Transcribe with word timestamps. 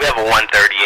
We 0.00 0.06
have 0.06 0.16
a 0.16 0.24
138 0.24 0.79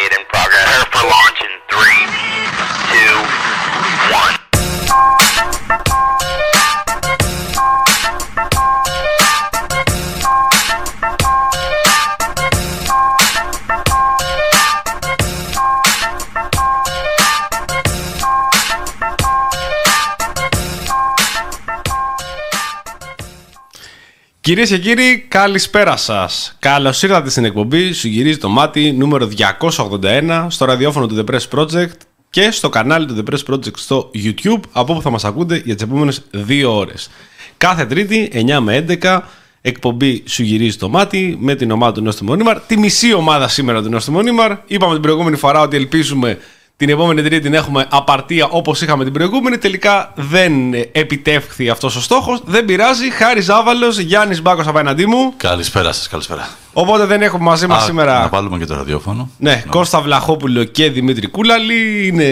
Κυρίες 24.45 24.69
και 24.69 24.77
κύριοι, 24.77 25.25
καλησπέρα 25.27 25.97
σας. 25.97 26.55
Καλώς 26.59 27.03
ήρθατε 27.03 27.29
στην 27.29 27.45
εκπομπή 27.45 27.91
Σου 27.91 28.07
γυρίζει 28.07 28.37
το 28.37 28.49
μάτι 28.49 28.91
νούμερο 28.91 29.29
281 29.59 30.47
στο 30.49 30.65
ραδιόφωνο 30.65 31.07
του 31.07 31.23
The 31.25 31.33
Press 31.33 31.59
Project 31.59 31.97
και 32.29 32.51
στο 32.51 32.69
κανάλι 32.69 33.05
του 33.05 33.15
The 33.17 33.33
Press 33.33 33.53
Project 33.53 33.77
στο 33.77 34.11
YouTube, 34.13 34.59
από 34.71 34.93
όπου 34.93 35.01
θα 35.01 35.09
μας 35.09 35.23
ακούτε 35.23 35.61
για 35.65 35.73
τις 35.73 35.83
επόμενες 35.83 36.21
δύο 36.31 36.77
ώρες. 36.77 37.09
Κάθε 37.57 37.85
Τρίτη, 37.85 38.31
9 38.33 38.59
με 38.59 38.85
11, 39.01 39.19
εκπομπή 39.61 40.23
Σου 40.25 40.43
γυρίζει 40.43 40.77
το 40.77 40.89
μάτι 40.89 41.37
με 41.39 41.55
την 41.55 41.71
ομάδα 41.71 41.91
του 41.91 42.01
Νόστιμου 42.01 42.29
Μονίμαρ. 42.29 42.59
Τη 42.59 42.77
μισή 42.77 43.13
ομάδα 43.13 43.47
σήμερα 43.47 43.81
του 43.81 43.89
Νόστιμου 43.89 44.17
Μονίμαρ. 44.17 44.57
Είπαμε 44.67 44.93
την 44.93 45.01
προηγούμενη 45.01 45.35
φορά 45.35 45.61
ότι 45.61 45.75
ελπίζουμε 45.75 46.37
την 46.77 46.89
επόμενη 46.89 47.21
τρίτη 47.21 47.39
την 47.39 47.53
έχουμε 47.53 47.85
απαρτία 47.89 48.47
όπως 48.47 48.81
είχαμε 48.81 49.03
την 49.03 49.13
προηγούμενη. 49.13 49.57
Τελικά 49.57 50.13
δεν 50.15 50.73
επιτεύχθη 50.91 51.69
αυτός 51.69 51.95
ο 51.95 52.01
στόχος. 52.01 52.41
Δεν 52.45 52.65
πειράζει. 52.65 53.11
Χάρη 53.11 53.41
Ζάβαλος, 53.41 53.97
Γιάννης 53.97 54.41
Μπάκος 54.41 54.67
απέναντί 54.67 55.05
μου. 55.05 55.33
Καλησπέρα 55.37 55.91
σας, 55.91 56.07
καλησπέρα. 56.07 56.49
Οπότε 56.73 57.05
δεν 57.05 57.21
έχουμε 57.21 57.43
μαζί 57.43 57.67
μας 57.67 57.83
Α, 57.83 57.85
σήμερα. 57.85 58.19
Να 58.19 58.27
βάλουμε 58.27 58.57
και 58.57 58.65
το 58.65 58.75
ραδιόφωνο. 58.75 59.29
Ναι, 59.37 59.63
Κώστα 59.69 60.01
Βλαχόπουλο 60.01 60.63
και 60.63 60.89
Δημήτρη 60.89 61.27
Κούλαλη 61.27 62.07
είναι, 62.07 62.25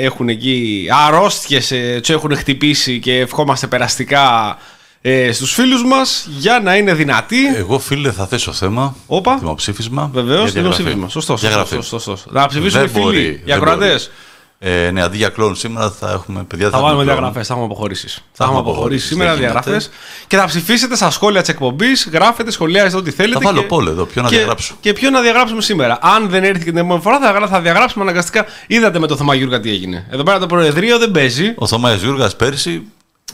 έχουν 0.00 0.28
εκεί 0.28 0.86
αρρώστιες, 1.06 1.70
ε, 1.70 1.98
τους 2.00 2.10
έχουν 2.10 2.36
χτυπήσει 2.36 2.98
και 2.98 3.18
ευχόμαστε 3.18 3.66
περαστικά 3.66 4.56
ε, 5.02 5.32
στους 5.32 5.52
φίλους 5.54 5.84
μας 5.84 6.26
για 6.38 6.60
να 6.64 6.76
είναι 6.76 6.94
δυνατοί. 6.94 7.46
Εγώ, 7.56 7.78
φίλε, 7.78 8.10
θα 8.12 8.26
θέσω 8.26 8.52
θέμα. 8.52 8.96
Όπα. 9.06 9.36
Δημοψήφισμα. 9.38 10.10
Βεβαίως, 10.12 10.42
για 10.42 10.52
διαγραφή. 10.52 10.82
δημοψήφισμα. 10.82 11.08
Σωστό. 11.08 11.32
Για 11.34 11.42
σωστό, 11.50 11.56
γραφή. 11.58 11.74
σωστό, 11.74 11.98
σωστό. 11.98 12.30
Να 12.32 12.46
ψηφίσουν 12.46 12.78
οι 12.80 12.82
Δεν 12.82 12.90
φίλοι, 12.92 13.04
μπορεί, 13.04 13.18
οι 13.26 13.42
δεν 13.44 13.56
ακροατές. 13.56 13.88
μπορεί. 14.10 14.16
Ε, 14.64 14.90
ναι, 14.90 15.02
αντί 15.02 15.16
για 15.16 15.28
κλόν 15.28 15.54
σήμερα 15.56 15.90
θα 15.90 16.10
έχουμε 16.10 16.42
παιδιά. 16.44 16.70
Θα 16.70 16.80
βάλουμε 16.80 16.90
έχουμε 16.90 17.04
κλόν. 17.04 17.16
διαγραφέ, 17.16 17.42
θα 17.46 17.52
έχουμε 17.52 17.66
αποχωρήσεις. 17.72 18.14
Θα, 18.14 18.20
Θα 18.32 18.44
έχουμε 18.44 18.58
έχουμε 18.58 18.70
αποχωρήσεις 18.70 19.06
αποχωρήσεις, 19.06 19.08
σήμερα 19.08 19.30
δεν 19.30 19.40
γίνεται. 19.40 19.60
διαγραφές 19.60 19.90
και 20.26 20.36
θα 20.36 20.44
ψηφίσετε 20.46 20.96
στα 20.96 21.10
σχόλια 21.10 21.40
της 21.40 21.48
εκπομπής. 21.50 22.08
Γράφετε, 22.12 22.50
σχολιάζετε 22.50 22.96
ό,τι 22.96 23.10
θέλετε. 23.10 23.38
Θα 23.38 23.44
βάλω 23.50 23.60
και, 23.60 23.66
poll 23.66 23.85
ο 23.85 23.90
εδώ, 23.90 24.04
ποιο 24.04 24.22
να 24.22 24.28
και, 24.28 24.36
διαγράψω. 24.36 24.74
Και 24.80 24.92
ποιο 24.92 25.10
να 25.10 25.20
διαγράψουμε 25.20 25.62
σήμερα. 25.62 25.98
Αν 26.02 26.28
δεν 26.28 26.44
έρθει 26.44 26.58
και 26.64 26.70
την 26.70 26.76
επόμενη 26.76 27.00
φορά, 27.00 27.18
θα, 27.20 27.30
γρα- 27.30 27.48
θα 27.48 27.60
διαγράψουμε 27.60 28.04
αναγκαστικά. 28.04 28.46
Είδατε 28.66 28.98
με 28.98 29.06
το 29.06 29.16
Θωμά 29.16 29.34
Γιούργα 29.34 29.60
τι 29.60 29.70
έγινε. 29.70 30.06
Εδώ 30.10 30.22
πέρα 30.22 30.38
το 30.38 30.46
Προεδρείο 30.46 30.98
δεν 30.98 31.10
παίζει. 31.10 31.52
Ο 31.56 31.66
Θωμάης 31.66 32.02
Γιούργας 32.02 32.36
πέρσι 32.36 32.82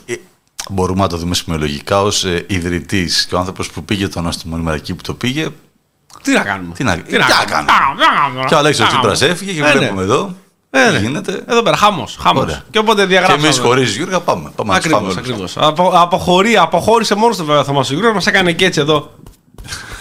ε, 0.05 0.13
μπορούμε 0.69 1.01
να 1.01 1.07
το 1.07 1.17
δούμε 1.17 1.35
σημειολογικά 1.35 2.01
ως 2.01 2.23
ε, 2.23 2.45
ιδρυτής 2.47 3.25
και 3.25 3.35
ο 3.35 3.37
άνθρωπος 3.39 3.69
που 3.71 3.83
πήγε 3.83 4.07
το 4.07 4.21
νόστιμο 4.21 4.57
νούμερο 4.57 4.75
εκεί 4.75 4.93
που 4.95 5.01
το 5.01 5.13
πήγε. 5.13 5.47
Τι 6.21 6.31
να 6.31 6.39
κάνουμε; 6.43 6.73
Τι 6.73 6.83
να- 6.83 6.95
τι 6.95 7.01
τι 7.01 7.17
να 7.17 7.25
κάνουμε; 7.49 8.45
Και 8.47 8.53
ο 8.53 8.57
Αλέξης 8.57 8.87
Τσίπρας 8.87 9.21
έφυγε 9.21 9.51
και 9.53 9.59
Ε, 9.59 9.63
ναι. 9.63 9.71
βλέπουμε 9.79 10.01
εδώ. 10.01 10.35
Ε, 10.71 10.85
τι 10.85 10.91
ναι. 10.91 10.99
γίνεται. 10.99 11.43
Εδώ 11.47 11.61
πέρα, 11.61 11.75
χάμο. 11.77 12.07
Ωραία. 12.33 12.63
Και 12.71 12.79
οπότε 12.79 13.01
Και 13.01 13.07
διαγράψαμε. 13.07 13.43
εμείς 13.47 13.57
χωρίς 13.59 13.95
Γιούργα 13.95 14.19
πάμε. 14.19 14.51
Πάμε 14.55 14.73
να 14.73 14.75
τους 14.79 14.85
Ακριβώς, 14.85 14.99
φάμε 14.99 15.11
όλους. 15.11 15.17
ακριβώς. 15.17 15.57
Απο, 15.57 15.91
αποχωρεί, 15.95 16.57
αποχώρησε 16.57 17.15
μόνος 17.15 17.37
του 17.37 17.45
βέβαια 17.45 17.61
ο 17.61 17.63
Θωμά 17.63 17.81
Γιούργα, 17.81 18.13
μας 18.13 18.27
έκανε 18.27 18.51
και 18.51 18.65
έτσι 18.65 18.79
εδώ. 18.79 19.11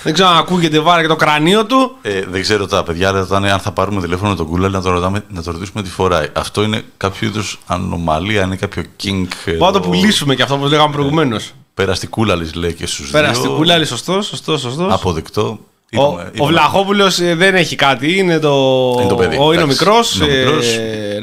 Δεν 0.03 0.13
ξέρω 0.13 0.29
αν 0.29 0.37
ακούγεται 0.37 0.79
βάρα 0.79 1.01
και 1.03 1.07
το 1.09 1.17
κρανίο 1.17 1.65
του. 1.67 1.97
Ε, 2.03 2.21
δεν 2.31 2.43
ξέρω 2.43 2.67
τα 2.67 2.83
παιδιά 2.83 3.11
ρωτάνε 3.11 3.53
αν 3.53 3.59
θα 3.61 3.71
πάρουμε 3.73 4.01
τηλέφωνο 4.01 4.35
τον 4.35 4.47
Κούλα 4.47 4.69
να 4.69 4.83
το, 4.83 4.91
ρωτάμε, 4.91 5.25
να 5.29 5.43
το 5.43 5.51
ρωτήσουμε 5.51 5.83
τι 5.83 5.91
φοράει. 5.91 6.29
Αυτό 6.33 6.63
είναι 6.63 6.83
κάποιο 6.97 7.29
είδους 7.29 7.59
ανωμαλία, 7.67 8.43
είναι 8.43 8.57
κάποιο 8.57 8.83
kink. 9.05 9.27
Μπορούμε 9.47 9.67
να 9.67 9.73
το 9.73 9.81
πουλήσουμε 9.81 10.35
και 10.35 10.43
αυτό 10.43 10.57
που 10.57 10.67
λέγαμε 10.67 10.93
προηγουμένως. 10.93 11.53
Περαστικούλα 11.75 12.37
λέει 12.55 12.73
και 12.75 12.87
στους 12.87 13.11
δύο. 13.11 13.21
Περαστικούλα, 13.21 13.75
άλλη, 13.75 13.87
σωστός, 13.87 14.27
σωστός, 14.27 14.61
σωστός. 14.61 14.93
Αποδεκτό. 14.93 15.43
Ο, 15.49 15.59
Είπαμε- 15.91 16.21
ο 16.25 16.31
είπαμε- 16.35 16.51
Βλαχόπουλος 16.53 17.21
δεν 17.23 17.55
έχει 17.55 17.77
κάτι, 17.77 18.19
είναι 18.19 18.39
το, 18.39 18.95
Είναι 18.99 19.09
το 19.09 19.15
παιδί, 19.15 19.37
ο, 19.37 19.39
είναι 19.39 19.47
ο 19.47 19.53
εντάξει. 19.53 19.67
μικρός. 19.67 20.15
Είναι 20.17 20.25
ο 20.25 20.37
μικρός. 20.37 20.67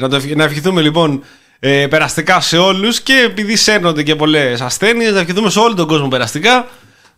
να, 0.00 0.08
το, 0.08 0.16
ευχ- 0.16 0.34
να 0.36 0.44
ευχηθούμε 0.44 0.80
λοιπόν 0.80 1.22
ε, 1.58 1.86
περαστικά 1.86 2.40
σε 2.40 2.58
όλους 2.58 3.00
και 3.00 3.22
επειδή 3.26 3.56
σέρνονται 3.56 4.02
και 4.02 4.16
πολλές 4.16 4.60
ασθένειες, 4.60 5.12
να 5.12 5.20
ευχηθούμε 5.20 5.50
σε 5.50 5.58
όλο 5.58 5.74
τον 5.74 5.86
κόσμο 5.86 6.08
περαστικά. 6.08 6.66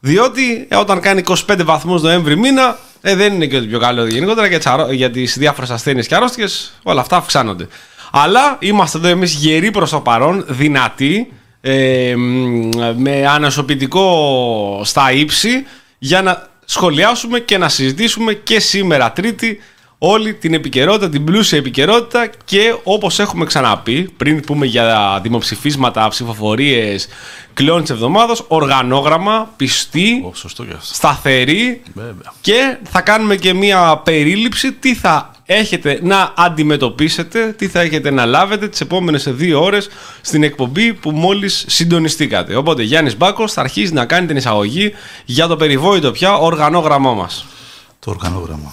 Διότι 0.01 0.67
ε, 0.69 0.77
όταν 0.77 1.01
κάνει 1.01 1.23
25 1.27 1.37
βαθμούς 1.65 2.03
Νοέμβρη 2.03 2.37
μήνα, 2.37 2.79
ε, 3.01 3.15
δεν 3.15 3.35
είναι 3.35 3.47
και 3.47 3.57
ότι 3.57 3.67
πιο 3.67 3.79
καλό 3.79 4.07
γενικότερα 4.07 4.47
για, 4.47 4.57
τις 4.59 4.67
αρρώ- 4.67 4.93
για 4.93 5.11
τις 5.11 5.39
διάφορες 5.39 5.71
ασθένειες 5.71 6.07
και 6.07 6.15
αρρώστιες, 6.15 6.79
όλα 6.83 7.01
αυτά 7.01 7.17
αυξάνονται. 7.17 7.69
Αλλά 8.13 8.57
είμαστε 8.61 8.99
εδώ 8.99 9.09
εμείς 9.09 9.33
γεροί 9.33 9.71
προς 9.71 9.91
το 9.91 10.01
παρόν, 10.01 10.45
δυνατοί, 10.49 11.33
ε, 11.61 12.15
μ, 12.17 12.69
με 12.97 13.27
ανασωπητικό 13.27 14.81
στα 14.85 15.13
ύψη, 15.13 15.67
για 15.99 16.23
να 16.23 16.47
σχολιάσουμε 16.65 17.39
και 17.39 17.59
να 17.59 17.69
συζητήσουμε 17.69 18.33
και 18.33 18.61
σήμερα 18.61 19.13
Τρίτη 19.13 19.61
όλη 19.99 20.35
την 20.35 20.55
επικαιρότητα, 20.55 21.09
την 21.09 21.25
πλούσια 21.25 21.59
επικαιρότητα 21.59 22.31
και 22.45 22.77
όπως 22.83 23.19
έχουμε 23.19 23.45
ξαναπεί 23.45 24.11
πριν 24.17 24.41
πούμε 24.41 24.67
για 24.67 25.21
δημοψηφίσματα, 25.23 26.09
ψηφοφορίες, 26.09 27.09
κλειών 27.55 27.81
της 27.81 27.91
εβδομάδας, 27.91 28.43
οργανόγραμμα, 28.49 29.53
πιστή, 29.57 30.25
Ω, 30.27 30.35
σωστό 30.35 30.65
και 30.65 30.73
αυτό. 30.77 30.95
σταθερή 30.95 31.83
Βέβαια. 31.95 32.33
και 32.41 32.77
θα 32.91 33.01
κάνουμε 33.01 33.37
και 33.37 33.53
μία 33.55 34.01
περίληψη 34.05 34.73
τι 34.73 34.95
θα 34.95 35.31
έχετε 35.45 35.99
να 36.03 36.33
αντιμετωπίσετε, 36.37 37.53
τι 37.59 37.69
θα 37.69 37.81
έχετε 37.81 38.11
να 38.11 38.25
λάβετε 38.25 38.69
τις 38.69 38.81
επόμενες 38.81 39.29
δύο 39.29 39.63
ώρες 39.63 39.89
στην 40.21 40.43
εκπομπή 40.43 40.95
που 40.95 41.11
μόλις 41.11 41.65
συντονιστήκατε. 41.69 42.55
Οπότε 42.57 42.83
Γιάννης 42.83 43.17
Μπάκος 43.17 43.53
θα 43.53 43.61
αρχίσει 43.61 43.93
να 43.93 44.05
κάνει 44.05 44.27
την 44.27 44.37
εισαγωγή 44.37 44.93
για 45.25 45.47
το 45.47 45.57
περιβόητο 45.57 46.11
πια 46.11 46.37
οργανόγραμμό 46.37 47.15
μας. 47.15 47.47
Το 48.01 48.11
οργανόγραμμα. 48.11 48.73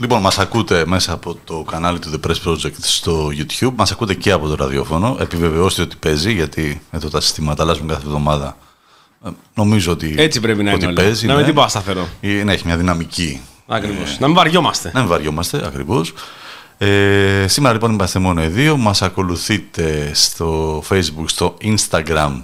Λοιπόν, 0.00 0.20
μας 0.20 0.38
ακούτε 0.38 0.86
μέσα 0.86 1.12
από 1.12 1.38
το 1.44 1.62
κανάλι 1.70 1.98
του 1.98 2.10
The 2.10 2.26
Press 2.30 2.50
Project 2.50 2.72
στο 2.80 3.28
YouTube. 3.38 3.72
Μας 3.76 3.92
ακούτε 3.92 4.14
και 4.14 4.30
από 4.32 4.48
το 4.48 4.54
ραδιόφωνο. 4.54 5.16
Επιβεβαιώστε 5.20 5.82
ότι 5.82 5.96
παίζει, 5.96 6.32
γιατί 6.32 6.82
εδώ 6.90 7.08
τα 7.10 7.20
συστήματα 7.20 7.62
αλλάζουν 7.62 7.88
κάθε 7.88 8.02
εβδομάδα. 8.06 8.56
Ε, 9.26 9.28
Νομίζω 9.54 9.92
ότι, 9.92 10.14
Έτσι 10.18 10.40
πρέπει 10.40 10.62
να 10.62 10.72
ότι 10.72 10.82
είναι 10.84 10.92
όλα. 10.92 11.02
παίζει. 11.02 11.26
Να 11.26 11.32
ναι. 11.32 11.38
μην 11.38 11.46
τίποτα 11.48 11.68
σταθερό. 11.68 12.08
Ε, 12.20 12.28
Ναι, 12.28 12.52
έχει 12.52 12.66
μια 12.66 12.76
δυναμική. 12.76 13.40
Ακριβώς. 13.66 14.16
Να 14.18 14.26
μην 14.26 14.36
βαριόμαστε. 14.36 14.90
Να 14.94 15.00
μην 15.00 15.08
βαριόμαστε, 15.08 15.66
ακριβώς. 15.66 16.12
Ε, 16.78 17.44
σήμερα 17.48 17.74
λοιπόν 17.74 17.92
είμαστε 17.92 18.18
μόνο 18.18 18.42
οι 18.44 18.48
δύο. 18.48 18.76
Μας 18.76 19.02
ακολουθείτε 19.02 20.10
στο 20.14 20.78
Facebook, 20.88 21.24
στο 21.26 21.56
Instagram, 21.62 22.40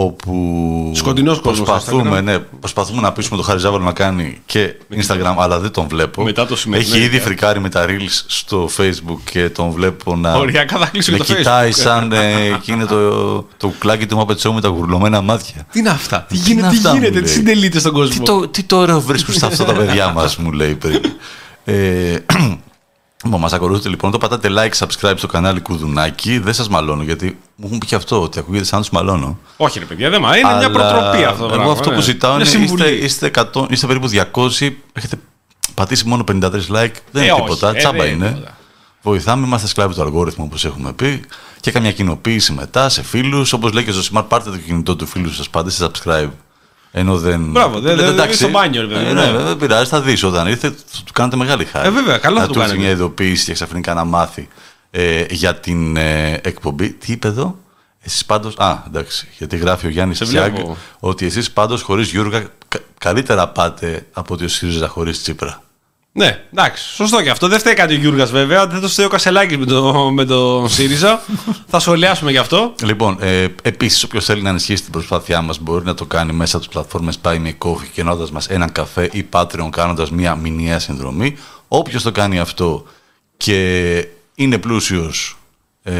όπου 0.00 0.92
Σκοτεινός 0.94 1.40
κόσμος 1.40 1.56
στο 1.56 1.64
προσπαθούμε, 1.64 2.18
Instagram. 2.18 2.22
ναι, 2.22 2.38
προσπαθούμε 2.38 3.00
να 3.00 3.12
πείσουμε 3.12 3.36
τον 3.36 3.44
Χάρη 3.44 3.58
Ζάβαλο 3.58 3.84
να 3.84 3.92
κάνει 3.92 4.38
και 4.46 4.74
Instagram, 4.94 5.34
αλλά 5.38 5.58
δεν 5.58 5.70
τον 5.70 5.88
βλέπω. 5.88 6.22
Μετά 6.22 6.46
το 6.46 6.56
σημερινό, 6.56 6.94
Έχει 6.94 7.04
ήδη 7.04 7.16
ε. 7.16 7.20
φρικάρει 7.20 7.60
με 7.60 7.68
τα 7.68 7.86
reels 7.88 8.22
στο 8.26 8.68
Facebook 8.76 9.18
και 9.30 9.48
τον 9.48 9.70
βλέπω 9.70 10.16
να 10.16 10.34
Οριακά 10.34 10.78
θα 10.78 10.86
κλείσω 10.86 11.10
με 11.12 11.18
και 11.18 11.24
το 11.24 11.34
κοιτάει 11.34 11.70
Facebook. 11.70 11.80
σαν 11.80 12.12
ε, 12.12 12.46
εκείνο 12.54 12.86
το, 12.86 13.36
το 13.56 13.68
κουκλάκι 13.68 14.06
του 14.06 14.26
Muppet 14.26 14.48
Show 14.48 14.52
με 14.52 14.60
τα 14.60 14.68
γουρλωμένα 14.68 15.20
μάτια. 15.20 15.66
Τι 15.72 15.78
είναι 15.78 15.90
αυτά, 15.90 16.26
τι 16.28 16.34
είναι 16.36 16.44
γίνεται, 16.46 16.68
τι, 16.68 16.76
αυτά, 16.76 16.88
μου 16.90 16.94
γίνεται, 16.94 17.20
τι 17.20 17.24
λέει. 17.24 17.34
συντελείται 17.34 17.78
στον 17.78 17.92
κόσμο; 17.92 18.14
Τι 18.14 18.20
το, 18.22 18.48
τι 18.48 18.62
το 18.62 18.76
ωραίο 18.76 19.00
βρίσκουν 19.00 19.34
σε 19.34 19.46
αυτά 19.46 19.64
τα 19.64 19.72
παιδιά 19.72 20.12
μας, 20.12 20.36
μου 20.36 20.52
λέει 20.52 20.74
πριν. 20.74 21.00
Ε, 21.64 22.16
Λοιπόν, 23.24 23.40
μας 23.40 23.52
ακολουθείτε 23.52 23.88
λοιπόν, 23.88 24.10
το 24.10 24.18
πατάτε 24.18 24.48
like, 24.52 24.86
subscribe 24.86 25.14
στο 25.16 25.26
κανάλι 25.26 25.60
Κουδουνάκι. 25.60 26.38
Δεν 26.38 26.54
σας 26.54 26.68
μαλώνω, 26.68 27.02
γιατί 27.02 27.38
μου 27.56 27.66
έχουν 27.66 27.78
πει 27.78 27.86
και 27.86 27.94
αυτό, 27.94 28.22
ότι 28.22 28.38
ακούγεται 28.38 28.64
σαν 28.64 28.78
να 28.78 28.84
τους 28.84 28.92
μαλώνω. 28.94 29.38
Όχι 29.56 29.78
ρε 29.78 29.84
παιδιά, 29.84 30.10
δεν 30.10 30.20
μα 30.22 30.36
είναι 30.36 30.48
μια 30.48 30.56
Αλλά 30.56 30.70
προτροπή 30.70 31.24
αυτό 31.24 31.38
το 31.38 31.44
Εγώ 31.44 31.54
πράγμα. 31.54 31.72
αυτό 31.72 31.90
ναι. 31.90 31.96
που 31.96 32.00
ζητάω 32.02 32.30
Μια 32.36 32.40
είναι, 32.40 32.48
συμβουλή. 32.50 32.90
είστε, 32.92 33.26
είστε, 33.26 33.30
100, 33.54 33.66
είστε 33.70 33.86
περίπου 33.86 34.08
200, 34.32 34.70
έχετε 34.92 35.16
πατήσει 35.74 36.06
μόνο 36.06 36.24
53 36.32 36.32
like, 36.32 36.92
δεν 37.10 37.22
Ε, 37.22 37.24
είναι 37.24 37.32
όχι, 37.32 37.40
τίποτα, 37.42 37.68
ε, 37.70 37.74
τσάμπα 37.74 37.98
δεν 38.04 38.12
είναι 38.12 38.24
είναι. 38.26 38.34
τίποτα. 38.34 38.56
Βοηθάμε, 39.02 39.46
είμαστε 39.46 39.66
σκλάβοι 39.68 39.94
του 39.94 40.02
αλγόριθμου 40.02 40.44
όπως 40.48 40.64
έχουμε 40.64 40.92
πει 40.92 41.20
και 41.60 41.70
καμιά 41.70 41.92
κοινοποίηση 41.92 42.52
μετά 42.52 42.88
σε 42.88 43.02
φίλους, 43.02 43.52
όπως 43.52 43.72
λέει 43.72 43.84
και 43.84 43.92
στο 43.92 44.02
Smart, 44.18 44.24
πάρτε 44.28 44.50
το 44.50 44.56
κινητό 44.56 44.96
του 44.96 45.06
φίλου 45.06 45.32
σας, 45.32 45.50
πάτε 45.50 45.70
σε 45.70 45.86
subscribe. 45.90 46.28
Ενώ 46.92 47.18
δεν. 47.18 47.44
Μπράβο, 47.50 47.80
δεν- 47.80 47.94
λέτε, 47.96 48.06
δεν- 48.08 48.18
εντάξει, 48.18 48.38
στο 48.38 48.48
μπάνιο, 48.48 48.80
ρε 48.80 48.86
παιδί, 48.86 49.04
ε, 49.06 49.12
ναι. 49.12 49.26
ναι, 49.30 49.38
δεν 49.42 49.56
πειράζει, 49.56 49.90
θα 49.90 50.00
δεις 50.00 50.22
όταν 50.22 50.46
ήρθε, 50.46 50.70
του 50.70 50.76
του 51.04 51.12
κάνετε 51.12 51.36
μεγάλη 51.36 51.64
χάρη. 51.64 51.86
Ε, 51.88 51.90
βέβαια, 51.90 52.18
καλά 52.18 52.34
θα 52.36 52.40
να 52.40 52.46
του 52.46 52.52
του 52.52 52.58
έρθει 52.60 52.70
κάνετε. 52.70 52.88
μια 52.92 52.96
ειδοποίηση 52.96 53.44
και 53.44 53.52
ξαφνικά 53.52 53.94
να 53.94 54.04
μάθει 54.04 54.48
ε, 54.90 55.24
για 55.30 55.54
την 55.54 55.96
ε, 55.96 56.32
εκπομπή. 56.42 56.90
Τι 56.90 57.12
είπε 57.12 57.28
εδώ, 57.28 57.58
εσείς 58.02 58.24
πάντω. 58.24 58.52
Α, 58.56 58.76
εντάξει, 58.86 59.28
γιατί 59.38 59.56
γράφει 59.56 59.86
ο 59.86 59.90
Γιάννης 59.90 60.16
Σετσιάγκ 60.16 60.52
βλέπω. 60.54 60.76
ότι 60.98 61.26
εσείς 61.26 61.50
πάντως 61.50 61.82
χωρίς 61.82 62.10
Γιούργα 62.10 62.40
κα- 62.68 62.80
καλύτερα 62.98 63.48
πάτε 63.48 64.06
από 64.12 64.34
ότι 64.34 64.44
ο 64.44 64.48
ΣΥΡΙΖΑ 64.48 64.88
χωρίς 64.88 65.22
Τσίπρα. 65.22 65.62
Ναι, 66.18 66.44
εντάξει, 66.52 66.94
σωστό 66.94 67.22
και 67.22 67.30
αυτό. 67.30 67.48
Δεν 67.48 67.58
φταίει 67.58 67.74
κάτι 67.74 67.94
ο 67.94 67.96
Γιούργας 67.96 68.30
βέβαια. 68.30 68.66
Δεν 68.66 68.80
το 68.80 68.88
φταίει 68.88 69.06
ο 69.06 69.08
Κασελάκης 69.08 69.56
με 69.56 69.64
το, 69.64 70.10
με 70.10 70.24
το 70.24 70.66
ΣΥΡΙΖΑ. 70.68 71.22
θα 71.66 71.78
σχολιάσουμε 71.78 72.30
γι' 72.30 72.38
αυτό. 72.38 72.74
Λοιπόν, 72.82 73.16
ε, 73.20 73.46
επίσης, 73.62 74.02
όποιος 74.02 74.24
θέλει 74.24 74.42
να 74.42 74.48
ενισχύσει 74.48 74.82
την 74.82 74.92
προσπάθειά 74.92 75.42
μας 75.42 75.58
μπορεί 75.58 75.84
να 75.84 75.94
το 75.94 76.04
κάνει 76.04 76.32
μέσα 76.32 76.56
από 76.56 76.66
τις 76.66 76.74
πλατφόρμες 76.74 77.20
Buy 77.22 77.34
Me 77.34 77.52
Coffee, 77.68 77.88
κερνώντας 77.92 78.26
μας 78.32 78.48
έναν 78.48 78.72
καφέ 78.72 79.08
ή 79.12 79.26
Patreon, 79.32 79.68
κάνοντας 79.70 80.10
μια 80.10 80.34
μηνιαία 80.34 80.78
συνδρομή. 80.78 81.36
Όποιος 81.68 82.02
το 82.02 82.12
κάνει 82.12 82.38
αυτό 82.38 82.84
και 83.36 84.06
είναι 84.34 84.58
πλούσιος. 84.58 85.38
Ε, 85.82 85.92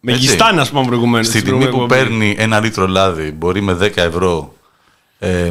Με 0.00 0.12
έτσι, 0.12 0.24
γιστάνε, 0.24 0.60
ας 0.60 0.70
πούμε, 0.70 0.86
προηγουμένως. 0.86 1.26
Στη 1.26 1.42
τιμή 1.42 1.68
που 1.68 1.86
παίρνει 1.86 2.34
ένα 2.38 2.60
λίτρο 2.60 2.86
λάδι, 2.86 3.30
μπορεί 3.30 3.60
με 3.60 3.72
10 3.72 3.96
ευρώ 3.96 4.54
ε, 5.18 5.50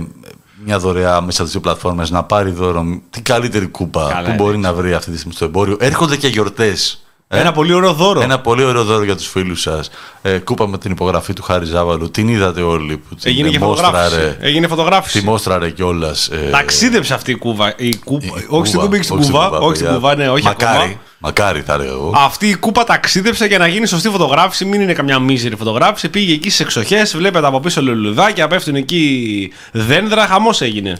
μια 0.65 0.79
δωρεά 0.79 1.21
μέσα 1.21 1.41
από 1.41 1.43
τις 1.43 1.51
δύο 1.51 1.59
πλατφόρμες 1.59 2.09
να 2.09 2.23
πάρει 2.23 2.51
δώρο 2.51 3.01
την 3.09 3.23
καλύτερη 3.23 3.67
κούπα 3.67 4.07
Καλά, 4.09 4.21
που 4.21 4.27
είναι 4.27 4.35
μπορεί 4.35 4.57
να 4.57 4.73
βρει 4.73 4.93
αυτή 4.93 5.11
τη 5.11 5.17
στιγμή 5.17 5.33
στο 5.33 5.45
εμπόριο. 5.45 5.77
Έρχονται 5.79 6.17
και 6.17 6.27
γιορτές. 6.27 7.03
Ένα 7.31 7.51
πολύ 7.51 7.73
ωραίο 7.73 7.93
δώρο. 7.93 8.21
Ένα 8.21 8.39
πολύ 8.39 8.63
ωραίο 8.63 8.83
δώρο 8.83 9.03
για 9.03 9.15
τους 9.15 9.27
φίλους 9.27 9.61
σας. 9.61 9.89
Ε, 10.21 10.37
κούπα 10.37 10.67
με 10.67 10.77
την 10.77 10.91
υπογραφή 10.91 11.33
του 11.33 11.41
Χάρη 11.41 11.65
Ζάβαλου. 11.65 12.11
Την 12.11 12.27
είδατε 12.27 12.61
όλοι 12.61 12.97
που 12.97 13.15
την 13.15 13.31
Έγινε 13.31 13.49
και 13.49 13.59
μόστραρε. 13.59 13.91
φωτογράφηση. 13.97 14.37
Έγινε 14.39 14.67
φωτογράφηση. 14.67 15.19
Τη 15.19 15.25
μόστραρε 15.25 15.69
κιόλας. 15.69 16.27
Ε, 16.27 16.49
Ταξίδεψε 16.51 17.13
αυτή 17.13 17.31
η 17.31 17.35
κούβα. 17.35 17.73
Η 17.77 17.95
κούπα. 17.95 18.25
η 18.25 18.45
όχι 18.49 18.67
στην 18.67 18.79
κούβα, 18.79 18.95
όχι 18.95 19.03
στην 19.03 19.17
κούβα. 19.17 19.49
Όχι 19.49 19.75
στην 19.75 19.87
παιδιά. 19.87 19.93
κούβα, 19.99 20.15
ναι, 20.15 20.29
όχι 20.29 20.43
μακάρι, 20.43 20.77
ακόμα. 20.77 20.93
Μακάρι 21.17 21.61
θα 21.61 21.73
έλεγα 21.73 21.89
εγώ. 21.89 22.13
Αυτή 22.15 22.47
η 22.47 22.55
κούπα 22.55 22.83
ταξίδεψε 22.83 23.45
για 23.45 23.57
να 23.57 23.67
γίνει 23.67 23.85
σωστή 23.87 24.09
φωτογράφηση. 24.09 24.65
Μην 24.65 24.81
είναι 24.81 24.93
καμιά 24.93 25.19
μίζερη 25.19 25.55
φωτογράφηση. 25.55 26.09
Πήγε 26.09 26.33
εκεί 26.33 26.49
στις 26.49 26.59
εξοχές. 26.65 27.15
Βλέπετε 27.17 27.47
από 27.47 27.59
πίσω 27.59 27.81
λουλουδάκια. 27.81 28.47
Πέφτουν 28.47 28.75
εκεί 28.75 29.51
δέντρα. 29.71 30.27
Χαμός 30.27 30.61
έγινε. 30.61 30.99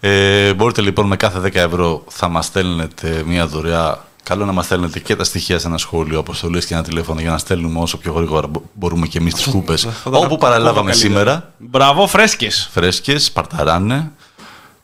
Ε, 0.00 0.54
μπορείτε 0.54 0.80
λοιπόν 0.80 1.06
με 1.06 1.16
κάθε 1.16 1.38
10 1.44 1.54
ευρώ 1.54 2.04
θα 2.08 2.28
μας 2.28 2.46
στέλνετε 2.46 3.22
μια 3.26 3.46
δωρεά. 3.46 4.10
Καλό 4.24 4.44
να 4.44 4.52
μας 4.52 4.64
στέλνετε 4.64 4.98
και 4.98 5.16
τα 5.16 5.24
στοιχεία 5.24 5.58
σε 5.58 5.66
ένα 5.66 5.78
σχόλιο, 5.78 6.18
αποστολές 6.18 6.66
και 6.66 6.74
ένα 6.74 6.82
τηλέφωνο 6.82 7.20
για 7.20 7.30
να 7.30 7.38
στέλνουμε 7.38 7.78
όσο 7.80 7.98
πιο 7.98 8.12
γρήγορα 8.12 8.46
μπο- 8.46 8.62
μπορούμε 8.74 9.06
και 9.06 9.18
εμείς 9.18 9.34
τις 9.34 9.46
κούπες. 9.46 9.88
Όπου 10.04 10.36
παραλάβαμε 10.38 10.78
Ακόμα 10.78 10.92
σήμερα, 10.92 11.24
καλύτερα. 11.30 11.52
Μπράβο, 11.58 12.06
φρέσκες. 12.06 12.68
φρέσκες, 12.72 13.32
παρταράνε. 13.32 14.10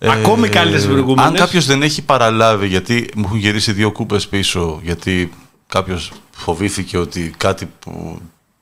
Ακόμη 0.00 0.49
καλύτερες 0.49 0.85
Ε, 0.85 0.88
προηγούμενες. 0.88 1.31
Αν 1.31 1.37
κάποιος 1.37 1.67
δεν 1.67 1.82
έχει 1.82 2.02
παραλάβει, 2.02 2.67
γιατί 2.67 3.11
μου 3.17 3.23
έχουν 3.25 3.38
γυρίσει 3.38 3.73
δύο 3.73 3.93
κούπες 3.93 4.29
πίσω, 4.29 4.81
γιατί 4.82 5.32
κάποιος 5.67 6.12
φοβήθηκε 6.31 6.99
ότι 6.99 7.34
κάτι 7.37 7.69
που 7.79 8.19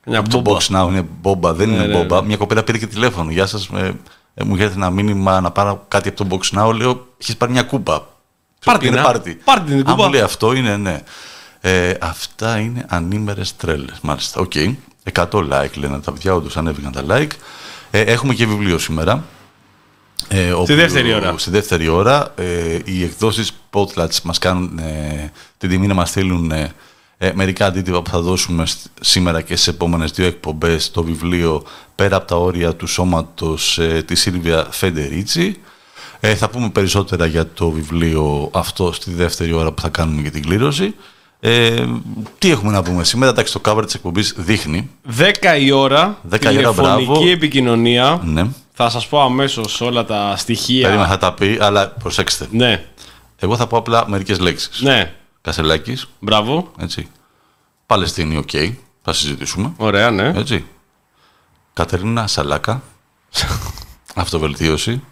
Μια 0.07 0.23
το 0.23 0.41
μπόμπα. 0.41 0.59
box 0.59 0.77
now 0.77 0.89
είναι 0.89 1.07
μπόμπα, 1.21 1.53
δεν 1.53 1.71
είναι 1.71 1.87
ναι, 1.87 1.97
μπόμπα. 1.97 2.23
Μια 2.23 2.37
κοπέλα 2.37 2.63
πήρε 2.63 2.79
και 2.79 2.87
τηλέφωνο. 2.87 3.31
Γεια 3.31 3.47
σας, 3.47 3.69
με, 3.69 3.97
ε, 4.35 4.45
μου 4.45 4.57
έρθει 4.59 4.77
ένα 4.77 4.91
μήνυμα 4.91 5.41
να 5.41 5.51
πάρω 5.51 5.85
κάτι 5.89 6.09
από 6.09 6.25
το 6.25 6.39
box 6.41 6.59
now. 6.59 6.75
Λέω, 6.75 7.07
έχεις 7.23 7.37
πάρει 7.37 7.53
μια 7.53 7.63
κούπα. 7.63 8.07
Πάρ' 8.67 8.78
τη, 8.78 8.87
είναι 8.87 8.97
να. 8.97 9.03
πάρ' 9.03 9.23
τη. 9.23 9.39
Πάρ' 9.45 9.58
τη 9.58 9.65
την 9.67 9.77
Αν 9.79 9.83
κούπα. 9.85 10.05
μου 10.07 10.13
λέει 10.13 10.21
αυτό 10.21 10.53
είναι 10.55 10.77
ναι. 10.77 11.01
Ε, 11.61 11.95
αυτά 12.01 12.59
είναι 12.59 12.85
ανήμερες 12.89 13.57
τρέλες. 13.57 13.99
Μάλιστα, 14.03 14.41
οκ. 14.41 14.53
100 15.13 15.27
like 15.31 15.75
λένε 15.75 16.01
τα 16.01 16.13
παιδιά, 16.13 16.35
όντως 16.35 16.57
ανέβηκαν 16.57 16.93
τα 16.93 17.05
like. 17.09 17.31
Ε, 17.91 18.01
έχουμε 18.01 18.35
και 18.35 18.47
βιβλίο 18.47 18.79
σήμερα. 18.79 19.25
Ε, 20.29 20.51
όπου- 20.53 20.75
δεύτερη 20.75 21.15
ώρα. 21.15 21.35
Στη 21.39 21.51
δεύτερη 21.51 21.89
ώρα. 21.89 22.33
Ε, 22.37 22.79
οι 22.85 23.03
εκδόσεις 23.05 23.53
Potlats 23.73 24.21
μας 24.23 24.39
κάνουν 24.39 24.79
ε, 24.79 25.31
την 25.59 25.69
τιμή 25.69 25.87
να 25.87 25.95
μας 25.95 26.09
στείλουν 26.09 26.51
ε, 26.51 26.73
ε, 27.19 27.31
μερικά 27.35 27.67
αντίτυπα 27.67 28.03
που 28.03 28.11
θα 28.11 28.21
δώσουμε 28.21 28.67
σ- 28.67 28.79
σήμερα 29.01 29.41
και 29.41 29.57
σε 29.57 29.71
επόμενες 29.71 30.11
δύο 30.11 30.27
εκπομπές 30.27 30.91
το 30.91 31.03
βιβλίο 31.03 31.63
«Πέρα 31.95 32.17
από 32.17 32.27
τα 32.27 32.37
όρια 32.37 32.75
του 32.75 32.87
σώματος» 32.87 33.79
ε, 33.79 34.03
της 34.07 34.21
Σίλβια 34.21 34.67
Φεντερίτσι. 34.71 35.61
Ε, 36.21 36.35
θα 36.35 36.49
πούμε 36.51 36.71
περισσότερα 36.71 37.27
για 37.27 37.47
το 37.53 37.71
βιβλίο 37.71 38.51
αυτό 38.55 38.93
στη 38.93 39.13
δεύτερη 39.13 39.53
ώρα 39.53 39.73
που 39.73 39.81
θα 39.83 39.89
κάνουμε 39.89 40.21
για 40.21 40.31
την 40.31 40.43
κλήρωση. 40.43 40.95
Ε, 41.41 41.85
τι 42.39 42.51
έχουμε 42.51 42.73
να 42.73 42.83
πούμε 42.83 43.05
σήμερα, 43.05 43.31
εντάξει 43.33 43.53
το 43.53 43.61
cover 43.65 43.83
της 43.85 43.95
εκπομπής 43.95 44.35
δείχνει. 44.37 44.91
10 45.19 45.59
η 45.61 45.71
ώρα. 45.71 46.19
10 46.31 46.43
η 46.43 46.47
ώρα, 46.47 46.51
τηλεφωνική 46.51 47.05
μπράβο. 47.05 47.29
επικοινωνία. 47.29 48.21
Ναι, 48.25 48.47
Θα 48.73 48.91
σας 48.91 49.07
πω 49.07 49.21
αμέσως 49.23 49.81
όλα 49.81 50.05
τα 50.05 50.35
στοιχεία. 50.37 50.83
περίμενα 50.87 51.09
θα 51.09 51.19
τα 51.19 51.33
πει, 51.33 51.59
αλλά 51.61 51.89
προσέξτε. 51.89 52.47
Ναι, 52.51 52.85
Εγώ 53.39 53.57
θα 53.57 53.67
πω 53.67 53.77
απλά 53.77 54.09
μερικές 54.09 54.39
λέξεις. 54.39 54.81
ναι. 54.81 55.15
Κασελάκης, 55.41 56.09
Μπράβο. 56.19 56.71
έτσι. 56.79 57.09
Παλαιστίνη, 57.87 58.37
οκ. 58.37 58.51
Θα 59.03 59.13
συζητήσουμε. 59.13 59.73
Ωραία, 59.77 60.11
ναι. 60.11 60.33
Έτσι. 60.37 60.65
Κατερίνα 61.73 62.27
Σαλάκα. 62.27 62.83
Αυτοβελτίωση. 64.15 65.03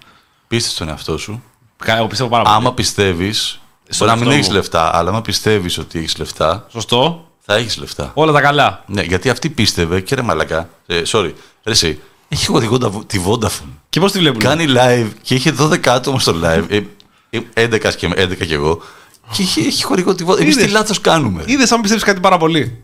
Πίστη 0.48 0.68
στον 0.70 0.88
εαυτό 0.88 1.18
σου. 1.18 1.42
Κα- 1.84 1.96
Εγώ 1.96 2.06
πιστεύω 2.06 2.30
πάρα 2.30 2.42
πολύ. 2.42 2.54
Άμα 2.56 2.72
πιστεύεις. 2.74 3.58
Στον 3.88 4.06
Μπορεί 4.06 4.10
να 4.10 4.24
μην 4.24 4.32
εαυτό 4.32 4.34
έχεις 4.38 4.48
μου. 4.48 4.54
λεφτά, 4.54 4.96
αλλά 4.96 5.10
άμα 5.10 5.22
πιστεύεις 5.22 5.78
ότι 5.78 5.98
έχεις 5.98 6.18
λεφτά, 6.18 6.66
Σωστό. 6.70 7.28
θα 7.40 7.54
έχεις 7.54 7.76
λεφτά. 7.76 8.10
Όλα 8.14 8.32
τα 8.32 8.40
καλά. 8.40 8.84
Ναι, 8.86 9.02
γιατί 9.02 9.30
αυτή 9.30 9.50
πίστευε 9.50 10.00
και 10.00 10.14
ρε 10.14 10.22
μαλάκα. 10.22 10.68
Ε, 10.86 11.02
sorry. 11.06 11.32
Ρε 11.64 11.72
εσύ, 11.72 12.00
έχει 12.28 12.46
οδηγό 12.52 12.78
τα- 12.78 12.90
τη 13.06 13.20
Vodafone. 13.26 13.68
Και 13.88 14.00
πώς 14.00 14.12
τη 14.12 14.18
βλέπουν; 14.18 14.40
Κάνει 14.40 14.64
live 14.68 15.06
και 15.22 15.34
είχε 15.34 15.50
12 15.58 15.86
άτομα 15.90 16.18
στο 16.18 16.34
live. 16.44 16.64
Ε, 16.68 16.80
ε, 17.30 17.40
11 17.54 17.94
και, 17.96 18.06
11 18.16 18.44
και 18.46 18.54
εγώ. 18.54 18.80
Και 19.32 19.42
έχει, 19.42 19.60
έχει 19.60 19.84
χορηγό 19.84 20.14
τη 20.14 20.24
Vodafone. 20.28 20.40
Εμείς 20.40 20.54
τι 20.56 20.60
Είδες; 20.60 20.72
λάθος 20.74 21.00
κάνουμε. 21.00 21.42
Είδες 21.46 21.72
αν 21.72 21.78
πιστεύεις 21.80 22.04
κάτι 22.04 22.20
πάρα 22.20 22.36
πολύ. 22.36 22.82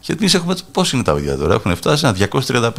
Γιατί 0.00 0.20
εμείς 0.20 0.34
έχουμε. 0.34 0.56
Πώς 0.72 0.92
είναι 0.92 1.02
τα 1.02 1.12
παιδιά 1.14 1.36
τώρα, 1.36 1.54
έχουν 1.54 1.76
φτάσει 1.76 2.06
ένα 2.06 2.12
235. 2.14 2.72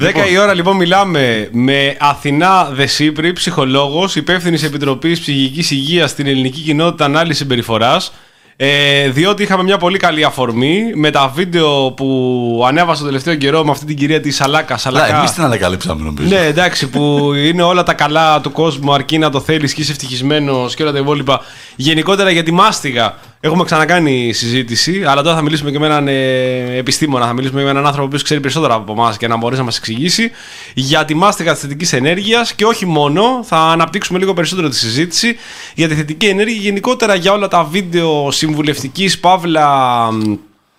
10 0.00 0.30
η 0.30 0.38
ώρα 0.38 0.54
λοιπόν 0.54 0.76
μιλάμε 0.76 1.48
με 1.52 1.96
Αθηνά 1.98 2.68
Δεσίπρη, 2.72 3.32
ψυχολόγος, 3.32 4.16
υπεύθυνης 4.16 4.62
Επιτροπής 4.62 5.20
Ψυχικής 5.20 5.70
Υγείας 5.70 6.10
στην 6.10 6.26
ελληνική 6.26 6.60
κοινότητα 6.60 7.04
ανάλυση 7.04 7.38
συμπεριφοράς. 7.38 8.12
Ε, 8.56 9.08
διότι 9.08 9.42
είχαμε 9.42 9.62
μια 9.62 9.78
πολύ 9.78 9.98
καλή 9.98 10.24
αφορμή 10.24 10.92
με 10.94 11.10
τα 11.10 11.32
βίντεο 11.34 11.92
που 11.92 12.64
ανέβασα 12.66 13.00
το 13.00 13.06
τελευταίο 13.06 13.34
καιρό 13.34 13.64
με 13.64 13.70
αυτή 13.70 13.84
την 13.84 13.96
κυρία 13.96 14.20
τη 14.20 14.30
Σαλάκα. 14.30 14.66
Αλλά 14.66 14.78
Σαλάκα. 14.78 15.18
εμείς 15.18 15.32
την 15.32 15.42
ανακαλύψαμε 15.42 16.02
νομίζω. 16.02 16.36
Ναι, 16.36 16.46
εντάξει, 16.46 16.88
που 16.88 17.32
είναι 17.34 17.62
όλα 17.62 17.82
τα 17.82 17.94
καλά 17.94 18.40
του 18.40 18.52
κόσμου 18.52 18.94
αρκεί 18.94 19.18
να 19.18 19.30
το 19.30 19.40
θέλεις 19.40 19.74
και 19.74 19.80
είσαι 19.80 19.92
ευτυχισμένος 19.92 20.74
και 20.74 20.82
όλα 20.82 20.92
τα 20.92 20.98
υπόλοιπα. 20.98 21.40
Γενικότερα 21.76 22.30
για 22.30 22.42
τη 22.42 22.52
μάστιγα 22.52 23.14
έχουμε 23.44 23.64
ξανακάνει 23.64 24.32
συζήτηση, 24.32 25.04
αλλά 25.06 25.22
τώρα 25.22 25.36
θα 25.36 25.42
μιλήσουμε 25.42 25.70
και 25.70 25.78
με 25.78 25.86
έναν 25.86 26.08
ε, 26.08 26.76
επιστήμονα, 26.76 27.26
θα 27.26 27.32
μιλήσουμε 27.32 27.60
και 27.60 27.64
με 27.64 27.70
έναν 27.70 27.86
άνθρωπο 27.86 28.08
που 28.08 28.22
ξέρει 28.22 28.40
περισσότερα 28.40 28.74
από 28.74 28.92
εμάς 28.92 29.16
και 29.16 29.28
να 29.28 29.36
μπορέσει 29.36 29.60
να 29.60 29.66
μας 29.66 29.76
εξηγήσει. 29.76 30.30
Για 30.74 31.04
τη 31.04 31.14
μάστιγα 31.14 31.52
της 31.52 31.60
θετικής 31.60 31.92
ενέργειας 31.92 32.54
και 32.54 32.64
όχι 32.64 32.86
μόνο, 32.86 33.22
θα 33.44 33.56
αναπτύξουμε 33.56 34.18
λίγο 34.18 34.32
περισσότερο 34.34 34.68
τη 34.68 34.76
συζήτηση 34.76 35.36
για 35.74 35.88
τη 35.88 35.94
θετική 35.94 36.26
ενέργεια 36.26 36.60
γενικότερα 36.60 37.14
για 37.14 37.32
όλα 37.32 37.48
τα 37.48 37.64
βίντεο 37.64 38.30
συμβουλευτικής 38.30 39.18
παύλα 39.18 40.08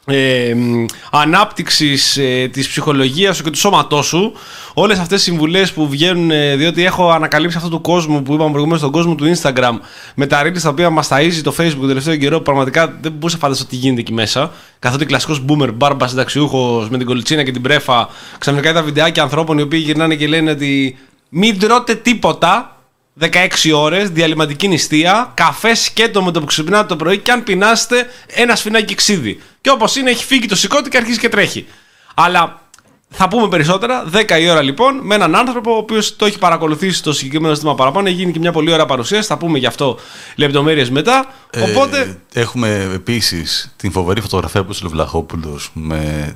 ε, 0.06 0.54
μ, 0.56 0.86
ανάπτυξης 1.12 2.18
ε, 2.18 2.48
της 2.48 2.68
ψυχολογίας 2.68 3.36
σου 3.36 3.44
και 3.44 3.50
του 3.50 3.58
σώματός 3.58 4.06
σου 4.06 4.34
όλες 4.74 5.00
αυτές 5.00 5.20
οι 5.20 5.24
συμβουλές 5.24 5.72
που 5.74 5.90
βγαίνουν 5.90 6.32
ε, 6.32 6.56
διότι 6.56 6.86
έχω 6.86 7.10
ανακαλύψει 7.10 7.58
αυτό 7.58 7.70
του 7.70 7.82
κόσμου 7.82 8.24
που 8.24 8.34
είπαμε 8.34 8.50
προηγουμένως 8.50 8.80
στον 8.80 8.92
κόσμο 8.92 9.16
του 9.16 9.36
Instagram 9.36 9.80
με 10.16 10.28
τα 10.28 10.42
reels 10.44 10.60
τα 10.62 10.70
οποία 10.70 10.90
μας 10.90 11.08
ταΐζει 11.12 11.42
το 11.44 11.56
Facebook 11.58 11.80
το 11.80 11.88
τελευταίο 11.88 12.16
καιρό 12.16 12.38
που 12.38 12.44
πραγματικά 12.44 12.98
δεν 13.02 13.12
μπορούσα 13.12 13.36
να 13.36 13.42
φανταστώ 13.42 13.66
τι 13.66 13.76
γίνεται 13.76 14.02
εκεί 14.02 14.14
μέσα 14.14 14.52
καθότι 14.80 15.06
κλασικός 15.06 15.44
boomer 15.48 15.74
μπάρμπας 15.74 16.10
συνταξιούχος 16.10 16.90
με 16.90 16.98
την 16.98 17.06
κολυτσίνα 17.06 17.44
και 17.44 17.52
την 17.52 17.62
πρέφα 17.62 18.10
ξαφνικά 18.38 18.70
είδα 18.70 18.84
βιντεάκια 18.84 19.24
ανθρώπων 19.24 19.58
οι 19.58 19.62
οποίοι 19.62 19.82
γυρνάνε 19.86 20.16
και 20.16 20.28
λένε 20.28 20.52
ότι 20.52 20.98
μην 21.30 21.60
τρώτε 21.60 21.96
τίποτα 21.96 22.75
16 23.20 23.28
ώρες, 23.74 24.10
διαλυματική 24.10 24.68
νηστεία, 24.68 25.32
καφέ 25.34 25.76
σκέτο 25.76 26.24
με 26.24 26.32
το 26.32 26.40
που 26.40 26.46
ξυπνάτε 26.46 26.88
το 26.88 26.96
πρωί 26.96 27.18
και 27.18 27.32
αν 27.32 27.44
πεινάσετε 27.44 28.10
ένα 28.28 28.56
σφινάκι 28.56 28.96
ξύδι. 28.96 29.42
Και 29.62 29.70
όπως 29.70 29.96
είναι, 29.96 30.10
έχει 30.10 30.26
φύγει 30.26 30.48
το 30.48 30.56
σηκώτη 30.56 30.90
και 30.90 30.98
αρχίζει 30.98 31.20
και 31.20 31.30
τρέχει. 31.30 31.66
Αλλά 32.14 32.62
θα 33.10 33.28
πούμε 33.28 33.48
περισσότερα. 33.48 34.06
10 34.14 34.40
η 34.42 34.50
ώρα 34.50 34.62
λοιπόν 34.62 35.00
με 35.02 35.16
έναν 35.16 35.36
άνθρωπο 35.36 35.74
ο 35.74 35.78
οποίος 35.78 36.16
το 36.16 36.26
έχει 36.26 36.38
παρακολουθήσει 36.38 37.04
το 37.04 37.14
συγκεκριμένο 37.14 37.54
ζήτημα 37.54 37.76
παραπάνω. 37.76 38.08
Έχει 38.08 38.16
γίνει 38.16 38.32
και 38.32 38.40
μια 38.40 38.52
πολύ 38.52 38.72
ωραία 38.72 38.86
παρουσίαση. 38.86 39.28
Θα 39.28 39.38
πούμε 39.38 39.58
γι' 39.58 39.66
αυτό 39.66 40.00
λεπτομέρειες 40.36 40.90
μετά. 40.90 41.34
Οπότε. 41.70 42.20
Ε, 42.34 42.40
έχουμε 42.40 42.90
επίσης 42.94 43.74
την 43.78 43.92
φοβερή 43.92 44.22
φωτογραφία 44.22 44.64
που 44.64 44.76
ο 44.86 44.90
Βλαχόπουλος 44.90 45.70
με 45.74 46.36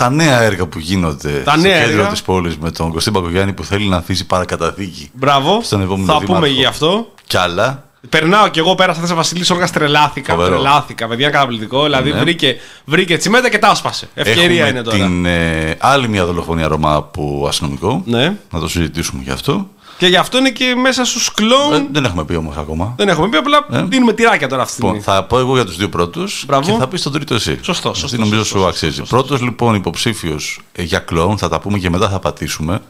τα 0.00 0.10
νέα 0.10 0.40
έργα 0.42 0.66
που 0.66 0.78
γίνονται 0.78 1.30
Τα 1.44 1.50
στο 1.50 1.60
νέα 1.60 1.80
κέντρο 1.80 1.98
έργα. 1.98 2.10
της 2.10 2.22
πόλης 2.22 2.56
με 2.58 2.70
τον 2.70 2.92
Κωστή 2.92 3.10
Πακογιάννη 3.10 3.52
που 3.52 3.64
θέλει 3.64 3.86
να 3.88 3.96
αφήσει 3.96 4.26
παρακαταθήκη. 4.26 5.10
Μπράβο. 5.12 5.60
Στον 5.62 5.80
επόμενο 5.82 6.06
Θα 6.12 6.18
δήμαρχο. 6.18 6.34
πούμε 6.34 6.48
γι' 6.48 6.64
αυτό. 6.64 7.12
Κι 7.26 7.36
άλλα. 7.36 7.84
Περνάω 8.08 8.48
κι 8.48 8.58
εγώ 8.58 8.74
πέρα 8.74 8.94
σε 8.94 9.14
Βασιλή 9.14 9.44
Όργα, 9.52 9.68
τρελάθηκα. 9.68 10.34
Φοβερό. 10.34 10.54
Τρελάθηκα, 10.54 11.06
παιδιά, 11.08 11.24
είναι 11.26 11.34
καταπληκτικό. 11.34 11.82
Δηλαδή 11.82 12.12
Ναι. 12.12 12.18
βρήκε, 12.18 12.56
βρήκε 12.84 13.16
τσιμέντα 13.16 13.48
και 13.50 13.58
τα 13.58 13.68
άσπασε. 13.68 14.08
Ευκαιρία 14.14 14.44
Έχουμε 14.66 14.68
είναι 14.68 14.82
τώρα. 14.82 14.96
την 14.96 15.26
ε, 15.26 15.76
άλλη 15.78 16.08
μια 16.08 16.24
δολοφονία 16.26 16.68
Ρωμά 16.68 16.94
από 16.94 17.44
αστυνομικό. 17.48 18.02
Ναι. 18.06 18.36
Να 18.50 18.60
το 18.60 18.68
συζητήσουμε 18.68 19.22
γι' 19.22 19.30
αυτό. 19.30 19.68
Και 20.00 20.06
γι' 20.06 20.16
αυτό 20.16 20.38
είναι 20.38 20.50
και 20.50 20.74
μέσα 20.74 21.04
στους 21.04 21.32
κλόουν. 21.32 21.72
Ε, 21.72 21.86
δεν 21.92 22.04
έχουμε 22.04 22.24
πει 22.24 22.34
όμως 22.34 22.56
ακόμα. 22.56 22.92
Δεν 22.96 23.08
έχουμε 23.08 23.28
πει, 23.28 23.36
απλά 23.36 23.66
Ε; 23.70 23.82
δίνουμε 23.82 24.12
τυράκια 24.12 24.48
τώρα 24.48 24.62
αυτή 24.62 24.74
τη 24.74 24.80
στιγμή. 24.80 24.98
Λοιπόν, 24.98 25.14
θα 25.14 25.24
πω 25.24 25.38
εγώ 25.38 25.54
για 25.54 25.64
τους 25.64 25.76
δύο 25.76 25.88
πρώτους 25.88 26.44
Μπράβο. 26.46 26.70
και 26.72 26.78
θα 26.78 26.88
πεις 26.88 27.02
τον 27.02 27.12
τρίτο 27.12 27.34
εσύ. 27.34 27.58
Σωστό, 27.62 27.88
Γιατί 27.88 28.00
σωστό, 28.00 28.16
νομίζω 28.16 28.38
σωστό, 28.44 28.58
σου 28.58 28.64
σωστό, 28.64 28.86
αξίζει. 28.86 29.02
Πρώτος 29.02 29.40
λοιπόν 29.40 29.74
υποψήφιος 29.74 30.60
για 30.78 30.98
κλόουν, 30.98 31.38
θα 31.38 31.48
τα 31.48 31.60
πούμε 31.60 31.78
και 31.78 31.90
μετά 31.90 32.08
θα 32.08 32.18
πατήσουμε. 32.18 32.82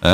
Ε, 0.00 0.12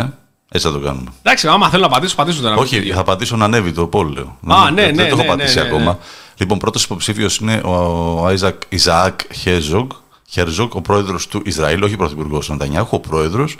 έτσι 0.51 0.67
θα 0.67 0.73
το 0.73 0.79
κάνουμε. 0.81 1.11
Εντάξει, 1.23 1.49
άμα 1.49 1.69
θέλω 1.69 1.83
να 1.83 1.89
πατήσω, 1.89 2.15
πατήσω 2.15 2.43
τώρα. 2.43 2.55
Όχι, 2.57 2.81
θα 2.93 3.03
πατήσω 3.03 3.37
να 3.37 3.45
ανέβει 3.45 3.73
το 3.73 3.89
poll, 3.93 4.07
λέω. 4.07 4.39
Α, 4.47 4.65
Δεν- 4.65 4.75
ναι, 4.75 4.83
δεν, 4.83 4.95
ναι, 4.95 5.03
το 5.03 5.07
έχω 5.09 5.17
ναι, 5.17 5.25
πατήσει 5.25 5.55
ναι, 5.57 5.63
ναι, 5.63 5.69
ακόμα. 5.69 5.85
ναι. 5.85 5.97
Λοιπόν, 6.37 6.59
πρώτος 6.59 6.85
υποψήφιος 6.85 7.37
είναι 7.37 7.61
ο 7.65 8.27
Άιζακ 8.27 8.63
Ιζαάκ 8.69 9.21
Χέζογκ, 9.35 9.91
Χερζόγκ, 10.29 10.75
ο 10.75 10.81
πρόεδρος 10.81 11.27
του 11.27 11.43
Ισραήλ, 11.45 11.83
όχι 11.83 11.97
πρωθυπουργός 11.97 12.47
του 12.47 12.53
Νετανιάχου, 12.53 12.97
ο 12.97 13.01
πρόεδρος, 13.01 13.57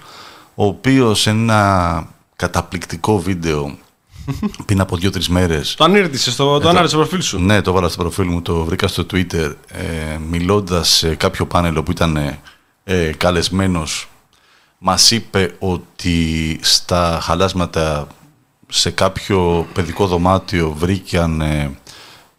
ο 0.55 0.65
οποίος 0.67 1.21
σε 1.21 1.31
ένα 1.31 2.07
καταπληκτικό 2.39 3.21
βίντεο 3.21 3.79
πριν 4.65 4.81
από 4.81 4.97
δύο-τρεις 4.97 5.29
μέρες. 5.29 5.75
Το 5.75 5.85
ανήρτησες, 5.85 6.37
το, 6.37 6.59
το 6.59 6.69
ανάρτησε 6.69 6.95
στο 6.95 6.99
προφίλ 6.99 7.23
σου. 7.23 7.39
Ναι, 7.39 7.61
το 7.61 7.73
βάλα 7.73 7.89
στο 7.89 8.03
προφίλ 8.03 8.27
μου, 8.27 8.43
το 8.43 8.65
βρήκα 8.65 8.89
στο 8.89 9.07
Twitter, 9.13 9.55
ε, 9.69 10.19
μιλώντας 10.31 10.89
σε 10.89 11.15
κάποιο 11.15 11.47
πάνελ 11.47 11.77
όπου 11.77 11.91
ήταν 11.91 12.17
ε, 12.17 12.41
ε, 12.85 13.13
καλεσμένος, 13.13 14.09
μας 14.79 15.11
είπε 15.11 15.55
ότι 15.59 16.59
στα 16.63 17.19
χαλάσματα 17.23 18.07
σε 18.69 18.91
κάποιο 18.91 19.67
παιδικό 19.73 20.07
δωμάτιο 20.07 20.75
βρήκαν 20.79 21.41
ε, 21.41 21.79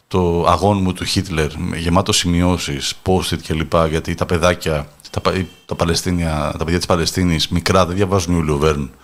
το 0.07 0.45
αγών 0.47 0.81
μου 0.81 0.93
του 0.93 1.05
Χίτλερ 1.05 1.51
γεμάτο 1.75 2.11
σημειώσεις, 2.11 2.93
post-it 3.05 3.39
κλπ. 3.47 3.73
Γιατί 3.89 4.15
τα 4.15 4.25
παιδάκια, 4.25 4.87
τα, 5.09 5.19
πα- 5.21 5.45
τα, 5.65 5.75
Παλαιστίνια, 5.75 6.53
τα 6.57 6.63
παιδιά 6.63 6.77
της 6.77 6.87
Παλαιστίνης 6.87 7.47
μικρά 7.47 7.85
δεν 7.85 7.95
διαβάζουν 7.95 8.35
Ιούλιο 8.35 8.57
Βέρν 8.57 8.81
ε, 8.81 8.98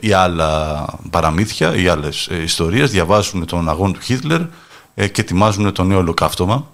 ή 0.00 0.12
άλλα 0.12 0.84
παραμύθια 1.10 1.74
ή 1.76 1.88
άλλες 1.88 2.26
ε, 2.30 2.42
ιστορίες, 2.42 2.90
διαβάζουν 2.90 3.46
τον 3.46 3.68
αγώνα 3.68 3.92
του 3.92 4.00
Χίτλερ 4.00 4.40
ε, 4.94 5.06
και 5.08 5.20
ετοιμάζουν 5.20 5.72
το 5.72 5.82
νέο 5.84 5.98
ολοκαύτωμα. 5.98 6.66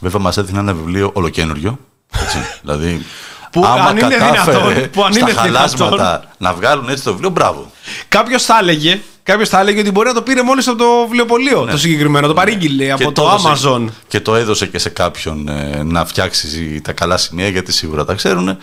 Βέβαια 0.00 0.20
μας 0.20 0.36
έδινε 0.36 0.58
ένα 0.58 0.74
βιβλίο 0.74 1.10
ολοκένουργιο. 1.14 1.78
Έτσι, 2.22 2.36
δηλαδή, 2.62 3.06
Που 3.52 3.64
άμα 3.66 3.84
αν 3.84 3.96
είναι 3.96 4.08
κατάφερε 4.16 4.58
δυνατόν, 4.58 4.90
που 4.90 5.04
αν 5.04 5.12
στα 5.12 5.20
είναι 5.20 5.32
χαλάσματα 5.38 5.96
δυνατόν. 5.96 6.28
να 6.38 6.54
βγάλουν 6.54 6.88
έτσι 6.88 7.04
το 7.04 7.10
βιβλίο, 7.12 7.30
μπράβο. 7.30 7.70
Κάποιος 8.08 8.42
θα 8.44 8.58
έλεγε. 8.60 9.00
Κάποιος 9.22 9.48
θα 9.48 9.60
έλεγε 9.60 9.80
ότι 9.80 9.90
μπορεί 9.90 10.08
να 10.08 10.14
το 10.14 10.22
πήρε 10.22 10.42
μόλις 10.42 10.68
από 10.68 10.78
το 10.78 10.84
βιβλιοπωλείο 11.02 11.64
το 11.70 11.76
συγκεκριμένο. 11.78 12.26
Το 12.26 12.34
παρήγγειλε 12.34 12.90
από 12.90 13.02
Ναι. 13.02 13.06
Και 13.08 13.12
το 13.14 13.22
έδωσε- 13.38 13.66
Amazon. 13.68 13.84
Και 14.08 14.20
το 14.20 14.34
έδωσε 14.34 14.66
και 14.66 14.78
σε 14.78 14.88
κάποιον 14.88 15.48
ε, 15.48 15.82
να 15.82 16.04
φτιάξει 16.06 16.80
τα 16.84 16.92
καλά 16.92 17.16
σημεία, 17.16 17.48
γιατί 17.48 17.72
σίγουρα 17.72 18.04
τα 18.04 18.14
ξέρουν. 18.14 18.56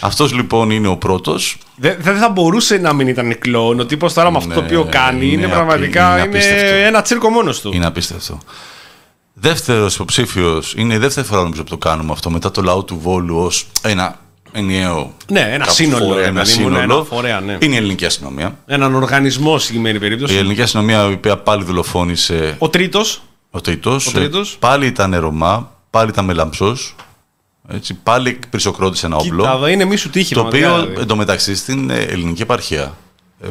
Αυτός 0.00 0.32
λοιπόν 0.32 0.70
είναι 0.70 0.88
ο 0.88 0.96
πρώτος. 0.96 1.56
Δεν 1.76 1.96
δεν 2.00 2.16
θα 2.16 2.28
μπορούσε 2.28 2.76
να 2.76 2.92
μην 2.92 3.08
ήταν 3.08 3.38
κλόν. 3.38 3.80
Ο 3.80 3.86
τύπος 3.86 4.12
τώρα 4.12 4.30
με 4.30 4.36
αυτό 4.36 4.54
το 4.54 4.60
Ναι, 4.60 4.66
οποίο 4.66 4.84
κάνει 4.90 5.26
είναι, 5.26 5.34
είναι 5.34 5.46
πραγματικά 5.48 6.12
απει- 6.12 6.18
είναι 6.24 6.28
είναι 6.28 6.36
απίστευτο. 6.36 6.74
ένα 6.86 7.02
τσίρκο 7.02 7.28
μόνος 7.28 7.60
του. 7.60 7.70
Είναι 7.74 7.86
απίστευτο. 7.86 8.38
Δεύτερος 9.38 9.94
υποψήφιος, 9.94 10.74
είναι 10.76 10.94
η 10.94 10.98
δεύτερη 10.98 11.26
φορά 11.26 11.42
νομίζω 11.42 11.62
που 11.64 11.68
το 11.70 11.78
κάνουμε 11.78 12.12
αυτό, 12.12 12.30
μετά 12.30 12.50
το 12.50 12.62
λαό 12.62 12.84
του 12.84 12.98
Βόλου 13.02 13.36
ως 13.38 13.66
ένα 13.82 14.18
ενιαίο 14.52 15.12
Ναι, 15.30 15.40
ένα 15.40 15.58
κάπου 15.58 15.72
σύνολο, 15.72 16.04
φορέα, 16.04 16.22
ρε 16.22 16.28
ένα 16.28 16.40
παιδί 16.42 16.50
μου, 16.50 16.56
σύνολο. 16.68 16.78
ένα 16.94 17.04
φορέα, 17.04 17.40
ναι. 17.40 17.56
Είναι 17.60 17.74
η 17.74 17.78
ελληνική 17.78 18.04
αστυνομία. 18.04 18.58
Έναν 18.66 18.94
οργανισμό 18.94 19.58
συγκεκριμένη 19.58 19.98
περίπτωση. 19.98 20.34
Η 20.34 20.36
ελληνική 20.36 20.62
αστυνομία 20.62 21.08
η 21.08 21.12
οποία 21.12 21.36
πάλι 21.36 21.64
δολοφόνησε 21.64 22.54
Ο 22.58 22.68
τρίτος. 22.68 23.22
ο 23.50 23.60
τρίτος. 23.60 24.06
Ο 24.06 24.10
τρίτος. 24.10 24.56
Πάλι 24.58 24.86
ήταν 24.86 25.16
Ρωμά, 25.18 25.70
πάλι 25.90 26.10
ήταν 26.10 26.24
Μελαμψός. 26.24 26.94
Έτσι, 27.68 27.94
πάλι 27.94 28.38
πρισοκρότησε 28.50 29.06
ένα 29.06 29.16
όπλο. 29.16 29.42
Κοίτα, 29.42 29.54
εδώ 29.54 29.66
είναι 29.66 29.84
μη 29.84 29.96
σου 29.96 30.10
τύχη. 30.10 30.34
Το 30.34 30.40
πραγματικά, 30.40 30.72
οποίο 30.72 30.82
δηλαδή. 30.84 31.02
εντωμεταξύ 31.02 31.54
στην 31.56 31.90
ε, 31.90 31.98
ελληνική 31.98 32.42
επαρχία 32.42 32.96
ε, 33.42 33.48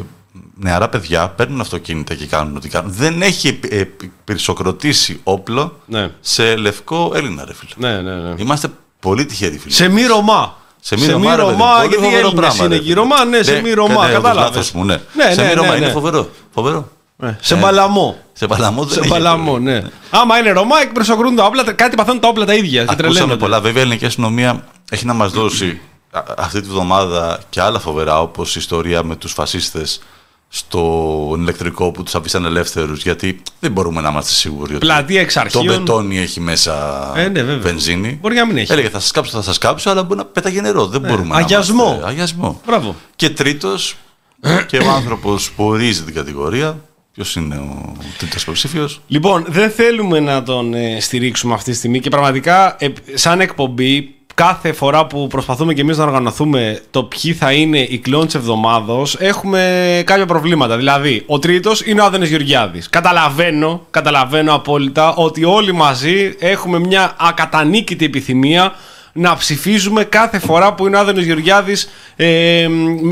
νεαρά 0.55 0.89
παιδιά 0.89 1.29
παίρνουν 1.29 1.62
αυτοκίνητα 1.62 2.15
και 2.15 2.25
κάνουν 2.25 2.55
ό,τι 2.55 2.69
κάνουν. 2.69 2.91
Δεν 2.93 3.22
έχει 3.22 3.48
επι- 3.48 3.74
επι- 3.74 4.12
πυρσοκροτήσει 4.24 5.19
όπλο 5.24 5.79
Ναι. 5.86 6.10
σε 6.22 6.55
λευκό 6.55 7.12
Έλληνα, 7.15 7.45
ρε 7.45 7.53
φίλε. 7.53 7.91
Ναι, 7.91 8.01
ναι, 8.01 8.15
ναι. 8.15 8.34
Είμαστε 8.38 8.67
πολύ 9.00 9.25
τυχεροί, 9.25 9.57
φίλε. 9.57 9.74
Σε 9.74 9.88
μη 9.88 10.05
Ρωμά. 10.05 10.57
Σε 10.79 10.98
μη 10.98 11.05
Ρωμά, 11.05 11.36
ρε 11.36 11.41
παιδί, 11.41 11.51
Ρωμά, 11.57 11.74
πολύ 11.75 11.88
γιατί 11.88 11.93
οι 11.93 11.98
φοβερό 11.98 12.17
Έλληνες 12.27 12.34
πράγμα, 12.34 12.65
είναι 12.65 12.67
ρε 12.67 12.75
εκεί. 12.75 12.84
παιδί. 12.84 12.93
Ρωμά, 13.00 13.25
ναι, 13.25 13.43
σε 13.43 13.51
Ναι, 13.53 13.62
μη 13.62 13.72
Ρωμά, 13.74 14.07
ναι, 14.07 14.13
το 14.13 14.22
κατάλαβες. 14.22 14.55
λάθος 14.55 14.72
μου, 14.72 14.84
ναι. 14.86 15.01
Ναι, 15.13 15.34
σε 15.34 15.41
ναι, 15.41 15.48
μη 15.48 15.48
ναι, 15.48 15.53
Ρωμά 15.53 15.69
ναι. 15.72 15.75
είναι 15.77 15.89
φοβερό. 15.91 16.29
φοβερό. 16.53 16.89
Ναι, 17.17 17.38
Σε 17.41 17.53
Ε, 17.53 17.57
μπαλαμό. 17.57 18.17
Σε 18.34 18.48
Παλαμό 18.48 18.84
δεν 18.84 18.93
Σε 18.93 19.00
έχει 19.00 19.10
παλαμό, 19.10 19.51
πολύ. 19.51 19.63
ναι. 19.63 19.81
Άμα 20.10 20.38
είναι 20.38 20.51
Ρωμά, 20.51 20.81
εκπροσωπούν 20.81 21.36
τα 21.36 21.45
όπλα, 21.45 21.74
κάτι 21.74 21.95
παθαίνουν 21.95 22.19
τα 22.22 22.27
όπλα 22.27 22.45
τα 22.45 22.53
ίδια. 22.53 22.84
Και 22.84 22.91
Ακούσαμε 22.91 23.12
τρελαίνονται. 23.13 23.36
πολλά. 23.39 23.62
Βέβαια, 23.62 23.81
η 23.81 23.86
ελληνική 23.86 24.05
αστυνομία 24.05 24.63
έχει 24.91 25.05
να 25.05 25.13
μας 25.13 25.31
δώσει 25.31 25.79
α- 26.12 26.24
αυτή 26.38 26.62
τη 26.62 26.67
βδομάδα 26.67 27.39
και 27.50 27.62
άλλα 27.62 27.79
φοβερά, 27.79 28.22
όπως 28.22 28.55
η 28.55 28.60
ιστορία 28.60 29.03
με 29.03 29.15
τους 29.15 29.31
φασίστες 29.34 30.01
στον 30.50 31.41
ηλεκτρικό 31.41 31.91
που 31.91 32.03
τους 32.03 32.15
αφήσαν 32.15 32.45
ελεύθερους. 32.45 33.01
Γιατί 33.03 33.41
δεν 33.60 33.72
μπορούμε 33.72 34.01
να 34.01 34.10
είμαστε 34.10 34.31
σίγουροι 34.34 34.72
ότι 34.75 34.86
Πλατεία 34.86 35.22
εξ 35.22 35.34
το 35.34 35.39
αρχείων. 35.39 35.65
μπετόνι 35.65 36.17
έχει 36.19 36.39
μέσα 36.39 36.74
Ε, 37.15 37.27
ναι, 37.27 37.41
βέβαια. 37.43 37.57
βενζίνη. 37.62 38.17
Μπορεί 38.22 38.36
να 38.36 38.45
μην 38.45 38.57
έχει. 38.57 38.72
Έλεγε 38.72 38.89
θα 38.89 39.00
σας 39.00 39.12
κάψω, 39.12 39.31
θα 39.31 39.41
σας 39.41 39.57
κάψω, 39.57 39.89
αλλά 39.89 40.03
μπορεί 40.03 40.17
να 40.19 40.25
πέταγε 40.25 40.62
νερό. 40.62 40.86
Δεν 40.86 41.01
μπορούμε 41.01 41.27
να 41.27 41.36
αγιασμό. 41.38 41.84
είμαστε- 41.86 42.05
Αγιασμό. 42.07 42.62
Μπράβο. 42.65 42.95
Και 43.15 43.29
τρίτος, 43.29 43.95
και 44.67 44.77
ο 44.77 44.89
άνθρωπος 44.89 45.51
που 45.51 45.63
ορίζει 45.65 46.03
την 46.03 46.13
κατηγορία. 46.13 46.77
Ποιος 47.15 47.36
είναι 47.36 47.55
ο 47.55 47.93
τρίτος 48.17 48.41
υποψήφιος; 48.41 49.01
Λοιπόν, 49.07 49.45
δεν 49.48 49.69
θέλουμε 49.69 50.19
να 50.19 50.43
τον 50.43 50.74
ε, 50.74 51.00
στηρίξουμε 51.00 51.53
αυτή 51.53 51.72
τη 51.72 51.77
στιγμή 51.77 52.00
και 52.00 52.10
πραγματικά, 52.10 52.75
ε, 52.79 52.88
σαν 53.13 53.41
εκπομπή, 53.41 54.15
κάθε 54.36 54.72
φορά 54.72 55.05
που 55.05 55.27
προσπαθούμε 55.27 55.74
και 55.74 55.81
εμείς 55.81 55.98
να 55.98 56.03
οργανωθούμε 56.03 56.81
το 56.91 57.03
ποιοι 57.03 57.34
θα 57.34 57.51
είναι 57.51 57.79
οι 57.79 57.98
κλόν 57.98 58.25
της 58.25 58.36
εβδομάδος, 58.36 59.15
έχουμε 59.19 60.01
κάποια 60.05 60.25
προβλήματα. 60.25 60.77
Δηλαδή, 60.77 61.24
ο 61.25 61.39
τρίτος 61.39 61.81
είναι 61.81 62.01
ο 62.01 62.05
Άδενες 62.05 62.29
Γεωργιάδης. 62.29 62.89
Καταλαβαίνω, 62.89 63.86
καταλαβαίνω 63.89 64.53
απόλυτα 64.53 65.13
ότι 65.13 65.43
όλοι 65.43 65.72
μαζί 65.72 66.36
έχουμε 66.39 66.79
μια 66.79 67.15
ακατανίκητη 67.19 68.05
επιθυμία 68.05 68.74
να 69.17 69.36
ψηφίζουμε 69.36 70.03
κάθε 70.03 70.39
φορά 70.39 70.74
που 70.74 70.88
είναι 70.88 70.95
ο 70.95 71.00
Άδενος 71.00 71.24
Γεωργιάδης 71.24 71.89
ε, 72.15 72.67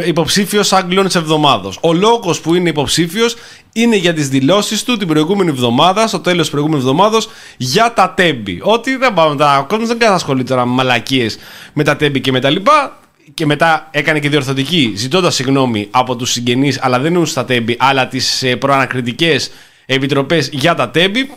υποψήφιος 0.06 0.68
σαν 0.68 0.90
κλόν 0.90 1.06
της 1.06 1.16
εβδομάδος. 1.16 1.78
Ο 1.82 1.94
λόγος 1.94 2.42
που 2.42 2.56
είναι 2.56 2.70
υποψήφιος 2.70 3.36
είναι 3.74 3.96
για 3.96 4.14
τις 4.14 4.30
δηλώσεις 4.30 4.84
του 4.84 4.98
την 4.98 5.08
προηγούμενη 5.08 5.50
εβδομάδα, 5.50 6.08
στο 6.08 6.20
τέλος 6.20 6.42
της 6.42 6.50
προηγούμενης 6.50 6.84
εβδομάδος, 6.86 7.30
για 7.58 7.94
τα 7.94 8.14
τέμπη. 8.16 8.60
Ότι 8.64 8.96
δεν 8.96 9.14
πάμε 9.14 9.36
τα, 9.36 9.58
ο 9.58 9.66
κόσμος 9.66 9.88
δεν 9.88 9.98
κατασχολεί 9.98 10.44
τώρα 10.44 10.66
με 10.66 10.74
μαλακίες 10.74 11.38
με 11.74 11.84
τα 11.84 11.96
τέμπη 11.96 12.20
και 12.20 12.32
με 12.32 12.40
τα 12.40 12.50
λοιπά. 12.50 12.98
Και 13.34 13.46
μετά 13.46 13.88
έκανε 13.92 14.20
και 14.20 14.30
διορθωτική, 14.30 14.94
ζητώντας 14.96 15.36
συγγνώμη 15.36 15.88
από 15.92 16.16
τους 16.16 16.32
συγγενείς, 16.32 16.80
αλλά 16.82 17.00
δεν 17.00 17.14
είναι 17.14 17.26
στα 17.26 17.46
τέμπη, 17.46 17.76
αλλά 17.80 18.08
τις 18.08 18.44
προανακριτικές 18.60 19.52
επιτροπές 19.86 20.50
για 20.52 20.76
τα 20.76 20.90
τέμπη. 20.90 21.30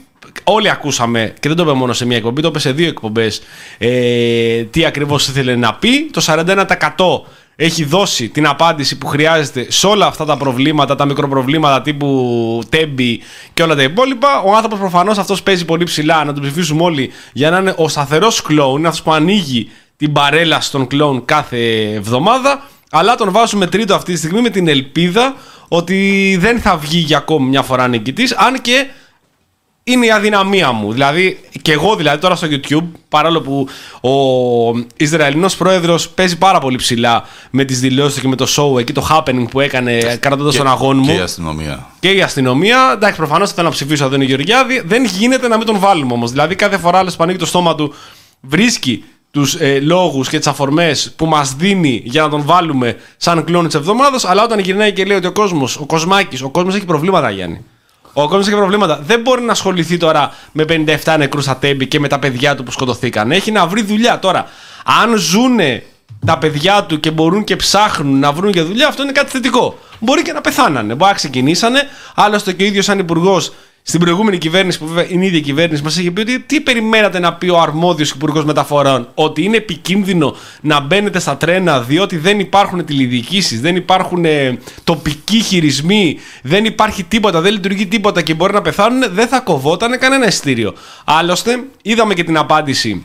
Όλοι 0.44 0.70
ακούσαμε, 0.70 1.35
και 1.40 1.49
δεν 1.49 1.56
το 1.56 1.62
είπε 1.62 1.73
μόνο 1.73 1.92
σε 1.92 2.06
μία 2.06 2.16
εκπομπή, 2.16 2.42
το 2.42 2.49
είπε 2.49 2.58
σε 2.58 2.73
δύο 2.73 2.88
εκπομπές, 2.88 3.42
ε, 3.78 4.62
τι 4.62 4.85
ακριβώς 4.85 5.28
ήθελε 5.28 5.56
να 5.56 5.75
πει. 5.75 6.11
Το 6.11 6.20
41% 6.20 7.26
έχει 7.56 7.85
δώσει 7.85 8.28
την 8.28 8.46
απάντηση 8.46 8.99
που 8.99 9.06
χρειάζεται 9.06 9.66
σε 9.68 9.87
όλα 9.87 10.06
αυτά 10.06 10.25
τα 10.25 10.37
προβλήματα, 10.37 10.94
τα 10.94 11.04
μικροπροβλήματα 11.04 11.82
τύπου 11.82 12.62
τέμπη 12.68 13.20
και 13.54 13.62
όλα 13.62 13.75
τα 13.75 13.82
υπόλοιπα. 13.82 14.40
Ο 14.40 14.54
άνθρωπος 14.54 14.78
προφανώς 14.78 15.18
αυτός 15.18 15.42
παίζει 15.42 15.64
πολύ 15.64 15.85
ψηλά, 15.85 16.25
να 16.25 16.32
τον 16.32 16.42
ψηφίσουμε 16.42 16.82
όλοι 16.82 17.12
για 17.32 17.50
να 17.50 17.58
είναι 17.58 17.75
ο 17.76 17.88
σταθερός 17.88 18.42
κλόουν, 18.42 18.87
αυτό 18.87 19.02
που 19.02 19.12
ανοίγει 19.12 19.70
την 19.96 20.12
παρέλα 20.12 20.61
στον 20.61 20.87
κλόουν 20.87 21.25
κάθε 21.25 21.82
εβδομάδα. 21.94 22.62
Αλλά 22.90 23.14
τον 23.14 23.32
βάζουμε 23.32 23.66
τρίτο 23.66 23.94
αυτή 23.94 24.12
τη 24.12 24.18
στιγμή 24.18 24.40
με 24.40 24.50
την 24.50 24.68
ελπίδα 24.68 25.35
ότι 25.68 26.37
δεν 26.40 26.61
θα 26.61 26.76
βγει 26.76 26.99
για 26.99 27.16
ακόμη 27.16 27.49
μια 27.49 27.62
φορά 27.62 27.88
νικητής, 27.88 28.35
αν 28.37 28.61
και 28.61 28.87
είναι 29.88 30.07
η 30.07 30.11
αδυναμία 30.11 30.73
μου. 30.73 30.93
Δηλαδή, 30.93 31.40
και 31.62 31.73
εγώ 31.73 31.97
δηλαδή 31.97 32.19
τώρα 32.21 32.35
στο 32.37 32.47
YouTube, 32.50 32.85
παρόλο 33.09 33.40
που 33.40 33.69
ο 34.00 34.12
Ισραηλινός 34.97 35.57
πρόεδρος 35.57 36.09
παίζει 36.09 36.38
πάρα 36.38 36.59
πολύ 36.59 36.76
ψηλά 36.76 37.25
με 37.50 37.64
τις 37.64 37.81
δηλώσεις 37.81 38.14
του 38.14 38.21
και 38.21 38.28
με 38.28 38.37
το 38.37 38.47
show 38.57 38.78
εκεί, 38.81 38.93
το 38.93 39.07
happening 39.11 39.47
που 39.50 39.61
έκανε 39.61 39.99
κρατώντας 40.21 40.52
Και- 40.52 40.59
τον 40.59 40.69
αγώνα 40.69 41.00
μου 41.00 41.07
Και 41.07 41.12
η 41.12 41.19
αστυνομία. 41.19 41.87
και 42.00 42.11
η 42.11 42.23
αστυνομία. 42.23 42.90
Εντάξει, 42.95 43.16
προφανώς 43.16 43.52
θέλω 43.52 43.66
να 43.66 43.73
ψηφίσω 43.73 44.05
εδώ 44.05 44.14
είναι 44.14 44.25
Γεωργιάδη. 44.25 44.83
Δεν 44.87 45.05
γίνεται 45.05 45.49
να 45.49 45.57
μην 45.57 45.66
τον 45.66 45.78
βάλουμε 45.78 46.12
όμως. 46.12 46.31
Δηλαδή, 46.31 46.55
κάθε 46.55 46.78
φορά 46.78 46.99
άλλο 46.99 47.11
που 47.16 47.23
ανοίγει 47.23 47.38
το 47.38 47.47
στόμα 47.47 47.75
του 47.75 47.95
βρίσκει 48.40 49.05
τους 49.31 49.55
ε, 49.55 49.78
λόγους 49.81 50.28
και 50.28 50.38
τις 50.38 50.47
αφορμές 50.47 51.12
που 51.16 51.26
μας 51.26 51.55
δίνει 51.55 52.02
για 52.05 52.23
να 52.23 52.28
τον 52.28 52.43
βάλουμε 52.45 52.97
σαν 53.16 53.45
κλόνης 53.45 53.73
τη 53.73 53.78
εβδομάδας. 53.78 54.25
Αλλά 54.25 54.43
όταν 54.45 54.59
γυρνάει 54.59 54.93
και 54.93 55.05
λέει 55.05 55.16
ότι 55.16 55.26
ο 55.26 55.33
κόσμος, 55.33 55.76
ο 55.76 55.87
Κοσμάκης, 55.87 56.43
ο 56.43 56.49
κόσμος 56.50 56.75
έχει 56.75 56.85
προβλήματα, 56.85 57.31
Γιάννη. 57.31 57.61
Ο 58.18 58.28
κόσμος 58.28 58.46
έχει 58.46 58.56
προβλήματα. 58.56 59.00
Δεν 59.02 59.20
μπορεί 59.20 59.42
να 59.42 59.52
ασχοληθεί 59.52 59.96
τώρα 59.96 60.35
με 60.52 60.64
57 61.04 61.14
νεκρούς 61.18 61.44
στα 61.44 61.56
τέμπη 61.56 61.87
και 61.87 62.00
με 62.00 62.08
τα 62.08 62.18
παιδιά 62.18 62.54
του 62.54 62.62
που 62.62 62.70
σκοτωθήκαν. 62.70 63.32
Έχει 63.32 63.50
να 63.50 63.66
βρει 63.66 63.82
δουλειά 63.82 64.18
τώρα. 64.18 64.46
Αν 65.02 65.16
ζούνε 65.16 65.82
τα 66.26 66.38
παιδιά 66.38 66.85
του 66.85 67.00
και 67.00 67.11
μπορούν 67.11 67.44
και 67.44 67.56
ψάχνουν 67.56 68.18
να 68.18 68.32
βρουν 68.32 68.50
για 68.50 68.64
δουλειά, 68.64 68.88
αυτό 68.88 69.02
είναι 69.02 69.12
κάτι 69.12 69.30
θετικό. 69.30 69.78
Μπορεί 69.99 70.23
και 70.23 70.32
να 70.32 70.40
πεθάνανε. 70.40 70.94
Μπορεί 70.94 71.11
να 71.11 71.16
ξεκινήσανε. 71.16 71.82
Άλλωστε 72.14 72.52
και 72.52 72.62
ο 72.62 72.66
ίδιος 72.66 72.85
σαν 72.85 72.99
υπουργός 72.99 73.52
στην 73.88 74.00
προηγούμενη 74.00 74.38
κυβέρνηση, 74.38 74.78
που 74.78 74.87
βέβαια 74.87 75.07
είναι 75.09 75.25
η 75.25 75.26
ίδια 75.26 75.40
κυβέρνηση, 75.40 75.83
μας 75.83 75.97
είχε 75.97 76.11
πει 76.11 76.21
ότι 76.21 76.40
τι 76.40 76.61
περιμένατε 76.61 77.19
να 77.19 77.35
πει 77.35 77.49
ο 77.49 77.61
αρμόδιος 77.61 78.11
υπουργός 78.11 78.45
μεταφορών, 78.45 79.09
Ότι 79.14 79.43
είναι 79.43 79.57
επικίνδυνο 79.57 80.37
να 80.61 80.81
μπαίνετε 80.81 81.19
στα 81.19 81.37
τρένα 81.37 81.81
διότι 81.81 82.16
δεν 82.16 82.40
υπάρχουν 82.40 82.85
τηλεδιοικήσεις, 82.85 83.61
δεν 83.61 83.76
υπάρχουν 83.76 84.25
ε, 84.25 84.59
τοπικοί 84.85 85.40
χειρισμοί, 85.40 86.19
δεν 86.43 86.64
υπάρχει 86.64 87.05
τίποτα, 87.05 87.40
δεν 87.40 87.52
λειτουργεί 87.52 87.87
τίποτα 87.87 88.23
και 88.23 88.35
μπορεί 88.35 88.52
να 88.52 88.62
πεθάνουν, 88.62 89.02
δεν 89.11 89.28
θα 89.28 89.40
κοβόταν 89.40 89.99
κανένα 89.99 90.26
εισιτήριο. 90.26 90.75
Άλλωστε, 91.05 91.64
είδαμε 91.83 92.14
και 92.14 92.25
την 92.25 92.37
απάντηση 92.37 93.05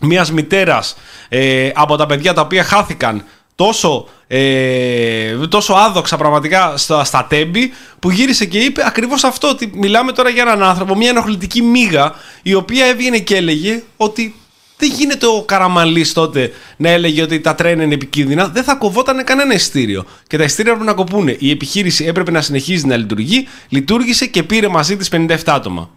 μιας 0.00 0.32
μητέρας 0.32 0.96
ε, 1.28 1.70
από 1.74 1.96
τα 1.96 2.06
παιδιά 2.06 2.32
τα 2.32 2.40
οποία 2.40 2.64
χάθηκαν 2.64 3.24
τόσο, 3.54 4.08
ε, 4.26 5.46
τόσο 5.48 5.72
άδοξα 5.72 6.16
πραγματικά 6.16 6.76
στα, 6.76 7.04
στα 7.04 7.26
τέμπη 7.28 7.72
που 7.98 8.10
γύρισε 8.10 8.44
και 8.44 8.58
είπε 8.58 8.82
ακριβώς 8.86 9.24
αυτό 9.24 9.48
ότι 9.48 9.70
μιλάμε 9.74 10.12
τώρα 10.12 10.28
για 10.28 10.42
έναν 10.42 10.62
άνθρωπο, 10.62 10.96
μια 10.96 11.08
ενοχλητική 11.08 11.62
μίγα 11.62 12.14
η 12.42 12.54
οποία 12.54 12.86
έβγαινε 12.86 13.18
και 13.18 13.36
έλεγε 13.36 13.82
ότι 13.96 14.34
Δεν 14.76 14.90
γίνεται 14.90 15.26
ο 15.26 15.42
Καραμαλής 15.42 16.12
τότε 16.12 16.52
να 16.76 16.88
έλεγε 16.88 17.22
ότι 17.22 17.40
τα 17.40 17.54
τρένα 17.54 17.82
είναι 17.82 17.94
επικίνδυνα. 17.94 18.48
Δεν 18.48 18.64
θα 18.64 18.74
κοβόταν 18.74 19.24
κανένα 19.24 19.54
ειστήριο. 19.54 20.04
Και 20.26 20.36
τα 20.36 20.44
ειστήρια 20.44 20.72
έπρεπε 20.72 20.90
να 20.90 20.96
κοπούνε. 20.96 21.36
Η 21.38 21.50
επιχείρηση 21.50 22.04
έπρεπε 22.04 22.30
να 22.30 22.40
συνεχίζει 22.40 22.86
να 22.86 22.96
λειτουργεί. 22.96 23.48
Λειτουργήσε 23.68 24.26
και 24.26 24.42
πήρε 24.42 24.68
μαζί 24.68 24.96
της 24.96 25.08
57 25.12 25.36
άτομα. 25.46 25.90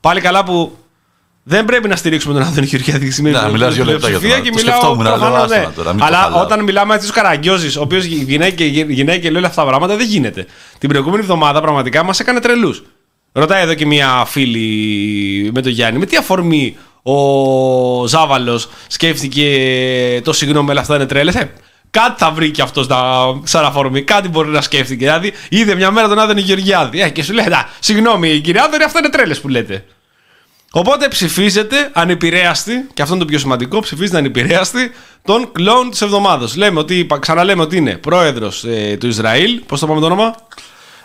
Πάλι 0.00 0.20
καλά 0.20 0.44
που 0.44 0.76
δεν 1.46 1.64
πρέπει 1.64 1.88
να 1.88 1.96
στηρίξουμε 1.96 2.34
τον 2.34 2.42
Άδωνη 2.42 2.66
Γεωργιάδη 2.66 3.10
στη 3.10 3.22
Να, 3.22 3.48
μιλάς 3.48 3.74
δύο 3.74 3.84
λεπτά 3.84 4.08
για 4.08 4.18
τον 4.18 4.28
πλειοψηφία 4.28 4.34
Άδωνη. 4.34 4.50
και 4.50 4.50
Το 4.50 4.62
μιλάω 4.62 4.76
σκεφτόμουν, 4.76 5.06
αλλά 5.06 5.16
προφανώς, 5.16 5.42
άστο 5.42 5.54
ναι. 5.56 5.64
να 5.64 5.72
τώρα, 5.72 5.90
μην 5.90 5.98
το 5.98 6.04
Αλλά 6.04 6.16
χαλάω. 6.18 6.42
όταν 6.42 6.64
μιλάμε 6.64 6.94
έτσι 6.94 7.06
τους 7.06 7.16
Καραγκιόζη, 7.16 7.78
ο 7.78 7.80
οποίος 7.82 8.04
γυναίκε, 8.04 8.64
γυναίκε 8.88 9.28
λέει 9.30 9.38
όλα 9.38 9.46
αυτά 9.48 9.62
τα 9.62 9.68
πράγματα, 9.68 9.96
δεν 9.96 10.06
γίνεται. 10.06 10.46
Την 10.78 10.88
προηγούμενη 10.88 11.22
εβδομάδα 11.22 11.60
πραγματικά 11.60 12.02
μας 12.02 12.20
έκανε 12.20 12.40
τρελούς. 12.40 12.82
Ρωτάει 13.32 13.62
εδώ 13.62 13.74
και 13.74 13.86
μια 13.86 14.24
φίλη 14.26 15.50
με 15.54 15.62
τον 15.62 15.72
Γιάννη, 15.72 15.98
με 15.98 16.06
τι 16.06 16.16
αφορμή 16.16 16.76
ο 17.02 18.06
Ζάβαλος 18.06 18.68
σκέφτηκε 18.86 20.20
το 20.24 20.32
συγγνώμη, 20.32 20.70
αλλά 20.70 20.80
αυτά 20.80 20.94
είναι 20.94 21.06
τρέλες. 21.06 21.34
Ε, 21.34 21.50
κάτι 21.90 22.14
θα 22.16 22.30
βρει 22.30 22.50
και 22.50 22.62
αυτός 22.62 22.86
σαν 23.42 23.64
αφορμή, 23.64 24.02
κάτι 24.02 24.28
μπορεί 24.28 24.48
να 24.48 24.60
σκέφτηκε. 24.60 25.04
Δηλαδή, 25.04 25.32
είδε 25.48 25.74
μια 25.74 25.90
μέρα 25.90 26.08
τον 26.08 26.18
Άδωνη 26.18 26.40
Γεωργιάδη. 26.40 27.00
Ε, 27.00 27.08
και 27.08 27.22
σου 27.22 27.32
λέει, 27.32 27.44
«Α, 27.46 27.68
συγγνώμη 27.78 28.38
κύριε 28.40 28.60
Άδωνη, 28.60 28.82
αυτά 28.84 28.98
είναι 28.98 29.08
τρέλες 29.08 29.40
που 29.40 29.48
λέτε. 29.48 29.84
Οπότε 30.76 31.08
ψηφίζεται 31.08 31.90
ανεπηρέαστη, 31.92 32.72
και 32.94 33.02
αυτό 33.02 33.14
είναι 33.14 33.22
το 33.24 33.28
πιο 33.30 33.38
σημαντικό, 33.38 33.80
ψηφίζεται 33.80 34.18
ανεπηρέαστη 34.18 34.90
τον 35.24 35.52
κλόουν 35.52 35.90
της 35.90 36.00
εβδομάδας. 36.02 36.56
Λέμε 36.56 36.78
ότι, 36.78 37.06
ξαναλέμε 37.18 37.62
ότι 37.62 37.76
είναι 37.76 37.96
πρόεδρος 37.96 38.64
ε, 38.64 38.96
του 39.00 39.06
Ισραήλ. 39.06 39.60
Πώς 39.66 39.80
το 39.80 39.86
πάμε 39.86 40.00
το 40.00 40.06
όνομα, 40.06 40.34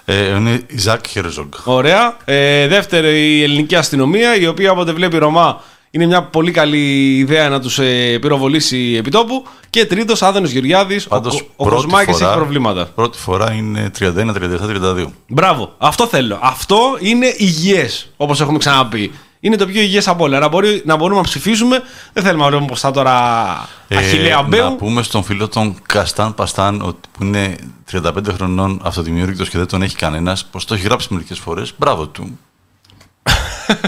Ε, 0.05 0.35
είναι 0.35 0.61
η 0.67 0.77
Ζακ 0.77 1.07
Χέρζογκ. 1.07 1.51
Ωραία. 1.63 2.17
Ε, 2.25 2.67
δεύτερη, 2.67 3.37
η 3.37 3.43
ελληνική 3.43 3.75
αστυνομία, 3.75 4.35
η 4.35 4.47
οποία 4.47 4.71
όποτε 4.71 4.91
βλέπει 4.91 5.17
Ρωμά 5.17 5.61
είναι 5.91 6.05
μια 6.05 6.23
πολύ 6.23 6.51
καλή 6.51 7.15
ιδέα 7.17 7.49
να 7.49 7.59
τους 7.59 7.79
ε, 7.79 8.17
πυροβολήσει 8.21 8.95
επιτόπου. 8.97 9.45
Και 9.69 9.85
τρίτος, 9.85 10.21
Άδωνο 10.21 10.47
Γεωργιάδης. 10.47 11.05
Ο, 11.05 11.09
Πάντως, 11.09 11.33
Κο- 11.41 11.47
ο 11.55 11.63
πρώτη 11.65 11.83
Κοσμάκης 11.83 12.15
φορά- 12.17 12.27
έχει 12.29 12.37
προβλήματα. 12.37 12.85
Πρώτη 12.95 13.17
φορά 13.17 13.51
είναι 13.53 13.91
31-37-32. 13.99 15.05
Μπράβο. 15.27 15.73
Αυτό 15.77 16.07
θέλω. 16.07 16.39
Αυτό 16.41 16.79
είναι 16.99 17.33
υγιές, 17.37 18.11
όπως 18.17 18.41
έχουμε 18.41 18.57
ξαναπεί. 18.57 19.11
Είναι 19.39 19.55
το 19.55 19.65
πιο 19.65 19.81
υγιές 19.81 20.07
από 20.07 20.23
όλα. 20.23 20.39
Να, 20.39 20.47
μπορεί, 20.47 20.81
να 20.85 20.95
μπορούμε 20.95 21.17
να 21.19 21.25
ψηφίσουμε. 21.25 21.81
Δεν 22.13 22.23
θέλουμε 22.23 22.41
να 22.43 22.47
βλέπουμε 22.49 22.69
πώ 22.69 22.75
θα 22.75 22.91
τώρα 22.91 23.13
αχηλέα 23.89 24.35
να 24.35 24.41
μπέου. 24.41 24.75
πούμε 24.75 25.03
στον 25.03 25.23
φίλο 25.23 25.47
τον 25.47 25.75
Καστάν 25.85 26.33
Παστάν 26.33 26.81
ότι 26.81 27.09
που 27.17 27.23
είναι 27.23 27.55
35 27.91 28.11
χρονών 28.35 28.81
αυτοδημιούργητος 28.83 29.49
και 29.49 29.57
δεν 29.57 29.67
τον 29.67 29.81
έχει 29.81 29.95
κανένας 29.95 30.45
πως 30.45 30.65
το 30.65 30.73
έχει 30.73 30.83
γράψει 30.83 31.07
μερικές 31.13 31.39
φορές 31.39 31.73
μπράβο 31.77 32.07
του 32.07 32.39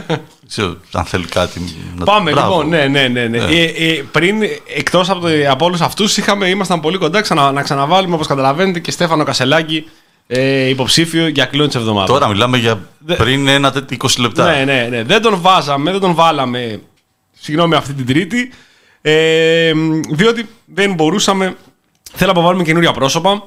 Δεν 0.08 0.20
ξέρω 0.48 0.78
αν 0.92 1.06
θέλει 1.06 1.26
κάτι 1.26 1.62
να 1.98 2.06
Πάμε 2.06 2.32
μπράβο. 2.32 2.50
λοιπόν, 2.54 2.70
ναι, 2.70 2.88
ναι, 2.88 3.08
ναι. 3.08 3.28
ναι. 3.28 3.38
Ε, 3.38 3.64
ε, 3.64 4.04
πριν, 4.12 4.36
εκτός 4.76 5.10
από, 5.10 5.20
το- 5.20 5.28
από 5.50 5.66
όλους 5.66 5.82
αυτούς, 5.82 6.18
ήμασταν 6.50 6.80
πολύ 6.80 6.98
κοντά 6.98 7.22
ξανα, 7.22 7.52
να 7.52 7.62
ξαναβάλουμε, 7.62 8.16
όπως 8.16 8.28
καταλαβαίνετε, 8.28 8.80
και 8.80 8.92
Στέφανο 8.92 9.24
Κασελάκη 9.24 9.86
ε, 10.34 10.68
υποψήφιο 10.68 11.28
για 11.28 11.46
κλειόν 11.46 11.68
της 11.68 11.76
εβδομάδας. 11.76 12.10
Τώρα 12.10 12.28
μιλάμε 12.28 12.58
για 12.58 12.88
πριν 13.18 13.48
ένα 13.48 13.72
τέτοιο 13.72 13.98
20 14.02 14.08
λεπτά 14.20 14.52
Ναι, 14.52 14.64
ναι, 14.64 14.88
ναι. 14.90 15.04
Δεν 15.04 15.22
τον 15.22 15.42
βάζαμε, 15.42 15.92
δεν 15.92 16.00
τον 16.00 16.14
βάλαμε, 16.14 16.82
συγγνώμη, 17.40 17.76
αυτή 17.76 17.94
την 17.94 18.06
Τρίτη. 18.06 18.52
Ε, 19.02 19.72
διότι 20.12 20.50
δεν 20.66 20.94
μπορούσαμε. 20.94 21.56
Θέλαμε 22.14 22.40
να 22.40 22.46
βάλουμε 22.46 22.64
καινούρια 22.64 22.92
πρόσωπα. 22.92 23.44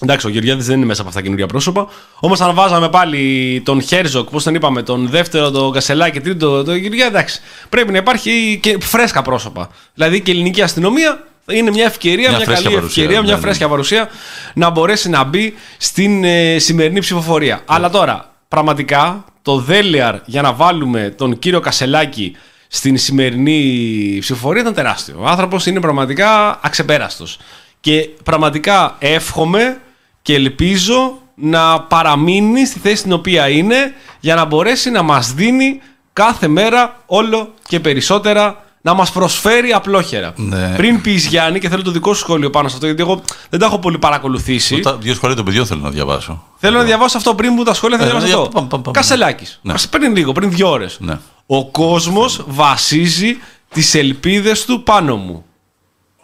Εντάξει, 0.00 0.26
ο 0.26 0.30
Γεωργιάδης 0.30 0.66
δεν 0.66 0.76
είναι 0.76 0.86
μέσα 0.86 1.00
από 1.00 1.10
αυτά 1.10 1.22
καινούρια 1.22 1.46
πρόσωπα. 1.46 1.88
Όμως, 2.20 2.40
αν 2.40 2.54
βάζαμε 2.54 2.88
πάλι 2.88 3.62
τον 3.64 3.82
Χέρζοκ, 3.82 4.30
πώς 4.30 4.42
τον 4.42 4.54
είπαμε, 4.54 4.82
τον 4.82 5.08
δεύτερο, 5.08 5.50
τον 5.50 5.72
Κασελάκη, 5.72 6.20
τρίτο, 6.20 6.64
τον 6.64 6.76
Γεωργιάδη, 6.76 7.14
εντάξει. 7.14 7.40
Πρέπει 7.68 7.92
να 7.92 7.98
υπάρχει 7.98 8.58
και 8.62 8.78
φρέσκα 8.80 9.22
πρόσωπα. 9.22 9.70
Δηλαδή 9.94 10.20
και 10.20 10.30
η 10.30 10.34
ελληνική 10.34 10.62
αστυνομία 10.62 11.26
είναι 11.52 11.70
μια 11.70 11.84
ευκαιρία, 11.84 12.28
Μια 12.28 12.36
μια, 12.36 12.46
φρέσκια 12.46 12.64
καλή 12.64 12.74
παρουσία, 12.74 13.02
ευκαιρία, 13.02 13.22
μια 13.22 13.30
ναι, 13.30 13.36
ναι. 13.36 13.42
φρέσκια 13.42 13.68
παρουσία 13.68 14.08
να 14.54 14.70
μπορέσει 14.70 15.08
να 15.08 15.24
μπει 15.24 15.54
στην 15.78 16.24
ε, 16.24 16.58
σημερινή 16.58 17.00
ψηφοφορία. 17.00 17.60
Αλλά 17.64 17.90
τώρα, 17.90 18.34
πραγματικά, 18.48 19.24
το 19.42 19.58
δέλεαρ 19.58 20.16
για 20.24 20.42
να 20.42 20.52
βάλουμε 20.52 21.14
τον 21.16 21.38
κύριο 21.38 21.60
Κασελάκη 21.60 22.36
στην 22.68 22.98
σημερινή 22.98 24.16
ψηφοφορία 24.20 24.60
ήταν 24.60 24.74
τεράστιο. 24.74 25.14
Ο 25.18 25.26
άνθρωπος 25.26 25.66
είναι 25.66 25.80
πραγματικά 25.80 26.58
αξεπέραστος. 26.62 27.38
Και 27.80 28.08
πραγματικά 28.24 28.96
εύχομαι 28.98 29.80
και 30.22 30.34
ελπίζω 30.34 31.18
να 31.34 31.80
παραμείνει 31.80 32.66
στη 32.66 32.78
θέση 32.78 32.96
στην 32.96 33.12
οποία 33.12 33.48
είναι 33.48 33.94
για 34.20 34.34
να 34.34 34.44
μπορέσει 34.44 34.90
να 34.90 35.02
μας 35.02 35.32
δίνει 35.32 35.80
κάθε 36.12 36.48
μέρα 36.48 37.02
όλο 37.06 37.54
και 37.68 37.80
περισσότερα 37.80 38.64
να 38.80 38.94
μας 38.94 39.12
προσφέρει 39.12 39.72
απλόχερα. 39.72 40.32
Ναι. 40.36 40.74
Πριν 40.76 41.00
πεις 41.00 41.26
Γιάννη 41.26 41.58
και 41.58 41.68
θέλω 41.68 41.82
το 41.82 41.90
δικό 41.90 42.12
σου 42.14 42.20
σχόλιο 42.20 42.50
πάνω 42.50 42.68
σε 42.68 42.74
αυτό 42.74 42.86
γιατί 42.86 43.02
εγώ 43.02 43.22
δεν 43.50 43.60
τα 43.60 43.66
έχω 43.66 43.78
πολύ 43.78 43.98
παρακολουθήσει. 43.98 44.80
Τα 44.80 44.96
δύο 44.96 45.14
σχόλια 45.14 45.36
των 45.36 45.44
παιδιών 45.44 45.66
θέλω 45.66 45.80
να 45.80 45.90
διαβάσω 45.90 46.42
Θέλω 46.56 46.78
να 46.78 46.84
διαβάσω 46.84 47.16
αυτό 47.16 47.34
πριν 47.34 47.54
που 47.54 47.62
τα 47.62 47.74
σχόλια 47.74 47.96
θα 47.98 48.02
Ε, 48.02 48.06
διαβάσω 48.06 48.26
για- 48.26 48.36
αυτό. 48.36 48.48
πάμε, 48.48 48.66
πάμε, 48.68 48.82
πάμε. 48.82 48.96
Κασελάκης. 48.98 49.58
Ναι. 49.62 49.72
Μας 49.72 49.88
πριν 49.88 50.16
λίγο, 50.16 50.32
πριν 50.32 50.50
δύο 50.50 50.70
ώρες. 50.70 50.96
Ναι. 51.00 51.18
Ο 51.46 51.70
κόσμος 51.70 52.44
βασίζει 52.46 53.36
τις 53.68 53.94
ελπίδες 53.94 54.64
του 54.64 54.82
πάνω 54.82 55.16
μου. 55.16 55.44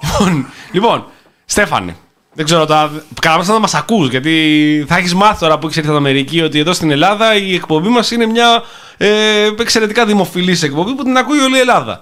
Λοιπόν, 0.03 0.47
λοιπόν 0.73 1.05
Στέφανε, 1.47 1.97
δεν 2.35 2.45
ξέρω 2.45 2.67
τώρα. 2.67 2.91
Καλά, 3.21 3.45
να 3.45 3.59
μας 3.59 3.75
ακούς, 3.75 4.09
γιατί 4.09 4.85
θα 4.89 4.97
έχεις 4.97 5.15
μάθει 5.15 5.39
τώρα 5.41 5.59
που 5.59 5.67
έχεις 5.67 5.77
έρθει 5.79 5.89
από 5.89 5.99
την 5.99 6.07
Αμερική 6.07 6.41
ότι 6.41 6.59
εδώ 6.59 6.73
στην 6.73 6.91
Ελλάδα 6.91 7.35
η 7.37 7.55
εκπομπή 7.55 7.89
μας 7.89 8.11
είναι 8.11 8.27
μια 8.27 8.63
ε, 8.97 9.47
εξαιρετικά 9.59 10.07
δημοφιλής 10.07 10.63
εκπομπή 10.63 10.93
που 10.95 11.03
την 11.03 11.17
ακούει 11.17 11.39
όλη 11.39 11.57
η 11.57 11.61
Ελλάδα. 11.61 12.01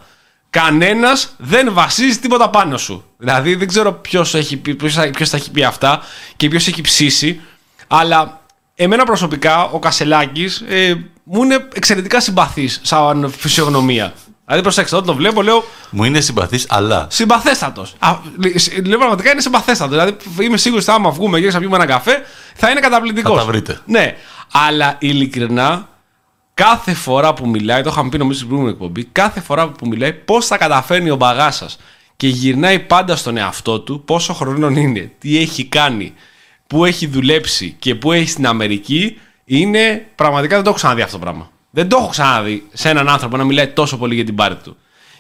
Κανένας 0.53 1.35
δεν 1.37 1.73
βασίζει 1.73 2.19
τίποτα 2.19 2.51
πάνω 2.51 2.77
σου. 2.77 3.05
Δηλαδή 3.17 3.55
δεν 3.55 3.69
ξέρω 3.69 3.93
ποιος 3.93 4.31
ποιος, 4.63 4.99
ποιος 5.13 5.31
τα 5.31 5.37
έχει 5.37 5.51
πει 5.51 5.65
αυτά 5.65 6.01
και 6.37 6.49
ποιος 6.49 6.67
έχει 6.67 6.81
ψήσει, 6.81 7.41
αλλά 7.87 8.41
εμένα 8.75 9.05
προσωπικά 9.05 9.65
ο 9.65 9.79
Κασελάκης 9.79 10.65
ε, 10.69 10.95
μου 11.23 11.43
είναι 11.43 11.69
εξαιρετικά 11.75 12.21
συμπαθής 12.21 12.81
σαν 12.83 13.33
φυσιογνωμία. 13.37 14.13
Δηλαδή 14.45 14.63
προσέξτε, 14.63 14.97
όταν 14.97 15.09
το 15.09 15.15
βλέπω 15.15 15.43
λέω 15.43 15.65
Μου 15.91 16.05
είναι 16.05 16.21
συμπαθής, 16.21 16.67
αλλά. 16.69 17.07
Συμπαθέστατος. 17.11 17.95
Λέω 18.85 18.99
πραγματικά 18.99 19.31
είναι 19.31 19.41
συμπαθέστατος. 19.41 19.99
Δηλαδή 19.99 20.17
είμαι 20.41 20.57
σίγουρος 20.57 20.89
ότι 20.89 20.97
άμα 20.97 21.11
βγούμε 21.11 21.41
και 21.41 21.51
να 21.51 21.59
πιούμε 21.59 21.77
ένα 21.77 21.87
καφέ 21.87 22.23
θα 22.55 22.71
είναι 22.71 22.81
καταπληκτικός. 22.81 23.39
Θα 23.39 23.45
τα 23.45 23.47
βρείτε. 23.47 23.81
Ναι. 23.87 24.17
Αλλά 24.53 24.97
ειλικρινά 24.99 25.89
κάθε 26.55 26.95
φορά 26.95 27.35
που 27.35 27.49
μιλάει, 27.49 27.83
το 27.83 27.91
είχαμε 27.91 28.09
πει 28.09 28.19
νομίζω 28.19 28.37
στην 28.37 28.49
προηγούμενη 28.49 28.77
εκπομπή, 28.79 29.05
κάθε 29.05 29.41
φορά 29.41 29.69
που 29.69 29.87
μιλάει 29.87 30.13
πώς 30.13 30.47
θα 30.47 30.57
καταφέρνει 30.59 31.11
ο 31.11 31.17
μπαγάσα 31.17 31.69
και 32.17 32.29
γυρνάει 32.29 32.79
πάντα 32.79 33.17
στον 33.17 33.37
εαυτό 33.37 33.81
του 33.81 34.03
πόσο 34.05 34.33
χρονών 34.33 34.77
είναι, 34.77 35.13
τι 35.19 35.39
έχει 35.39 35.65
κάνει, 35.65 36.13
πού 36.67 36.85
έχει 36.85 37.07
δουλέψει 37.07 37.77
και 37.79 37.95
πού 37.95 38.13
έχει 38.13 38.29
στην 38.29 38.47
Αμερική, 38.47 39.19
είναι 39.45 40.07
πραγματικά 40.15 40.55
δεν 40.55 40.65
το 40.65 40.69
έχω 40.69 40.79
ξαναδεί 40.79 41.03
αυτό 41.03 41.19
το 41.19 41.23
πράγμα. 41.23 41.51
Δεν 41.71 41.89
το 41.89 41.97
έχω 41.97 42.09
ξαναδεί 42.09 42.69
σε 42.73 42.89
έναν 42.89 43.09
άνθρωπο 43.09 43.37
να 43.37 43.45
μιλάει 43.45 43.69
τόσο 43.69 43.97
πολύ 43.97 44.15
για 44.15 44.25
την 44.25 44.35
πάρτη 44.35 44.63
του. 44.63 44.77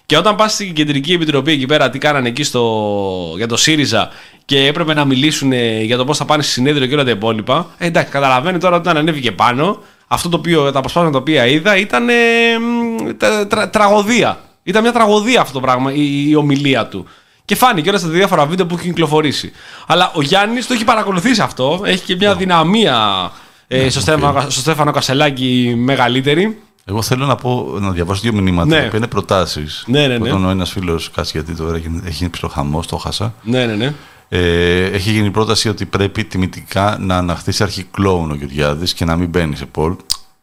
Και 0.06 0.16
όταν 0.16 0.36
πας 0.36 0.52
στην 0.52 0.72
κεντρική 0.72 1.12
επιτροπή 1.12 1.52
εκεί 1.52 1.66
πέρα, 1.66 1.90
τι 1.90 1.98
κάνανε 1.98 2.28
εκεί 2.28 2.42
στο, 2.42 3.34
για 3.36 3.46
το 3.46 3.56
ΣΥΡΙΖΑ 3.56 4.10
και 4.44 4.66
έπρεπε 4.66 4.94
να 4.94 5.04
μιλήσουν 5.04 5.52
ε, 5.52 5.82
για 5.82 5.96
το 5.96 6.04
πώς 6.04 6.16
θα 6.16 6.24
πάνε 6.24 6.42
στη 6.42 6.52
συνέδριο 6.52 6.86
και 6.86 6.94
όλα 6.94 7.04
τα 7.04 7.10
υπόλοιπα. 7.10 7.74
Ε, 7.78 7.86
εντάξει, 7.86 8.12
καταλαβαίνει 8.12 8.58
τώρα 8.58 8.76
ότι 8.76 8.88
όταν 8.88 9.00
ανέβηκε 9.00 9.32
πάνω, 9.32 9.82
αυτό 10.12 10.28
το 10.28 10.36
οποίο, 10.36 10.72
τα 10.72 10.78
αποσπάσματα 10.78 11.12
τα 11.16 11.18
οποία 11.22 11.46
είδα 11.46 11.76
ήταν 11.76 12.08
ε, 12.08 12.12
μ, 12.60 13.10
τα- 13.16 13.46
τρα- 13.46 13.70
τραγωδία. 13.70 14.38
Ήταν 14.62 14.82
μια 14.82 14.92
τραγωδία 14.92 15.40
αυτό 15.40 15.52
το 15.52 15.60
πράγμα, 15.60 15.92
η, 15.92 16.28
η 16.28 16.34
ομιλία 16.34 16.86
του. 16.86 17.06
Και 17.44 17.54
φάνηκε 17.54 17.88
όλα 17.88 17.98
στα 17.98 18.08
διάφορα 18.08 18.46
βίντεο 18.46 18.66
που 18.66 18.74
έχει 18.74 18.86
κυκλοφορήσει. 18.86 19.52
Αλλά 19.86 20.10
ο 20.14 20.22
Γιάννης 20.22 20.66
το 20.66 20.74
έχει 20.74 20.84
παρακολουθήσει 20.84 21.40
αυτό. 21.42 21.80
Έχει 21.84 22.04
και 22.04 22.16
μια 22.16 22.34
δυναμία 22.34 23.30
ε, 23.68 23.88
στο, 23.90 24.00
Στέφανο, 24.00 24.40
στο 24.40 24.60
Στέφανο 24.60 24.90
Κασελάκη 24.90 25.74
μεγαλύτερη. 25.76 26.58
Εγώ 26.84 27.02
θέλω 27.02 27.26
να, 27.26 27.34
πω, 27.34 27.76
να 27.80 27.90
διαβάσω 27.90 28.20
δύο 28.20 28.32
μηνύματα 28.32 28.66
Ναι. 28.80 28.88
που 28.88 28.96
είναι 28.96 29.06
προτάσεις. 29.06 29.84
Ναι, 29.86 30.06
ναι, 30.06 30.18
ναι. 30.18 30.28
Όταν 30.28 30.44
ο 30.44 30.50
ένας 30.50 30.70
φίλος, 30.70 31.10
κάτσε 31.10 31.30
γιατί 31.34 31.54
τώρα 31.56 31.76
έχει 31.76 32.00
έχει 32.04 32.14
γίνει 32.14 32.30
ψιλοχαμό, 32.30 32.82
το 32.88 32.96
χάσα. 32.96 33.34
Ναι, 33.42 33.66
ναι, 33.66 33.74
ναι. 33.74 33.94
Ε, 34.34 34.84
έχει 34.84 35.10
γίνει 35.10 35.30
πρόταση 35.30 35.68
ότι 35.68 35.84
πρέπει 35.84 36.24
τιμητικά 36.24 36.96
να 37.00 37.16
αναχθεί 37.16 37.62
αρχή 37.62 37.82
κλόουν 37.90 38.30
ο 38.30 38.34
Γεωργιάδης 38.34 38.94
και 38.94 39.04
να 39.04 39.16
μην 39.16 39.28
μπαίνει 39.28 39.56
σε 39.56 39.66
πόλ. 39.66 39.96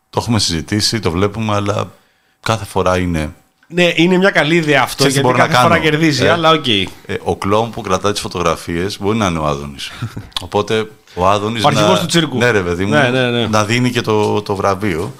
Το 0.09 0.19
έχουμε 0.21 0.39
συζητήσει, 0.39 0.99
το 0.99 1.11
βλέπουμε, 1.11 1.55
αλλά 1.55 1.91
κάθε 2.39 2.65
φορά 2.65 2.97
είναι. 2.97 3.33
Ναι, 3.67 3.91
είναι 3.95 4.17
μια 4.17 4.29
καλή 4.29 4.55
ιδέα 4.55 4.81
αυτό 4.81 4.95
Ξέρεις 4.95 5.13
τι 5.13 5.19
γιατί 5.19 5.27
μπορώ 5.27 5.47
να 5.47 5.53
κάθε 5.53 5.67
φορά 5.67 5.79
κάνω. 5.79 5.89
κερδίζει, 5.89 6.25
Ε, 6.25 6.29
αλλά 6.29 6.51
οκ. 6.51 6.67
Ε, 6.67 6.87
ο 7.23 7.35
κλόουν 7.35 7.69
που 7.69 7.81
κρατάει 7.81 8.11
τις 8.11 8.21
φωτογραφίες 8.21 8.99
μπορεί 8.99 9.17
να 9.17 9.25
είναι 9.25 9.39
ο 9.39 9.45
Άδωνης. 9.45 9.91
Οπότε 10.45 10.91
ο 11.13 11.27
Άδωνης. 11.27 11.63
Ο 11.63 11.67
αρχηγός 11.67 11.99
του 11.99 12.05
τσίρκου. 12.05 12.37
Ναι, 12.37 12.51
ρε 12.51 12.61
παιδί 12.61 12.85
μου. 12.85 12.91
Ναι, 12.91 13.09
ναι, 13.09 13.29
ναι. 13.29 13.47
Να 13.47 13.65
δίνει 13.65 13.91
και 13.91 14.01
το, 14.01 14.41
το 14.41 14.55
βραβείο. 14.55 15.13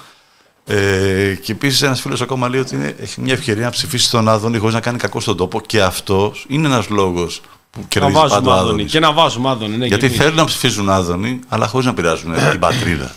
Ε, 0.66 1.34
και 1.42 1.52
επίσης 1.52 1.82
ένας 1.82 2.00
φίλος 2.00 2.20
ακόμα 2.20 2.48
λέει 2.48 2.60
ότι 2.60 2.74
είναι, 2.74 2.94
έχει 3.00 3.20
μια 3.20 3.32
ευκαιρία 3.32 3.64
να 3.64 3.70
ψηφίσει 3.70 4.10
τον 4.10 4.28
Άδωνη 4.28 4.58
χωρίς 4.58 4.74
να 4.74 4.80
κάνει 4.80 4.98
κακό 4.98 5.20
στον 5.20 5.36
τόπο 5.36 5.60
και 5.60 5.82
αυτό 5.82 6.32
είναι 6.48 6.66
ένας 6.66 6.88
λόγος 6.88 7.40
που 7.70 7.80
Να 7.80 7.86
κερδίζει 7.88 8.14
βάζουμε 8.14 8.40
πάντα 8.40 8.50
ο 8.50 8.52
Άδωνη. 8.52 8.68
Άδωνης. 8.68 8.92
Και 8.92 9.00
να 9.00 9.12
βάζουμε 9.12 9.48
Άδωνη. 9.50 9.76
Ναι, 9.76 9.86
Γιατί 9.86 10.00
και 10.00 10.06
εμείς. 10.06 10.18
θέλουν 10.18 10.36
να 10.36 10.44
ψηφίζουν 10.44 10.90
Άδωνη, 10.90 11.40
αλλά 11.48 11.66
χωρίς 11.66 11.86
να 11.86 11.94
πειράζουν 11.94 12.32
την 12.50 12.58
πατρίδα. 12.58 13.14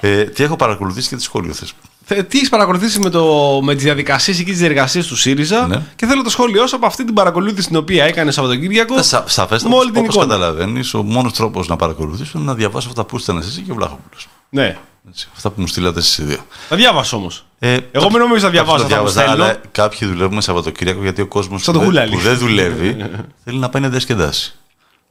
Ε, 0.00 0.24
τι 0.24 0.42
έχω 0.42 0.56
παρακολουθήσει 0.56 1.08
και 1.08 1.16
τι 1.16 1.22
σχόλιο 1.22 1.52
θες. 1.52 1.72
θε- 2.04 2.28
τι 2.28 2.36
έχεις 2.36 2.48
παρακολουθήσει 2.48 2.98
με, 3.00 3.10
το, 3.10 3.24
με 3.62 3.74
τις 3.74 3.84
διαδικασίες 3.84 4.36
και 4.36 4.44
τις 4.44 4.58
διεργασίες 4.58 5.06
του 5.06 5.16
ΣΥΡΙΖΑ; 5.16 5.66
Ναι. 5.66 5.82
και 5.96 6.06
θέλω 6.06 6.22
το 6.22 6.30
σχόλιο 6.30 6.66
σου 6.66 6.76
από 6.76 6.86
αυτή 6.86 7.04
την 7.04 7.14
παρακολούθηση 7.14 7.66
την 7.68 7.76
οποία 7.76 8.04
έκανε 8.04 8.30
Σαββατοκύριακο. 8.30 9.02
Σα, 9.02 9.22
με 9.22 9.28
σαφέστατα, 9.28 9.76
όλη 9.76 9.90
την 9.90 10.00
όπως 10.02 10.14
εικόνα. 10.14 10.32
καταλαβαίνεις, 10.34 10.94
ο 10.94 11.02
μόνος 11.02 11.32
τρόπος 11.32 11.68
να 11.68 11.76
παρακολουθήσω 11.76 12.32
είναι 12.38 12.46
να 12.46 12.54
διαβάσω 12.54 12.88
αυτά 12.88 13.04
που 13.04 13.18
στέλνες 13.18 13.46
εσύ 13.46 13.60
και 13.60 13.70
ο 13.72 13.74
Βλάχοπουλος. 13.74 14.28
Ναι. 14.50 14.76
Έτσι, 15.08 15.28
αυτά 15.36 15.50
που 15.50 15.60
μου 15.60 15.66
στείλατε 15.66 15.98
εσείς 15.98 16.18
οι 16.18 16.22
δύο. 16.22 16.38
Τα 16.68 16.76
διάβασα 16.76 17.16
όμως. 17.16 17.44
Ε, 17.66 17.78
Εγώ 17.92 18.10
μην 18.10 18.18
νομίζω 18.18 18.44
να 18.44 18.50
διαβάζω 18.50 18.76
το 18.76 18.82
αυτά 18.84 19.02
που 19.02 19.08
διάβαζα, 19.08 19.20
στέλνω. 19.20 19.44
αλλά 19.44 19.60
κάποιοι 19.72 20.08
δουλεύουμε 20.08 20.40
Σαββατοκύριακο 20.40 21.02
γιατί 21.02 21.20
ο 21.20 21.26
κόσμος 21.26 21.62
Σαν 21.62 21.74
το 21.74 21.80
που, 21.80 21.84
γουλάλι. 21.86 22.10
που 22.10 22.18
δεν 22.18 22.38
δουλεύει 22.38 22.96
θέλει 23.44 23.58
να 23.58 23.68
πάει 23.68 23.82
να 23.82 23.88
διασκεδάσει. 23.88 24.54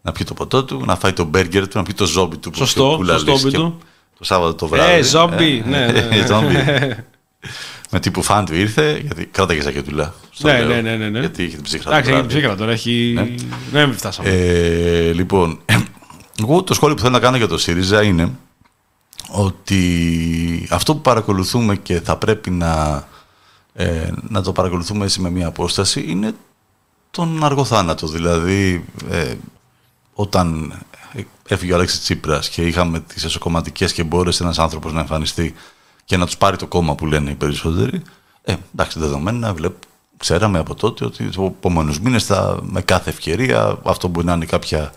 Να 0.01 0.11
πιει 0.11 0.25
το 0.25 0.33
ποτό 0.33 0.63
του, 0.63 0.83
να 0.85 0.95
φάει 0.95 1.13
το 1.13 1.23
μπέργκερ 1.23 1.67
του, 1.67 1.77
να 1.77 1.83
πιει 1.83 1.93
το 1.93 2.05
ζόμπι 2.05 2.37
του. 2.37 2.49
που 2.49 2.57
Σωστό, 2.57 2.93
ο 2.93 2.95
Κουλαλής 2.95 3.21
σωστό, 3.21 3.49
και 3.49 3.57
του. 3.57 3.77
Το 4.17 4.23
Σάββατο 4.23 4.53
το 4.53 4.67
βράδυ. 4.67 4.91
Ε, 4.91 5.03
ζόμπι. 5.03 5.63
ναι, 5.67 5.85
ναι, 5.91 6.01
ναι. 6.01 6.25
ζόμπι. 6.25 6.55
Με 7.91 7.99
τύπου 7.99 8.21
φαν 8.21 8.45
του 8.45 8.55
ήρθε, 8.55 9.01
γιατί 9.05 9.25
κράταγε 9.25 9.61
ζακετούλα. 9.61 10.13
στο 10.31 10.47
Ναι, 10.47 10.59
λέω, 10.59 10.67
ναι, 10.67 10.81
ναι, 10.81 10.95
ναι, 10.95 11.09
ναι. 11.09 11.19
Γιατί 11.19 11.43
είχε 11.43 11.55
την 11.55 11.63
ψύχρα. 11.63 11.89
Εντάξει, 11.91 12.09
το 12.09 12.15
έχει 12.15 12.25
βράδυ. 12.25 12.37
ψύχρα 12.39 12.55
τώρα. 12.55 12.71
Έχει... 12.71 13.13
Ναι, 13.71 13.85
μην 13.85 13.95
φτάσαμε. 13.97 14.29
Ε, 14.29 15.11
λοιπόν, 15.13 15.59
εγώ 16.43 16.63
το 16.63 16.73
σχόλιο 16.73 16.95
που 16.95 17.01
θέλω 17.01 17.13
να 17.13 17.19
κάνω 17.19 17.37
για 17.37 17.47
το 17.47 17.57
ΣΥΡΙΖΑ 17.57 18.03
είναι 18.03 18.31
ότι 19.35 20.67
αυτό 20.71 20.93
που 20.93 21.01
παρακολουθούμε 21.01 21.75
και 21.75 22.01
θα 22.01 22.17
πρέπει 22.17 22.49
να, 22.49 23.03
ε, 23.73 24.11
να 24.21 24.41
το 24.41 24.51
παρακολουθούμε 24.51 25.05
έτσι 25.05 25.21
με 25.21 25.29
μια 25.29 25.47
απόσταση 25.47 26.05
είναι 26.07 26.33
τον 27.11 27.43
αργό 27.43 27.65
θάνατο. 27.65 28.07
Δηλαδή, 28.07 28.85
ε, 29.09 29.35
όταν 30.13 30.73
έφυγε 31.47 31.71
ο 31.71 31.75
Αλέξης 31.75 32.01
Τσίπρας 32.01 32.49
και 32.49 32.61
είχαμε 32.61 32.99
τις 32.99 33.23
εσωκομματικές 33.23 33.93
και 33.93 34.03
μπόρεσε 34.03 34.43
ένας 34.43 34.59
άνθρωπος 34.59 34.93
να 34.93 34.99
εμφανιστεί 34.99 35.53
και 36.05 36.17
να 36.17 36.25
τους 36.25 36.37
πάρει 36.37 36.57
το 36.57 36.67
κόμμα 36.67 36.95
που 36.95 37.05
λένε 37.05 37.29
οι 37.29 37.35
περισσότεροι, 37.35 38.01
ε, 38.43 38.55
εντάξει, 38.73 38.99
δεδομένα 38.99 39.53
βλέπω, 39.53 39.79
ξέραμε 40.17 40.59
από 40.59 40.75
τότε 40.75 41.05
ότι 41.05 41.29
του 41.29 41.55
επόμενους 41.57 41.99
μήνες 41.99 42.25
θα 42.25 42.59
με 42.61 42.81
κάθε 42.81 43.09
ευκαιρία, 43.09 43.79
αυτό 43.83 44.07
μπορεί 44.07 44.25
να 44.25 44.33
είναι 44.33 44.45
κάποια 44.45 44.93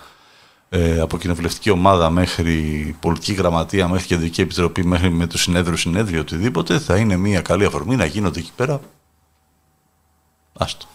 ε, 0.68 1.00
από 1.00 1.18
κοινοβουλευτική 1.18 1.70
ομάδα 1.70 2.10
μέχρι 2.10 2.96
πολιτική 3.00 3.32
γραμματεία, 3.32 3.88
μέχρι 3.88 4.06
κεντρική 4.06 4.40
επιτροπή, 4.40 4.84
μέχρι 4.86 5.10
με 5.10 5.26
το 5.26 5.38
συνέδριο, 5.38 5.76
συνέδριο, 5.76 6.20
οτιδήποτε, 6.20 6.78
θα 6.78 6.96
είναι 6.96 7.16
μια 7.16 7.40
καλή 7.40 7.64
αφορμή 7.64 7.96
να 7.96 8.04
γίνονται 8.04 8.38
εκεί 8.38 8.50
πέρα. 8.56 8.80
Άστο. 10.58 10.86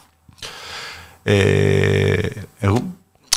Ε, 1.23 2.27
εγώ 2.59 2.83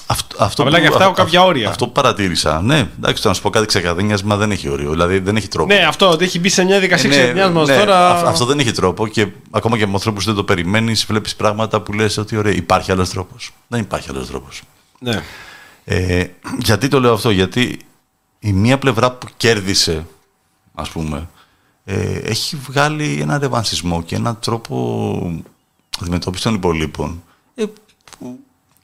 αυτό, 0.06 0.36
αυτό, 0.38 0.62
Απλά 0.62 0.80
και 0.80 0.86
αυτά 0.86 1.02
έχουν 1.02 1.14
κάποια 1.14 1.44
όρια. 1.44 1.68
Αυτό 1.68 1.86
που 1.86 1.92
παρατήρησα. 1.92 2.60
Ναι, 2.62 2.88
εντάξει, 2.98 3.22
το 3.22 3.28
να 3.28 3.34
σου 3.34 3.42
πω 3.42 3.50
κάτι 3.50 3.66
ξεκαδένιασμα 3.66 4.36
δεν 4.36 4.50
έχει 4.50 4.68
όριο. 4.68 4.90
Δηλαδή 4.90 5.18
δεν 5.18 5.36
έχει 5.36 5.48
τρόπο. 5.48 5.74
Ναι, 5.74 5.80
αυτό 5.84 6.10
ότι 6.10 6.24
έχει 6.24 6.38
μπει 6.38 6.48
σε 6.48 6.64
μια 6.64 6.80
δικασία 6.80 7.10
Ε, 7.12 7.32
ναι, 7.32 7.46
ναι, 7.48 7.62
ναι, 7.62 7.76
τώρα. 7.78 8.10
αυ- 8.10 8.26
αυτό 8.26 8.44
δεν 8.44 8.58
έχει 8.58 8.72
τρόπο 8.72 9.06
και 9.06 9.26
ακόμα 9.50 9.78
και 9.78 9.86
με 9.86 9.92
ανθρώπους 9.92 10.24
που 10.24 10.28
δεν 10.30 10.38
το 10.38 10.44
περιμένεις, 10.44 11.04
βλέπεις 11.04 11.36
πράγματα 11.36 11.80
που 11.80 11.92
λες 11.92 12.16
ότι 12.16 12.36
ωραία, 12.36 12.52
υπάρχει 12.52 12.92
άλλος 12.92 13.10
τρόπος. 13.10 13.50
Δεν 13.68 13.80
υπάρχει 13.80 14.10
άλλος 14.10 14.26
τρόπος. 14.26 14.62
Ναι. 14.98 15.22
Ε, 15.84 16.26
γιατί 16.58 16.88
το 16.88 17.00
λέω 17.00 17.12
αυτό, 17.12 17.30
Γιατί 17.30 17.78
η 18.38 18.52
μία 18.52 18.78
πλευρά 18.78 19.12
που 19.12 19.26
κέρδισε, 19.36 20.06
ας 20.74 20.88
πούμε, 20.90 21.28
ε, 21.84 22.18
έχει 22.18 22.56
βγάλει 22.56 23.18
ένα 23.20 23.38
ρεβανσισμό 23.38 24.02
και 24.02 24.14
έναν 24.14 24.38
τρόπο 24.38 25.42
αντιμετώπισης 26.00 26.44
των 26.44 26.54
υπολείπων. 26.54 27.22
Ε, 27.54 27.64
που, 28.18 28.38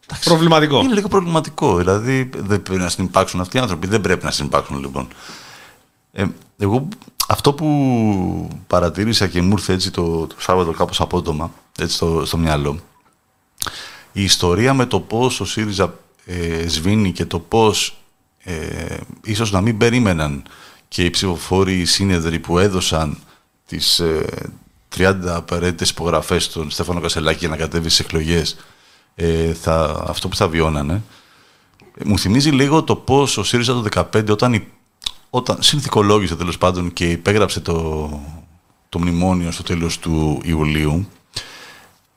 εντάξει, 0.05 0.29
Προβληματικό. 0.29 0.81
Είναι 0.81 0.95
λίγο 0.95 1.09
προβληματικό. 1.09 1.77
Δηλαδή 1.77 2.31
δεν 2.37 2.63
πρέπει 2.63 2.81
να 2.83 2.89
συνεπάρξουν 2.89 3.41
αυτοί 3.41 3.57
οι 3.57 3.61
άνθρωποι. 3.61 3.87
Δεν 3.87 4.01
πρέπει 4.01 4.25
να 4.25 4.31
συνεπάρξουν 4.31 4.79
λοιπόν. 4.81 5.09
Ε, 6.13 6.25
εγώ 6.59 6.89
αυτό 7.29 7.53
που 7.53 8.49
παρατήρησα 8.67 9.29
και 9.29 9.43
μου 9.43 9.51
ήρθε 9.53 9.73
έτσι 9.73 9.91
το, 9.91 10.27
το 10.27 10.35
Σάββατο 10.39 10.73
κάπως 10.73 11.01
απότομα 11.01 11.53
έτσι 11.79 11.95
στο, 11.95 12.23
στο 12.25 12.37
μυαλό 12.37 12.81
η 14.13 14.23
ιστορία 14.23 14.75
με 14.75 14.87
το 14.87 15.01
πώς 15.01 15.41
ο 15.41 15.45
ΣΥΡΙΖΑ 15.45 15.95
ε, 16.33 16.69
σβήνει 16.69 17.13
και 17.13 17.25
το 17.25 17.39
πώς 17.39 17.97
ε, 18.39 18.97
ίσως 19.25 19.51
να 19.53 19.61
μην 19.61 19.79
περίμεναν 19.79 20.43
και 20.89 21.05
οι 21.05 21.11
ψηφοφόροι 21.11 21.79
οι 21.81 21.85
σύνεδροι 21.85 22.39
που 22.39 22.59
έδωσαν 22.59 23.19
τις 23.67 23.99
ε, 23.99 24.25
30 24.97 25.15
απαραίτητες 25.27 25.91
υπογραφές 25.91 26.45
στον 26.45 26.71
Στέφανο 26.71 27.01
Κασελάκη 27.01 27.39
για 27.39 27.49
να 27.49 27.57
κατέβει 27.57 27.89
στις 27.89 28.05
εκλογές 28.07 28.57
ε, 29.15 29.53
θα, 29.55 30.05
αυτό 30.09 30.29
που 30.29 30.37
θα 30.37 30.49
βιώνανε 30.49 31.03
ε, 31.95 32.05
μου 32.05 32.19
θυμίζει 32.19 32.51
λίγο 32.51 32.83
το 32.83 32.97
πώς 32.97 33.37
ο 33.39 33.43
ΣΥΡΙΖΑ 33.45 33.73
το 33.73 33.85
2015 34.13 34.29
όταν, 34.31 34.53
η- 34.55 34.69
όταν 35.31 35.57
συνθηκολόγησε 35.63 36.37
τέλος 36.37 36.59
πάντων 36.59 36.93
και 36.93 37.11
υπέγραψε 37.11 37.61
το, 37.61 38.09
το 38.89 38.99
μνημόνιο 38.99 39.51
στο 39.51 39.63
τέλος 39.63 39.99
του 39.99 40.41
Ιουλίου 40.45 41.09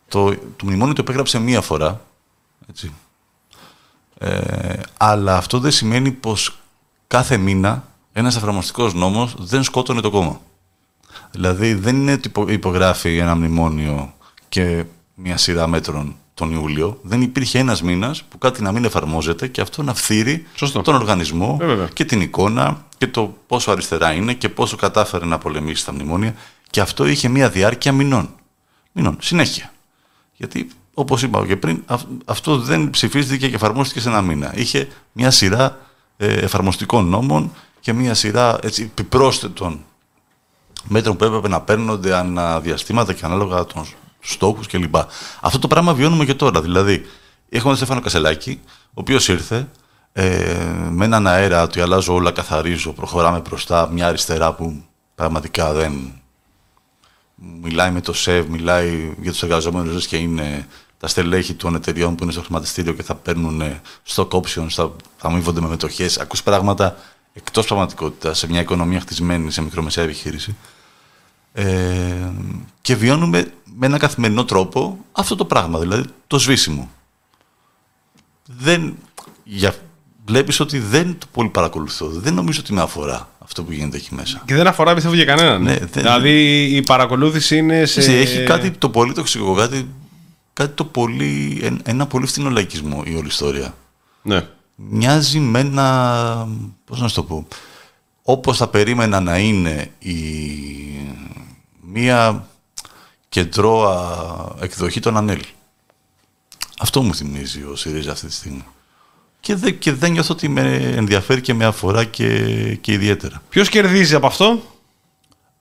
το, 0.07 0.29
το 0.35 0.65
μνημόνιο 0.65 0.93
το 0.93 1.01
επέγραψε 1.01 1.39
μία 1.39 1.61
φορά. 1.61 2.05
Έτσι. 2.69 2.93
Ε, 4.17 4.79
αλλά 4.97 5.37
αυτό 5.37 5.59
δεν 5.59 5.71
σημαίνει 5.71 6.11
πως 6.11 6.57
κάθε 7.07 7.37
μήνα 7.37 7.83
ένας 8.13 8.35
εφαρμοστικός 8.35 8.93
νόμος 8.93 9.35
δεν 9.37 9.63
σκότωνε 9.63 10.01
το 10.01 10.09
κόμμα. 10.09 10.41
Δηλαδή 11.31 11.73
δεν 11.73 11.95
είναι 11.95 12.11
ότι 12.11 12.27
υπο- 12.27 12.49
υπογράφει 12.49 13.17
ένα 13.17 13.35
μνημόνιο 13.35 14.13
και 14.49 14.83
μια 15.15 15.37
σειρά 15.37 15.67
μέτρων 15.67 16.15
τον 16.33 16.51
Ιούλιο. 16.51 16.99
Δεν 17.01 17.21
υπήρχε 17.21 17.59
ένας 17.59 17.81
μήνας 17.81 18.23
που 18.23 18.37
κάτι 18.37 18.61
να 18.61 18.71
μην 18.71 18.85
εφαρμόζεται 18.85 19.47
και 19.47 19.61
αυτό 19.61 19.83
να 19.83 19.93
φθείρει 19.93 20.45
Σωστό. 20.55 20.81
τον 20.81 20.95
οργανισμό 20.95 21.57
Ε, 21.61 21.65
βέβαια. 21.65 21.87
και 21.93 22.05
την 22.05 22.21
εικόνα 22.21 22.85
και 22.97 23.07
το 23.07 23.37
πόσο 23.47 23.71
αριστερά 23.71 24.13
είναι 24.13 24.33
και 24.33 24.49
πόσο 24.49 24.75
κατάφερε 24.75 25.25
να 25.25 25.37
πολεμήσει 25.37 25.85
τα 25.85 25.93
μνημόνια. 25.93 26.35
Και 26.69 26.81
αυτό 26.81 27.05
είχε 27.05 27.27
μια 27.27 27.49
διάρκεια 27.49 27.91
μηνών. 27.91 28.29
Μηνών, 28.91 29.17
συνέχεια. 29.21 29.73
Γιατί, 30.35 30.67
όπως 30.93 31.21
είπα 31.23 31.45
και 31.47 31.57
πριν, 31.57 31.83
αυ- 31.85 32.05
αυτό 32.25 32.57
δεν 32.57 32.89
ψηφίστηκε 32.89 33.49
και 33.49 33.55
εφαρμόστηκε 33.55 33.99
σε 33.99 34.09
ένα 34.09 34.21
μήνα. 34.21 34.51
Είχε 34.55 34.87
μια 35.11 35.31
σειρά 35.31 35.77
ε, 36.17 36.33
εφαρμοστικών 36.33 37.05
νόμων 37.05 37.51
και 37.79 37.93
μια 37.93 38.13
σειρά 38.13 38.57
έτσι, 38.61 38.81
επιπρόσθετων 38.81 39.83
μέτρων 40.87 41.15
που 41.15 41.23
έπρεπε 41.23 41.47
να 41.47 41.61
παίρνονται 41.61 42.15
ανά 42.15 42.59
διαστήματα 42.59 43.13
και 43.13 43.25
ανάλογα 43.25 43.65
των 43.65 43.85
στόχους 44.19 44.67
κλπ. 44.67 44.95
Αυτό 45.41 45.59
το 45.59 45.67
πράγμα 45.67 45.93
βιώνουμε 45.93 46.25
και 46.25 46.33
τώρα. 46.33 46.61
Δηλαδή, 46.61 47.05
έχουμε 47.49 47.69
τον 47.69 47.75
Στέφανο 47.75 48.01
Κασελάκη, 48.01 48.59
ο 48.87 48.91
οποίος 48.93 49.27
ήρθε 49.27 49.69
ε, 50.13 50.55
με 50.89 51.05
έναν 51.05 51.27
αέρα 51.27 51.63
ότι 51.63 51.81
αλλάζω 51.81 52.13
όλα, 52.13 52.31
καθαρίζω, 52.31 52.93
προχωράμε 52.93 53.39
μπροστά, 53.39 53.89
μια 53.91 54.07
αριστερά 54.07 54.53
που 54.53 54.83
πραγματικά 55.15 55.73
δεν. 55.73 56.21
Μιλάει 57.61 57.91
με 57.91 58.01
το 58.01 58.13
ΣΕΒ, 58.13 58.47
μιλάει 58.47 59.13
για 59.21 59.31
τους 59.31 59.43
εργαζόμενους 59.43 60.07
και 60.07 60.17
είναι 60.17 60.67
τα 61.03 61.09
στελέχη 61.09 61.53
των 61.53 61.75
εταιριών 61.75 62.15
που 62.15 62.23
είναι 62.23 62.31
στο 62.31 62.41
χρηματιστήριο 62.41 62.93
και 62.93 63.03
θα 63.03 63.15
παίρνουν 63.15 63.61
ε, 63.61 63.81
stock 64.07 64.27
options, 64.27 64.67
θα, 64.69 64.91
θα 65.17 65.27
αμείβονται 65.27 65.61
με 65.61 65.67
μετοχές. 65.67 66.17
Ακούς 66.19 66.43
πράγματα 66.43 66.95
εκτός 67.33 67.65
πραγματικότητας 67.65 68.37
σε 68.37 68.47
μια 68.47 68.61
οικονομία 68.61 68.99
χτισμένη 68.99 69.51
σε 69.51 69.61
μικρομεσαία 69.61 70.03
επιχείρηση. 70.03 70.55
Ε, 71.53 71.63
και 72.81 72.95
βιώνουμε 72.95 73.51
με 73.77 73.85
έναν 73.85 73.99
καθημερινό 73.99 74.45
τρόπο 74.45 74.97
αυτό 75.11 75.35
το 75.35 75.45
πράγμα, 75.45 75.79
δηλαδή 75.79 76.03
το 76.27 76.39
σβήσιμο. 76.39 76.89
Δεν, 78.59 78.95
για, 79.43 79.75
βλέπεις 80.25 80.59
ότι 80.59 80.79
δεν 80.79 81.17
το 81.17 81.25
πολύ 81.31 81.49
παρακολουθώ. 81.49 82.07
Δεν 82.09 82.33
νομίζω 82.33 82.59
ότι 82.63 82.73
με 82.73 82.81
αφορά 82.81 83.29
αυτό 83.39 83.63
που 83.63 83.71
γίνεται 83.71 83.97
εκεί 83.97 84.15
μέσα. 84.15 84.41
Και 84.45 84.55
δεν 84.55 84.67
αφορά 84.67 84.93
πιστεύω 84.93 85.15
για 85.15 85.25
κανέναν. 85.25 85.61
Ναι, 85.63 85.77
δεν- 85.77 85.89
Δηλαδή 85.91 86.63
η 86.63 86.81
παρακολούθηση 86.81 87.57
είναι 87.57 87.85
σε. 87.85 87.99
Ξέρεις, 87.99 88.29
Έχει 88.31 88.43
κάτι 88.43 88.71
το 88.71 88.89
πολύ 88.89 89.13
τοξικό, 89.13 89.53
κάτι, 89.53 89.87
κάτι 90.53 90.73
το 90.73 90.85
πολύ, 90.85 91.59
εν- 91.63 91.81
ένα 91.83 92.07
πολύ 92.07 92.25
φθηνό 92.25 92.49
λαϊκισμό 92.49 93.03
η 93.05 93.15
όλη 93.15 93.27
ιστορία. 93.27 93.73
Ναι. 94.21 94.47
Μοιάζει 94.75 95.39
με 95.39 95.59
ένα, 95.59 96.47
πώς 96.85 96.99
να 97.01 97.07
σου 97.07 97.15
το 97.15 97.23
πω, 97.23 97.47
όπως 98.21 98.57
θα 98.57 98.67
περίμενα 98.67 99.19
να 99.19 99.37
είναι 99.37 99.91
η, 99.99 100.15
μία 101.81 102.47
κεντρώα 103.29 104.55
εκδοχή 104.59 104.99
των 104.99 105.17
Ανέλ. 105.17 105.41
Αυτό 106.79 107.01
μου 107.01 107.15
θυμίζει 107.15 107.63
ο 107.63 107.75
ΣΥΡΙΖΑ 107.75 108.11
αυτή 108.11 108.25
τη 108.27 108.33
στιγμή. 108.33 108.63
Και, 109.39 109.55
δε, 109.55 109.71
και 109.71 109.93
δεν 109.93 110.11
νιώθω 110.11 110.33
ότι 110.33 110.47
με 110.47 110.75
ενδιαφέρει 110.75 111.41
και 111.41 111.53
με 111.53 111.65
αφορά 111.65 112.03
και, 112.03 112.39
και 112.81 112.91
ιδιαίτερα. 112.91 113.41
Ποιος 113.49 113.69
κερδίζει 113.69 114.15
από 114.15 114.27
αυτό, 114.27 114.61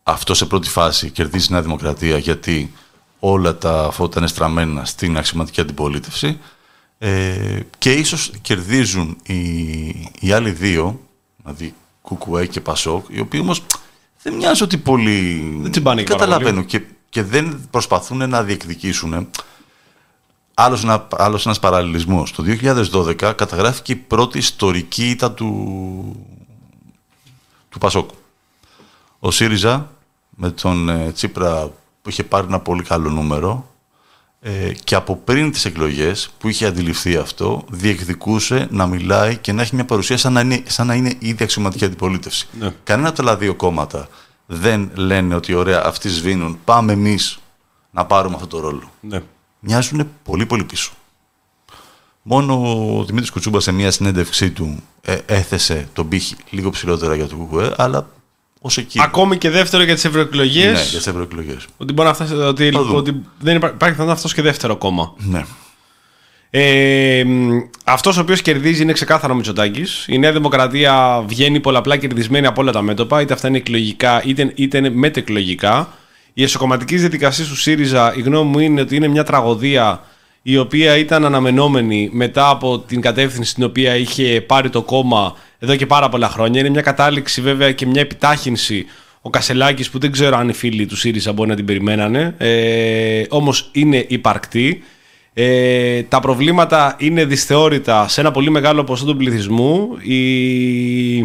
Αυτό 0.03 0.35
σε 0.35 0.47
πρώτη 0.47 0.69
φάση 0.69 1.11
κερδίζει 1.11 1.47
η 1.51 1.53
Νέα 1.53 1.63
Δημοκρατία 1.63 2.19
γιατί 2.19 2.73
όλα 3.25 3.57
τα 3.57 3.89
φώτα 3.93 4.19
είναι 4.19 4.29
στραμμένα 4.29 4.85
στην 4.85 5.17
αξιωματική 5.17 5.61
αντιπολίτευση 5.61 6.39
ε, 6.99 7.61
και 7.79 7.93
ίσως 7.93 8.33
κερδίζουν 8.41 9.17
οι, 9.23 9.37
οι 10.21 10.33
άλλοι 10.33 10.51
δύο, 10.51 11.01
δηλαδή 11.37 11.75
Κουκουέ 12.03 12.47
και 12.47 12.61
Πασόκ, 12.61 13.07
οι 13.09 13.21
οποίοι 13.21 13.41
όμως 13.43 13.63
δεν 14.23 14.35
μοιάζουν 14.35 14.67
ότι 14.67 14.79
πολύ... 14.79 15.51
Δεν 15.61 15.71
τσιμπάνε 15.71 16.03
και 16.03 16.13
πάρα 16.13 16.25
καταλαβαίνω 16.25 16.63
και, 16.63 16.83
και 17.09 17.23
δεν 17.23 17.69
προσπαθούν 17.71 18.29
να 18.29 18.43
διεκδικήσουν. 18.43 19.29
Άλλος, 20.55 20.83
ένα, 20.83 21.09
άλλος 21.11 21.47
ένας 21.47 21.59
παραλληλισμός. 21.59 22.33
Το 22.33 22.45
2012 22.47 23.15
καταγράφηκε 23.15 23.93
η 23.93 23.97
πρώτη 23.97 24.39
ιστορική 24.39 25.11
ήττα 25.11 25.33
του, 25.33 25.47
του 27.69 27.79
Πασόκ. 27.79 28.11
Ο 29.19 29.31
ΣΥΡΙΖΑ 29.31 29.91
με 30.31 30.51
τον 30.51 30.89
ε, 30.89 31.13
Τσίπρα 31.13 31.71
που 32.03 32.09
είχε 32.09 32.25
πάρει 32.25 32.47
ένα 32.47 32.61
πολύ 32.61 32.83
καλό 32.83 33.11
νούμερο 33.11 33.73
ε, 34.41 34.73
και 34.85 34.95
από 34.95 35.17
πριν 35.17 35.53
τις 35.53 35.65
εκλογές 35.65 36.31
που 36.39 36.49
είχε 36.49 36.67
αντιληφθεί 36.67 37.17
αυτό 37.17 37.65
διεκδικούσε 37.71 38.69
να 38.71 38.87
μιλάει 38.87 39.37
και 39.37 39.53
να 39.53 39.63
έχει 39.63 39.75
μια 39.75 39.85
παρουσία 39.85 40.17
σαν 40.17 40.33
να 40.33 40.41
είναι, 40.41 40.63
σαν 40.67 40.87
να 40.87 40.95
είναι 40.95 41.15
ήδη 41.19 41.45
αξιωματική 41.45 41.85
αντιπολίτευση. 41.85 42.49
Ναι. 42.59 42.75
Κανένα 42.85 43.09
από 43.09 43.17
τα 43.17 43.23
άλλα 43.23 43.37
δύο 43.37 43.55
κόμματα 43.55 44.09
δεν 44.47 44.91
λένε 44.95 45.35
ότι 45.35 45.55
ωραία 45.55 45.83
αυτοί 45.85 46.09
σβήνουν, 46.09 46.59
πάμε 46.65 46.93
εμείς 46.93 47.39
να 47.91 48.07
πάρουμε 48.07 48.35
αυτό 48.35 48.47
το 48.47 48.61
ρόλο. 48.61 48.91
Ναι. 49.01 49.23
Μοιάζουν 49.61 50.09
πολύ 50.23 50.47
πολύ 50.47 50.65
πίσω. 50.65 50.93
Μόνο 52.23 52.55
ο 52.99 53.05
Δημήτρης 53.05 53.31
Κουτσούμπας 53.31 53.63
σε 53.63 53.73
μια 53.73 53.91
συνέντευξή 53.91 54.51
του 54.51 54.83
ε, 55.01 55.19
έθεσε 55.27 55.89
τον 55.93 56.09
πύχη 56.09 56.37
λίγο 56.51 56.71
ψηλότερα 56.71 57.15
για 57.15 57.27
το 57.27 57.37
ΚΚΕ, 57.37 57.75
αλλά 57.77 58.09
ως 58.65 58.79
εκεί. 58.79 59.01
Ακόμη 59.03 59.39
και 59.39 59.51
δεύτερο 59.51 59.83
για 59.83 59.95
τις 59.95 60.05
ευρωεκλογές. 60.05 60.65
Ναι, 60.73 60.83
για 60.89 60.99
τις 60.99 61.07
ευρωεκλογές. 61.07 61.67
Ότι 61.77 61.93
μπορεί 61.93 62.09
να 62.09 62.15
φτάσει. 62.15 62.35
Ότι, 62.35 62.71
Θα 62.71 62.83
δούμε. 62.83 62.97
ότι 62.97 63.11
δεν 63.39 63.57
υπάρχει, 63.57 63.75
υπάρχει 63.75 63.95
πιθανότητα 63.97 64.13
αυτός 64.13 64.35
και 64.35 64.43
δεύτερο 64.43 64.77
κόμμα. 64.77 65.13
Ναι. 65.17 65.45
Ε, 66.55 67.25
Αυτός 67.85 68.17
ο 68.17 68.21
οποίος 68.21 68.43
κερδίζει 68.43 68.83
είναι 68.83 68.93
ξεκάθαρο 68.93 69.33
ο 69.33 69.37
Μητσοτάκης. 69.37 70.05
Η 70.09 70.19
Νέα 70.19 70.33
Δημοκρατία 70.33 71.25
βγαίνει 71.27 71.61
πολλαπλά 71.61 71.97
κερδισμένη 71.97 72.47
από 72.47 72.61
όλα 72.61 72.73
τα 72.73 72.83
μέτωπα, 72.83 73.21
είτε 73.21 73.33
αυτά 73.33 73.49
είναι 73.49 73.57
εκλογικά 73.57 74.23
είτε, 74.25 74.53
είτε 74.55 74.79
είναι 74.79 74.91
μετεκλογικά. 74.91 75.89
Η 76.33 76.43
εσωκομματική 76.43 76.97
διαδικασία 76.97 77.45
του 77.45 77.57
ΣΥΡΙΖΑ, 77.57 78.15
η 78.17 78.21
γνώμη 78.21 78.51
μου 78.51 78.59
είναι 78.59 78.81
ότι 78.81 78.97
είναι 78.97 79.09
μια 79.09 79.25
τραγωδία 79.25 80.01
η 80.43 80.57
οποία 80.57 80.97
ήταν 80.97 81.25
αναμενόμενη 81.25 82.09
μετά 82.13 82.49
από 82.49 82.79
την 82.79 83.01
κατεύθυνση 83.01 83.55
την 83.55 83.65
οποία 83.65 83.97
είχε 83.97 84.41
πάρει 84.41 84.71
το 84.71 84.83
κόμμα 84.83 85.37
εδώ 85.59 85.77
και 85.77 85.87
πάρα 85.87 86.09
πολλά 86.09 86.29
χρόνια. 86.29 86.61
Είναι 86.61 86.71
μια 86.71 86.83
κατάληξη 86.83 87.41
βέβαια 87.41 87.73
και 87.73 87.87
μια 87.87 88.01
επιτάχυνση 88.01 88.87
ο 89.23 89.31
Κασελάκης 89.31 89.91
που 89.91 89.99
δεν 89.99 90.13
ξέρω 90.13 90.37
αν 90.37 90.49
οι 90.49 90.53
φίλοι 90.53 90.87
του 90.87 90.97
ΣΥΡΙΖΑ 90.97 91.33
μπορεί 91.33 91.49
να 91.49 91.57
την 91.57 91.65
περιμένανε, 91.65 92.35
ε, 92.39 93.25
όμως 93.29 93.69
είναι 93.73 94.05
υπαρκτή. 94.09 94.83
Ε, 95.35 96.03
τα 96.03 96.21
προβλήματα 96.21 96.97
είναι 96.99 97.25
δυσθεώρητα 97.25 98.09
σε 98.09 98.21
ένα 98.21 98.31
πολύ 98.31 98.51
μεγάλο 98.51 98.85
ποσό 98.85 99.05
του 99.05 99.17
πληθυσμού. 99.17 99.89
Η, 100.03 101.17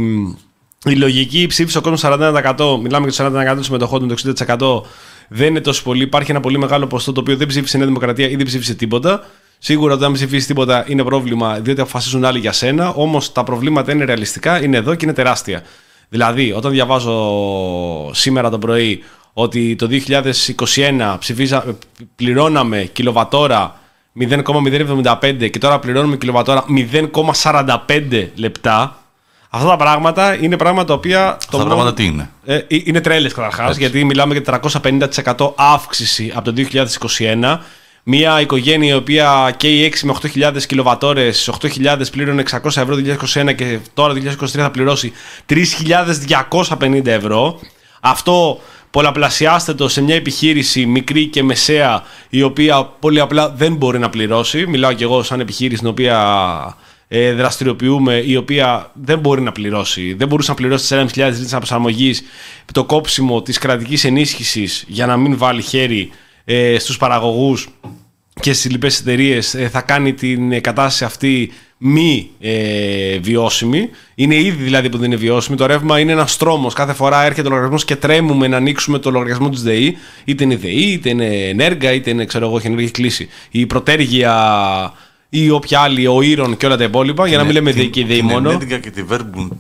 η 0.86 0.96
λογική 0.96 1.48
ψήφισε 1.48 1.78
ο 1.78 1.82
κόσμος 1.82 2.02
41%, 2.04 2.80
μιλάμε 2.82 3.08
για 3.10 3.30
το 3.30 3.40
40% 3.40 3.46
των 3.46 3.64
συμμετοχών, 3.64 4.08
το 4.08 4.16
60% 4.48 4.82
δεν 5.28 5.48
είναι 5.48 5.62
τόσο 5.62 5.84
πολύ. 5.84 6.04
Υπάρχει 6.04 6.32
ένα 6.32 6.40
πολύ 6.40 6.58
μεγάλο 6.58 6.88
ποσό 6.88 7.12
το 7.12 7.20
οποίο 7.20 7.38
δεν 7.38 7.48
ψήφισε 7.48 7.78
η 7.78 7.80
Νέα 7.80 7.88
Δημοκρατία 7.88 8.30
ή 8.30 8.36
δεν 8.36 8.46
ψήφισε 8.46 8.74
τίποτα. 8.74 9.26
Σίγουρα 9.58 9.94
όταν 9.94 10.06
δεν 10.06 10.16
ψηφίσει 10.16 10.48
τίποτα 10.48 10.86
είναι 10.88 11.04
πρόβλημα, 11.04 11.60
διότι 11.60 11.82
αποφασίζουν 11.82 12.26
άλλοι 12.26 12.40
για 12.40 12.52
σένα. 12.52 12.90
Όμως 12.90 13.32
τα 13.32 13.44
προβλήματα 13.44 13.92
είναι 13.92 14.06
ρεαλιστικά, 14.06 14.64
είναι 14.64 14.78
εδώ 14.78 14.96
και 14.96 15.06
είναι 15.06 15.14
τεράστια. 15.14 15.64
Δηλαδή, 16.10 16.52
όταν 16.52 16.72
διαβάζω 16.72 17.14
σήμερα 18.14 18.50
το 18.50 18.60
πρωί 18.60 19.04
ότι 19.34 19.76
το 19.76 19.88
2021 19.88 21.16
ψηφίζα, 21.20 21.78
πληρώναμε 22.16 22.90
κιλοβατόρα 22.94 23.80
0,075 24.20 25.50
και 25.52 25.60
τώρα 25.60 25.80
πληρώνουμε 25.80 26.18
κιλοβατόρα 26.18 26.66
0,45 27.44 28.28
λεπτά. 28.36 29.02
Αυτά 29.58 29.70
τα 29.70 29.76
πράγματα 29.76 30.38
είναι 30.42 30.58
πράγματα 30.58 30.88
τα 30.88 30.94
οποία. 30.94 31.28
Αυτά 31.28 31.58
τα 31.58 31.66
πράγματα 31.66 31.94
τι 31.94 32.06
είναι; 32.06 32.30
Ε, 32.46 32.60
είναι 32.68 33.02
τρέλες 33.02 33.34
καταρχάς, 33.34 33.78
γιατί 33.78 34.04
μιλάμε 34.04 34.34
για 34.34 34.44
450% 34.44 35.54
αύξηση 35.56 36.32
από 36.36 36.52
το 36.52 36.54
2021. 36.54 37.60
Μια 38.04 38.42
οικογένεια 38.42 38.94
η 38.94 38.98
οποία 38.98 39.54
καίει 39.58 39.94
6 39.96 40.04
με 40.04 40.14
8.000 40.22 40.66
κιλοβατόρες, 40.68 41.50
8.000 41.62 42.02
πλήρωνε 42.12 42.44
600 42.52 42.66
ευρώ 42.66 42.96
το 42.96 43.02
2021 43.34 43.56
και 43.56 43.80
τώρα 43.94 44.14
το 44.14 44.20
2023 44.42 44.46
θα 44.48 44.72
πληρώσει 44.72 45.14
3.250 45.50 47.06
ευρώ. 47.06 47.60
Αυτό 48.00 48.62
πολλαπλασιάστε 48.92 49.74
το 49.74 49.88
σε 49.88 50.02
μια 50.02 50.16
επιχείρηση 50.16 50.86
μικρή 50.86 51.26
και 51.26 51.44
μεσαία 51.44 52.04
η 52.30 52.42
οποία 52.42 52.84
πολύ 52.84 53.20
απλά 53.20 53.50
δεν 53.50 53.76
μπορεί 53.76 54.00
να 54.00 54.10
πληρώσει. 54.10 54.68
Μιλάω 54.68 54.94
και 54.94 55.04
εγώ 55.04 55.24
σαν 55.24 55.40
επιχείρηση 55.40 55.80
την 55.80 55.90
οποία 55.90 56.18
ε, 57.08 57.34
δραστηριοποιούμε, 57.34 58.24
η 58.26 58.36
οποία 58.36 58.92
δεν 58.94 59.20
μπορεί 59.20 59.42
να 59.42 59.52
πληρώσει. 59.52 60.14
Δεν 60.14 60.28
μπορούσε 60.28 60.50
να 60.50 60.56
πληρώσει 60.56 60.88
τις 60.88 60.98
4.500 60.98 61.30
λίτρες 61.30 61.52
αναπροσαρμογή, 61.52 62.14
το 62.72 62.84
κόψιμο 62.84 63.42
της 63.42 63.58
κρατικής 63.58 64.04
ενίσχυσης 64.04 64.86
για 64.88 65.06
να 65.06 65.18
μην 65.18 65.38
βάλει 65.38 65.62
χέρι 65.62 66.10
ε, 66.46 66.80
στους 66.80 66.98
παραγωγούς 66.98 67.68
και 68.40 68.54
στις 68.54 68.72
λοιπές 68.72 69.00
εταιρείες 69.00 69.56
θα 69.72 69.82
κάνει 69.82 70.14
την 70.14 70.62
κατάσταση 70.62 71.04
αυτή 71.04 71.52
μη 71.78 72.30
ε, 72.40 73.18
βιώσιμη. 73.18 73.90
Είναι 74.16 74.36
ήδη 74.36 74.64
δηλαδή 74.64 74.90
που 74.90 74.98
δεν 74.98 75.12
είναι 75.12 75.16
βιώσιμη. 75.22 75.58
Το 75.58 75.66
ρεύμα 75.66 76.00
είναι 76.00 76.12
ένας 76.12 76.38
τρόμος. 76.38 76.74
Κάθε 76.74 76.94
φορά 76.94 77.24
έρχεται 77.24 77.42
ο 77.42 77.50
λογαριασμός 77.50 77.86
και 77.86 77.96
τρέμουμε 77.96 78.48
να 78.48 78.58
ανοίξουμε 78.58 79.00
το 79.00 79.12
λογαριασμό 79.12 79.50
της 79.50 79.62
ΔΕΗ. 79.62 79.98
Είτε 80.26 80.44
είναι 80.44 80.56
ΔΕΗ, 80.56 80.92
είτε 80.92 81.10
είναι 81.10 81.26
ενέργεια, 81.26 81.92
είτε 81.92 82.10
είναι 82.10 82.26
ξέρω 82.26 82.46
εγώ, 82.46 82.58
έχει 82.58 82.68
ενέργεια 82.68 82.92
κλείσει. 82.92 83.30
Η 83.52 83.66
προτέργεια 83.66 84.34
ή 85.30 85.50
όποια 85.50 85.80
άλλη, 85.80 86.08
ο 86.08 86.22
Ήρων 86.22 86.58
και 86.58 86.66
όλα 86.66 86.78
τα 86.78 86.84
υπόλοιπα. 86.84 87.28
Για 87.28 87.38
να 87.38 87.44
μην 87.44 87.54
λέμε 87.54 87.72
ΔΕΗ 87.72 87.90
και 87.90 88.06
ΔΕΗ 88.06 88.22
μόνο. 88.22 88.50
Την 88.50 88.52
ενέργεια 88.52 88.80
και 88.80 88.92
τη 88.92 89.04
Verbund. 89.10 89.56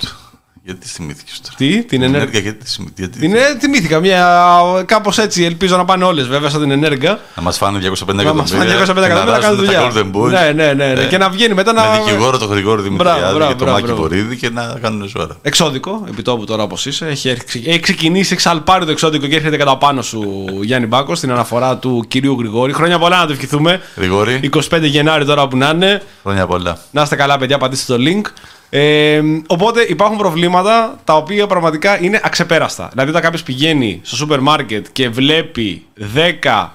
Γιατί 0.67 0.87
θυμήθηκες 0.87 1.41
τώρα; 1.41 1.55
Τι, 1.57 1.67
την 1.77 1.87
Την 1.87 2.01
ενέργεια. 2.01 2.19
ενέργεια 2.19 2.39
γιατί 2.39 2.63
τη 2.63 2.69
θυμήθηκε. 2.69 3.01
γιατί- 3.01 3.19
Την, 3.19 3.35
ε, 3.35 3.59
θυμήθηκα 3.59 3.99
μια. 3.99 4.51
Κάπως 4.85 5.17
έτσι 5.17 5.43
ελπίζω 5.43 5.77
να 5.77 5.85
πάνε 5.85 6.03
όλες 6.03 6.27
βέβαια 6.27 6.49
σαν 6.49 6.61
την 6.61 6.71
ενέργεια. 6.71 7.19
Να 7.35 7.41
μας 7.43 7.57
φάνε 7.57 7.79
250 7.79 8.23
Να 8.23 8.29
εκατομμύρια. 8.29 8.57
μα 8.57 8.63
φάνε 8.63 8.71
250 8.71 9.07
και 9.07 9.11
εκατομμύρια 9.13 9.37
να 9.37 9.43
κάνουν 9.45 9.57
δουλειά. 9.65 9.79
τα 9.79 9.91
Golden 9.93 10.15
Boys. 10.17 10.29
Ναι, 10.31 10.51
ναι, 10.63 10.73
ναι, 10.73 10.93
ναι. 10.93 11.01
Ε, 11.01 11.05
Και 11.05 11.17
να 11.17 11.29
βγαίνει 11.29 11.53
μετά 11.53 11.73
να. 11.73 11.81
Με 11.89 11.97
δικηγόρο 12.05 12.37
τον 12.37 12.49
Γρηγόρη 12.49 12.81
Δημητριάδη 12.81 13.19
μπράβο, 13.19 13.37
και 13.37 13.45
τον 13.45 13.55
μπράβο, 13.57 13.71
Μάκη 13.71 13.85
μπράβο. 13.85 14.01
Βορύδη 14.01 14.35
και 14.35 14.49
να 14.49 14.77
κάνουν 14.81 15.09
σώρα. 15.09 15.37
Εξώδικο, 15.41 16.03
επιτόπου 16.09 16.45
τώρα 16.45 16.63
όπως 16.63 16.85
είσαι. 16.85 17.05
Έχει, 17.07 17.29
έρθει- 17.29 17.67
έχει 17.67 17.79
ξεκινήσει, 17.79 18.33
έχει 18.37 18.49
αλπάρει 18.49 18.85
το 18.85 18.91
εξώδικο 18.91 19.27
και 19.27 19.35
έρχεται 19.35 19.57
κατά 19.57 19.77
πάνω 19.77 20.01
σου 20.01 20.45
Γιάννη 20.63 20.87
Μπάκος 20.87 21.17
στην 21.17 21.31
αναφορά 21.31 21.77
του 21.77 22.05
κυρίου 22.07 22.35
Γρηγόρη. 22.39 22.73
Χρόνια 22.73 22.99
πολλά 22.99 23.17
να 23.17 23.25
το 23.25 23.33
ευχηθούμε. 23.33 23.81
Γρηγόρη, 23.95 24.39
25 24.43 24.79
Γενάρη 24.81 25.25
τώρα 25.25 25.47
που 25.47 25.57
να 25.57 25.69
είναι. 25.69 26.01
χρόνια 26.23 26.47
πολλά. 26.47 26.77
Να 26.91 27.01
είστε 27.01 27.15
καλά, 27.15 27.37
παιδιά, 27.37 27.57
πατήστε 27.57 27.95
το 27.97 28.03
link. 28.07 28.21
Ε, 28.69 29.21
οπότε 29.47 29.81
υπάρχουν 29.81 30.17
προβλήματα 30.17 30.99
τα 31.03 31.15
οποία 31.15 31.47
πραγματικά 31.47 32.03
είναι 32.03 32.21
αξεπέραστα. 32.23 32.87
Δηλαδή, 32.91 33.09
όταν 33.09 33.21
κάποιος 33.21 33.43
πηγαίνει 33.43 33.99
στο 34.03 34.15
σούπερ 34.15 34.39
μάρκετ 34.39 34.85
και 34.91 35.09
βλέπει 35.09 35.85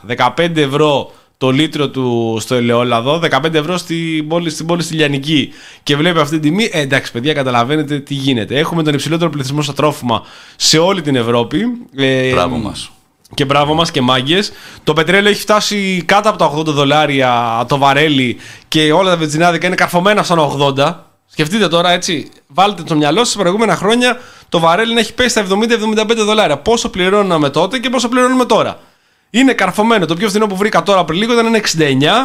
10-15 0.06 0.56
ευρώ 0.56 1.12
το 1.38 1.50
λίτρο 1.50 1.88
του 1.88 2.36
στο 2.40 2.54
ελαιόλαδο, 2.54 3.20
15 3.30 3.54
ευρώ 3.54 3.76
στην 3.76 4.28
πόλη, 4.28 4.50
στην 4.50 4.66
πόλη 4.66 4.82
στη 4.82 4.94
Λιανική 4.94 5.52
και 5.82 5.96
βλέπει 5.96 6.18
αυτή 6.18 6.38
την 6.38 6.50
τιμή, 6.50 6.68
ε, 6.72 6.80
εντάξει, 6.80 7.12
παιδιά, 7.12 7.32
καταλαβαίνετε 7.32 7.98
τι 7.98 8.14
γίνεται. 8.14 8.58
Έχουμε 8.58 8.82
τον 8.82 8.94
υψηλότερο 8.94 9.30
πληθυσμό 9.30 9.62
στα 9.62 9.72
τρόφιμα 9.72 10.22
σε 10.56 10.78
όλη 10.78 11.02
την 11.02 11.16
Ευρώπη. 11.16 11.62
Ε, 11.96 12.30
Μπράβο 12.30 12.56
μας. 12.56 12.90
Και 13.34 13.44
μπράβο 13.44 13.74
μας 13.74 13.90
και 13.90 14.00
μάγκες. 14.00 14.52
Το 14.84 14.92
πετρέλαιο 14.92 15.30
έχει 15.30 15.40
φτάσει 15.40 16.02
κάτω 16.06 16.28
από 16.28 16.38
τα 16.38 16.52
80 16.56 16.64
δολάρια 16.64 17.64
το 17.68 17.78
βαρέλι 17.78 18.36
και 18.68 18.92
όλα 18.92 19.10
τα 19.10 19.16
βενζινάδικα 19.16 19.66
είναι 19.66 19.76
καρφωμένα 19.76 20.22
στον 20.22 20.38
80. 20.76 21.11
Σκεφτείτε 21.32 21.68
τώρα 21.68 21.90
έτσι, 21.90 22.30
βάλτε 22.46 22.82
το 22.82 22.94
μυαλό 22.94 23.24
σας 23.24 23.34
προηγούμενα 23.36 23.76
χρόνια 23.76 24.20
το 24.48 24.58
βαρέλι 24.58 24.94
να 24.94 25.00
έχει 25.00 25.14
πέσει 25.14 25.28
στα 25.28 25.46
70-75 25.50 26.16
δολάρια. 26.16 26.56
Πόσο 26.56 26.88
πληρώναμε 26.88 27.50
τότε 27.50 27.78
και 27.78 27.90
πόσο 27.90 28.08
πληρώνουμε 28.08 28.44
τώρα. 28.44 28.78
Είναι 29.30 29.52
καρφωμένο. 29.52 30.06
Το 30.06 30.14
πιο 30.14 30.28
φθηνό 30.28 30.46
που 30.46 30.56
βρήκα 30.56 30.82
τώρα 30.82 31.04
πριν 31.04 31.18
λίγο 31.18 31.32
ήταν 31.32 31.46
ένα 31.46 31.60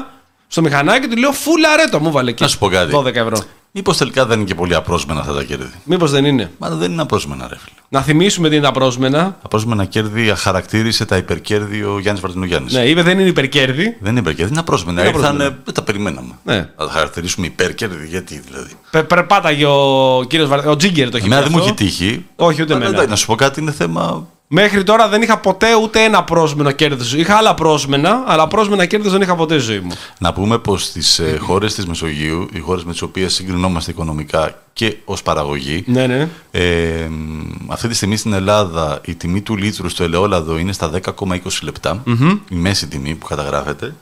69 0.03 0.05
στο 0.47 0.61
μηχανάκι. 0.61 1.07
Του 1.07 1.17
λέω 1.17 1.31
φούλα 1.31 1.75
ρέτο 1.75 1.99
μου 1.99 2.11
βάλε 2.11 2.29
εκεί. 2.29 2.43
Να 2.43 2.49
σου 2.49 2.57
πω 2.57 2.67
κάτι. 2.67 2.91
12 2.95 3.15
ευρώ. 3.15 3.43
Μήπως 3.77 3.97
τελικά 3.97 4.25
δεν 4.25 4.37
είναι 4.39 4.47
και 4.47 4.55
πολύ 4.55 4.75
απρόσμενα 4.75 5.19
αυτά 5.19 5.33
τα 5.33 5.43
κέρδη; 5.43 5.71
Μήπως 5.83 6.11
δεν 6.11 6.25
είναι; 6.25 6.51
Μα 6.57 6.69
δεν 6.69 6.91
είναι 6.91 7.01
απρόσμενα, 7.01 7.47
ρε 7.47 7.55
φίλε. 7.57 7.75
Να 7.89 8.01
θυμίσουμε 8.01 8.49
τι 8.49 8.55
είναι 8.55 8.65
τα 8.65 8.71
πρόσμενα. 8.71 9.37
Απρόσμενα 9.41 9.85
κέρδη 9.85 10.33
χαρακτήρισε 10.35 11.05
τα 11.05 11.17
υπερκέρδη 11.17 11.83
ο 11.83 11.99
Γιάννης 11.99 12.21
Βαρτινογιάννη. 12.21 12.71
Ναι, 12.73 12.79
είπε 12.85 13.01
δεν 13.01 13.19
είναι 13.19 13.29
υπερκέρδη. 13.29 13.97
Δεν 14.01 14.11
είναι 14.11 14.19
υπερκέρδη, 14.19 14.51
είναι 14.51 14.59
απρόσμενα. 14.59 14.99
Είναι 15.01 15.09
Ήρθαν, 15.09 15.23
απρόσμενα. 15.25 15.53
ε, 15.53 15.57
δεν 15.65 15.73
τα 15.73 15.81
περιμέναμε. 15.83 16.33
Ναι. 16.43 16.55
Να 16.55 16.85
τα 16.85 16.91
χαρακτηρίσουμε 16.91 17.45
υπερκέρδη, 17.45 18.07
γιατί 18.07 18.41
δηλαδή. 18.49 18.71
Πε, 18.91 19.03
περπάταγε 19.03 19.65
ο 19.65 20.23
κύριος 20.29 20.49
Βαρ... 20.49 20.67
Ο 20.67 20.75
Τζίγκερ 20.75 21.09
το 21.09 21.17
έχει 21.17 21.25
Εμένα 21.25 21.41
πει 21.41 21.47
δεν 21.49 21.57
μου 21.61 21.63
αυτό. 21.69 21.83
έχει 21.83 21.89
τύχει. 21.89 22.25
Όχι, 22.35 22.61
ούτε 22.61 22.73
Αλλά 22.73 22.81
εμένα. 22.81 22.89
εντάξει, 22.89 23.09
Να 23.09 23.15
σου 23.15 23.25
πω 23.25 23.35
κάτι, 23.35 23.59
είναι 23.61 23.71
θέμα. 23.71 24.27
Μέχρι 24.49 24.83
τώρα 24.83 25.07
δεν 25.07 25.21
είχα 25.21 25.37
ποτέ 25.39 25.75
ούτε 25.75 26.03
ένα 26.03 26.23
πρόσμενο 26.23 26.71
κέρδος. 26.71 27.13
Είχα 27.13 27.35
άλλα 27.35 27.53
πρόσμενα, 27.53 28.23
αλλά 28.27 28.47
πρόσμενα 28.47 28.85
κέρδος 28.85 29.11
δεν 29.11 29.21
είχα 29.21 29.35
ποτέ 29.35 29.59
στη 29.59 29.71
ζωή 29.71 29.79
μου. 29.79 29.91
Να 30.19 30.33
πούμε 30.33 30.57
πως 30.59 30.83
στις 30.83 31.19
ε, 31.19 31.37
χώρες 31.41 31.73
της 31.75 31.85
Μεσογείου, 31.85 32.47
οι 32.53 32.59
χώρες 32.59 32.83
με 32.83 32.91
τις 32.91 33.01
οποίες 33.01 33.33
συγκρινόμαστε 33.33 33.91
οικονομικά 33.91 34.61
και 34.73 34.97
ως 35.05 35.23
παραγωγή, 35.23 35.83
Ναι, 35.87 36.07
ναι. 36.07 36.27
ε, 36.51 37.07
μ, 37.09 37.71
αυτή 37.71 37.87
τη 37.87 37.93
στιγμή 37.95 38.17
στην 38.17 38.33
Ελλάδα 38.33 39.01
η 39.05 39.15
τιμή 39.15 39.41
του 39.41 39.55
λίτρου 39.57 39.89
στο 39.89 40.03
ελαιόλαδο 40.03 40.57
είναι 40.57 40.71
στα 40.73 40.91
10,20 41.05 41.37
λεπτα 41.61 42.03
η 42.49 42.55
μέση 42.55 42.87
τιμή 42.87 43.15
που 43.15 43.25
καταγράφεται, 43.27 43.95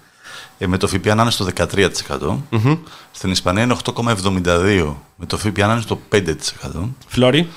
ε, 0.58 0.68
με 0.68 0.78
το 0.78 0.88
ΦΠΑ 0.88 1.16
να 1.16 1.22
είναι 1.22 1.32
στο 1.32 1.46
13%. 1.56 2.38
Στην 3.12 3.32
Ισπανία 3.32 3.64
είναι 3.64 3.76
8,72 3.84 4.94
με 5.16 5.26
το 5.28 5.38
ΦΠΑ 5.38 5.66
να 5.68 5.74
είναι 5.74 5.82
στο 5.82 6.00
5%. 6.12 6.22
Φλόρι. 7.08 7.48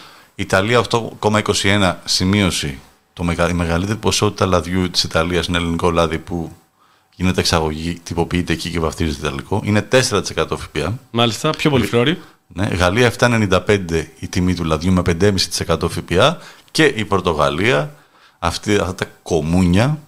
Ιταλία 0.41 0.83
8,21 1.21 1.95
σημείωση. 2.05 2.79
Το 3.13 3.25
μεγα, 3.25 3.49
η 3.49 3.53
μεγαλύτερη 3.53 3.99
ποσότητα 3.99 4.47
λαδιού 4.47 4.91
της 4.91 5.03
Ιταλίας 5.03 5.47
είναι 5.47 5.57
ελληνικό 5.59 5.91
λάδι 5.91 6.19
που 6.19 6.53
γίνεται 7.15 7.41
εξαγωγή, 7.41 8.01
τυποποιείται 8.03 8.53
εκεί 8.53 8.71
και 8.71 8.81
βαφτίζεται 8.81 9.27
ιταλικό. 9.27 9.61
Είναι 9.65 9.89
4% 9.93 10.47
ΦΠΑ. 10.59 10.99
Μάλιστα, 11.11 11.51
πιο 11.51 11.71
πολύ 11.71 11.87
φλόρι. 11.87 12.19
Ναι, 12.47 12.67
Γαλλία 12.67 13.13
7,95 13.19 14.05
η 14.19 14.29
τιμή 14.29 14.55
του 14.55 14.65
λαδιού 14.65 14.93
με 14.93 15.03
5,5% 15.21 15.79
ΦΠΑ 15.91 16.39
και 16.71 16.85
η 16.85 17.05
Πορτογαλία 17.05 17.91
Αυτή, 18.39 18.75
αυτά 18.75 18.95
τα 18.95 19.05
κομμούνια. 19.23 19.99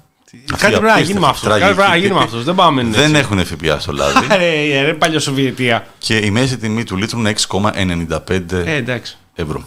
αυτή 0.52 0.64
Κάτι 0.64 0.74
η 0.74 0.78
πρέπει 0.78 0.92
να 0.94 1.00
γίνει 1.00 1.20
με 1.20 1.26
απίστευτη, 1.26 1.26
αυτός. 1.26 1.52
Κάτι 1.52 1.64
πρέπει 1.64 1.78
να 1.78 1.84
τραγική 1.84 2.06
γίνει 2.06 2.14
με 2.14 2.20
τύπη, 2.20 2.24
αυτός. 2.24 2.44
Δεν 2.44 2.54
πάμε 2.54 2.82
να 2.82 2.90
Δεν 2.90 3.14
έχουν 3.14 3.44
ΦΠΑ 3.44 3.78
στο 3.80 3.92
λάδι. 3.92 4.26
Ρε, 4.36 4.82
ρε, 4.82 4.92
παλιό 4.94 5.18
Σοβιετία. 5.20 5.86
και 5.98 6.16
η 6.16 6.30
μέση 6.30 6.58
τιμή 6.58 6.84
του 6.84 6.96
λίτρου 6.96 7.18
είναι 7.18 7.34
6,95 7.48 8.52
Ε, 8.52 8.74
εντάξει. 8.74 9.16
ευρώ. 9.34 9.64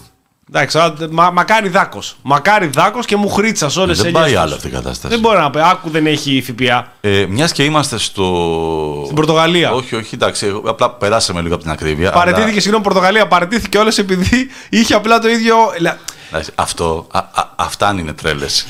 Εντάξει, 0.50 0.78
α, 0.78 0.94
μα, 1.12 1.32
μακάρι 1.32 1.70
δάκος. 1.70 2.16
Μακάρι 2.22 2.68
δάκος 2.68 3.06
και 3.06 3.16
μου 3.16 3.30
χρήτσα 3.30 3.70
όλες 3.78 4.02
Δεν 4.02 4.12
πάει 4.12 4.36
άλλο 4.36 4.54
αυτή 4.54 4.68
η 4.68 4.72
κατάσταση. 4.72 5.08
Δεν 5.14 5.20
μπορεί 5.20 5.38
να 5.38 5.50
πει. 5.50 5.60
Άκου 5.64 5.90
δεν 5.90 6.06
έχει 6.08 6.44
ΦΠΑ. 6.48 6.92
Ε, 7.02 7.26
Μιας 7.30 7.52
και 7.52 7.64
είμαστε 7.64 7.98
στο. 7.98 9.02
Στην 9.04 9.16
Πορτογαλία. 9.16 9.72
Όχι, 9.72 9.96
όχι, 9.96 10.16
εντάξει, 10.16 10.46
εγώ- 10.46 10.70
απλά 10.70 10.92
περάσαμε 10.92 11.42
λίγο 11.42 11.54
από 11.54 11.64
την 11.64 11.72
ακρίβεια. 11.72 12.12
Παρετήθηκε, 12.12 12.52
αλλά- 12.52 12.60
συγγνώμη, 12.60 12.84
Πορτογαλία. 12.84 13.28
Παρετήθηκε 13.28 13.78
όλες 13.78 13.98
επειδή 13.98 14.50
είχε 14.70 14.94
απλά 14.94 15.20
το 15.20 15.30
ίδιο. 15.30 15.56
λα- 15.80 15.98
εντάξει, 16.30 16.52
αυτό, 16.56 17.08
α, 17.12 17.20
α, 17.20 17.50
αυτά 17.56 17.96
είναι 18.00 18.14
τρέλες. 18.14 18.66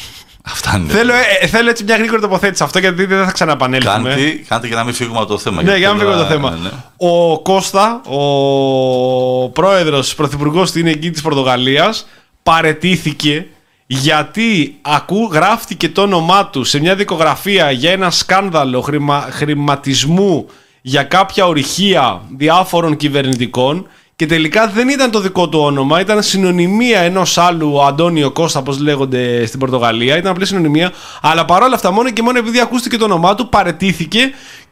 Αυτά 0.45 0.77
είναι. 0.77 0.93
Θέλω, 0.93 1.13
ε, 1.41 1.47
θέλω 1.47 1.69
έτσι 1.69 1.83
μια 1.83 1.95
γρήγορη 1.97 2.21
τοποθέτηση 2.21 2.63
αυτό 2.63 2.79
γιατί 2.79 3.05
δεν 3.05 3.25
θα 3.25 3.31
ξαναπανέλθουμε. 3.31 4.09
Κάντε, 4.09 4.29
κάντε 4.47 4.67
για 4.67 4.75
να 4.75 4.83
μην 4.83 4.93
φύγουμε 4.93 5.17
από 5.19 5.27
το 5.27 5.37
θέμα. 5.37 5.55
Ναι, 5.55 5.63
γιατί 5.63 5.79
για 5.79 5.87
να 5.87 5.93
μην 5.93 6.03
θέλω 6.03 6.25
φύγουμε 6.25 6.29
το 6.29 6.33
θέμα. 6.33 6.49
ναι, 6.49 6.69
ναι. 6.69 6.69
Ο 6.97 7.39
Κώστα, 7.39 8.01
ο 8.05 9.49
πρόεδρος, 9.49 10.15
πρωθυπουργός 10.15 10.69
στην 10.69 10.87
εκεί 10.87 11.11
της 11.11 11.21
Πορτογαλίας, 11.21 12.07
παρετήθηκε 12.43 13.45
γιατί 13.85 14.77
ακού, 14.81 15.29
γράφτηκε 15.31 15.89
το 15.89 16.01
όνομά 16.01 16.47
του 16.47 16.63
σε 16.63 16.79
μια 16.79 16.95
δικογραφία 16.95 17.71
για 17.71 17.91
ένα 17.91 18.11
σκάνδαλο 18.11 18.81
χρημα, 18.81 19.27
χρηματισμού 19.31 20.47
για 20.81 21.03
κάποια 21.03 21.45
ορυχεία 21.45 22.21
διάφορων 22.37 22.95
κυβερνητικών 22.95 23.87
και 24.15 24.25
τελικά 24.25 24.67
δεν 24.67 24.89
ήταν 24.89 25.11
το 25.11 25.19
δικό 25.19 25.49
του 25.49 25.59
όνομα, 25.59 25.99
ήταν 25.99 26.23
συνωνυμία 26.23 26.99
ενός 26.99 27.37
άλλου 27.37 27.83
Αντώνιο 27.83 28.31
Κώστα, 28.31 28.59
όπως 28.59 28.79
λέγονται 28.79 29.45
στην 29.45 29.59
Πορτογαλία, 29.59 30.17
ήταν 30.17 30.31
απλή 30.31 30.45
συνωνυμία, 30.45 30.91
αλλά 31.21 31.45
παρόλα 31.45 31.75
αυτά 31.75 31.91
μόνο 31.91 32.09
και 32.09 32.21
μόνο 32.21 32.37
επειδή 32.37 32.59
ακούστηκε 32.59 32.97
το 32.97 33.05
όνομά 33.05 33.35
του 33.35 33.49
παρετήθηκε 33.49 34.19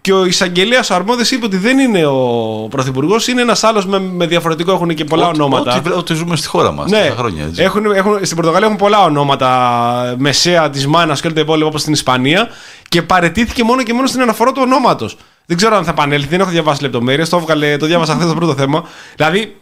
και 0.01 0.13
ο 0.13 0.25
εισαγγελέας 0.25 0.89
ο 0.89 0.95
αρμόδιος 0.95 1.31
είπε 1.31 1.45
ότι 1.45 1.57
δεν 1.57 1.79
είναι 1.79 2.05
ο 2.05 2.67
πρωθυπουργός, 2.69 3.27
είναι 3.27 3.41
ένας 3.41 3.63
άλλος 3.63 3.85
με, 3.85 3.99
με 3.99 4.27
διαφορετικό, 4.27 4.71
έχουν 4.71 4.93
και 4.95 5.03
πολλά 5.05 5.27
Ό,τι- 5.27 5.41
ονόματα. 5.41 5.75
Ό,τι, 5.77 5.91
ό,τι 5.91 6.13
ζούμε 6.13 6.35
στη 6.35 6.47
χώρα 6.47 6.71
μας. 6.71 6.91
Ναι, 6.91 7.13
χρόνια 7.17 7.43
έτσι. 7.43 7.61
έχουν, 7.63 7.85
έχουν, 7.85 8.19
στην 8.25 8.35
Πορτογαλία 8.35 8.65
έχουν 8.67 8.79
πολλά 8.79 9.03
ονόματα 9.03 10.15
μεσαία 10.17 10.69
της 10.69 10.87
μάνας 10.87 11.21
και 11.21 11.27
όλα 11.27 11.35
τα 11.35 11.41
υπόλοιπα 11.41 11.67
όπως 11.67 11.81
στην 11.81 11.93
Ισπανία 11.93 12.47
και 12.89 13.01
παρετήθηκε 13.01 13.63
μόνο 13.63 13.83
και 13.83 13.93
μόνο 13.93 14.07
στην 14.07 14.21
αναφορά 14.21 14.51
του 14.51 14.61
ονόματος. 14.63 15.17
Δεν 15.51 15.59
ξέρω 15.59 15.75
αν 15.75 15.83
θα 15.83 15.91
επανέλθει, 15.91 16.27
δεν 16.27 16.39
έχω 16.39 16.49
διαβάσει 16.49 16.81
λεπτομέρειες. 16.81 17.29
Το, 17.29 17.37
έβγαλε, 17.37 17.77
το 17.77 17.85
διάβασα 17.85 18.13
χθες 18.15 18.27
το 18.27 18.33
πρώτο 18.35 18.55
θέμα. 18.55 18.83
Δηλαδή, 19.15 19.55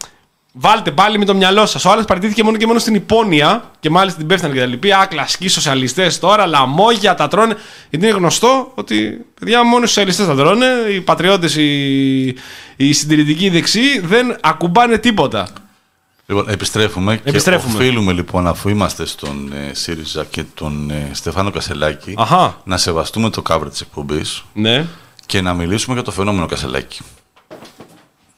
βάλτε 0.52 0.90
πάλι 0.90 1.18
με 1.18 1.24
το 1.24 1.34
μυαλό 1.34 1.66
σας. 1.66 1.84
Ο 1.84 1.90
άλλος 1.90 2.04
παρετήθηκε 2.04 2.42
μόνο 2.42 2.56
και 2.56 2.66
μόνο 2.66 2.78
στην 2.78 2.94
υπόνοια 2.94 3.70
και 3.80 3.90
μάλιστα 3.90 4.18
την 4.18 4.26
πέφτανε 4.28 4.54
και 4.54 4.60
τα 4.60 4.66
λοιπά. 4.66 4.98
Α, 4.98 5.06
κλασικοί 5.06 5.48
σοσιαλιστές 5.48 6.18
τώρα, 6.18 6.46
λαμόγια 6.46 7.14
τα 7.14 7.28
τρώνε. 7.28 7.56
Γιατί 7.90 8.06
είναι 8.06 8.14
γνωστό 8.16 8.72
ότι 8.74 9.24
παιδιά 9.40 9.64
μόνο 9.64 9.82
οι 9.84 9.86
σοσιαλιστές 9.86 10.26
τα 10.26 10.34
τρώνε. 10.34 10.66
Οι 10.94 11.00
πατριώτες, 11.00 11.56
οι, 11.56 12.24
οι 12.76 12.92
συντηρητικοί 12.92 13.44
οι 13.44 13.50
δεξιοί 13.50 14.00
δεν 14.00 14.36
ακουμπάνε 14.40 14.98
τίποτα. 14.98 15.48
Λοιπόν, 16.26 16.48
επιστρέφουμε, 16.48 17.20
Επιστρέφουμε. 17.24 17.72
και 17.76 17.82
οφείλουμε 17.82 18.12
λοιπόν, 18.12 18.46
αφού 18.46 18.68
είμαστε 18.68 19.06
στον 19.06 19.52
ε, 19.52 19.74
ΣΥΡΙΖΑ 19.74 20.24
και 20.30 20.42
τον 20.54 20.90
ε, 20.90 21.10
Στεφάνο 21.12 21.50
Κασελάκη, 21.50 22.14
Αχα. 22.16 22.60
να 22.64 22.76
σεβαστούμε 22.76 23.30
το 23.30 23.42
cover 23.48 23.70
της 23.70 23.80
εκπομπής 23.80 24.44
Ναι. 24.52 24.86
Και 25.30 25.40
να 25.40 25.54
μιλήσουμε 25.54 25.94
για 25.94 26.02
το 26.04 26.10
φαινόμενο 26.10 26.46
Κασελάκη. 26.46 27.00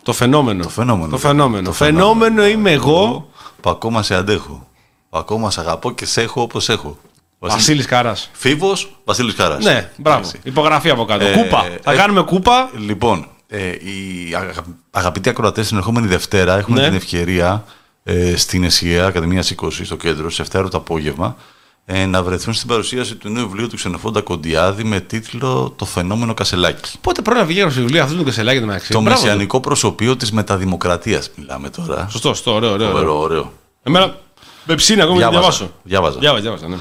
Το 0.03 0.13
φαινόμενο. 0.13 0.63
Το 0.63 0.69
φαινόμενο. 0.69 1.11
Το 1.11 1.19
φαινόμενο. 1.19 1.65
Το 1.65 1.73
φαινόμενο 1.73 2.47
είμαι 2.47 2.71
εγώ, 2.73 3.29
Που 3.61 3.71
ακόμα 3.71 4.03
σε 4.03 4.15
αντέχω. 4.15 4.67
Που 5.11 5.19
ακόμα 5.19 5.51
σε 5.51 5.61
αγαπώ 5.61 5.93
και 5.93 6.07
σε 6.07 6.23
έχω 6.23 6.43
όπως 6.43 6.69
έχω. 6.69 6.99
Βασίλη 7.39 7.85
Κάρας. 7.85 8.31
Φίβος, 8.33 8.97
Βασίλης 9.05 9.35
Κάρας. 9.35 9.65
Ναι, 9.65 9.91
μπράβο. 9.97 10.31
Υπογραφή 10.43 10.91
από 10.91 11.05
κάτω. 11.05 11.25
Ε, 11.25 11.33
κούπα. 11.33 11.63
Θα 11.83 11.93
ε, 11.93 11.97
κάνουμε 11.97 12.23
κούπα. 12.23 12.71
Λοιπόν, 12.79 13.27
ε, 13.49 13.69
οι 13.69 14.35
αγα- 14.37 14.53
αγαπητοί 14.91 15.29
ακροατές 15.29 15.69
την 15.69 15.77
ερχόμενη 15.77 16.07
Δευτέρα 16.07 16.59
έχουν 16.59 16.75
Ναι. 16.75 16.85
την 16.85 16.95
ευκαιρία 16.95 17.65
ε, 18.05 18.37
στην 18.37 18.65
ΕΣΥΑ, 18.65 19.07
Ακαδημίας 19.07 19.51
20 19.51 19.85
στο 19.85 19.97
κέντρο, 19.97 20.31
σε 20.31 20.43
7 20.43 20.69
το 20.71 20.77
απόγευμα, 20.77 21.37
ε, 21.85 22.07
να 22.07 22.23
βρεθούν 22.23 22.55
στην 22.55 22.69
παρουσίαση 22.69 23.15
του 23.15 23.29
νέου 23.29 23.47
βιβλίου 23.49 23.69
του 23.69 23.77
Ξενοφόντα 23.77 24.21
Κοντιάδη 24.21 24.85
με 24.85 25.01
τίτλο 25.01 25.75
Το 25.77 25.85
φαινόμενο 25.85 26.35
Κασελάκη. 26.35 26.99
Πότε 27.01 27.23
πρόλαβε 27.23 27.47
βγήκε 27.47 27.63
το 27.63 27.71
βιβλίο 27.71 28.03
αυτό 28.03 28.17
του 28.17 28.25
Κεσελάκη 28.25 28.61
το 28.61 28.67
μεταξύ. 28.67 28.93
Το 28.93 29.01
Μπράβο 29.01 29.17
του. 29.17 29.23
μεσιανικό 29.27 29.61
προσωπείο 29.61 30.17
της 30.17 30.33
μεταδημοκρατίας, 30.33 31.31
μιλάμε 31.35 31.71
τώρα. 31.71 32.09
Σωστό, 32.11 32.29
σωστό, 32.29 32.55
ωραίο, 32.55 32.73
ωραίο. 32.73 32.87
ωραίο. 32.89 32.99
Ωραίο, 33.01 33.19
ωραίο. 33.19 33.53
Εμένα 33.83 34.17
με 34.65 34.75
ψήνει 34.75 35.01
ακόμα 35.01 35.21
να 35.21 35.29
Διάβαζα, 35.29 35.41
διαβάσω. 35.41 35.73
διάβαζα. 35.83 36.19
Διάβαζα, 36.19 36.43
διάβαζα, 36.43 36.69
ναι. 36.69 36.77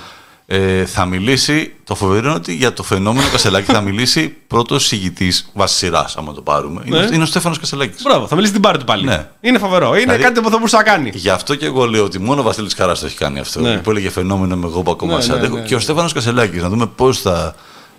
Ε, 0.53 0.85
θα 0.85 1.05
μιλήσει, 1.05 1.73
το 1.83 1.95
φοβερό 1.95 2.27
είναι 2.27 2.35
ότι 2.35 2.53
για 2.55 2.73
το 2.73 2.83
φαινόμενο 2.83 3.27
Κασελάκη 3.31 3.71
θα 3.71 3.81
μιλήσει 3.81 4.35
πρώτος 4.47 4.91
ηγητή 4.91 5.33
βάσης 5.53 5.77
σειράς, 5.77 6.17
άμα 6.17 6.33
το 6.33 6.41
πάρουμε. 6.41 6.81
Είναι, 6.85 6.99
Ναι. 6.99 7.15
είναι 7.15 7.23
ο 7.23 7.25
Στέφανος 7.25 7.59
Κασελάκης. 7.59 8.01
Μπράβο, 8.03 8.27
θα 8.27 8.35
μιλήσει 8.35 8.53
την 8.53 8.61
πάρη 8.61 8.77
του 8.77 8.85
πάλι. 8.85 9.03
Ναι. 9.05 9.27
Είναι 9.41 9.57
φοβερό. 9.57 9.87
Είναι 9.87 9.99
Δηλαδή- 9.99 10.21
κάτι 10.23 10.41
που 10.41 10.49
θα 10.49 10.55
μπορούσε 10.57 10.75
να 10.75 10.83
κάνει. 10.83 11.11
Γι' 11.13 11.29
αυτό 11.29 11.55
και 11.55 11.65
εγώ 11.65 11.85
λέω 11.85 12.03
ότι 12.03 12.19
μόνο 12.19 12.41
ο 12.41 12.43
Βασίλης 12.43 12.73
Καράς 12.73 12.99
το 12.99 13.05
έχει 13.05 13.17
κάνει 13.17 13.39
αυτό. 13.39 13.59
Ναι. 13.61 13.77
Που 13.77 13.89
έλεγε 13.91 14.09
φαινόμενο 14.09 14.55
με 14.55 14.65
εγώ 14.67 14.81
που 14.81 14.91
ακόμα 14.91 15.15
Ναι, 15.15 15.21
σε 15.21 15.31
ναι, 15.31 15.37
αντέχω. 15.37 15.55
ναι, 15.55 15.61
Και 15.61 15.73
ο 15.73 15.77
ναι. 15.77 15.83
Στέφανος 15.83 16.13
Κασελάκης, 16.13 16.61
να 16.61 16.69
δούμε 16.69 16.85
πώς 16.87 17.19
θα, 17.21 17.55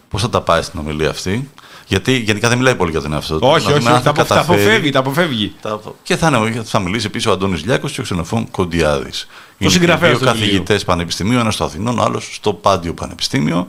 πώς 0.08 0.22
θα 0.22 0.28
τα 0.30 0.40
πάει 0.40 0.62
στην 0.62 0.80
ομιλία 0.80 1.10
αυτή. 1.10 1.50
Γιατί 1.92 2.16
γενικά 2.16 2.48
δεν 2.48 2.58
μιλάει 2.58 2.74
πολύ 2.74 2.90
για 2.90 3.00
τον 3.00 3.12
εαυτό 3.12 3.38
του. 3.38 3.46
Όχι, 3.48 3.64
Να 3.66 3.70
όχι, 3.70 3.78
δούμε 3.78 3.90
αν 3.90 3.96
όχι. 3.96 4.04
Τα, 4.04 4.12
θα 4.14 4.20
απο- 4.20 4.28
τα 4.28 4.34
καταφέρει. 4.34 4.62
αποφεύγει, 4.62 4.90
τα 4.90 4.98
αποφεύγει. 4.98 5.52
Τα- 5.62 5.80
Και 6.02 6.16
θα, 6.16 6.26
είναι, 6.46 6.62
θα 6.64 6.78
μιλήσει 6.78 7.06
επίση 7.06 7.28
ο 7.28 7.32
Αντώνης 7.32 7.64
Λιάκος 7.64 7.92
και 7.92 8.00
ο 8.00 8.02
Ξενοφών 8.04 8.50
Κοντιάδης. 8.50 9.26
συγγραφέας 9.58 10.10
Δύο 10.10 10.18
του 10.18 10.24
βιβλίου. 10.24 10.40
καθηγητές 10.48 10.84
πανεπιστημίου, 10.84 11.38
ένας 11.38 11.54
στο 11.54 11.64
Αθηνών, 11.64 11.98
ο 11.98 12.02
άλλος 12.02 12.28
στο 12.34 12.52
Πάντιο 12.52 12.94
Πανεπιστήμιο. 12.94 13.66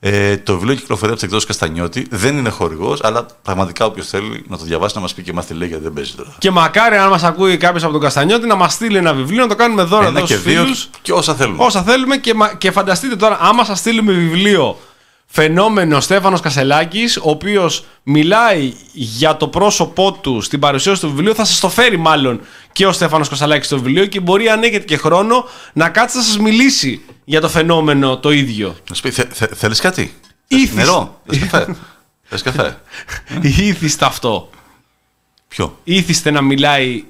Ε, 0.00 0.36
το 0.36 0.54
βιβλίο 0.54 0.74
κυκλοφορεί 0.74 1.06
από 1.06 1.14
τις 1.14 1.22
εκδόσεις 1.22 1.46
Καστανιώτη. 1.46 2.06
Δεν 2.10 2.36
είναι 2.38 2.48
χορηγός, 2.50 3.00
αλλά 3.02 3.26
πραγματικά 3.42 3.84
όποιος 3.84 4.06
θέλει 4.08 4.44
να 4.48 4.58
το 4.58 4.64
διαβάσει 4.64 4.94
να 4.94 5.00
μας 5.00 5.14
πει 5.14 5.22
και 5.22 5.32
μας 5.32 5.46
τι 5.46 5.54
λέει, 5.54 5.68
γιατί 5.68 5.82
δεν 5.82 5.92
παίζει 5.92 6.12
τώρα. 6.12 6.34
Και 6.38 6.50
μακάρι 6.50 6.96
αν 6.96 7.08
μας 7.08 7.22
ακούει 7.22 7.56
κάποιος 7.56 7.82
από 7.82 7.92
τον 7.92 8.00
Καστανιώτη 8.00 8.46
να 8.46 8.54
μας 8.54 8.72
στείλει 8.72 8.96
ένα 8.96 9.14
βιβλίο, 9.14 9.42
να 9.42 9.48
το 9.48 9.54
κάνουμε 9.56 9.82
δώρο 9.82 10.06
Ένα 10.06 10.18
εδώ 10.18 10.26
και 10.26 10.32
στους 10.32 10.44
δύο 10.46 10.62
φίλους. 10.62 10.88
και 11.02 11.12
όσα 11.12 11.34
θέλουμε. 11.34 11.64
όσα 11.64 11.82
θέλουμε 11.82 12.16
και, 12.16 12.34
μα- 12.34 12.54
και 12.54 12.70
φανταστείτε 12.70 13.16
τώρα, 13.16 13.38
άμα 13.40 13.64
σας 13.64 13.78
στείλουμε 13.78 14.12
βιβλίο 14.12 14.78
φαινόμενο 15.34 16.00
Στέφανος 16.00 16.40
Κασελάκης, 16.40 17.16
ο 17.16 17.30
οποίος 17.30 17.84
μιλάει 18.02 18.72
για 18.92 19.36
το 19.36 19.48
πρόσωπό 19.48 20.12
του 20.12 20.40
στην 20.40 20.60
παρουσίαση 20.60 21.00
του 21.00 21.08
βιβλίου, 21.08 21.34
θα 21.34 21.44
σας 21.44 21.60
το 21.60 21.68
φέρει 21.68 21.96
μάλλον 21.96 22.40
και 22.72 22.86
ο 22.86 22.92
Στέφανος 22.92 23.28
Κασελάκης 23.28 23.66
στο 23.66 23.76
βιβλίο 23.76 24.06
και 24.06 24.20
μπορεί 24.20 24.48
αν 24.48 24.62
έχετε 24.62 24.84
και 24.84 24.96
χρόνο 24.96 25.44
να 25.72 25.88
κάτσει 25.88 26.16
να 26.16 26.22
σας 26.22 26.38
μιλήσει 26.38 27.00
για 27.24 27.40
το 27.40 27.48
φαινόμενο 27.48 28.18
το 28.18 28.30
ίδιο. 28.30 28.76
Να 28.88 28.94
σου 28.94 29.02
πει, 29.02 29.10
θε, 29.10 29.24
θε, 29.32 29.46
θέλεις 29.54 29.80
κάτι; 29.80 30.14
Θες 30.48 30.60
Ήθης. 30.60 30.74
Νερό; 30.74 31.20
Θες 31.26 31.38
καφέ; 31.38 31.76
Θες 32.28 32.42
καφέ; 32.42 32.80
Ήθιστε 33.42 34.04
αυτό. 34.04 34.50
Ποιο; 35.48 35.78
Ήθιστε 35.84 36.30
να 36.30 36.40
μιλάει. 36.40 37.04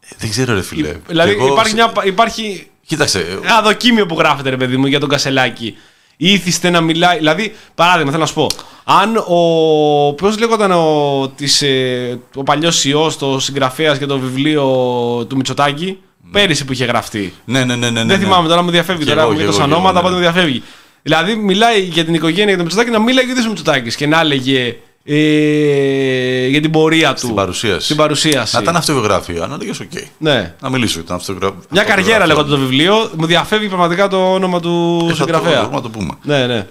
Ε, 0.00 0.08
δεν 0.18 0.30
ξέρω 0.30 0.54
ρε 0.54 0.62
φίλε. 0.62 0.96
Δηλαδή 1.06 1.30
Κι 1.34 1.36
εγώ 1.40 1.52
υπάρχει, 1.52 1.70
σε- 1.70 1.76
μια, 1.76 1.92
υπάρχει 2.04 2.70
Κοίταξε. 2.86 3.18
ε, 3.20 3.46
ένα 3.46 3.62
δοκίμιο 3.62 4.06
που 4.06 4.18
γράφεται, 4.18 4.50
ρε 4.50 4.56
παιδί 4.56 4.76
μου, 4.76 4.86
για 4.86 5.00
τον 5.00 5.08
Κασελάκη. 5.08 5.76
Είθισται 6.16 6.70
να 6.70 6.80
μιλάει. 6.80 7.16
Δηλαδή, 7.16 7.54
παράδειγμα, 7.74 8.10
θέλω 8.10 8.22
να 8.22 8.28
σου 8.28 8.34
πω. 8.34 8.50
Αν 8.84 9.16
ο. 9.16 10.12
Πώς 10.12 10.38
λέγονταν 10.38 10.72
ο, 10.72 11.32
της, 11.36 11.62
ε, 11.62 12.20
ο 12.34 12.42
παλιός 12.42 12.84
ιό, 12.84 13.12
το 13.18 13.38
συγγραφέας 13.40 13.98
για 13.98 14.06
το 14.06 14.18
βιβλίο 14.18 14.64
του 15.28 15.36
Μητσοτάκη, 15.36 15.98
πέρυσι 16.32 16.64
που 16.64 16.72
είχε 16.72 16.84
γραφτεί. 16.84 17.32
Ναι, 17.44 17.64
ναι, 17.64 17.76
ναι, 17.76 17.90
ναι. 17.90 18.04
Δεν 18.04 18.06
ναι. 18.06 18.18
θυμάμαι 18.24 18.48
τώρα, 18.48 18.62
μου 18.62 18.70
διαφεύγει 18.70 19.02
Κι 19.02 19.08
τώρα, 19.08 19.20
εγώ, 19.20 19.30
μου 19.30 19.36
κι 19.36 19.42
για 19.42 19.52
εγώ, 19.52 19.58
τόσα 19.58 19.68
κι 19.68 19.72
εγώ, 19.72 19.80
ονόματα, 19.80 20.00
ναι. 20.00 20.08
οπότε 20.08 20.26
μου 20.26 20.32
διαφεύγει. 20.32 20.62
Δηλαδή, 21.02 21.34
μιλάει 21.34 21.80
για 21.80 22.04
την 22.04 22.14
οικογένεια 22.14 22.44
για 22.44 22.56
τον 22.56 22.64
Μητσοτάκη, 22.64 22.90
να 22.90 22.98
μιλάει 22.98 23.24
και 23.24 23.30
ο 23.30 23.32
ίδιος 23.32 23.44
ο 23.44 23.48
Μητσοτάκης 23.48 23.96
και 23.96 24.06
να 24.06 24.20
έλεγε 24.20 24.76
ε, 25.08 26.46
για 26.46 26.60
την 26.60 26.70
πορεία 26.70 27.12
του. 27.12 27.18
Στην 27.18 27.34
παρουσίαση. 27.34 27.84
Στην 27.84 27.96
παρουσίαση. 27.96 28.54
Να 28.54 28.62
ήταν 28.62 28.76
αυτοβιογραφία. 28.76 29.46
Να 29.46 29.56
λέγε 29.56 29.70
οκ. 29.70 30.02
Ναι. 30.18 30.54
Να 30.60 30.70
μιλήσω 30.70 30.94
για 30.94 31.02
την 31.04 31.14
αυτοβιογραφία. 31.14 31.58
Μια 31.70 31.82
καριέρα 31.82 32.26
λέγοντα 32.26 32.48
το 32.48 32.58
βιβλίο, 32.58 33.10
μου 33.16 33.26
διαφεύγει 33.26 33.68
πραγματικά 33.68 34.08
το 34.08 34.32
όνομα 34.32 34.60
του 34.60 34.98
Ε, 35.00 35.04
θα 35.04 35.08
το- 35.08 35.14
συγγραφέα. 35.14 35.56
μπορούμε 35.58 35.76
να 35.76 35.82
το 35.82 35.88
πούμε. 35.88 36.14
Ναι, 36.22 36.46
ναι. 36.46 36.56
Ε, 36.56 36.66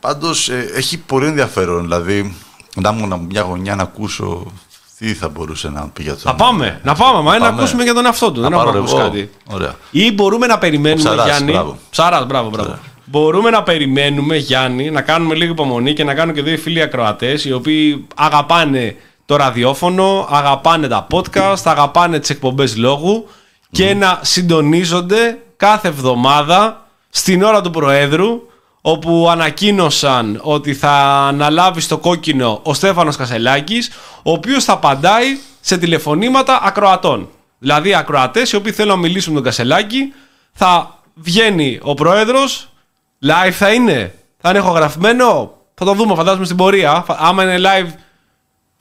Πάντως 0.00 0.48
έχει 0.74 0.98
πολύ 0.98 1.26
ενδιαφέρον. 1.26 1.80
Δηλαδή, 1.82 2.36
να 2.76 2.94
ήμουν 2.98 3.26
μια 3.30 3.40
γωνιά 3.42 3.74
να 3.74 3.82
ακούσω 3.82 4.52
τι 4.98 5.14
θα 5.14 5.28
μπορούσε 5.28 5.68
να 5.70 5.88
πει 5.92 6.02
για 6.02 6.12
το. 6.12 6.18
Θα 6.18 6.34
πάμε, 6.34 6.80
να 6.84 6.94
πάμε, 6.94 7.22
μα 7.22 7.32
να 7.32 7.38
Πάμε. 7.46 7.56
ακούσουμε 7.58 7.82
για 7.82 7.94
τον 7.94 8.04
εαυτό 8.06 8.32
του. 8.32 8.40
Να 8.40 8.48
Δεν 8.48 8.58
πάρω 8.58 8.68
έχουμε 8.68 8.82
ακούσει 8.88 8.96
εγώ. 9.00 9.04
κάτι. 9.10 9.30
Ωραία. 9.50 9.74
Ή 9.90 10.12
μπορούμε 10.12 10.46
να 10.46 10.58
περιμένουμε, 10.58 11.00
Ο 11.00 11.04
Ψαράς, 11.14 11.26
Γιάννη. 11.26 11.52
μπράβο. 11.52 11.78
Ψαράς, 11.90 12.26
μπράβο, 12.26 12.48
μπράβο. 12.50 12.78
Μπορούμε 13.08 13.50
να 13.50 13.62
περιμένουμε, 13.62 14.36
Γιάννη, 14.36 14.90
να 14.90 15.02
κάνουμε 15.02 15.34
λίγο 15.34 15.52
υπομονή 15.52 15.92
και 15.92 16.04
να 16.04 16.14
κάνουν 16.14 16.34
και 16.34 16.42
δύο 16.42 16.58
φίλοι 16.58 16.82
ακροατές 16.82 17.44
οι 17.44 17.52
οποίοι 17.52 18.06
αγαπάνε 18.16 18.96
το 19.26 19.36
ραδιόφωνο, 19.36 20.26
αγαπάνε 20.30 20.88
τα 20.88 21.06
podcast, 21.10 21.62
αγαπάνε 21.64 22.18
τις 22.18 22.30
εκπομπές 22.30 22.76
λόγου 22.76 23.28
και 23.70 23.94
να 23.94 24.20
συντονίζονται 24.22 25.38
κάθε 25.56 25.88
εβδομάδα 25.88 26.86
στην 27.10 27.42
ώρα 27.42 27.60
του 27.60 27.70
Προέδρου 27.70 28.42
όπου 28.80 29.26
ανακοίνωσαν 29.30 30.40
ότι 30.42 30.74
θα 30.74 30.92
αναλάβει 31.28 31.80
στο 31.80 31.98
κόκκινο 31.98 32.60
ο 32.62 32.74
Στέφανος 32.74 33.16
Κασελάκης 33.16 33.90
ο 34.22 34.32
οποίος 34.32 34.64
θα 34.64 34.72
απαντάει 34.72 35.38
σε 35.60 35.78
τηλεφωνήματα 35.78 36.60
ακροατών. 36.62 37.28
Δηλαδή 37.58 37.94
ακροατές 37.94 38.52
οι 38.52 38.56
οποίοι 38.56 38.72
θέλουν 38.72 38.90
να 38.92 38.96
μιλήσουν 38.96 39.32
με 39.32 39.38
τον 39.38 39.48
Κασελάκη 39.48 40.12
θα 40.52 40.98
βγαίνει 41.14 41.78
ο 41.82 41.94
Πρόεδρος 41.94 42.68
Live 43.28 43.50
θα 43.50 43.72
είναι. 43.72 44.14
Θα 44.40 44.48
είναι 44.50 44.58
ηχογραφημένο. 44.58 45.54
Θα 45.74 45.84
το 45.84 45.92
δούμε, 45.92 46.14
φαντάζομαι 46.14 46.44
στην 46.44 46.56
πορεία. 46.56 47.02
Φα- 47.06 47.16
Άμα 47.20 47.42
είναι 47.42 47.56
live, 47.58 47.90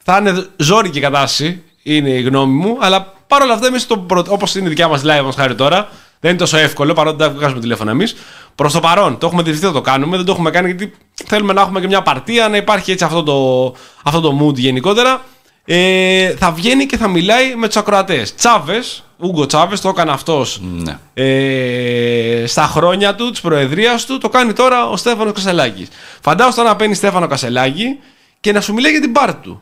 θα 0.03 0.17
είναι 0.17 0.45
ζόρικη 0.57 0.97
η 0.97 1.01
κατάσταση. 1.01 1.63
Είναι 1.83 2.09
η 2.09 2.21
γνώμη 2.21 2.53
μου. 2.53 2.77
Αλλά 2.81 3.13
παρόλα 3.27 3.53
αυτά, 3.53 3.67
εμείς 3.67 3.87
όπως 4.29 4.55
είναι 4.55 4.65
η 4.65 4.69
δικιά 4.69 4.87
μας 4.87 5.01
live, 5.05 5.23
μας 5.23 5.35
χάρη 5.35 5.55
τώρα, 5.55 5.87
δεν 6.19 6.29
είναι 6.31 6.39
τόσο 6.39 6.57
εύκολο 6.57 6.93
παρότι 6.93 7.17
δεν 7.23 7.33
βγάζουμε 7.33 7.59
τηλέφωνα 7.59 7.91
εμείς. 7.91 8.15
Προς 8.55 8.73
το 8.73 8.79
παρόν, 8.79 9.17
το 9.17 9.25
έχουμε 9.27 9.41
διευθυνθεί, 9.41 9.67
θα 9.67 9.73
το 9.73 9.81
κάνουμε. 9.81 10.15
Δεν 10.17 10.25
το 10.25 10.31
έχουμε 10.31 10.49
κάνει 10.49 10.67
γιατί 10.67 10.93
θέλουμε 11.25 11.53
να 11.53 11.61
έχουμε 11.61 11.79
και 11.79 11.87
μια 11.87 12.01
παρτία, 12.01 12.47
να 12.49 12.57
υπάρχει 12.57 12.91
έτσι 12.91 13.03
αυτό 13.03 13.23
το, 13.23 13.73
αυτό 14.03 14.19
το 14.21 14.39
mood 14.41 14.53
γενικότερα. 14.55 15.21
Ε, 15.68 16.30
θα 16.38 16.51
βγαίνει 16.51 16.86
και 16.86 16.97
θα 16.97 17.07
μιλάει 17.07 17.55
με 17.55 17.68
τους 17.68 17.76
ακροατές. 17.78 18.36
Τσάβες, 18.36 19.03
Ούγκο 19.18 19.45
Τσάβες, 19.45 19.82
το 19.82 19.89
έκανε 19.89 20.11
αυτός 20.11 20.61
Ναι. 20.84 20.97
ε, 21.13 22.43
στα 22.47 22.63
χρόνια 22.63 23.16
του, 23.16 23.30
της 23.32 23.41
προεδρίας 23.41 24.05
του, 24.05 24.18
το 24.18 24.30
κάνει 24.30 24.53
τώρα 24.53 24.89
ο 24.89 24.97
Στέφανος 24.97 25.34
Κασελάκης. 25.34 25.88
Φαντάζομαι 26.22 26.55
τώρα 26.55 26.70
να 26.70 26.76
παίρνει 26.76 26.95
Στέφανο 26.95 27.28
Κασελάκη 27.28 27.99
και 28.39 28.51
να 28.51 28.61
σου 28.61 28.74
μιλάει 28.74 28.91
για 28.91 29.01
την 29.01 29.11
πάρτη 29.11 29.41
του. 29.41 29.61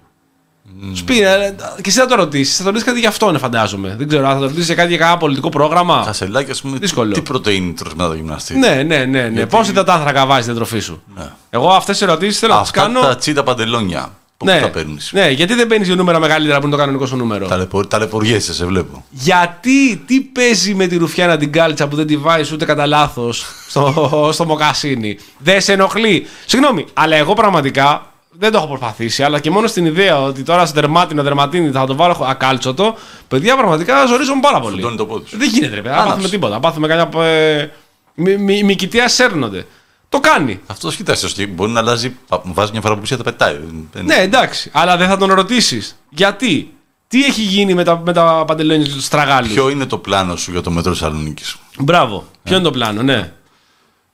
Σου 0.93 1.03
πει, 1.03 1.21
ε, 1.21 1.55
και 1.75 1.81
εσύ 1.89 1.99
θα 1.99 2.05
το 2.05 2.15
ρωτήσεις, 2.15 2.55
θα 2.57 2.63
το 2.63 2.67
ρωτήσεις 2.69 2.87
κάτι 2.87 2.99
για 2.99 3.09
αυτόν, 3.09 3.39
φαντάζομαι. 3.39 3.95
Δεν 3.97 4.07
ξέρω, 4.07 4.27
αν 4.27 4.33
θα 4.33 4.39
το 4.39 4.43
ρωτήσεις 4.45 4.65
για 4.65 4.75
κάτι 4.75 4.89
για 4.89 4.97
κανένα 4.97 5.17
πολιτικό 5.17 5.49
πρόγραμμα. 5.49 6.03
Κασελάκι, 6.05 6.51
ας 6.51 6.61
πούμε, 6.61 6.77
Δύσκολο. 6.77 7.11
τι 7.13 7.21
πρωτενη 7.21 7.73
τρως 7.73 7.93
μετά 7.93 8.07
το 8.09 8.13
γυμναστή; 8.15 8.57
Ναι, 8.57 8.83
ναι, 8.83 9.05
ναι. 9.05 9.29
ναι. 9.29 9.45
Πόσο 9.45 9.71
υδατάνθρακα 9.71 10.25
βάζει 10.25 10.45
την 10.45 10.55
τροφή 10.55 10.79
σου; 10.79 11.03
Ναι. 11.15 11.29
Εγώ 11.49 11.69
αυτές 11.69 11.97
τις 11.97 12.07
ερωτήσεις 12.07 12.39
θέλω 12.39 12.53
να 12.53 12.59
τις 12.61 12.69
Αυτά 12.69 12.81
κάνω. 12.81 12.99
τα 12.99 13.15
τσίτα 13.15 13.43
παντελόνια. 13.43 14.09
Πού 14.43 14.49
Ναι, 14.49 14.59
τα 14.59 14.69
παίρνεις. 14.69 15.09
ναι, 15.13 15.29
γιατί 15.29 15.53
δεν 15.53 15.67
παίρνεις 15.67 15.89
νούμερα 15.89 16.19
μεγαλύτερα 16.19 16.57
που 16.59 16.65
είναι 16.65 16.75
το 16.75 16.81
κανονικό 16.81 17.05
σου 17.05 17.15
νούμερο; 17.15 17.47
Ταλαιπω- 17.47 17.87
Ταλαιπωριέσαι, 17.87 18.53
σε 18.53 18.65
βλέπω. 18.65 19.05
Γιατί, 19.09 19.95
τι 20.05 20.19
παίζει 20.21 20.75
με 20.75 20.87
τη 20.87 20.97
ρουφιάνα 20.97 21.37
την 21.37 21.51
κάλτσα 21.51 21.87
που 21.87 21.95
δεν 21.95 22.07
τη 22.07 22.17
βάζεις 22.17 22.51
ούτε 22.51 22.65
κατά 22.65 22.85
λάθος 22.87 23.45
στο, 23.67 24.29
στο 24.33 24.45
μοκασίνι; 24.45 25.17
Δεν 25.37 25.61
σε 25.61 25.71
ενοχλεί. 25.73 26.25
Συγγνώμη, 26.45 26.85
αλλά 26.93 27.15
εγώ 27.15 27.33
πραγματικά 27.33 28.07
δεν 28.39 28.51
το 28.51 28.57
έχω 28.57 28.67
προσπαθήσει, 28.67 29.23
αλλά 29.23 29.39
και 29.39 29.49
μόνο 29.49 29.67
στην 29.67 29.85
ιδέα 29.85 30.21
ότι 30.21 30.43
τώρα 30.43 30.65
στο 30.65 30.79
δερμάτινο 30.81 31.23
δερματίνι 31.23 31.71
θα 31.71 31.85
το 31.85 31.95
βάλω 31.95 32.25
ακάλτσοτο, 32.29 32.95
παιδιά 33.27 33.55
πραγματικά 33.57 34.05
ζορίζομαι 34.05 34.41
πάρα 34.41 34.59
πολύ. 34.59 34.75
Φουντώνει 34.75 34.97
το 34.97 35.05
πόδι 35.05 35.27
σου. 35.29 35.37
Δεν 35.37 35.49
γίνεται, 35.49 35.75
ρε 35.75 35.81
παιδιά. 35.81 35.91
Δεν 35.91 35.99
Άναψε. 35.99 36.09
πάθουμε 36.13 36.29
τίποτα. 36.29 36.59
Πάθουμε 36.59 36.87
κανένα. 36.87 37.23
Ε, 37.25 37.69
μη, 38.15 38.37
μη, 38.37 38.63
μυκητία 38.63 39.07
σέρνονται. 39.07 39.65
Το 40.13 40.19
κάνει. 40.19 40.59
Αυτό 40.67 40.89
κοιτάξτε, 40.89 41.27
και 41.27 41.47
μπορεί 41.47 41.71
να 41.71 41.79
αλλάζει. 41.79 42.09
πα- 42.27 42.41
Βάζει 42.43 42.71
μια 42.71 42.81
φορά 42.81 42.95
που 42.97 43.07
τα 43.17 43.23
πετάει. 43.23 43.57
Δεν- 43.93 44.05
Ναι, 44.05 44.15
εντάξει. 44.15 44.69
Αλλά 44.73 44.97
δεν 44.97 45.07
θα 45.07 45.17
τον 45.17 45.33
ρωτήσεις. 45.33 45.95
Γιατί; 46.09 46.73
Τι 47.07 47.23
έχει 47.23 47.41
γίνει 47.41 47.73
με 47.73 47.83
τα, 47.83 48.01
με 48.05 48.13
τα 48.13 48.43
παντελόνια 48.47 48.85
του 48.93 49.01
στραγάλου; 49.01 49.47
Ποιο 49.53 49.69
είναι 49.69 49.85
το 49.85 49.97
πλάνο 49.97 50.35
σου 50.35 50.51
για 50.51 50.61
το 50.61 50.71
μέτρο 50.71 50.91
Θεσσαλονίκης; 50.91 51.55
Μπράβο. 51.79 52.27
Ποιο 52.43 52.55
είναι 52.55 52.63
το 52.63 52.71
πλάνο, 52.71 53.01
ναι. 53.03 53.31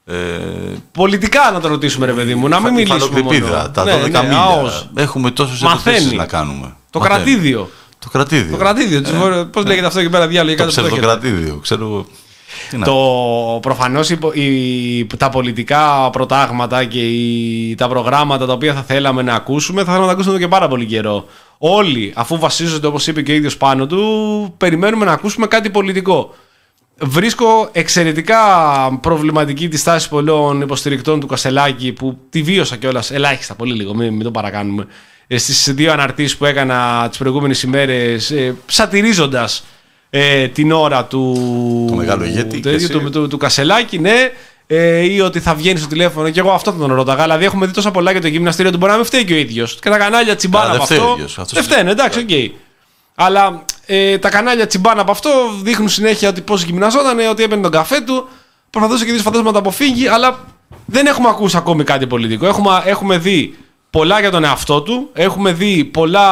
Ε, 0.04 0.14
Πολιτικά 0.92 1.50
να 1.52 1.60
το 1.60 1.68
ρωτήσουμε, 1.68 2.06
ρε 2.06 2.12
παιδί 2.12 2.34
μου, 2.34 2.48
να 2.48 2.60
μην 2.60 2.72
μιλήσουμε 2.74 3.20
μόνο. 3.20 3.34
Υφαλοκρηπίδα, 3.36 3.70
τα 3.70 3.84
Ναι, 3.84 3.92
12 3.92 4.10
ναι, 4.10 4.22
μίλια. 4.22 4.38
αός. 4.40 4.88
Έχουμε 4.94 5.30
τόσες 5.30 5.60
Μαθαίνει. 5.60 5.96
ερωτήσει 5.96 6.16
να 6.16 6.26
κάνουμε. 6.26 6.76
Το 6.90 6.98
Μαθαίνει. 6.98 7.16
κρατήδιο. 7.24 7.70
Το 7.98 8.08
κρατήδιο. 8.08 8.50
Το 8.50 8.56
κρατήδιο. 8.56 9.02
Πώς 9.52 9.64
λέγεται 9.64 9.86
αυτό 9.86 9.98
εκεί 10.00 10.08
πέρα, 10.08 10.26
διάλογο. 10.26 10.56
Το 10.56 10.66
ψευδοκρατήδιο. 10.66 11.58
Ξέρω 11.62 11.84
εγώ. 11.84 12.06
Τι 12.70 12.76
να- 12.78 12.84
Το 12.84 12.94
προφανώς 13.62 14.10
οι, 14.10 14.18
οι- 14.32 15.06
τα 15.16 15.28
πολιτικά 15.28 16.10
προτάγματα 16.10 16.84
και 16.84 17.00
οι, 17.08 17.74
τα 17.74 17.88
προγράμματα 17.88 18.46
τα 18.46 18.52
οποία 18.52 18.74
θα 18.74 18.82
θέλαμε 18.82 19.22
να 19.22 19.34
ακούσουμε 19.34 19.80
θα 19.80 19.84
θέλαμε 19.86 20.00
να 20.02 20.06
τα 20.06 20.12
ακούσουμε 20.12 20.34
εδώ 20.34 20.44
και 20.44 20.50
πάρα 20.50 20.68
πολύ 20.68 20.86
καιρό. 20.86 21.24
Όλοι, 21.58 22.12
αφού 22.16 22.38
βασίζονται 22.38 22.86
όπως 22.86 23.06
είπε 23.06 23.22
και 23.22 23.32
ο 23.32 23.34
ίδιος 23.34 23.56
πάνω 23.56 23.86
του, 23.86 24.54
περιμένουμε 24.56 25.04
να 25.04 25.12
ακούσουμε 25.12 25.46
κάτι 25.46 25.70
πολιτικό. 25.70 26.34
Βρίσκω 27.02 27.68
εξαιρετικά 27.72 28.38
προβληματική 29.00 29.68
τη 29.68 29.76
στάση 29.76 30.08
πολλών 30.08 30.60
υποστηρικτών 30.60 31.20
του 31.20 31.26
Κασελάκη 31.26 31.92
που 31.92 32.18
τη 32.30 32.42
βίωσα 32.42 32.76
κιόλας 32.76 33.10
ελάχιστα, 33.10 33.54
πολύ 33.54 33.74
λίγο, 33.74 33.94
μην, 33.94 34.12
μην 34.14 34.22
το 34.22 34.30
παρακάνουμε. 34.30 34.86
Στις 35.36 35.74
δύο 35.74 35.92
αναρτήσεις 35.92 36.36
που 36.36 36.44
έκανα 36.44 37.06
τις 37.08 37.18
προηγούμενες 37.18 37.62
ημέρες, 37.62 38.30
ε, 38.30 38.56
σατυρίζοντας 38.66 39.64
ε, 40.10 40.48
την 40.48 40.72
ώρα 40.72 41.04
του. 41.04 41.34
Το 41.88 41.94
μεγάλο 41.94 42.24
ηγέτη 42.24 42.60
του, 42.60 42.68
και 42.68 42.74
εσύ. 42.74 42.88
του, 42.88 43.10
του, 43.10 43.28
του 43.28 43.36
Κασελάκη, 43.36 43.98
ναι. 43.98 44.32
Ε, 44.66 44.98
ή 45.12 45.20
ότι 45.20 45.40
θα 45.40 45.54
βγαίνει 45.54 45.78
στο 45.78 45.88
τηλέφωνο. 45.88 46.30
Και 46.30 46.40
εγώ 46.40 46.50
αυτό 46.50 46.72
θα 46.72 46.78
τον 46.78 46.94
ρώταγα. 46.94 47.22
Δηλαδή, 47.22 47.44
έχουμε 47.44 47.66
δει 47.66 47.72
τόσα 47.72 47.90
πολλά 47.90 48.10
για 48.10 48.20
το 48.20 48.26
γυμναστήριο 48.26 48.70
του 48.70 48.76
μπορεί 48.78 48.90
να 48.90 48.96
μην 48.96 49.06
φταίει 49.06 49.24
και 49.24 49.32
ο 49.32 49.36
ίδιος. 49.36 49.78
Και 49.80 49.90
τα 49.90 49.98
κανάλια 49.98 50.36
τσιμπάνε 50.36 50.64
Α, 50.64 50.68
δεν 50.68 50.76
από 50.76 50.84
φταίει 50.84 50.98
ο 50.98 51.02
αυτό. 51.02 51.14
ίδιος. 51.14 51.38
Αυτός 51.38 51.52
Δεν 51.52 51.62
είναι- 51.64 51.72
φταίνε, 51.74 51.90
εντάξει, 51.90 52.18
οκ. 52.18 52.54
Αλλά 53.14 53.64
ε, 53.86 54.18
τα 54.18 54.28
κανάλια 54.28 54.66
τσιμπάνα 54.66 55.00
από 55.00 55.10
αυτό 55.10 55.30
δείχνουν 55.62 55.88
συνέχεια 55.88 56.28
ότι 56.28 56.40
πώς 56.40 56.62
γυμναζόταν, 56.62 57.18
ότι 57.30 57.42
έπαιρνε 57.42 57.62
τον 57.62 57.72
καφέ 57.72 58.00
του. 58.00 58.28
Προσπαθούσε 58.70 59.04
και 59.04 59.10
ο 59.10 59.12
ίδιο 59.12 59.24
φαντάζομαι 59.24 59.48
να 59.50 59.54
το 59.54 59.60
αποφύγει, 59.60 60.08
αλλά 60.08 60.44
δεν 60.86 61.06
έχουμε 61.06 61.28
ακούσει 61.28 61.56
ακόμη 61.56 61.84
κάτι 61.84 62.06
πολιτικό. 62.06 62.46
Έχουμε, 62.46 62.82
έχουμε 62.84 63.18
δει 63.18 63.54
πολλά 63.90 64.20
για 64.20 64.30
τον 64.30 64.44
εαυτό 64.44 64.80
του. 64.82 65.10
Έχουμε 65.12 65.52
δει 65.52 65.84
πολλά 65.84 66.26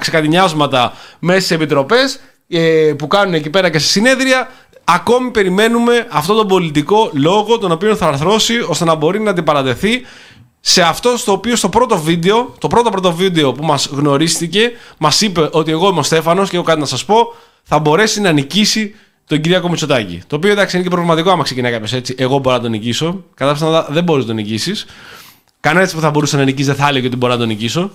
ξεκατηνιάσματα 0.00 0.92
μέσα 1.18 1.46
σε 1.46 1.54
επιτροπές 1.54 2.20
ε, 2.50 2.92
που 2.98 3.06
κάνουν 3.06 3.34
εκεί 3.34 3.50
πέρα 3.50 3.70
και 3.70 3.78
σε 3.78 3.88
συνέδρια. 3.88 4.48
Ακόμη 4.84 5.30
περιμένουμε 5.30 6.06
αυτό 6.10 6.34
τον 6.34 6.46
πολιτικό 6.46 7.10
λόγο 7.12 7.58
τον 7.58 7.72
οποίο 7.72 7.96
θα 7.96 8.06
αρθρώσει 8.06 8.54
ώστε 8.68 8.84
να 8.84 8.94
μπορεί 8.94 9.20
να 9.20 9.30
αντιπαρατεθεί 9.30 10.02
σε 10.60 10.82
αυτό 10.82 11.16
στο 11.16 11.32
οποίο 11.32 11.56
στο 11.56 11.68
πρώτο 11.68 11.98
βίντεο, 11.98 12.54
το 12.58 12.68
πρώτο 12.68 12.90
πρώτο 12.90 13.12
βίντεο 13.12 13.52
που 13.52 13.64
μας 13.64 13.86
γνωρίστηκε, 13.86 14.72
μας 14.98 15.20
είπε 15.20 15.48
ότι 15.52 15.70
εγώ 15.70 15.88
είμαι 15.88 15.98
ο 15.98 16.02
Στέφανος 16.02 16.50
και 16.50 16.56
έχω 16.56 16.64
κάτι 16.64 16.80
να 16.80 16.86
σας 16.86 17.04
πω, 17.04 17.34
θα 17.62 17.78
μπορέσει 17.78 18.20
να 18.20 18.32
νικήσει 18.32 18.94
τον 19.26 19.40
Κυριάκο 19.40 19.68
Μητσοτάκη. 19.68 20.22
Το 20.26 20.36
οποίο 20.36 20.50
εντάξει 20.50 20.76
είναι 20.76 20.84
και 20.84 20.90
προβληματικό 20.90 21.30
άμα 21.30 21.42
ξεκινάει 21.42 21.72
κάποιος 21.72 21.92
έτσι. 21.92 22.14
Εγώ 22.18 22.38
μπορώ 22.38 22.56
να 22.56 22.62
τον 22.62 22.70
νικήσω. 22.70 23.24
Κατά 23.34 23.52
ψέματα 23.52 23.86
δεν 23.90 24.04
μπορείς 24.04 24.22
να 24.24 24.34
τον 24.34 24.42
νικήσεις. 24.42 24.86
Κανένας 25.60 25.92
που 25.94 26.00
θα 26.00 26.10
μπορούσε 26.10 26.36
να 26.36 26.44
νικήσει 26.44 26.68
δεν 26.68 26.76
θα 26.76 26.88
έλεγε 26.88 27.06
ότι 27.06 27.16
μπορώ 27.16 27.32
να 27.32 27.38
τον 27.38 27.48
νικήσω. 27.48 27.90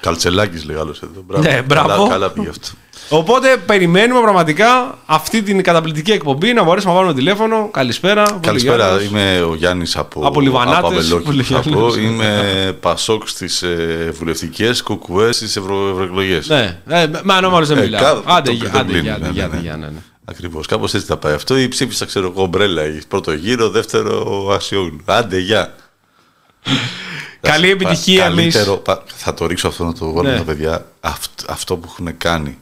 Καλτσελάκης 0.00 0.64
λέει 0.64 0.76
άλλος 0.76 1.02
εδώ. 1.02 1.22
Μπράβο. 1.26 1.42
Ναι, 1.48 1.62
μπράβο. 1.62 1.88
Καλά, 1.88 2.08
καλά 2.08 2.30
πήγε 2.30 2.48
αυτό. 2.48 2.68
Οπότε 3.08 3.56
περιμένουμε 3.66 4.20
πραγματικά 4.20 4.98
αυτή 5.06 5.42
την 5.42 5.62
καταπληκτική 5.62 6.12
εκπομπή 6.12 6.52
να 6.52 6.62
μπορέσουμε 6.62 6.92
να 6.92 6.98
βάλουμε 6.98 7.16
τηλέφωνο. 7.18 7.68
Καλησπέρα. 7.72 8.38
Καλησπέρα, 8.40 8.88
Βολιγιάννης. 8.90 9.10
είμαι 9.10 9.40
ο 9.42 9.54
Γιάννης 9.54 9.96
από, 9.96 10.26
Από 10.26 10.40
Λιβανάτες, 10.40 10.84
Αβελόκη, 10.98 11.24
Βολιγιάννης. 11.24 11.70
θα 11.72 11.78
πω. 11.78 11.94
Είμαι 12.00 12.76
Πασόκ 12.80 13.28
στις 13.28 13.62
ε, 13.62 14.10
βουλευτικές, 14.18 14.82
κουκουές 14.82 15.36
στις 15.36 15.56
ευρωεκλογές. 15.56 16.48
Ναι, 16.48 16.80
ε, 16.88 17.06
με 17.22 17.34
ανώμαλος 17.34 17.68
δεν 17.68 17.78
Ε, 17.78 17.80
μιλάω. 17.80 18.02
κα- 18.02 18.34
Άντε, 18.34 18.50
το- 18.50 18.56
για, 18.56 18.70
το 18.70 18.78
άντε, 18.78 18.88
κλείνει, 18.92 19.02
για, 19.06 19.18
ναι, 19.18 19.24
άντε, 19.26 19.32
για, 19.34 19.46
ναι, 19.46 19.54
ναι. 19.54 19.60
για, 19.60 19.76
ναι, 19.76 19.86
ναι. 19.86 19.98
Ακριβώς. 20.24 20.66
Κάπως 20.66 20.94
έτσι 20.94 21.06
θα 21.06 21.16
πάει 21.16 21.32
αυτό. 21.34 21.58
Ή 21.58 21.68
ψήφισα, 21.68 22.04
ξέρω 22.04 22.32
εγώ, 22.36 22.46
μπρέλα. 22.46 22.82
Πρώτο 23.08 23.32
γύρο, 23.32 23.68
δεύτερο 23.70 24.48
Ασιόγλου. 24.54 25.00
Άντε, 25.04 25.38
γεια. 25.38 25.74
Καλή 27.46 27.70
επιτυχία 27.70 28.22
Καλύτερο, 28.22 28.70
εμείς. 28.72 28.82
πα- 28.82 29.02
Θα 29.06 29.34
το 29.34 29.46
ρίξω 29.46 29.68
αυτό 29.68 29.84
να 29.84 29.92
το 29.92 30.12
βάλω 30.12 30.30
Ναι. 30.30 30.36
τα 30.36 30.42
παιδιά. 30.42 30.86
Αυτό, 31.00 31.44
αυτό 31.48 31.76
που 31.76 31.88
έχουν 31.90 32.16
κάνει. 32.16 32.58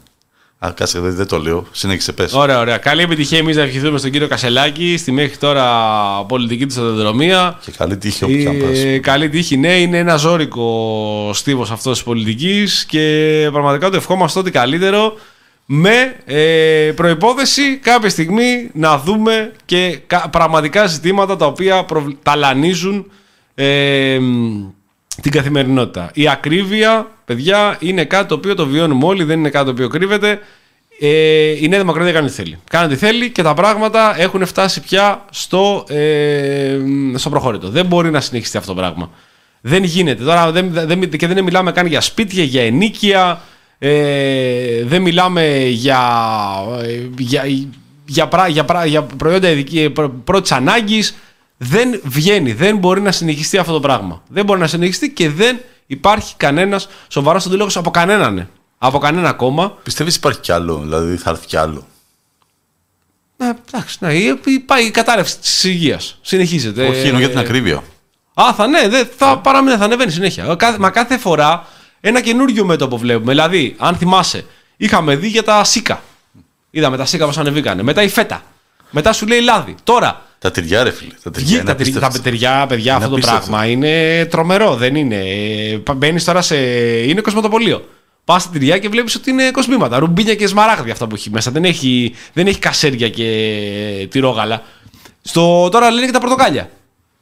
Α, 0.59 0.73
κάτσε, 0.77 0.99
δεν, 1.01 1.15
δεν 1.15 1.27
το 1.27 1.39
λέω. 1.39 1.67
Συνέχισε, 1.73 2.13
πες. 2.13 2.33
Ωραία, 2.33 2.59
ωραία. 2.61 2.77
Καλή 2.79 3.03
επιτυχία 3.03 3.39
εμείς 3.39 3.57
να 3.57 3.63
ευχηθούμε 3.63 3.99
στον 3.99 4.11
κύριο 4.11 4.29
Κασελάκη 4.29 4.97
στη 4.97 5.13
μέχρι 5.13 5.37
τώρα 5.37 5.65
πολιτική 6.29 6.67
του 6.67 6.73
σταδιοδρομία. 6.73 7.59
Και 7.65 7.71
καλή 7.77 7.97
τύχη 7.97 8.25
όπου 8.25 8.33
και 8.37 8.49
αν 8.49 8.59
πας. 8.59 8.79
Ε, 8.79 8.99
καλή 8.99 9.29
τύχη, 9.29 9.57
ναι, 9.57 9.73
είναι 9.81 9.99
ένα 9.99 10.17
ζώρικο 10.17 11.31
στίβος 11.35 11.71
αυτός 11.71 11.93
της 11.95 12.03
πολιτικής 12.05 12.85
και 12.85 13.49
πραγματικά 13.53 13.91
το 13.91 13.97
ευχόμαστε 13.97 14.39
ό,τι 14.39 14.51
καλύτερο 14.51 15.15
με 15.67 16.17
ε, 16.25 16.93
προϋπόθεση 16.97 17.77
κάποια 17.77 18.09
στιγμή 18.09 18.71
να 18.73 18.99
δούμε 18.99 19.53
και 19.65 19.99
κα- 20.07 20.29
πραγματικά 20.31 20.87
ζητήματα 20.87 21.37
τα 21.37 21.47
οποία 21.47 21.85
προβλ- 21.85 22.17
ταλανίζουν 22.23 23.11
ε, 23.55 24.19
μ, 24.21 24.65
την 25.23 25.33
καθημερινότητα. 25.33 26.11
Η 26.15 26.29
ακρίβεια, 26.29 27.11
παιδιά, 27.25 27.77
είναι 27.81 28.05
κάτι 28.05 28.29
το 28.29 28.35
οποίο 28.35 28.55
το 28.55 28.67
βιώνουμε 28.67 29.07
όλοι, 29.07 29.25
δεν 29.25 29.39
είναι 29.39 29.51
κάτι 29.51 29.65
το 29.65 29.71
οποίο 29.71 29.89
κρύβεται. 29.89 30.39
Ε, 31.01 31.09
η 31.65 31.69
Νέα 31.69 31.79
Δημοκρατία 31.79 32.13
κάνει 32.13 32.27
τι 32.27 32.33
θέλει. 32.33 32.59
Κάνει 32.71 32.89
τι 32.89 32.97
θέλει 32.97 33.31
και 33.31 33.43
τα 33.43 33.55
πράγματα 33.55 34.15
έχουν 34.21 34.47
φτάσει 34.47 34.81
πια 34.81 35.25
στο, 35.31 35.85
ε, 35.89 36.79
στο 37.15 37.31
προχώρητο. 37.31 37.69
Δεν 37.69 37.87
μπορεί 37.87 38.11
να 38.11 38.21
συνεχιστεί 38.21 38.57
αυτό 38.57 38.75
το 38.75 38.81
πράγμα. 38.81 39.11
Δεν 39.61 39.83
γίνεται. 39.85 40.25
Τώρα 40.25 40.53
δεν, 40.53 40.71
δεν, 40.73 41.11
και 41.11 41.27
δεν 41.27 41.45
μιλάμε 41.45 41.73
καν 41.73 41.87
για 41.87 42.01
σπίτια, 42.01 42.45
για 42.45 42.63
ενίκεια. 42.63 43.41
Ε, 43.79 44.85
δεν 44.85 45.03
μιλάμε 45.03 45.57
για, 45.67 46.01
ε, 46.83 47.01
για, 47.19 47.43
για, 48.07 48.29
πρά- 48.29 48.49
για, 48.49 48.65
πρά- 48.65 48.87
για 48.87 49.03
προϊόντα 49.03 49.49
ειδική- 49.51 49.91
πρω- 49.91 50.13
πρώτης 50.25 50.53
ανάγκης. 50.53 51.15
Δεν 51.67 52.01
βγαίνει. 52.05 52.53
Δεν 52.53 52.77
μπορεί 52.77 53.01
να 53.01 53.13
συνεχιστεί 53.13 53.59
αυτό 53.59 53.73
το 53.73 53.81
πράγμα. 53.81 54.23
Δεν 54.29 54.45
μπορεί 54.45 54.61
να 54.61 54.67
συνεχιστεί 54.67 55.11
και 55.11 55.31
δεν 55.31 55.61
υπάρχει 55.87 56.35
κανένας 56.37 56.89
σοβαρός 57.09 57.47
αντίλογος 57.47 57.77
από 57.77 57.91
κανέναν. 57.91 58.49
Από 58.79 58.99
κανένα 58.99 59.33
κόμμα. 59.33 59.71
Πιστεύεις 59.83 60.17
υπάρχει 60.17 60.41
κι 60.41 60.53
άλλο, 60.53 60.77
δηλαδή 60.79 61.17
θα 61.17 61.31
έρθει 61.31 61.47
κι 61.47 61.57
άλλο; 61.57 61.87
Ε, 63.37 63.45
εντάξει, 63.69 63.97
ναι, 64.01 64.15
η- 64.15 64.41
η- 64.45 64.59
πάει 64.59 64.85
η 64.87 64.91
κατάρρευση 64.91 65.39
της 65.39 65.65
υγείας. 65.65 66.19
Συνεχίζεται. 66.23 66.87
Όχι, 66.87 67.01
εννοώ 67.07 67.19
για 67.19 67.29
την 67.29 67.39
Ε, 67.39 67.41
ακρίβεια. 67.41 67.83
Α, 68.35 68.53
θα 68.55 68.67
ναι, 68.67 68.89
δε, 68.89 69.05
θα 69.17 69.39
παραμείνει, 69.39 69.77
θα 69.77 69.85
ανεβαίνει 69.85 70.11
συνέχεια. 70.11 70.55
Κάθε- 70.55 70.79
μα 70.79 70.91
κάθε 70.91 71.19
φορά 71.19 71.67
ένα 72.01 72.21
καινούριο 72.21 72.65
μέτωπο 72.65 72.97
βλέπουμε. 72.99 73.31
Δηλαδή, 73.33 73.75
αν 73.79 73.97
θυμάσαι, 73.97 74.45
είχαμε 74.77 75.17
δει 75.17 75.29
για 75.29 75.43
τα 75.43 75.65
σίκα. 75.65 76.03
Είδαμε 76.71 76.97
τα 76.97 77.05
σίκα 77.05 77.27
πώς 77.27 77.39
ανεβήκανε. 77.39 77.83
Μετά 77.83 78.03
η 78.03 78.09
φέτα. 78.09 78.43
Μετά 78.95 79.13
σου 79.13 79.27
λέει 79.27 79.41
λάδι. 79.41 79.75
Τώρα, 79.85 80.23
Τα 80.39 80.51
τυριά, 80.51 80.83
ρε 80.83 80.91
φίλε. 80.91 81.13
Τα 81.23 81.31
τυριά, 81.31 81.47
Βγει 81.49 81.55
είναι 81.55 81.65
τα, 81.65 81.75
τυριά, 81.75 82.01
τα 82.01 82.07
απίστευτα. 82.07 82.31
τυριά, 82.31 82.67
παιδιά, 82.69 82.97
αυτό 82.97 83.09
το 83.09 83.15
απίστευτο. 83.15 83.47
πράγμα 83.47 83.67
είναι 83.67 84.25
τρομερό, 84.25 84.75
δεν 84.77 84.95
είναι. 84.95 85.23
Μπαίνεις 85.97 86.25
τώρα 86.25 86.43
σε. 86.43 86.57
είναι 87.09 87.21
κοσμοτοπολείο. 87.21 87.89
Πας 88.25 88.43
στα 88.43 88.51
τυριά 88.53 88.79
και 88.79 88.89
βλέπεις 88.89 89.15
ότι 89.15 89.31
είναι 89.31 89.51
κοσμήματα. 89.51 89.99
Ρουμπίνια 89.99 90.35
και 90.35 90.47
σμαράγδια 90.47 90.93
αυτά 90.93 91.07
που 91.07 91.15
έχει 91.15 91.31
μέσα. 91.31 91.51
Δεν 91.51 91.65
έχει, 91.65 92.15
δεν 92.33 92.47
έχει 92.47 92.59
κασέρια 92.59 93.09
και 93.09 93.29
τυρόγαλα. 94.11 94.63
Στο, 95.23 95.69
τώρα 95.69 95.91
λένε 95.91 96.07
και 96.07 96.13
τα 96.13 96.21
πορτοκάλια. 96.21 96.71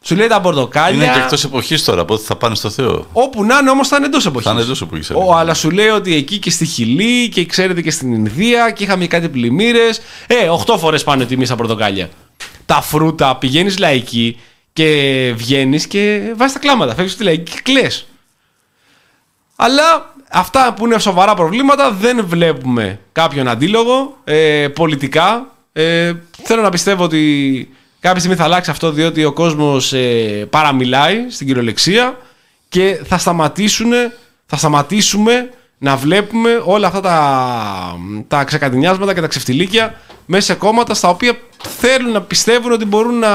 Σου 0.05 0.14
λέει 0.16 0.26
τα 0.26 0.40
πορτοκάλια. 0.40 1.05
Είναι 1.05 1.12
και 1.14 1.18
εκτός 1.20 1.44
εποχής 1.44 1.84
τώρα, 1.84 2.00
οπότε 2.00 2.22
θα 2.22 2.36
πάνε 2.36 2.55
στο 2.55 2.70
Θεό. 2.70 3.07
Όπου 3.12 3.44
να 3.44 3.59
είναι 3.59 3.70
όμως 3.70 3.88
θα 3.88 3.96
είναι 3.96 4.07
εντός 4.07 4.26
εποχής. 4.26 4.46
Θα 4.48 4.53
είναι 4.53 4.62
εντός 4.62 4.82
εποχής, 4.82 5.11
Ο, 5.11 5.14
αλήθεια. 5.18 5.36
αλλά 5.36 5.55
σου 5.55 5.70
λέει 5.70 5.88
ότι 5.88 6.14
εκεί 6.14 6.38
και 6.38 6.50
στη 6.50 6.64
Χιλή 6.64 7.28
και 7.28 7.44
ξέρετε 7.46 7.82
και 7.82 7.90
στην 7.90 8.12
Ινδία 8.12 8.70
και 8.70 8.84
είχαμε 8.84 9.07
κάτι 9.07 9.28
πλημμύρες. 9.28 10.00
Ε, 10.26 10.48
8 10.66 10.78
φορές 10.78 11.05
πάνε 11.05 11.24
τιμή 11.24 11.44
στα 11.44 11.57
πορτοκάλια. 11.57 12.11
Τα 12.66 12.80
φρούτα 12.82 13.36
πηγαίνεις 13.36 13.78
λαϊκή 13.78 14.40
και 14.72 14.86
βγαίνεις 15.36 15.86
και 15.86 16.32
βάζεις 16.36 16.53
τα 16.55 16.59
κλάματα. 16.59 16.94
Φεύγεις 16.94 17.12
στη 17.12 17.22
λαϊκή 17.24 17.53
και 17.53 17.61
κλε. 17.62 17.86
Αλλά 19.57 20.14
αυτά 20.30 20.72
που 20.76 20.86
είναι 20.86 20.98
σοβαρά 20.98 21.34
προβλήματα 21.34 21.90
δεν 21.92 22.24
βλέπουμε 22.26 23.00
κάποιον 23.12 23.48
αντίλογο 23.48 24.16
ε, 24.24 24.68
πολιτικά. 24.68 25.46
Ε, 25.72 26.12
θέλω 26.42 26.62
να 26.62 26.68
πιστεύω 26.70 27.05
ότι 27.05 27.68
κάποια 28.03 28.18
στιγμή 28.18 28.36
θα 28.36 28.44
αλλάξει 28.44 28.70
αυτό 28.70 28.90
διότι 28.92 29.24
ο 29.24 29.32
κόσμος 29.32 29.92
ε, 29.92 30.46
παραμιλάει 30.50 31.26
στην 31.30 31.46
κυριολεξία 31.46 32.18
και 32.68 33.00
θα, 33.05 33.18
σταματήσουν, 33.18 33.90
θα 34.46 34.57
σταματήσουμε 34.57 35.50
να 35.78 35.96
βλέπουμε 35.96 36.62
όλα 36.64 36.86
αυτά 36.86 37.00
τα, 37.00 37.96
τα 38.28 38.44
ξεκατηνιάσματα 38.44 39.14
και 39.14 39.20
τα 39.20 39.26
ξεφτιλίκια 39.26 40.00
μέσα 40.26 40.44
σε 40.53 40.55
κόμματα 40.55 40.94
στα 40.94 41.09
οποία 41.09 41.32
θέλουν 41.80 42.12
να 42.12 42.20
πιστεύουν 42.22 42.72
ότι 42.72 42.84
μπορούν 42.84 43.18
να 43.18 43.28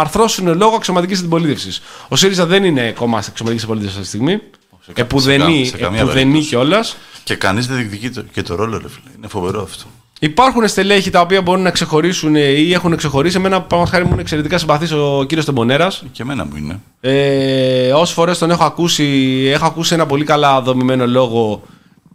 αρθρώσουν 0.00 0.56
λόγω 0.56 0.74
αξιωματικής 0.76 1.18
αντιπολίτευσης. 1.18 1.82
Ο 2.08 2.16
ΣΥΡΙΖΑ 2.16 2.46
δεν 2.46 2.64
είναι 2.64 2.90
κόμμα 2.92 3.18
αξιωματικής 3.18 3.64
αντιπολίτευσης 3.64 3.98
αυτή 4.00 4.10
τη 4.10 4.16
στιγμή. 4.16 4.40
σε 4.84 4.92
κα- 4.92 5.02
Επουδενή, 5.02 5.64
σε 5.64 5.70
κα- 5.70 5.76
σε 5.76 5.82
καμία 5.82 6.00
επουδενή 6.00 6.20
περίπτωση. 6.24 6.48
κιόλας. 6.48 6.96
Και 7.24 7.34
κανείς 7.34 7.66
δεν 7.66 7.76
διεκδικεί 7.76 8.10
το- 8.10 8.22
και 8.32 8.42
το 8.42 8.54
ρόλο, 8.54 8.78
ρε 8.78 8.88
φίλε. 8.88 9.10
Είναι 9.16 9.28
φοβερό 9.28 9.62
αυτό. 9.62 9.84
Υπάρχουν 10.24 10.68
στελέχη 10.68 11.10
τα 11.10 11.20
οποία 11.20 11.42
μπορούν 11.42 11.62
να 11.62 11.70
ξεχωρίσουν 11.70 12.36
ε, 12.36 12.40
ή 12.40 12.72
έχουν 12.72 12.96
ξεχωρίσει. 12.96 13.36
Εμένα, 13.36 13.62
πάνω 13.62 13.84
χάρη 13.84 14.04
μου, 14.04 14.10
είναι 14.12 14.20
εξαιρετικά 14.20 14.58
συμπαθής 14.58 14.92
ο 14.92 15.24
κύριος 15.28 15.46
Τεμπονέρας. 15.46 16.04
Και 16.12 16.22
εμένα 16.22 16.44
μου 16.44 16.56
είναι. 16.56 16.80
Ε, 17.00 17.92
Όσες 17.92 18.14
φορές 18.14 18.38
τον 18.38 18.50
έχω 18.50 18.64
ακούσει, 18.64 19.04
έχω 19.52 19.66
ακούσει 19.66 19.94
ένα 19.94 20.06
πολύ 20.06 20.24
καλά 20.24 20.60
δομημένο 20.62 21.06
λόγο 21.06 21.62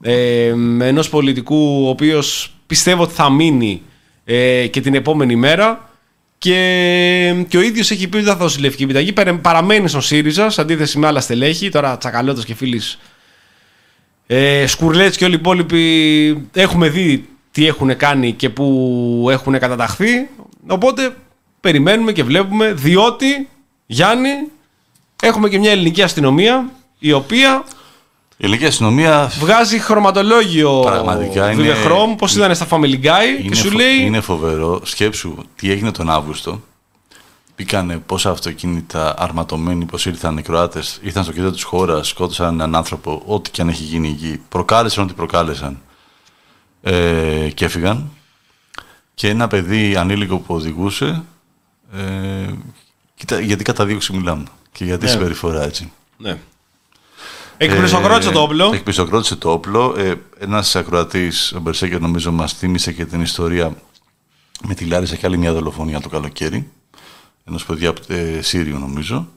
ε, 0.02 0.54
ενός 0.80 1.10
πολιτικού, 1.10 1.84
ο 1.86 1.90
οποίος 1.90 2.54
πιστεύω 2.68 3.04
ότι 3.04 3.14
θα 3.14 3.30
μείνει 3.32 3.82
ε, 4.26 4.68
και 4.68 4.82
την 4.82 4.94
επόμενη 4.96 5.36
μέρα. 5.36 5.90
Και, 6.38 7.46
και 7.48 7.58
ο 7.58 7.62
ίδιος 7.62 7.92
έχει 7.92 8.08
πει 8.08 8.16
ότι 8.16 8.26
δεν 8.26 8.34
θα 8.34 8.40
δώσει 8.40 8.60
λευκή 8.60 8.84
επιταγή. 8.84 9.14
Παρε- 9.14 9.34
Παραμένει 9.34 9.88
στον 9.88 10.02
ΣΥΡΙΖΑ 10.02 10.50
σε 10.50 10.62
αντίθεση 10.62 10.98
με 11.00 11.08
άλλα 11.08 11.20
στελέχη. 11.22 11.70
Τώρα 11.70 11.98
Τσακαλώτο 11.98 12.42
και 12.42 12.54
φίλης 12.56 13.00
ε, 14.28 14.68
Σκουρλέτς 14.68 15.18
και 15.18 15.26
όλοι 15.26 15.34
οι 15.34 15.38
υπόλοιποι 15.40 16.48
έχουμε 16.54 16.90
δει 16.90 17.30
τι 17.52 17.68
έχουν 17.68 17.98
κάνει 17.98 18.32
και 18.34 18.50
που 18.50 19.28
έχουν 19.32 19.60
καταταχθεί. 19.60 20.30
Οπότε 20.68 21.16
περιμένουμε 21.62 22.12
και 22.12 22.24
βλέπουμε, 22.24 22.72
διότι 22.74 23.50
Γιάννη 23.86 24.30
έχουμε 25.22 25.50
και 25.50 25.60
μια 25.60 25.72
ελληνική 25.72 26.02
αστυνομία 26.02 26.70
η 27.00 27.12
οποία 27.12 27.64
Η 28.38 28.46
ελληνική 28.46 28.66
αστυνομία 28.66 29.32
βγάζει 29.40 29.80
χρωματολόγιο 29.80 30.80
Πραγματικά 30.80 31.52
είναι- 31.52 31.62
Βιβεχρόμ, 31.62 32.16
πώς 32.16 32.36
ήταν 32.36 32.56
στα 32.56 32.68
Family 32.70 33.04
Guy 33.04 33.48
και 33.50 33.56
σου 33.56 33.70
φο- 33.70 33.78
λέει 33.78 33.96
είναι 34.02 34.20
φοβερό. 34.22 34.82
Σκέψου 34.84 35.36
τι 35.56 35.72
έγινε 35.72 35.92
τον 35.92 36.10
Αύγουστο. 36.10 36.62
Μπήκανε 37.58 37.98
πόσα 37.98 38.30
αυτοκίνητα 38.30 39.16
αρματωμένοι, 39.18 39.86
πώ 39.86 39.98
ήρθαν 40.06 40.38
οι 40.38 40.42
Κροάτες, 40.42 41.00
ήρθαν 41.04 41.24
στο 41.24 41.34
κέντρο 41.34 41.52
της 41.52 41.64
χώρας, 41.64 42.08
σκότωσαν 42.08 42.54
έναν 42.54 42.76
άνθρωπο, 42.76 43.22
ό,τι 43.26 43.50
και 43.52 43.62
αν 43.62 43.70
έχει 43.70 43.84
γίνει 43.84 44.08
εκεί. 44.10 44.42
Προκάλεσαν 44.50 45.04
ό,τι 45.04 45.14
προκάλεσαν. 45.14 45.82
Ε, 46.82 47.50
και 47.54 47.66
έφυγαν. 47.66 48.10
Και 49.14 49.30
ένα 49.30 49.48
παιδί 49.48 49.96
ανήλικο 49.96 50.38
που 50.38 50.56
οδηγούσε. 50.56 51.24
Ε, 51.94 52.48
κοίτα, 53.16 53.40
γιατί 53.40 53.64
κατά 53.64 53.86
δίωξη 53.86 54.14
μιλάμε. 54.14 54.44
Και 54.72 54.84
γιατί 54.86 55.06
Ναι. 55.06 55.12
συμπεριφορά 55.12 55.64
έτσι. 55.64 55.92
ναι. 56.18 56.40
Εκπλησοκρότησε 57.62 58.32
το 58.32 58.42
όπλο. 58.42 58.72
Εκπλησοκρότησε 58.74 59.36
το 59.36 59.52
όπλο. 59.52 59.96
Ε, 59.98 60.16
Ένας 60.40 60.76
ακροατής, 60.76 61.54
ο 61.54 61.60
Μπερσέκερ, 61.60 62.00
νομίζω, 62.00 62.32
μας 62.32 62.54
θύμισε 62.54 62.92
και 62.92 63.06
την 63.06 63.22
ιστορία 63.22 63.76
με 64.68 64.74
τη 64.74 64.86
Λάρισα 64.86 65.16
και 65.16 65.26
άλλη 65.26 65.38
μια 65.38 65.54
δολοφονία 65.54 66.00
το 66.00 66.10
καλοκαίρι. 66.10 66.70
Ενό 67.46 67.60
παιδιά 67.68 67.90
από 67.90 68.02
ε, 68.14 68.42
Σύριο, 68.42 68.78
νομίζω. 68.78 69.28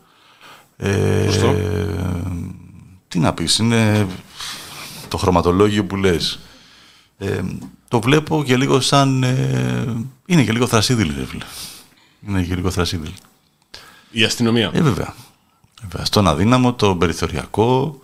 Ε, 0.77 1.25
Σωστό. 1.31 1.55
τι 3.09 3.19
να 3.19 3.33
πεις, 3.33 3.59
είναι 3.59 4.07
το 5.09 5.17
χρωματολόγιο 5.17 5.85
που 5.85 5.97
λες. 5.97 6.39
Ε, 7.19 7.43
το 7.89 8.01
βλέπω 8.01 8.43
και 8.45 8.57
λίγο 8.57 8.81
σαν. 8.81 9.23
Ε, 9.23 10.07
είναι 10.27 10.45
και 10.45 10.53
λίγο 10.53 10.67
θρασίδηλη, 10.67 11.15
ρε 11.19 11.27
φίλε. 11.27 11.45
Είναι 12.29 12.43
και 12.43 12.55
λίγο 12.55 12.71
θρασίδηλη. 12.71 13.15
Η 14.11 14.25
αστυνομία. 14.25 14.71
Ε, 14.75 14.81
βέβαια. 14.81 15.15
βέβαια. 15.83 16.05
Στον 16.05 16.29
αδύναμο, 16.29 16.75
το 16.75 16.97
περιθωριακό, 16.97 18.01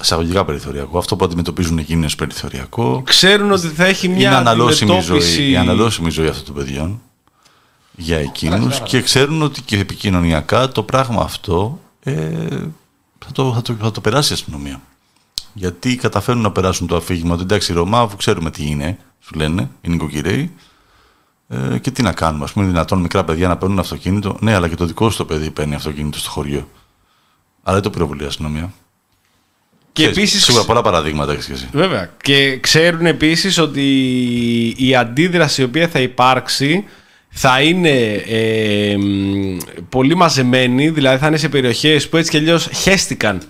εισαγωγικά 0.00 0.44
περιθωριακό, 0.44 0.98
αυτό 0.98 1.16
που 1.16 1.24
αντιμετωπίζουν 1.24 1.78
εκείνοι 1.78 2.04
ως 2.04 2.14
περιθωριακό. 2.14 3.02
Ξέρουν 3.04 3.52
ότι 3.52 3.68
θα 3.68 3.84
έχει 3.84 4.08
μια 4.08 4.28
είναι 4.28 4.36
αναλώσιμη 4.36 4.94
η 4.94 4.98
αντιμετώπιση... 4.98 5.34
ζωή, 5.34 5.50
η 5.50 5.56
αναλώσιμη 5.56 6.10
ζωή 6.10 6.28
αυτών 6.28 6.44
των 6.44 6.54
παιδιών 6.54 7.00
για 7.96 8.18
εκείνους 8.18 8.80
και 8.80 9.02
ξέρουν 9.02 9.42
ότι 9.42 9.62
και 9.62 9.78
επικοινωνιακά 9.78 10.68
το 10.68 10.82
πράγμα 10.82 11.22
αυτό 11.22 11.80
ε, 12.02 12.12
θα, 13.18 13.32
το, 13.32 13.52
θα, 13.54 13.62
το, 13.62 13.76
θα 13.80 13.90
το 13.90 14.00
περάσει 14.00 14.32
η 14.32 14.34
αστυνομία. 14.34 14.80
Γιατί 15.58 15.96
καταφέρουν 15.96 16.40
να 16.40 16.52
περάσουν 16.52 16.86
το 16.86 16.96
αφήγημα 16.96 17.34
ότι 17.34 17.42
εντάξει, 17.42 17.72
Ρωμά, 17.72 18.00
αφού 18.00 18.16
ξέρουμε 18.16 18.50
τι 18.50 18.66
είναι, 18.66 18.98
σου 19.20 19.34
λένε, 19.34 19.70
οι 19.80 19.88
νοικοκυρέοι, 19.88 20.52
ε, 21.48 21.78
και 21.78 21.90
τι 21.90 22.02
να 22.02 22.12
κάνουμε, 22.12 22.44
ας 22.44 22.52
πούμε, 22.52 22.64
είναι 22.64 22.74
δυνατόν 22.74 23.00
μικρά 23.00 23.24
παιδιά 23.24 23.48
να 23.48 23.56
παίρνουν 23.56 23.78
αυτοκίνητο. 23.78 24.36
Ναι, 24.40 24.54
αλλά 24.54 24.68
και 24.68 24.74
το 24.74 24.84
δικό 24.84 25.10
σου 25.10 25.16
το 25.16 25.24
παιδί 25.24 25.50
παίρνει 25.50 25.74
αυτοκίνητο 25.74 26.18
στο 26.18 26.30
χωριό. 26.30 26.68
Αλλά 27.62 27.74
δεν 27.74 27.82
το 27.82 27.90
πυροβολεί 27.90 28.22
η 28.22 28.26
αστυνομία. 28.26 28.72
Και 29.92 30.02
Ξέρεις, 30.02 30.16
επίσης 30.16 30.44
Σίγουρα 30.44 30.64
πολλά 30.64 30.82
παραδείγματα 30.82 31.32
έχεις 31.32 31.46
και 31.46 31.52
εσύ. 31.52 31.68
Βέβαια. 31.72 32.10
Και 32.22 32.58
ξέρουν 32.60 33.06
επίσης 33.06 33.58
ότι 33.58 33.84
η 34.76 34.96
αντίδραση 34.96 35.60
η 35.60 35.64
οποία 35.64 35.88
θα 35.88 36.00
υπάρξει 36.00 36.84
θα 37.28 37.60
είναι 37.60 38.22
ε, 38.26 38.96
μ, 38.96 39.56
πολύ 39.88 40.14
μαζεμένη, 40.14 40.88
δηλαδή 40.88 41.18
θα 41.18 41.26
είναι 41.26 41.36
σε 41.36 41.48
περιοχές 41.48 42.08
που 42.08 42.16
έτσι 42.16 42.30
κι 42.30 42.36
αλλιώς 42.36 42.68
χέστηκαν 42.72 43.42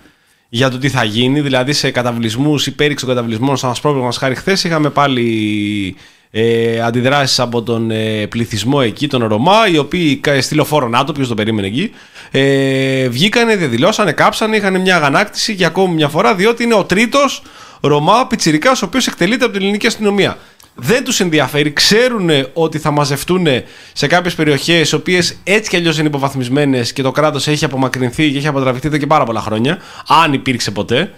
για 0.49 0.71
το 0.71 0.79
τι 0.79 0.89
θα 0.89 1.05
γίνει, 1.05 1.41
δηλαδή 1.41 1.73
σε 1.73 1.91
καταβλισμούς, 1.91 2.67
υπέρηξη 2.67 3.05
των 3.07 3.15
καταβλισμών, 3.15 3.57
σαν 3.57 3.75
πρόβλημα 3.83 4.07
μας 4.07 4.17
χάρη 4.17 4.35
χθες 4.35 4.65
είχαμε 4.65 4.91
πάλι 4.91 5.97
ε, 6.31 6.81
αντιδράσεις 6.81 7.41
από 7.41 7.63
τον 7.63 7.91
ε, 7.91 8.27
πληθυσμό 8.27 8.79
εκεί, 8.83 9.07
τον 9.09 9.25
Ρωμά, 9.27 9.69
οι 9.73 9.79
οποίοι 9.79 10.17
κα- 10.17 10.43
στη 10.43 10.55
λεωφόρο 10.55 10.89
ΝΑΤΟ, 10.89 11.13
ποιος 11.13 11.29
το 11.29 11.35
περίμενε 11.35 11.67
εκεί, 11.67 11.91
ε, 12.31 13.09
βγήκανε, 13.09 13.57
διαδηλώσανε, 13.57 14.13
κάψανε, 14.13 14.57
είχαν 14.57 14.81
μια 14.81 14.97
αγανάκτηση 14.97 15.53
για 15.53 15.67
ακόμη 15.67 15.95
μια 15.95 16.09
φορά, 16.09 16.35
διότι 16.35 16.63
είναι 16.63 16.75
ο 16.75 16.85
τρίτος 16.85 17.43
Ρωμά 17.81 18.27
πιτσιρικάς, 18.27 18.83
ο 18.83 18.85
οποίος 18.87 19.07
εκτελείται 19.07 19.45
από 19.45 19.53
την 19.53 19.63
ελληνική 19.63 19.87
αστυνομία. 19.87 20.39
Δεν 20.79 21.05
τους 21.05 21.21
ενδιαφέρει, 21.21 21.73
ξέρουν 21.73 22.31
ότι 22.53 22.79
θα 22.79 22.91
μαζευτούν 22.91 23.47
σε 23.93 24.07
κάποιες 24.07 24.35
περιοχές, 24.35 24.91
οι 24.91 24.95
οποίες 24.95 25.37
έτσι 25.45 25.71
κι 25.71 25.77
αλλιώς 25.77 25.99
είναι 25.99 26.09
υποβαθμισμένες 26.09 26.93
και 26.93 27.03
το 27.03 27.11
κράτος 27.11 27.47
έχει 27.47 27.65
απομακρυνθεί 27.65 28.31
και 28.31 28.39
έχει 28.39 28.47
αποτραβηχθεί 28.47 28.87
εδώ 28.87 28.97
και 28.97 29.07
πάρα 29.07 29.25
πολλά 29.25 29.41
χρόνια, 29.41 29.79
αν 30.07 30.33
υπήρξε 30.33 30.71
ποτέ. 30.71 31.11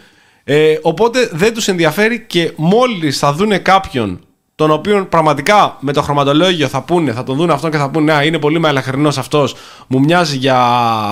Ε, 0.44 0.78
οπότε 0.82 1.28
δεν 1.32 1.54
τους 1.54 1.68
ενδιαφέρει 1.68 2.24
και 2.26 2.52
μόλις 2.56 3.18
θα 3.18 3.32
δούνε 3.32 3.58
κάποιον 3.58 4.20
τον 4.58 4.70
οποίον 4.70 5.08
πραγματικά 5.08 5.76
με 5.80 5.92
το 5.92 6.02
χρωματολόγιο 6.02 6.68
θα 6.68 6.82
πούνε, 6.82 7.12
θα 7.12 7.22
τον 7.22 7.36
δουν 7.36 7.50
αυτόν 7.50 7.70
και 7.70 7.76
θα 7.76 7.90
πούνε 7.90 8.12
Α, 8.12 8.24
είναι 8.24 8.38
πολύ 8.38 8.58
μελαχρινός 8.58 9.18
αυτός, 9.18 9.54
μου 9.86 10.00
μοιάζει 10.00 10.36
για 10.36 10.58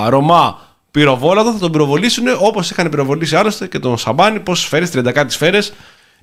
Ρωμά 0.07 0.59
πυροβόλατο, 0.91 1.51
θα 1.51 1.59
τον 1.59 1.71
πυροβολήσουν 1.71 2.23
όπως 2.39 2.69
είχαν 2.69 2.89
πυροβολήσει 2.89 3.35
άλλωστε 3.35 3.67
και 3.67 3.79
τον 3.79 3.97
Σαμπάνι, 3.97 4.39
πόσες 4.39 4.65
σφαίρες, 4.65 4.91
30 4.95 5.11
κάτι 5.11 5.33
σφαίρες, 5.33 5.73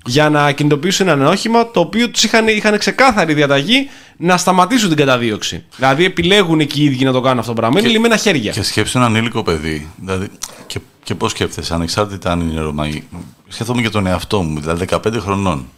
για 0.05 0.29
να 0.29 0.51
κινητοποιήσουν 0.51 1.07
ένα 1.07 1.29
όχημα 1.29 1.71
το 1.71 1.79
οποίο 1.79 2.09
τους 2.09 2.23
είχαν, 2.23 2.47
είχαν 2.47 2.77
ξεκάθαρη 2.77 3.33
διαταγή 3.33 3.89
να 4.17 4.37
σταματήσουν 4.37 4.87
την 4.87 4.97
καταδίωξη. 4.97 5.65
Δηλαδή 5.75 6.05
επιλέγουν 6.05 6.67
και 6.67 6.81
οι 6.81 6.83
ίδιοι 6.83 7.03
να 7.03 7.11
το 7.11 7.21
κάνουν 7.21 7.39
αυτό 7.39 7.53
το 7.53 7.59
πράγμα. 7.59 7.79
Είναι 7.79 7.89
λιμένα 7.89 8.17
χέρια. 8.17 8.51
Και 8.51 8.63
σκέψου 8.63 8.97
ένα 8.97 9.07
ανήλικο 9.07 9.43
παιδί. 9.43 9.89
Δηλαδή, 9.97 10.27
και, 10.67 10.79
και 11.03 11.15
πώς 11.15 11.31
σκέφτεσαι, 11.31 11.73
ανεξάρτητα 11.73 12.31
αν 12.31 12.39
είναι 12.39 12.61
Ρωμαϊκή. 12.61 13.07
Σκέφτομαι 13.47 13.81
και 13.81 13.89
τον 13.89 14.05
εαυτό 14.05 14.41
μου, 14.41 14.59
δηλαδή 14.59 14.85
15 14.89 15.17
χρονών. 15.19 15.69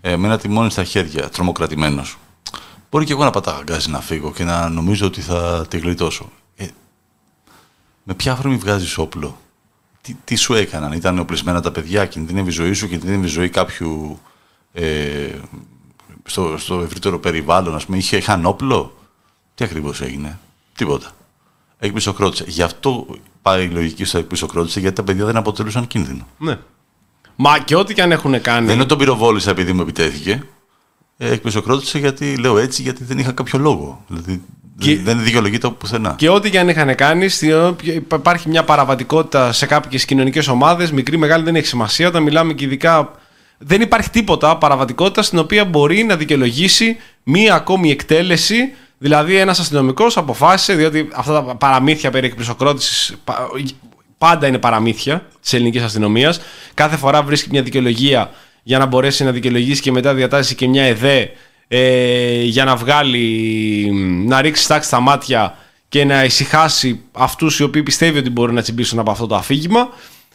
Ε, 0.00 0.16
με 0.16 0.26
ένα 0.26 0.38
τιμόνι 0.38 0.70
στα 0.70 0.84
χέρια, 0.84 1.28
τρομοκρατημένος. 1.28 2.18
Μπορεί 2.90 3.04
και 3.04 3.12
εγώ 3.12 3.24
να 3.24 3.30
πατάω 3.30 3.58
αγκάζει 3.58 3.90
να 3.90 4.00
φύγω 4.00 4.32
και 4.32 4.44
να 4.44 4.68
νομίζω 4.68 5.06
ότι 5.06 5.20
θα 5.20 5.66
τη 5.68 5.78
γλιτώσω. 5.78 6.30
Ε, 6.56 6.66
με 8.02 8.14
ποια 8.14 8.32
αφορμή 8.32 8.56
βγάζεις 8.56 8.98
όπλο; 8.98 9.38
Τι, 10.02 10.16
τι 10.24 10.36
σου 10.36 10.54
έκαναν, 10.54 10.92
ήταν 10.92 11.18
οπλισμένα 11.18 11.60
τα 11.60 11.70
παιδιά, 11.70 12.06
κινδυνεύει 12.06 12.48
η 12.48 12.52
ζωή 12.52 12.72
σου, 12.72 12.88
κινδυνεύει 12.88 13.24
η 13.24 13.28
ζωή 13.28 13.48
κάποιου 13.48 14.18
ε, 14.72 15.30
στο, 16.24 16.58
στο 16.58 16.80
ευρύτερο 16.80 17.18
περιβάλλον, 17.18 17.74
ας 17.74 17.84
πούμε, 17.84 17.96
είχε, 17.96 18.16
είχαν 18.16 18.46
όπλο; 18.46 18.94
Τι 19.54 19.64
ακριβώς 19.64 20.00
έγινε; 20.00 20.38
Τίποτα. 20.76 21.10
Εκπισοκρότησε. 21.78 22.44
Γι' 22.48 22.62
αυτό 22.62 23.06
πάει 23.42 23.64
η 23.64 23.68
λογική 23.68 24.04
στο 24.04 24.18
εκπισοκρότησε, 24.18 24.80
γιατί 24.80 24.96
τα 24.96 25.02
παιδιά 25.02 25.24
δεν 25.24 25.36
αποτελούσαν 25.36 25.86
κίνδυνο. 25.86 26.26
Ναι. 26.38 26.58
Μα 27.36 27.58
και 27.58 27.76
ό,τι 27.76 27.94
και 27.94 28.02
αν 28.02 28.12
έχουν 28.12 28.40
κάνει. 28.40 28.66
Δεν 28.66 28.74
είναι 28.74 28.84
τον 28.84 28.98
πυροβόλησα 28.98 29.50
επειδή 29.50 29.72
μου 29.72 29.80
επιτέθηκε. 29.80 30.42
Ε, 31.16 31.32
εκπισοκρότησε 31.32 31.98
γιατί 31.98 32.36
λέω 32.36 32.58
έτσι, 32.58 32.82
γιατί 32.82 33.04
δεν 33.04 33.18
είχα 33.18 33.32
κάποιο 33.32 33.58
λόγο. 33.58 34.04
Δηλαδή 34.08 34.42
Και- 34.78 34.96
δεν 34.98 35.22
δικαιολογείται 35.24 35.66
από 35.66 35.76
πουθενά. 35.76 36.14
Και 36.18 36.28
ό,τι 36.28 36.50
και 36.50 36.58
αν 36.58 36.68
είχαν 36.68 36.94
κάνει, 36.94 37.28
στη- 37.28 37.52
υπάρχει 38.04 38.48
μια 38.48 38.64
παραβατικότητα 38.64 39.52
σε 39.52 39.66
κάποιες 39.66 40.04
κοινωνικές 40.04 40.48
ομάδες, 40.48 40.92
μικρή, 40.92 41.16
μεγάλη, 41.16 41.44
δεν 41.44 41.56
έχει 41.56 41.66
σημασία. 41.66 42.08
Όταν 42.08 42.22
μιλάμε 42.22 42.52
και 42.52 42.64
ειδικά. 42.64 43.10
Δεν 43.64 43.80
υπάρχει 43.80 44.10
τίποτα 44.10 44.56
παραβατικότητα 44.58 45.22
στην 45.22 45.38
οποία 45.38 45.64
μπορεί 45.64 46.02
να 46.04 46.16
δικαιολογήσει 46.16 46.96
μία 47.22 47.54
ακόμη 47.54 47.90
εκτέλεση. 47.90 48.72
Δηλαδή, 48.98 49.36
ένας 49.36 49.58
αστυνομικός 49.58 50.16
αποφάσισε, 50.16 50.74
διότι 50.74 51.08
αυτά 51.14 51.44
τα 51.44 51.54
παραμύθια 51.54 52.10
περί 52.10 52.26
εκπλησοκρότησης 52.26 53.14
πάντα 54.18 54.46
είναι 54.46 54.58
παραμύθια 54.58 55.26
της 55.40 55.52
ελληνικής 55.52 55.82
αστυνομίας. 55.82 56.40
Κάθε 56.74 56.96
φορά 56.96 57.22
βρίσκει 57.22 57.48
μια 57.50 57.62
δικαιολογία 57.62 58.30
για 58.62 58.78
να 58.78 58.86
μπορέσει 58.86 59.24
να 59.24 59.30
δικαιολογήσει 59.30 59.80
και 59.80 59.92
μετά 59.92 60.14
διατάσσει 60.14 60.54
και 60.54 60.68
μια 60.68 60.82
ΕΔΕ 60.84 61.30
ε, 61.74 62.42
για 62.42 62.64
να 62.64 62.76
βγάλει, 62.76 63.90
να 64.26 64.40
ρίξει 64.40 64.68
τάξη 64.68 64.88
στα 64.88 65.00
μάτια 65.00 65.56
και 65.88 66.04
να 66.04 66.24
ησυχάσει 66.24 67.00
αυτούς 67.12 67.58
οι 67.58 67.62
οποίοι 67.62 67.82
πιστεύει 67.82 68.18
ότι 68.18 68.30
μπορεί 68.30 68.52
να 68.52 68.62
τσιμπήσουν 68.62 68.98
από 68.98 69.10
αυτό 69.10 69.26
το 69.26 69.34
αφήγημα. 69.34 69.88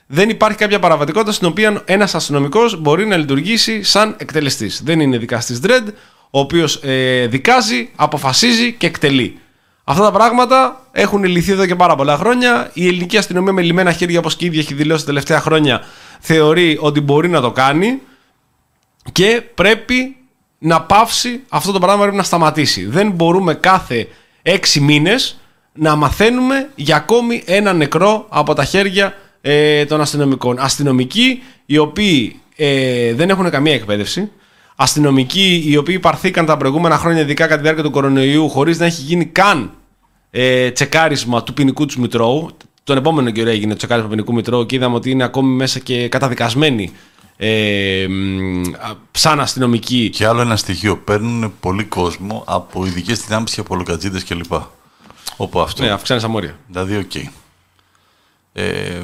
Δεν 0.07 0.29
υπάρχει 0.29 0.57
κάποια 0.57 0.79
παραβατικότητα 0.79 1.31
στην 1.31 1.47
οποία 1.47 1.81
ένας 1.85 2.15
αστυνομικός 2.15 2.81
μπορεί 2.81 3.05
να 3.05 3.17
λειτουργήσει 3.17 3.83
σαν 3.83 4.15
εκτελεστής. 4.17 4.81
Δεν 4.83 4.99
είναι 4.99 5.17
δικαστής 5.17 5.59
Dredd, 5.63 5.87
ο 6.29 6.39
οποίος 6.39 6.75
ε, 6.83 7.27
δικάζει, 7.27 7.89
αποφασίζει 7.95 8.73
και 8.73 8.87
εκτελεί. 8.87 9.39
Αυτά 9.83 10.03
τα 10.03 10.11
πράγματα 10.11 10.87
έχουν 10.91 11.23
λυθεί 11.23 11.51
εδώ 11.51 11.65
και 11.65 11.75
πάρα 11.75 11.95
πολλά 11.95 12.17
χρόνια. 12.17 12.69
Η 12.73 12.87
ελληνική 12.87 13.17
αστυνομία 13.17 13.53
με 13.53 13.61
λιμένα 13.61 13.91
χέρια, 13.91 14.19
όπως 14.19 14.35
και 14.35 14.45
η 14.45 14.47
ίδια 14.47 14.59
έχει 14.59 14.73
δηλώσει 14.73 14.99
τα 14.99 15.05
τελευταία 15.05 15.39
χρόνια, 15.39 15.81
θεωρεί 16.19 16.77
ότι 16.81 17.01
μπορεί 17.01 17.29
να 17.29 17.41
το 17.41 17.51
κάνει 17.51 17.99
και 19.11 19.43
πρέπει 19.55 20.16
να 20.57 20.81
πάυσει 20.81 21.41
αυτό 21.49 21.71
το 21.71 21.79
πράγμα, 21.79 22.01
πρέπει 22.01 22.17
να 22.17 22.23
σταματήσει. 22.23 22.85
Δεν 22.85 23.11
μπορούμε 23.11 23.53
κάθε 23.53 24.07
έξι 24.41 24.79
μήνες 24.79 25.37
να 25.73 25.95
μαθαίνουμε 25.95 26.69
για 26.75 26.95
ακόμη 26.95 27.43
ένα 27.45 27.73
νεκρό 27.73 28.25
από 28.29 28.53
τα 28.53 28.65
χέρια 28.65 29.13
ε, 29.41 29.85
των 29.85 30.01
αστυνομικών. 30.01 30.59
Αστυνομικοί 30.59 31.43
οι 31.65 31.77
οποίοι 31.77 32.39
ε, 32.55 33.13
δεν 33.13 33.29
έχουν 33.29 33.49
καμία 33.49 33.73
εκπαίδευση, 33.73 34.31
αστυνομικοί 34.75 35.63
οι 35.65 35.77
οποίοι 35.77 35.99
παρθήκαν 35.99 36.45
τα 36.45 36.57
προηγούμενα 36.57 36.97
χρόνια, 36.97 37.21
ειδικά 37.21 37.43
κατά 37.43 37.55
τη 37.55 37.61
διάρκεια 37.61 37.83
του 37.83 37.91
κορονοϊού, 37.91 38.49
χωρίς 38.49 38.79
να 38.79 38.85
έχει 38.85 39.01
γίνει 39.01 39.25
καν 39.25 39.71
ε, 40.31 40.71
τσεκάρισμα 40.71 41.43
του 41.43 41.53
ποινικού 41.53 41.85
τους 41.85 41.97
Μητρώου. 41.97 42.49
Τον 42.83 42.97
επόμενο 42.97 43.29
καιρό 43.29 43.49
έγινε 43.49 43.71
το 43.71 43.77
τσεκάρισμα 43.77 44.09
του 44.09 44.15
ποινικού 44.15 44.33
Μητρώου 44.33 44.65
και 44.65 44.75
είδαμε 44.75 44.95
ότι 44.95 45.09
είναι 45.09 45.23
ακόμη 45.23 45.55
μέσα 45.55 45.79
και 45.79 46.07
καταδικασμένοι 46.07 46.91
ε, 47.37 48.05
μ, 48.09 48.61
α, 48.61 48.93
σαν 49.11 49.39
αστυνομικοί. 49.39 50.09
Και 50.09 50.25
άλλο 50.27 50.41
ένα 50.41 50.55
στοιχείο. 50.55 50.97
Παίρνουν 50.97 51.53
πολύ 51.59 51.83
κόσμο 51.83 52.43
από 52.47 52.85
ειδικές 52.85 53.19
δυνάμεις 53.19 53.53
και 53.53 53.59
από 53.59 53.75
λοκατζίδε 53.75 54.21
κλπ. 54.27 54.53
Όπου 55.37 55.59
αυτό. 55.61 55.83
Ναι, 55.83 55.89
αυξάνει 55.89 56.21
τα 56.21 56.27
μόρια. 56.27 56.57
Δηλαδή, 56.67 56.97
οκ. 56.97 57.15
Ε, 58.53 59.01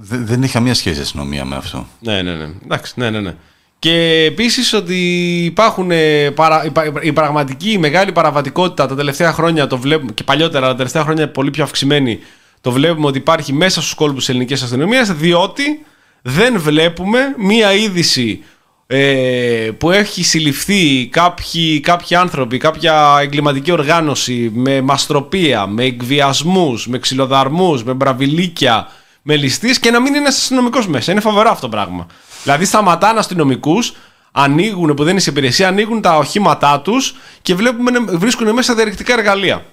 δε- 0.00 0.16
δεν 0.16 0.42
έχει 0.42 0.52
καμία 0.52 0.74
σχέση 0.74 0.98
η 0.98 1.02
αστυνομία 1.02 1.44
με 1.44 1.56
αυτό. 1.56 1.86
Ναι, 2.00 2.22
ναι, 2.22 2.34
ναι. 2.34 2.48
Εντάξει, 2.64 2.92
ναι, 2.96 3.10
ναι, 3.10 3.20
ναι. 3.20 3.34
Και 3.78 4.24
επίσης 4.26 4.72
ότι 4.72 4.98
υπάρχουν 5.44 5.90
ε, 5.90 6.30
παρα, 6.30 6.64
η, 6.64 6.70
πα- 6.70 6.92
η 7.02 7.12
πραγματική 7.12 7.70
η 7.70 7.78
μεγάλη 7.78 8.12
παραβατικότητα 8.12 8.86
τα 8.86 8.94
τελευταία 8.94 9.32
χρόνια 9.32 9.66
το 9.66 9.78
βλέπουμε 9.78 10.12
και 10.12 10.24
παλιότερα, 10.24 10.66
τα 10.66 10.74
τελευταία 10.74 11.02
χρόνια 11.02 11.28
πολύ 11.30 11.50
πιο 11.50 11.64
αυξημένη. 11.64 12.18
Το 12.60 12.72
βλέπουμε 12.72 13.06
ότι 13.06 13.18
υπάρχει 13.18 13.52
μέσα 13.52 13.80
στους 13.80 13.94
κόλπους 13.94 14.18
της 14.18 14.28
ελληνικής 14.28 14.62
αστυνομίας, 14.62 15.12
διότι 15.12 15.84
δεν 16.28 16.60
βλέπουμε 16.60 17.34
μία 17.36 17.72
είδηση 17.72 18.44
ε, 18.86 19.70
που 19.78 19.90
έχει 19.90 20.24
συλληφθεί 20.24 21.06
κάποιοι, 21.06 21.80
κάποιοι 21.80 22.16
άνθρωποι, 22.16 22.58
κάποια 22.58 23.18
εγκληματική 23.20 23.72
οργάνωση 23.72 24.50
με 24.54 24.80
μαστροπία, 24.80 25.66
με 25.66 25.84
εκβιασμούς, 25.84 26.86
με 26.86 26.98
ξυλοδαρμούς, 26.98 27.84
με 27.84 27.92
μπραβιλίκια, 27.92 28.88
με 29.22 29.36
ληστείς 29.36 29.78
και 29.78 29.90
να 29.90 30.00
μην 30.00 30.06
είναι 30.06 30.18
ένα 30.18 30.28
αστυνομικός 30.28 30.86
μέσα. 30.86 31.12
Είναι 31.12 31.20
φοβερό 31.20 31.50
αυτό 31.50 31.60
το 31.60 31.68
πράγμα. 31.68 32.06
Δηλαδή 32.42 32.64
σταματάνε 32.64 33.18
αστυνομικούς, 33.18 33.92
ανοίγουν 34.32 34.94
που 34.94 35.02
δεν 35.02 35.12
είναι 35.12 35.20
σε 35.20 35.30
υπηρεσία, 35.30 35.68
ανοίγουν 35.68 36.00
τα 36.00 36.16
οχήματά 36.16 36.80
τους 36.80 37.14
και 37.42 37.54
βλέπουμε, 37.54 37.90
να 37.90 38.18
βρίσκουν 38.18 38.52
μέσα 38.52 38.74
διαρρηκτικά 38.74 39.12
εργαλεία. 39.12 39.64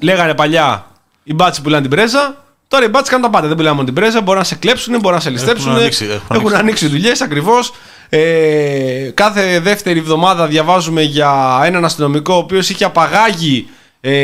Λέγανε 0.00 0.34
παλιά 0.34 0.86
οι 1.24 1.34
μπάτσι 1.34 1.62
πουλάνε 1.62 1.82
την 1.82 1.90
πρέζα. 1.90 2.43
Τώρα 2.74 2.86
οι 2.86 2.88
μπάτσι 2.88 3.10
κάνουν 3.10 3.26
τα 3.26 3.32
πάντα. 3.32 3.46
Δεν 3.46 3.56
πουλάνε 3.56 3.74
μόνο 3.74 3.86
την 3.86 3.94
πρέζα. 3.94 4.20
Μπορεί 4.20 4.38
να 4.38 4.44
σε 4.44 4.54
κλέψουν, 4.54 5.00
μπορεί 5.00 5.14
να 5.14 5.20
σε 5.20 5.30
ληστέψουν. 5.30 5.72
ανοίξει, 5.72 6.04
έχουν 6.04 6.20
έχουν 6.30 6.46
ανοίξει. 6.46 6.60
ανοίξει 6.60 6.86
δουλειές 6.88 7.20
ακριβώς. 7.20 7.72
Ε, 8.08 9.10
κάθε 9.14 9.60
δεύτερη 9.60 9.98
εβδομάδα 9.98 10.46
διαβάζουμε 10.46 11.02
για 11.02 11.60
έναν 11.64 11.84
αστυνομικό 11.84 12.34
ο 12.34 12.36
οποίος 12.36 12.68
είχε 12.70 12.84
απαγάγει 12.84 13.68
ε, 14.00 14.14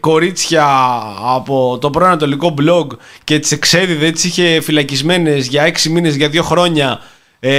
κορίτσια 0.00 0.66
από 1.34 1.78
το 1.80 1.90
πρώην 1.90 2.10
Ανατολικό 2.10 2.54
blog 2.58 2.86
και 3.24 3.38
τις 3.38 3.52
εξέδιδε, 3.52 4.10
τις 4.10 4.24
είχε 4.24 4.60
φυλακισμένες 4.60 5.46
για 5.46 5.62
έξι 5.62 5.88
μήνες, 5.90 6.16
για 6.16 6.28
δύο 6.28 6.42
χρόνια 6.42 7.00
ε, 7.40 7.50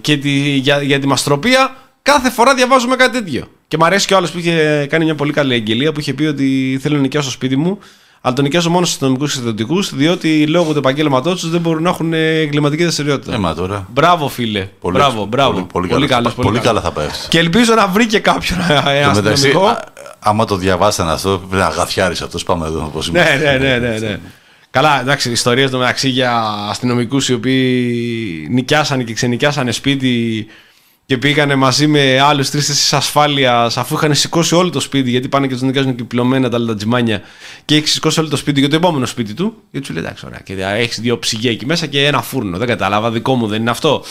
και 0.00 0.16
τη, 0.16 0.30
για, 0.38 0.82
για 0.82 0.98
τη 0.98 1.06
μαστροπία. 1.06 1.76
Κάθε 2.02 2.30
φορά 2.30 2.54
διαβάζουμε 2.54 2.96
κάτι 2.96 3.18
τέτοιο. 3.18 3.48
Και 3.68 3.76
μου 3.78 3.84
αρέσει 3.84 4.06
και 4.06 4.14
ο 4.14 4.16
άλλος 4.16 4.30
που 4.30 4.38
είχε 4.38 4.86
κάνει 4.90 5.04
μια 5.04 5.14
πολύ 5.14 5.32
καλή 5.32 5.54
εγγελία 5.54 5.92
που 5.92 6.00
είχε 6.00 6.14
πει 6.14 6.24
ότι 6.24 6.78
θέλω 6.82 6.94
να 6.94 7.00
νοικιάσω 7.00 7.26
το 7.26 7.32
σπίτι 7.32 7.56
μου, 7.56 7.78
αλλά 8.26 8.34
το 8.34 8.42
νοικιάζω 8.42 8.70
μόνο 8.70 8.84
στους 8.84 8.94
αστυνομικούς 8.96 9.32
και 9.32 9.38
στρατιωτικούς, 9.38 9.94
διότι 9.94 10.46
λόγω 10.46 10.72
του 10.72 10.78
επαγγέλματός 10.78 11.40
τους 11.40 11.50
δεν 11.50 11.60
μπορούν 11.60 11.82
να 11.82 11.88
έχουν 11.88 12.12
ε, 12.12 12.38
εγκληματική 12.38 12.82
δραστηριότητα. 12.82 13.34
Έμα 13.34 13.54
τώρα. 13.54 13.86
Μπράβο, 13.92 14.28
φίλε. 14.28 14.68
Πολύ, 14.80 14.96
μπράβο, 14.96 15.24
μπράβο. 15.24 15.52
Πολύ, 15.52 15.66
πολύ, 15.88 15.88
καλά, 15.88 16.06
καλός, 16.06 16.34
θα, 16.34 16.42
πολύ 16.42 16.58
καλά 16.58 16.80
θα 16.80 16.90
πάει 16.92 17.06
αυτό. 17.06 17.28
Και 17.28 17.38
ελπίζω 17.38 17.74
να 17.74 17.86
βρει 17.86 18.06
και 18.06 18.18
κάποιον 18.18 18.58
ε, 18.60 18.98
Εν 18.98 19.02
τω 19.02 19.14
μεταξύ, 19.14 19.28
αστυνομικό. 19.32 19.66
α- 19.66 19.84
άμα 20.18 20.44
το 20.44 20.56
διαβάσανε 20.56 21.12
αυτό, 21.12 21.42
πρέπει 21.48 21.62
να 21.62 21.68
γαθιάρεις 21.68 22.22
αυτός. 22.22 22.42
Πάμε 22.44 22.66
εδώ. 22.66 22.90
Πώς 22.92 23.10
Ναι, 23.10 23.18
είμαστε. 23.18 23.58
ναι, 23.58 23.68
ναι, 23.78 23.88
ναι, 23.88 23.98
ναι. 23.98 24.18
Καλά, 24.70 25.00
εντάξει, 25.00 25.30
ιστορίες 25.30 25.70
το 25.70 25.78
μεταξύ 25.78 26.08
για 26.08 26.42
αστυνομικούς 26.70 27.28
οι 27.28 27.32
οποίοι 27.32 28.46
νοικιάσανε 28.50 29.02
και 29.02 29.12
ξενοικιάσανε 29.12 29.72
σπίτι 29.72 30.46
και 31.06 31.18
πήγανε 31.18 31.54
μαζί 31.54 31.86
με 31.86 32.20
άλλους 32.20 32.50
τρει-τέσσερι 32.50 33.02
ασφάλειας 33.02 33.76
αφού 33.76 33.94
είχαν 33.94 34.14
σηκώσει 34.14 34.54
όλο 34.54 34.70
το 34.70 34.80
σπίτι 34.80 35.10
γιατί 35.10 35.28
πάνε 35.28 35.46
και 35.46 35.52
τους 35.52 35.62
νοικιάζουν 35.62 35.94
και 35.94 36.04
πλωμένα 36.04 36.48
τα 36.48 36.56
άλλα 36.56 36.66
τα 36.66 36.74
τζιμάνια 36.74 37.22
και 37.64 37.76
έχει 37.76 37.88
σηκώσει 37.88 38.20
όλο 38.20 38.28
το 38.28 38.36
σπίτι 38.36 38.60
για 38.60 38.68
το 38.68 38.76
επόμενο 38.76 39.06
σπίτι 39.06 39.34
του. 39.34 39.54
Γιατί 39.70 39.86
σου 39.86 39.92
λέει 39.92 40.02
εντάξει, 40.02 40.26
ωραία, 40.26 40.40
και 40.44 40.52
έχεις 40.62 41.00
δύο 41.00 41.18
ψυγεία 41.18 41.50
εκεί 41.50 41.66
μέσα 41.66 41.86
και 41.86 42.06
ένα 42.06 42.22
φούρνο. 42.22 42.58
Δεν 42.58 42.68
κατάλαβα, 42.68 43.10
δικό 43.10 43.34
μου 43.34 43.46
δεν 43.46 43.60
είναι 43.60 43.70
αυτό. 43.70 44.04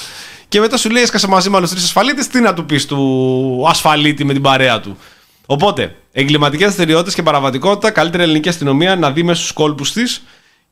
Και 0.48 0.60
μετά 0.60 0.78
σου 0.78 0.90
λέει 0.90 1.04
έσκασε 1.04 1.28
μαζί 1.28 1.50
με 1.50 1.58
άλλους 1.58 1.70
τρεις 1.70 1.84
ασφαλίτες, 1.84 2.28
τι 2.28 2.40
να 2.40 2.54
του 2.54 2.66
πεις 2.66 2.86
του 2.86 3.66
ασφαλίτη 3.68 4.24
με 4.24 4.34
την 4.34 4.42
παρέα 4.42 4.80
του. 4.80 4.98
Οπότε, 5.46 5.96
εγκληματικές 6.12 6.66
δραστηριότητες 6.66 7.14
και 7.14 7.24
παραβατικότητα, 7.24 7.92
καλύτερη 7.92 8.24
ελληνική 8.24 8.50
αστυνομία 8.50 8.96
να 8.96 9.12
δει 9.12 9.24
μέσα 9.24 9.40
στους 9.40 9.52
κόλπους 9.52 9.92
της 9.92 10.24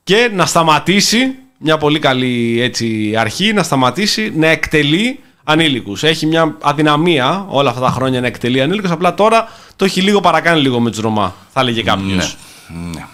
και 0.03 0.29
να 0.33 0.45
σταματήσει, 0.45 1.35
μια 1.57 1.77
πολύ 1.77 1.99
καλή 1.99 2.61
έτσι, 2.61 3.15
αρχή, 3.17 3.53
να 3.53 3.63
σταματήσει 3.63 4.33
να 4.35 4.47
εκτελεί 4.47 5.19
ανήλικους. 5.43 6.03
Έχει 6.03 6.25
μια 6.25 6.57
αδυναμία 6.61 7.45
όλα 7.49 7.69
αυτά 7.69 7.81
τα 7.81 7.89
χρόνια 7.89 8.21
να 8.21 8.27
εκτελεί 8.27 8.61
ανήλικους, 8.61 8.91
απλά 8.91 9.13
τώρα 9.13 9.47
το 9.75 9.85
έχει 9.85 10.01
λίγο 10.01 10.19
παρακάνει 10.19 10.61
λίγο 10.61 10.79
με 10.79 10.89
τους 10.89 10.99
Ρωμά, 10.99 11.35
θα 11.49 11.61
έλεγε 11.61 11.83
κάποιος. 11.83 12.37
Ναι. 12.67 12.89
ναι. 12.89 13.05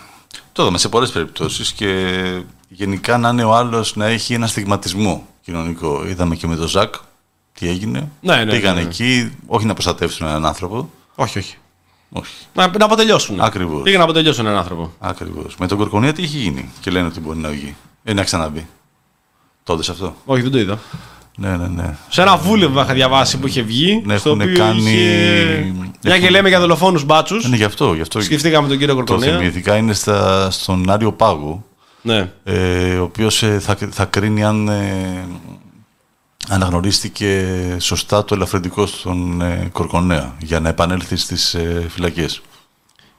Το 0.51 0.61
είδαμε 0.61 0.77
σε 0.77 0.89
πολλές 0.89 1.11
περιπτώσεις 1.11 1.71
και 1.71 2.15
γενικά 2.67 3.17
να 3.17 3.29
είναι 3.29 3.43
ο 3.43 3.55
άλλος 3.55 3.95
να 3.95 4.05
έχει 4.05 4.33
ένα 4.33 4.47
στιγματισμό 4.47 5.27
κοινωνικό. 5.41 6.07
Είδαμε 6.07 6.35
και 6.35 6.47
με 6.47 6.55
τον 6.55 6.67
Ζακ 6.67 6.93
τι 7.59 7.67
έγινε. 7.69 8.09
Ναι, 8.21 8.43
ναι, 8.43 8.51
Πήγαν 8.51 8.75
ναι, 8.75 8.81
ναι. 8.81 8.87
εκεί, 8.87 9.37
όχι 9.47 9.65
να 9.65 9.73
προστατεύσουν 9.73 10.27
έναν 10.27 10.45
άνθρωπο. 10.45 10.89
Όχι, 11.15 11.37
όχι. 11.37 11.57
Όχι. 12.11 12.33
Να, 12.53 12.77
να 12.77 12.85
αποτελειώσουν. 12.85 13.41
Ακριβώς. 13.41 13.81
Πήγαν 13.81 13.97
να 13.99 14.03
αποτελειώσουν 14.03 14.45
έναν 14.45 14.57
άνθρωπο. 14.57 14.93
Ακριβώς. 14.99 15.55
Με 15.57 15.67
τον 15.67 15.77
Κορκονία 15.77 16.13
τι 16.13 16.23
έχει 16.23 16.37
γίνει 16.37 16.69
και 16.79 16.91
λένε 16.91 17.07
ότι 17.07 17.19
μπορεί 17.19 17.37
να 17.37 17.49
βγει. 17.49 17.75
Ε, 18.03 18.13
να 18.13 18.23
ξαναμπεί. 18.23 18.67
Τότε 19.63 19.83
σε 19.83 19.91
αυτό; 19.91 20.15
Όχι, 20.25 20.41
δεν 20.41 20.51
το 20.51 20.59
είδα. 20.59 20.79
Ναι, 21.39 21.49
ναι, 21.57 21.67
ναι. 21.67 21.95
Σε 22.09 22.21
ένα 22.21 22.37
βούλευμα 22.37 22.81
είχα 22.83 22.93
διαβάσει 22.93 23.37
που 23.39 23.47
είχε 23.47 23.61
βγει. 23.61 24.01
Ναι, 24.05 24.17
στο 24.17 24.29
έχουνε 24.29 24.43
οποίο 24.43 24.57
κάνει- 24.57 24.79
είχε... 24.79 25.73
Μια 25.73 25.91
και 26.01 26.09
έχουν- 26.09 26.29
λέμε 26.29 26.49
για 26.49 26.59
δολοφόνους 26.59 27.03
μπάτσους. 27.05 27.45
Είναι 27.45 27.55
γι' 27.55 27.63
αυτό. 27.63 27.93
Γι 27.93 28.01
αυτό 28.01 28.21
Σκεφτήκαμε 28.21 28.67
τον 28.67 28.77
κύριο 28.77 28.95
το 28.95 29.03
Κορκονέα. 29.03 29.37
θυμήθηκα. 29.37 29.75
Είναι 29.75 29.93
στα, 29.93 30.47
στον 30.51 30.89
Άριο 30.89 31.11
Πάγο. 31.11 31.63
Ναι. 32.01 32.31
ε, 32.43 32.95
ο 32.95 33.03
οποίος 33.03 33.43
ε, 33.43 33.59
θα, 33.59 33.77
θα 33.91 34.05
κρίνει 34.05 34.43
αν 34.43 34.67
ε, 34.67 35.25
αναγνωρίστηκε 36.49 37.45
σωστά 37.79 38.23
το 38.25 38.35
ελαφρυντικό 38.35 38.85
στον 38.85 39.41
ε, 39.41 39.69
Κορκονέα 39.71 40.35
για 40.39 40.59
να 40.59 40.69
επανέλθει 40.69 41.15
στις 41.15 41.53
ε, 41.53 41.85
φυλακές. 41.89 42.41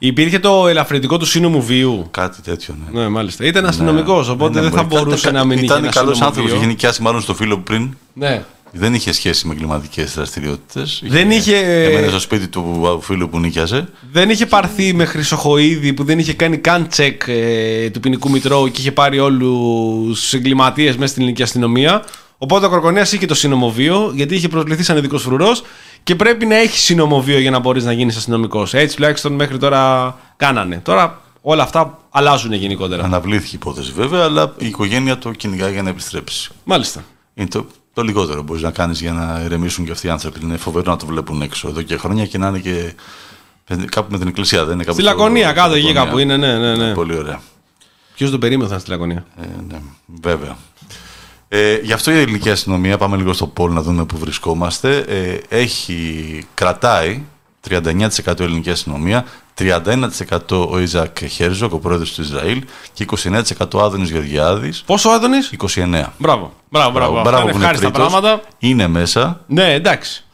Υπήρχε 0.03 0.39
το 0.39 0.69
ελαφρυντικό 0.69 1.17
του 1.17 1.27
σύνομου 1.27 1.63
βίου. 1.63 2.09
Κάτι 2.11 2.43
τέτοιο, 2.43 2.77
ναι. 2.93 3.01
Ναι, 3.01 3.09
μάλιστα. 3.09 3.45
Ήταν 3.45 3.67
αστυνομικός, 3.67 4.29
οπότε 4.29 4.55
Ναι, 4.55 4.61
δεν 4.61 4.71
θα 4.71 4.83
μπορεί. 4.83 5.03
μπορούσε 5.05 5.29
Ήταν- 5.29 5.35
να 5.35 5.45
μην 5.45 5.57
είχε 5.57 5.65
Ήταν 5.67 5.83
ένα 5.83 5.93
καλός 5.93 6.09
σύνομο 6.13 6.25
άνθρωπος, 6.27 6.51
βίο. 6.51 6.61
είχε 6.61 6.67
νοικιάσει 6.71 7.03
μάλλον 7.03 7.21
στο 7.21 7.35
φίλο 7.35 7.57
που 7.57 7.63
πριν. 7.63 7.97
Ναι. 8.13 8.43
Δεν 8.73 8.95
είχε 8.95 9.13
σχέση 9.13 9.47
με 9.47 9.55
κλιματικέ 9.55 10.05
δραστηριότητες. 10.05 11.03
Δεν 11.07 11.31
είχε- 11.31 11.85
Έμενε 11.91 12.09
στο 12.09 12.19
σπίτι 12.21 12.49
του 12.49 12.99
φίλου 13.03 13.29
που 13.29 13.39
νίκιαζε. 13.39 13.89
Δεν 14.13 14.31
είχε 14.31 14.47
πάρθει 14.47 14.95
με 14.95 15.05
Χρυσοχοίδη 15.05 15.93
που 15.93 16.05
δεν 16.05 16.19
είχε 16.19 16.33
κάνει 16.33 16.57
καν 16.57 16.89
τσεκ 16.89 17.23
ε, 17.27 17.91
του 17.91 18.01
ποινικού 18.01 18.31
μητρώου 18.31 18.71
και 18.71 18.81
είχε 18.81 18.93
πάρει 18.93 19.19
όλους 19.19 20.21
τους 20.21 20.33
εγκληματίες 20.33 20.95
μέσα 20.97 21.07
στην 21.11 21.23
ελληνική 21.23 21.43
αστυνομία. 21.43 22.05
Οπότε 22.43 22.67
ο 22.67 22.69
Κορκονέας 22.69 23.13
είχε 23.13 23.27
το 23.27 23.35
συνομοβείο, 23.35 24.11
γιατί 24.15 24.35
είχε 24.35 24.49
προσληφθεί 24.49 24.83
σαν 24.83 24.97
ειδικός 24.97 25.23
φρουρός 25.23 25.63
και 26.03 26.15
πρέπει 26.15 26.47
να 26.47 26.55
έχει 26.57 26.79
συνομοβείο 26.79 27.39
για 27.39 27.51
να 27.51 27.59
μπορείς 27.59 27.85
να 27.85 27.93
γίνεις 27.93 28.17
αστυνομικός. 28.17 28.75
Έτσι 28.75 28.97
τουλάχιστον 28.97 29.33
μέχρι 29.33 29.59
τώρα 29.59 30.17
κάνανε. 30.37 30.81
Τώρα 30.85 31.21
όλα 31.41 31.63
αυτά 31.63 31.99
αλλάζουν 32.11 32.53
γενικότερα. 32.53 33.05
Αναβλήθηκε 33.05 33.55
η 33.57 33.59
υπόθεση 33.63 33.93
βέβαια, 33.93 34.25
αλλά 34.25 34.55
η 34.59 34.67
οικογένεια 34.67 35.19
το 35.19 35.31
κυνηγάει 35.31 35.73
για 35.73 35.83
να 35.83 35.89
επιστρέψει. 35.89 36.51
Μάλιστα. 36.65 37.05
Είναι 37.35 37.49
το, 37.49 37.67
το 37.95 38.03
λιγότερο 38.03 38.39
που 38.39 38.43
μπορείς 38.45 38.63
να 38.63 38.71
κάνεις 38.71 39.01
για 39.01 39.13
να 39.13 39.41
ηρεμήσουν 39.45 39.85
και 39.85 39.91
αυτοί 39.93 40.07
οι 40.07 40.11
άνθρωποι. 40.11 40.41
Είναι 40.43 40.57
φοβερό 40.57 40.91
να 40.91 40.97
το 40.99 41.07
βλέπουν 41.07 41.43
έξω 41.43 41.69
εδώ 41.69 41.83
και 41.83 41.97
χρόνια 41.97 42.27
και 42.27 42.39
να 42.39 42.49
είναι 42.49 42.59
και 42.59 42.93
κάπου 43.91 44.13
με 44.13 44.19
την 44.19 44.29
εκκλησία. 44.29 44.65
Δεν 44.65 44.75
είναι 44.75 44.85
κάπου 44.85 45.01
Στη 45.01 45.07
στο- 45.09 45.17
Λακωνία, 45.17 45.47
στη 45.47 45.55
κάτω 45.57 45.75
εκεί 45.75 45.83
Λακωνία. 45.87 46.05
κάπου 46.05 46.19
είναι, 46.19 46.37
ναι, 46.37 46.59
ναι, 46.59 46.77
ναι. 46.77 46.95
Πολύ 46.95 47.17
ωραία. 47.17 47.41
Ποιος 48.15 48.31
τον 48.31 48.41
περίμενε 48.41 48.79
στη 48.79 48.91
Λακωνία; 48.91 49.25
Ε, 49.43 49.47
ναι, 49.69 49.79
βέβαια. 50.23 50.57
Ε, 51.53 51.75
γι' 51.83 51.93
αυτό 51.93 52.11
η 52.11 52.19
ελληνική 52.21 52.51
αστυνομία, 52.51 52.99
πάμε 52.99 53.17
λίγο 53.17 53.33
στο 53.33 53.47
πόλ 53.47 53.73
να 53.73 53.83
δούμε 53.83 54.05
πού 54.05 54.19
βρισκόμαστε, 54.19 54.97
ε, 54.97 55.39
έχει, 55.61 56.47
κρατάει 56.55 57.23
39% 57.69 58.41
ελληνική 58.41 58.71
αστυνομία, 58.71 59.25
31% 59.59 60.67
ο 60.71 60.79
Ιζακ 60.79 61.25
Χέρζοκ, 61.25 61.73
ο 61.73 61.79
πρόεδρος 61.79 62.13
του 62.13 62.21
Ισραήλ 62.23 62.65
και 62.93 63.05
29% 63.05 63.81
Άδωνης 63.81 64.11
Γεωργιάδης, 64.11 64.83
Πόσο 64.87 65.09
ο 65.11 65.13
Άδωνης; 65.13 65.51
29. 65.51 66.13
Μπράβο. 66.19 66.53
Μπράβο, 66.69 66.91
μπράβο. 66.91 67.17
Αυτά 67.19 67.31
Μπράβο 67.31 67.43
είναι 67.43 67.51
που 67.53 67.57
είναι 67.57 67.65
ευχάριστα 67.67 67.91
τρίτος. 67.91 68.11
πράγματα. 68.13 68.43
Είναι 68.59 68.87
μέσα, 68.89 69.41
Ναι, 69.47 69.73
εντάξει. 69.73 70.25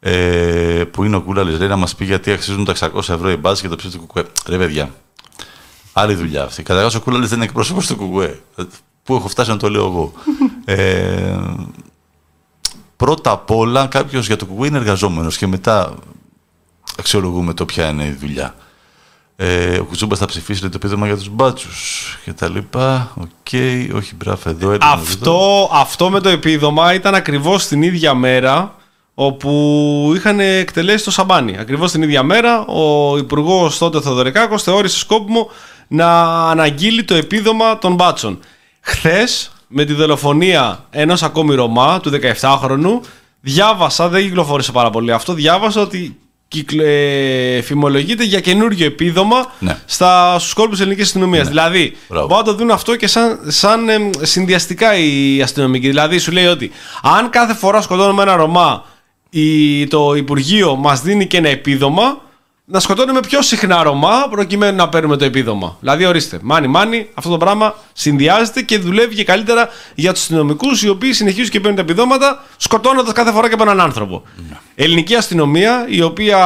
ε, 0.00 0.84
που 0.90 1.04
είναι 1.04 1.16
ο 1.16 1.20
Κούλαλης, 1.22 1.58
λέει 1.58 1.68
να 1.68 1.76
μας 1.76 1.94
πει 1.94 2.04
γιατί 2.04 2.32
αξίζουν 2.32 2.64
τα 2.64 2.72
600 2.72 3.08
ευρώ 3.14 3.30
οι 3.30 3.36
μπάτσοι 3.36 3.62
και 3.62 3.68
το 3.68 3.76
ψήφι 3.76 3.92
του 3.92 3.98
ΚΚΕ. 4.00 4.24
Ρε 4.46 4.56
παιδιά, 4.58 4.90
άλλη 5.92 6.14
δουλειά 6.14 6.42
αυτή. 6.42 6.62
Καταρχάς 6.62 6.94
ο 6.94 7.00
Κούλαλης 7.00 7.28
δεν 7.28 7.36
είναι 7.36 7.46
εκπρόσωπος 7.46 7.86
του 7.86 7.96
ΚΚΕ. 7.96 8.40
Ε, 9.02 9.04
Πού 9.04 9.14
έχω 9.14 9.28
φτάσει 9.28 9.50
να 9.50 9.56
το 9.56 9.70
λέω 9.70 9.84
εγώ. 9.84 10.12
ε, 10.64 11.38
πρώτα 12.96 13.30
απ' 13.30 13.50
όλα 13.50 13.86
κάποιος 13.86 14.26
για 14.26 14.36
το 14.36 14.46
ΚΚΕ 14.46 14.66
είναι 14.68 14.78
εργαζόμενος 14.78 15.36
και 15.36 15.46
μετά 15.46 15.94
αξιολογούμε 16.98 17.54
το 17.54 17.64
ποια 17.64 17.88
είναι 17.88 18.04
η 18.04 18.16
δουλειά. 18.20 18.54
Ε, 19.36 19.78
ο 19.78 19.84
Κουτσούμπας 19.84 20.18
θα 20.18 20.26
ψηφίσει 20.26 20.60
λέει, 20.60 20.70
το 20.70 20.78
επίδομα 20.80 21.06
για 21.06 21.16
τους 21.16 21.28
μπάτσους 21.28 22.18
και 22.24 22.32
τα 22.32 22.48
λοιπά. 22.48 23.12
Οκ, 23.14 23.52
όχι 23.94 24.14
μπράφε 24.14 24.50
εδώ. 24.50 24.70
Έλληνες 24.70 24.92
εδώ. 24.92 25.02
Αυτό, 25.02 25.70
αυτό 25.72 26.10
με 26.10 26.20
το 26.20 26.28
επίδομα 26.28 26.94
ήταν 26.94 27.14
ακριβώς 27.14 27.66
την 27.66 27.82
ίδια 27.82 28.14
μέρα 28.14 28.74
όπου 29.14 30.12
είχαν 30.16 30.40
εκτελέσει 30.40 31.04
το 31.04 31.10
σαμπάνι. 31.10 31.58
Ακριβώς 31.58 31.92
την 31.92 32.02
ίδια 32.02 32.22
μέρα 32.22 32.66
ο 32.66 33.16
υπουργός 33.18 33.78
τότε 33.78 34.00
Θοδωρικάκος 34.00 34.62
θεώρησε 34.62 34.98
σκόπιμο 34.98 35.50
να 35.88 36.22
αναγγείλει 36.48 37.04
το 37.04 37.14
επίδομα 37.14 37.78
των 37.78 37.94
μπάτσων. 37.94 38.38
Χθες 38.84 39.52
με 39.68 39.84
τη 39.84 39.92
δολοφονία 39.92 40.84
ενός 40.90 41.22
ακόμη 41.22 41.54
Ρωμά 41.54 42.00
του 42.00 42.10
17χρονου 42.40 43.00
διάβασα, 43.40 44.08
δεν 44.08 44.22
κυκλοφόρησε 44.22 44.72
πάρα 44.72 44.90
πολύ 44.90 45.12
αυτό, 45.12 45.32
διάβασα 45.32 45.80
ότι 45.80 46.16
κυκλο- 46.48 46.84
ε, 46.86 47.60
φημολογείται 47.62 48.24
για 48.24 48.40
καινούριο 48.40 48.86
επίδομα 48.86 49.52
Ναι. 49.58 49.76
στα, 49.86 50.38
στους 50.38 50.52
κόλπους 50.52 50.72
της 50.76 50.80
ελληνικής 50.84 51.06
αστυνομίας. 51.06 51.48
Δηλαδή, 51.48 51.96
Μπράβο. 52.08 52.26
μπορούν 52.26 52.44
να 52.44 52.50
το 52.52 52.58
δουν 52.58 52.70
αυτό 52.70 52.96
και 52.96 53.06
σαν, 53.06 53.38
σαν 53.46 53.88
εμ, 53.88 54.10
συνδυαστικά 54.20 54.96
οι 54.96 55.42
αστυνομικοί. 55.42 55.88
Δηλαδή, 55.88 56.18
σου 56.18 56.32
λέει 56.32 56.46
ότι 56.46 56.70
αν 57.02 57.30
κάθε 57.30 57.54
φορά 57.54 57.80
σκοτώνουμε 57.80 58.22
ένα 58.22 58.36
Ρωμά, 58.36 58.84
η, 59.30 59.86
το 59.86 60.14
Υπουργείο 60.14 60.76
μας 60.76 61.00
δίνει 61.02 61.26
και 61.26 61.36
ένα 61.36 61.48
επίδομα, 61.48 62.20
να 62.64 62.80
σκοτώνουμε 62.80 63.20
πιο 63.20 63.42
συχνά 63.42 63.82
Ρωμά 63.82 64.28
προκειμένου 64.30 64.76
να 64.76 64.88
παίρνουμε 64.88 65.16
το 65.16 65.24
επίδομα. 65.24 65.76
Δηλαδή, 65.80 66.04
ορίστε, 66.04 66.38
μάνι 66.42 66.66
μάνι, 66.66 67.06
αυτό 67.14 67.30
το 67.30 67.36
πράγμα 67.36 67.74
συνδυάζεται 67.92 68.62
και 68.62 68.78
δουλεύει 68.78 69.14
και 69.14 69.24
καλύτερα 69.24 69.68
για 69.94 70.12
τους 70.12 70.20
αστυνομικούς 70.20 70.82
οι 70.82 70.88
οποίοι 70.88 71.12
συνεχίζουν 71.12 71.50
και 71.50 71.60
παίρνουν 71.60 71.76
τα 71.76 71.82
επιδόματα, 71.82 72.44
σκοτώνοντας 72.56 73.12
κάθε 73.12 73.32
φορά 73.32 73.48
και 73.48 73.54
από 73.54 73.62
έναν 73.62 73.80
άνθρωπο. 73.80 74.22
Ελληνική 74.74 75.14
αστυνομία, 75.14 75.86
η 75.88 76.02
οποία 76.02 76.38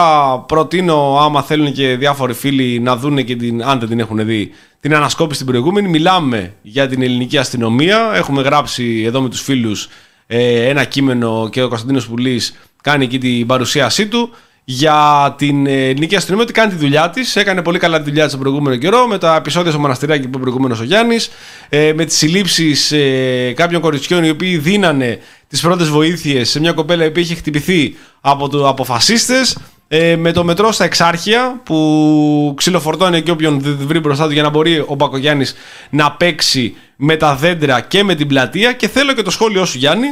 προτείνω, 0.49 1.19
άμα 1.21 1.43
θέλουν 1.43 1.73
και 1.73 1.97
διάφοροι 1.97 2.35
φίλοι 2.35 2.79
να 2.79 2.97
δουν 2.97 3.25
και 3.25 3.37
την, 3.37 3.65
αν 3.65 3.79
δεν 3.79 3.89
την 3.89 4.01
έχουν 4.01 4.27
δει, 4.27 4.51
την 4.81 4.95
ανασκόπηση 4.95 5.39
την 5.39 5.47
προηγούμενη. 5.47 5.89
Μιλάμε 5.89 6.55
για 6.63 6.89
την 6.89 7.03
ελληνική 7.03 7.39
αστυνομία. 7.39 8.11
Έχουμε 8.15 8.43
γράψει 8.43 9.03
εδώ 9.07 9.21
με 9.21 9.29
τους 9.29 9.41
φίλους 9.41 9.89
ε, 10.27 10.69
ένα 10.69 10.85
κείμενο 10.85 11.49
και 11.53 11.63
ο 11.63 11.69
Κωνσταντίνος 11.69 12.09
Πουλής 12.09 12.55
κάνει 12.83 13.05
εκεί 13.05 13.19
την 13.19 13.47
παρουσίασή 13.47 14.07
του 14.07 14.31
για 14.69 15.35
την 15.39 15.67
ε, 15.67 15.89
ελληνική 15.89 16.17
αστυνομία 16.17 16.45
ότι 16.45 16.53
κάνει 16.53 16.73
τη 16.73 16.79
δουλειά 16.79 17.11
της. 17.11 17.37
Έκανε 17.37 17.63
πολύ 17.63 17.79
καλά 17.79 17.99
τη 17.99 18.05
δουλειά 18.05 18.23
της 18.23 18.33
τον 18.33 18.41
προηγούμενο 18.41 18.77
καιρό 18.77 19.07
με 19.07 19.19
τα 19.19 19.37
επεισόδια 19.37 19.71
στο 19.71 19.81
μοναστηράκι 19.81 20.23
που 20.23 20.29
είπε 20.29 20.39
προηγούμενος 20.39 20.81
ο 20.81 20.85
Γιάννης, 20.85 21.31
ε, 21.69 21.93
με 21.97 22.05
τις 22.05 22.17
συλλήψεις 22.17 22.93
ε, 22.93 23.53
κάποιων 23.57 23.81
κοριτσιών 23.81 24.25
οι 24.25 24.31
οποίοι 24.31 24.59
δίνανε 24.59 25.19
τις 25.49 25.61
πρώτες 25.61 25.89
βοήθειες 25.89 26.51
σε 26.51 26.61
μια 26.61 26.73
κοπέλα 26.73 27.05
η 27.05 27.07
οποία 27.07 27.23
είχε 27.23 27.35
χτυπηθεί 27.35 27.97
από, 28.21 28.49
το, 28.49 28.69
από 28.69 28.85
φασίστες, 28.85 29.59
ε, 29.89 30.17
με 30.17 30.33
το 30.33 30.45
μετρό 30.45 30.73
στα 30.73 30.85
εξάρχεια 30.85 31.61
που 31.65 32.55
ξυλοφορτώνει 32.57 33.23
και 33.23 33.31
όποιον 33.31 33.61
δ- 33.61 33.83
βρει 33.87 34.01
μπροστά 34.01 34.27
του 34.27 34.33
για 34.33 34.43
να 34.43 34.49
μπορεί 34.49 34.85
ο 34.87 34.95
Μπακογιάννης 34.95 35.55
να 35.91 36.13
παίξει 36.13 36.75
με 36.97 37.17
τα 37.17 37.35
δέντρα 37.35 37.81
και 37.81 38.05
με 38.05 38.15
την 38.15 38.27
πλατεία 38.27 38.73
και 38.73 38.89
θέλω 38.89 39.13
και 39.13 39.23
το 39.23 39.31
σχόλιο 39.31 39.65
σου 39.65 39.79
Γιάννη 39.79 40.07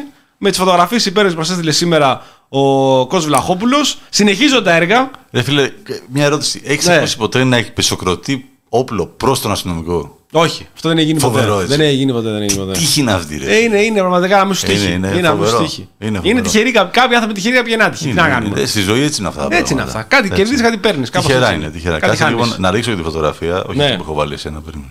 με 0.45 0.51
τις 0.51 0.59
φωτογραφίες 0.59 1.07
υπέρες 1.07 1.33
που 1.33 1.39
μας 1.39 1.51
έστειλε 1.51 1.73
σήμερα 1.73 2.23
ο 2.49 3.07
Κος 3.07 3.25
Βλαχόπουλος 3.25 3.99
συνεχίζω 4.11 4.63
τα 4.63 4.73
έργα 4.75 5.11
Ρε 5.33 5.43
φίλε, 5.43 5.71
μια 6.09 6.25
ερώτηση. 6.25 6.63
Έχεις 6.65 6.87
Ναι. 6.87 6.95
ακούσει 6.97 7.17
ποτέ 7.17 7.45
να 7.45 7.57
έχει 7.57 7.73
πεσοκροτεί 7.73 8.49
όπλο 8.69 9.07
προς 9.07 9.41
τον 9.41 9.51
αστυνομικό; 9.51 10.19
όχι 10.33 10.67
αυτό 10.75 10.89
δεν 10.89 10.99
έχει 10.99 11.07
γίνει 11.07 11.19
Φοβερό, 11.19 11.49
ποτέ 11.53 11.63
έτσι. 11.65 11.77
δεν 11.77 11.87
έχει 11.87 11.95
γίνει 11.97 12.13
ποτέ, 12.13 12.31
δεν 12.31 12.43
έχει 12.43 12.53
γίνει 12.55 12.67
ποτέ. 12.67 12.79
Τι 12.79 13.01
είναι 13.01 13.13
αυτή, 13.13 13.37
ρε. 13.39 13.55
Ε, 13.55 13.59
είναι, 13.59 13.79
είναι 13.83 13.99
πραγματικά 13.99 14.37
να 14.37 14.45
μην 14.45 14.55
σου 14.55 14.67
Είναι, 14.67 14.75
τύχει. 14.79 14.93
είναι 14.93 15.09
να 15.09 15.13
μην 15.15 15.25
σου 15.25 15.31
φοβερό. 15.51 15.59
τύχει. 15.63 15.89
Είναι 15.99 16.11
Είναι 16.11 16.19
φοβερό. 16.19 16.41
τυχεροί 16.41 16.71
κάποιοι, 16.71 17.01
κάποιοι 17.01 17.15
άνθρωποι 17.17 17.35
τυχεροί, 17.35 17.55
κάποιοι 17.57 17.73
είναι 17.75 17.85
άτυχοι. 17.85 18.05
Τι 18.09 18.13
να 18.13 18.29
κάνουμε; 18.29 18.61
Ε, 18.61 18.67
στη 18.67 18.81
ζωή 18.81 19.03
έτσι 19.03 19.21
είναι 19.21 19.29
αυτά. 19.29 19.49
τα 19.49 19.57
Έτσι 19.57 19.73
είναι 19.73 19.83
πράγματα. 19.83 19.99
αυτά. 19.99 20.17
Κάτι 20.17 20.27
Έτσι. 20.27 20.39
κερδίζεις, 20.39 20.63
κάτι 20.63 20.77
παίρνεις. 20.77 21.11
Τυχερά 21.11 21.53
είναι, 21.53 21.71
τυχερά. 21.71 21.99
Κάτι 21.99 22.07
Κάτσε 22.17 22.29
λοιπόν 22.29 22.45
χάνεις. 22.45 22.59
να 22.59 22.71
ρίξω 22.71 22.91
και 22.91 22.97
τη 22.97 23.03
φωτογραφία. 23.03 23.65
Όχι 23.65 23.77
Ναι. 23.79 23.85
αυτή 23.85 23.97
που 23.97 24.03
έχω 24.03 24.15
βάλει 24.15 24.35
εσένα 24.35 24.61
πριν. 24.61 24.83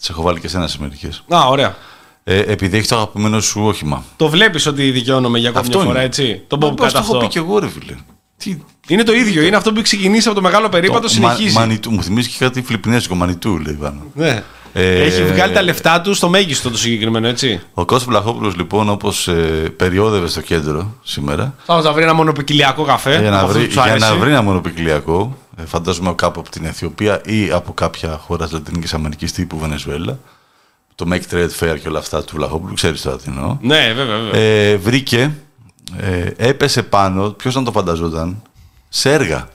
Τι 0.00 0.06
έχω 0.10 0.22
βάλει 0.22 0.40
και 0.40 0.46
εσένα 0.46 0.66
σε 0.68 0.76
μερικές. 0.80 1.24
Α, 1.34 1.46
ωραία. 1.48 1.76
Ε, 2.30 2.38
επειδή 2.38 2.76
έχεις 2.76 2.88
το 2.88 2.96
αγαπημένο 2.96 3.40
σου 3.40 3.60
όχημα. 3.64 4.04
Το 4.16 4.28
βλέπεις 4.28 4.66
ότι 4.66 4.90
δικαιώνομαι 4.90 5.38
για 5.38 5.48
ακόμη 5.48 5.64
Αυτό 5.66 5.78
μια 5.78 5.86
φορά, 5.86 5.98
είναι. 5.98 6.08
έτσι; 6.08 6.42
Το 6.46 6.56
Μα 6.60 6.68
Bob 6.68 6.76
πώς 6.76 6.88
Cat 6.88 6.92
το 6.92 6.98
έχω 6.98 7.06
αυτό. 7.12 7.18
πει 7.18 7.26
και 7.32 7.38
εγώ, 7.38 7.58
ρε 7.58 7.68
φίλε. 7.68 7.94
Τι, 8.36 8.56
Είναι 8.88 9.02
το 9.02 9.12
ίδιο. 9.12 9.42
Είναι 9.42 9.56
αυτό 9.56 9.68
που 9.70 9.74
έχει 9.76 9.84
ξεκινήσει 9.84 10.26
από 10.28 10.36
το 10.36 10.42
μεγάλο 10.42 10.68
περίπατο, 10.68 11.00
το 11.00 11.08
συνεχίζει. 11.08 11.54
Μα- 11.54 11.60
Μανιτού, 11.60 11.90
μου 11.92 12.02
θυμίζει 12.02 12.28
και 12.28 12.36
κάτι 12.38 12.62
φιλιππινέζικο 12.62 13.14
μανιτού, 13.14 13.58
λέει 13.58 13.74
πάνω. 13.74 14.00
Ναι. 14.14 14.42
Ε, 14.72 15.02
Έχει 15.02 15.22
βγάλει 15.24 15.52
τα 15.54 15.62
λεφτά 15.62 16.00
του 16.00 16.14
στο 16.14 16.28
μέγιστο 16.28 16.70
το 16.70 16.78
συγκεκριμένο, 16.78 17.28
έτσι. 17.28 17.60
Ο 17.74 17.84
Κώστας 17.84 18.08
Βλαχόπουλος 18.08 18.56
λοιπόν 18.56 18.88
όπως 18.88 19.28
ε, 19.28 19.32
περιόδευε 19.76 20.28
στο 20.28 20.40
κέντρο 20.40 20.94
σήμερα 21.02 21.54
Θα 21.64 21.80
θα 21.82 21.92
βρει 21.92 22.02
ένα 22.02 22.12
μονοπικυλιακό 22.14 22.82
καφέ. 22.84 23.18
για 23.20 23.30
να, 23.30 23.36
από 23.36 23.46
αυτό 23.46 23.58
βρει, 23.58 23.68
που 23.68 23.74
τους 23.74 23.84
για 23.84 23.96
να 23.98 24.06
άρεσε. 24.06 24.20
βρει 24.20 24.30
ένα 24.30 24.42
μονοπικυλιακό 24.42 25.36
ε, 25.56 25.64
φαντάζομαι 25.66 26.12
κάπου 26.14 26.40
από 26.40 26.50
την 26.50 26.64
Αιθιοπία 26.64 27.20
ή 27.24 27.50
από 27.50 27.72
κάποια 27.72 28.20
χώρα 28.26 28.44
της 28.44 28.52
Λατινικής 28.52 28.94
Αμερικής 28.94 29.32
τύπου 29.32 29.58
Βενεζουέλα 29.58 30.18
το 30.98 31.06
Make 31.10 31.34
Trade 31.34 31.50
Fair 31.60 31.78
και 31.82 31.88
όλα 31.88 31.98
αυτά 31.98 32.24
του 32.24 32.36
Βλαχόπουλου 32.36 32.74
ξέρεις 32.74 33.02
τώρα 33.02 33.16
τι 33.16 33.24
εννοώ 33.26 33.56
Ναι, 33.60 33.92
βέβαια, 33.96 34.18
βέβαια. 34.18 34.40
ε, 34.40 34.76
βρήκε 34.76 35.34
ε, 35.98 36.30
έπεσε 36.36 36.82
πάνω 36.82 37.30
ποιος 37.30 37.54
να 37.54 37.62
το 37.62 37.72
φανταζόταν 37.72 38.42
σε 38.88 39.12
έργα 39.12 39.48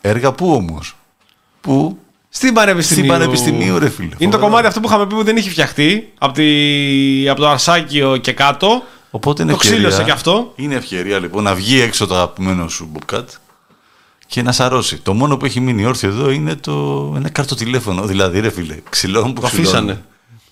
έργα 0.00 0.32
που 0.32 0.52
όμως; 0.52 0.96
Που 1.60 1.98
Στην 2.28 2.54
Πανεπιστημίου. 2.54 3.04
Στην 3.04 3.18
Πανεπιστημίου, 3.18 3.78
ρε 3.78 3.88
φίλε. 3.88 4.06
Είναι 4.06 4.16
το 4.18 4.24
Φοβερό. 4.24 4.42
κομμάτι 4.46 4.66
αυτό 4.66 4.80
που 4.80 4.86
είχαμε 4.88 5.06
πει 5.06 5.14
που 5.14 5.22
δεν 5.22 5.36
είχε 5.36 5.50
φτιαχτεί 5.50 6.12
από, 6.18 6.32
τη... 6.32 7.28
από 7.28 7.40
το 7.40 7.48
Αρσάκιο 7.48 8.16
και 8.16 8.32
κάτω. 8.32 8.82
Οπότε 9.10 9.42
είναι 9.42 9.52
Το 9.52 9.58
ξύλωσε 9.58 9.86
ευκαιρία, 9.86 10.04
και 10.04 10.10
αυτό. 10.10 10.52
Είναι 10.56 10.74
ευκαιρία 10.74 11.18
λοιπόν 11.18 11.42
να 11.42 11.54
βγει 11.54 11.80
έξω 11.80 12.06
το 12.06 12.14
αγαπημένο 12.14 12.68
σου 12.68 12.92
Bobcat 12.94 13.24
και 14.26 14.42
να 14.42 14.52
σαρώσει. 14.52 14.96
Το 14.96 15.14
μόνο 15.14 15.36
που 15.36 15.44
έχει 15.44 15.60
μείνει 15.60 15.84
όρθιο 15.84 16.08
εδώ 16.08 16.30
είναι 16.30 16.54
το 16.54 17.12
ένα 17.16 17.28
καρτοτηλέφωνο. 17.28 18.06
Δηλαδή, 18.06 18.40
ρε 18.40 18.50
φίλε, 18.50 18.76
ξυλώνουν 18.90 19.32
που 19.32 19.40
Το 19.40 19.46
αφήσανε. 19.46 20.04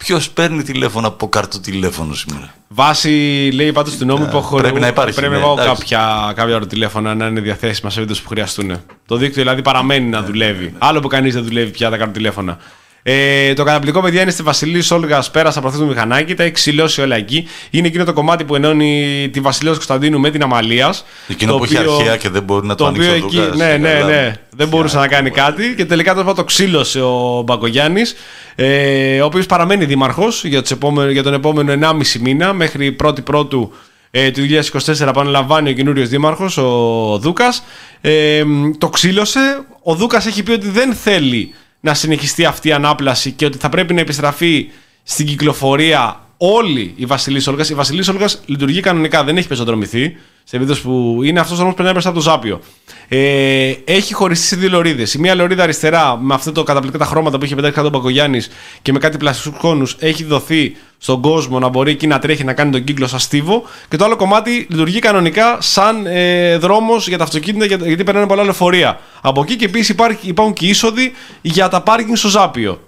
Ποιος 0.05 0.31
παίρνει 0.31 0.63
τηλέφωνο 0.63 1.07
από 1.07 1.29
καρτοτηλέφωνο 1.29 2.15
σήμερα; 2.15 2.55
Βάσει, 2.69 3.09
λέει 3.55 3.73
πάντως 3.73 3.97
του 3.97 4.05
νόμου 4.05 4.29
που 4.29 4.37
έχω 4.37 4.59
Ε, 4.59 4.61
πρέπει 4.61 4.81
να 4.81 4.87
υπάρχει, 4.87 5.15
Πρέπει 5.15 5.33
να 5.33 5.39
ναι, 5.39 5.45
βάλω 5.45 5.61
εντάξει. 5.63 5.83
κάποια, 5.83 6.33
κάποια 6.37 6.67
τηλέφωνα 6.67 7.15
να 7.15 7.27
είναι 7.27 7.41
διαθέσιμα 7.41 7.91
σε 7.91 8.01
βίντεο 8.01 8.17
που 8.23 8.29
χρειαστούν. 8.29 8.81
Το 9.07 9.17
δίκτυο 9.17 9.43
δηλαδή 9.43 9.63
παραμένει 9.63 10.09
να 10.09 10.23
δουλεύει. 10.23 10.75
Άλλο 10.79 11.01
που 11.01 11.09
κανείς 11.09 11.35
δεν 11.35 11.45
δουλεύει 11.45 11.71
πια 11.71 11.91
τα 11.91 11.97
καρτοτηλέφωνα. 11.97 12.59
Ε, 13.07 13.53
το 13.55 13.65
καταπληκτικό 13.65 14.05
παιδιά 14.05 14.23
είναι 14.23 14.31
στη 14.31 14.43
Βασιλής 14.43 14.91
Όλγας. 14.91 15.31
Πέρασα 15.31 15.59
από 15.59 15.69
αυτό 15.69 15.81
το 15.81 15.87
μηχανάκι, 15.87 16.35
τα 16.35 16.43
έχει 16.43 16.53
ξυλώσει 16.53 17.01
όλα 17.01 17.17
εκεί. 17.17 17.49
Είναι 17.71 17.87
εκείνο 17.87 18.05
το 18.05 18.13
κομμάτι 18.13 18.45
που 18.45 18.55
ενώνει 18.55 19.29
τη 19.33 19.41
Βασιλεία 19.41 19.73
Κωνσταντίνου 19.73 20.19
με 20.21 20.31
την 20.31 20.43
Αμαλία. 20.43 20.95
Εκείνο 21.29 21.57
που 21.57 21.65
έχει 21.65 21.77
αρχαία 21.77 22.17
και 22.17 22.29
δεν 22.29 22.43
μπορεί 22.43 22.67
να 22.67 22.75
το, 22.75 22.85
το 22.85 22.91
οποίο 22.91 23.09
ανοίξει 23.11 23.25
ο 23.25 23.27
εκεί, 23.27 23.37
Λουκάς. 23.37 23.57
ναι, 23.57 23.77
ναι, 23.77 23.93
Καλά. 23.93 24.07
ναι, 24.07 24.33
δεν 24.57 24.69
μπορούσε 24.69 24.97
να 24.99 25.09
κάνει 25.09 25.31
κάτι 25.31 25.75
και 25.77 25.85
τελικά 25.85 26.15
το, 26.15 26.33
το 26.35 26.45
ξύλωσε 26.45 27.01
ο 27.01 27.43
Μπακογιάννης, 27.47 28.15
ε, 28.55 29.21
ο 29.21 29.25
οποίος 29.25 29.47
παραμένει 29.47 29.85
δήμαρχος 29.85 30.45
για, 30.45 30.61
τους 30.63 30.71
επόμενο- 30.71 31.11
για 31.11 31.23
τον 31.23 31.35
επόμενο 31.35 31.73
1,5 31.73 32.19
μήνα 32.21 32.53
μέχρι 32.53 32.97
1η 33.05 33.25
Πρώτου 33.25 33.73
ε, 34.11 34.31
του 34.31 34.41
2024 34.87 35.01
επαναλαμβάνει 35.09 35.71
ο 35.71 35.73
καινούριος 35.73 36.09
δήμαρχος, 36.09 36.57
ο 36.57 37.19
Δούκας. 37.21 37.65
Ε, 38.01 38.43
το 38.79 38.89
ξύλωσε. 38.89 39.65
Ο 39.83 39.95
Δούκας 39.95 40.27
έχει 40.27 40.43
πει 40.43 40.51
ότι 40.53 40.69
δεν 40.69 40.93
θέλει 40.95 41.55
να 41.85 41.95
συνεχιστεί 41.95 42.45
αυτή 42.45 42.69
η 42.69 42.73
ανάπλαση 42.73 43.31
και 43.33 43.45
ότι 43.45 43.59
θα 43.59 43.69
πρέπει 43.69 43.95
να 43.95 44.01
επιστραφεί 44.01 44.71
στην 45.03 45.27
κυκλοφορία 45.27 46.24
όλη 46.53 46.93
η 46.97 47.07
Βασιλή 47.07 47.43
Όλγα. 47.49 47.65
Η 47.71 47.75
Βασιλή 47.75 48.05
Όλγας 48.11 48.41
λειτουργεί 48.47 48.81
κανονικά, 48.81 49.25
δεν 49.25 49.37
έχει 49.37 49.49
πεζοδρομηθεί. 49.49 50.17
Σε 50.47 50.51
περίπτωση 50.51 50.83
που 50.83 51.21
είναι 51.25 51.41
αυτός 51.41 51.53
ο 51.53 51.57
δρόμος 51.57 51.71
που 51.75 51.83
περνάει 51.83 51.93
μπροστά 51.93 52.11
από 52.11 52.19
το 52.19 52.25
Ζάπιο. 52.25 52.61
Ε, 53.09 53.73
έχει 53.85 54.15
χωριστεί 54.15 54.47
σε 54.47 54.57
δύο 54.57 54.69
λωρίδες. 54.69 55.15
Η 55.15 55.19
μία 55.19 55.35
λωρίδα 55.35 55.63
αριστερά 55.63 56.17
με 56.17 56.35
αυτό 56.35 56.53
το 56.53 56.63
καταπληκτικά 56.63 57.05
χρώματα 57.05 57.39
που 57.39 57.45
είχε 57.45 57.55
πετάξει 57.55 57.75
κάτω 57.77 57.89
ο 57.89 57.91
Μπακογιάννη 57.91 58.41
και 58.83 58.93
με 58.93 58.99
κάτι 58.99 59.17
πλαστικούς 59.17 59.59
κόνου 59.61 59.87
έχει 59.99 60.25
δοθεί 60.25 60.77
στον 60.99 61.21
κόσμο 61.21 61.59
να 61.59 61.69
μπορεί 61.69 61.91
εκεί 61.91 62.07
να 62.07 62.19
τρέχει 62.19 62.45
να 62.45 62.53
κάνει 62.53 62.71
τον 62.71 62.85
κύκλο 62.85 63.07
σαν 63.07 63.19
στίβο. 63.19 63.63
Και 63.89 63.97
το 63.97 64.05
άλλο 64.05 64.17
κομμάτι 64.17 64.67
λειτουργεί 64.71 64.99
κανονικά 64.99 65.57
σαν 65.61 66.07
ε, 66.07 66.57
δρόμος 66.57 67.09
για 67.09 67.19
τα 67.19 67.25
αυτοκίνητα 67.25 67.65
για- 67.65 67.79
γιατί 67.87 68.05
περνάνε 68.05 68.27
πολλά 68.27 68.43
λεωφορεία. 68.45 69.01
Από 69.21 69.43
εκεί 69.43 69.57
και 69.57 69.65
επίσης 69.65 69.97
υπάρχουν 70.23 70.53
και 70.55 70.67
είσοδοι 70.67 71.13
για 71.43 71.69
τα 71.69 71.81
πάρκινγκ 71.83 72.17
στο 72.17 72.29
Ζάπιο. 72.29 72.81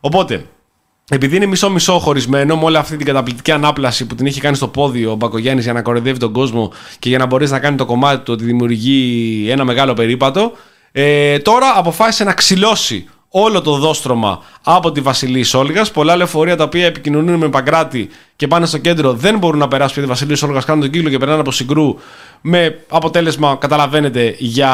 Οπότε, 0.00 0.44
επειδή 1.12 1.36
είναι 1.36 1.46
μισό-μισό 1.46 1.98
χωρισμένο 1.98 2.56
με 2.56 2.64
όλη 2.64 2.76
αυτή 2.76 2.96
την 2.96 3.06
καταπληκτική 3.06 3.50
ανάπλαση 3.50 4.06
που 4.06 4.14
την 4.14 4.26
έχει 4.26 4.40
κάνει 4.40 4.56
στο 4.56 4.68
πόδι 4.68 5.06
ο 5.06 5.14
Μπακογιάννης 5.14 5.64
για 5.64 5.72
να 5.72 5.82
κοροϊδεύει 5.82 6.18
τον 6.18 6.32
κόσμο 6.32 6.72
και 6.98 7.08
για 7.08 7.18
να 7.18 7.26
μπορέσει 7.26 7.52
να 7.52 7.58
κάνει 7.58 7.76
το 7.76 7.84
κομμάτι 7.84 8.24
του 8.24 8.32
ότι 8.32 8.44
δημιουργεί 8.44 9.46
ένα 9.50 9.64
μεγάλο 9.64 9.94
περίπατο, 9.94 10.52
ε, 10.92 11.38
τώρα 11.38 11.72
αποφάσισε 11.76 12.24
να 12.24 12.32
ξυλώσει 12.32 13.08
όλο 13.30 13.60
το 13.60 13.76
δόστρωμα 13.76 14.42
από 14.62 14.92
τη 14.92 15.00
Βασιλή 15.00 15.42
Σόλγας. 15.42 15.90
Πολλά 15.90 16.16
λεωφορεία 16.16 16.56
τα 16.56 16.64
οποία 16.64 16.86
επικοινωνούν 16.86 17.36
με 17.38 17.48
Παγκράτη 17.48 18.08
και 18.36 18.46
πάνε 18.46 18.66
στο 18.66 18.78
κέντρο 18.78 19.12
δεν 19.12 19.38
μπορούν 19.38 19.58
να 19.58 19.68
περάσουν 19.68 19.92
πια 19.94 20.02
τη 20.02 20.08
Βασιλή 20.08 20.36
Σόλγας, 20.36 20.64
κάνουν 20.64 20.82
τον 20.82 20.90
κύκλο 20.90 21.10
και 21.10 21.18
περνάνε 21.18 21.40
από 21.40 21.50
συγκρού. 21.50 21.96
Με 22.40 22.84
αποτέλεσμα, 22.88 23.56
καταλαβαίνετε, 23.60 24.34
για 24.38 24.72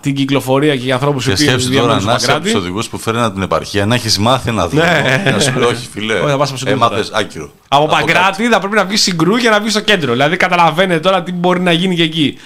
την 0.00 0.14
κυκλοφορία 0.14 0.76
και 0.76 0.84
για 0.84 0.94
ανθρώπους 0.94 1.24
Και 1.24 1.36
σκέψου 1.36 1.72
τώρα 1.72 2.00
να 2.00 2.14
είσαι 2.14 2.32
από 2.32 2.40
τους 2.40 2.54
οδηγούς 2.54 2.88
που 2.88 2.98
φέρνουν 2.98 3.32
την 3.32 3.42
επαρχία, 3.42 3.86
να 3.86 3.94
έχεις 3.94 4.18
μάθει 4.18 4.48
ένα 4.48 4.68
δρόμο. 4.68 4.84
Ναι. 4.84 5.30
Να 5.30 5.38
σου 5.38 5.58
λέει, 5.58 5.68
Όχι, 5.68 5.88
φιλέ. 5.92 6.14
Όχι, 6.14 6.30
θα 6.30 6.36
πας 6.36 6.48
από 6.48 6.58
συγκρού 6.58 6.74
Έμαθε 6.74 7.02
τώρα. 7.02 7.18
άκυρο. 7.18 7.50
Από 7.68 7.86
κάτω. 7.86 8.04
Παγκράτη 8.04 8.48
θα 8.48 8.58
πρέπει 8.58 8.74
να 8.74 8.84
βγεις 8.84 9.02
συγκρού 9.02 9.36
για 9.36 9.50
να 9.50 9.60
βγεις 9.60 9.72
στο 9.72 9.80
κέντρο. 9.80 10.12
Δηλαδή 10.12 10.36
καταλαβαίνετε 10.36 11.00
τώρα 11.00 11.22
τι 11.22 11.32
μπορεί 11.32 11.60
να 11.60 11.72
γίνει 11.72 11.96
και 11.96 12.02
εκεί. 12.02 12.38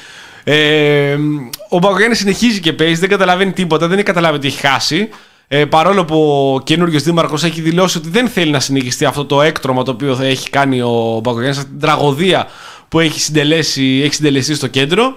Ε, 0.45 1.17
ο 1.69 1.79
Μπαγκογιάννης 1.79 2.19
συνεχίζει 2.19 2.61
και 2.61 2.73
παίζει, 2.73 3.01
δεν 3.01 3.09
καταλαβαίνει 3.09 3.53
τίποτα, 3.53 3.87
δεν 3.87 3.97
έχει 3.97 4.07
καταλάβει 4.07 4.37
ότι 4.37 4.47
έχει 4.47 4.67
χάσει. 4.67 5.09
Ε, 5.51 5.65
παρόλο 5.65 6.05
που 6.05 6.53
ο 6.55 6.61
καινούριο 6.61 7.01
δήμαρχος 7.01 7.45
έχει 7.45 7.61
δηλώσει 7.61 7.99
ότι 7.99 8.09
δεν 8.09 8.29
θέλει 8.29 8.51
να 8.51 8.61
συνεχιστεί 8.61 9.05
αυτό 9.05 9.25
το 9.25 9.43
έκτρωμα 9.43 9.83
το 9.83 9.91
οποίο 9.91 10.17
θα 10.17 10.25
έχει 10.25 10.51
κάνει 10.51 10.81
ο 10.81 11.21
Μπαγκογιάννη, 11.23 11.59
αυτή 11.59 11.71
την 11.71 11.81
τραγωδία 11.81 12.47
που 12.89 13.01
έχει 13.01 13.21
συντελέσει, 13.21 14.01
έχει 14.05 14.15
συντελεστεί 14.15 14.55
στο 14.55 14.67
κέντρο. 14.67 15.17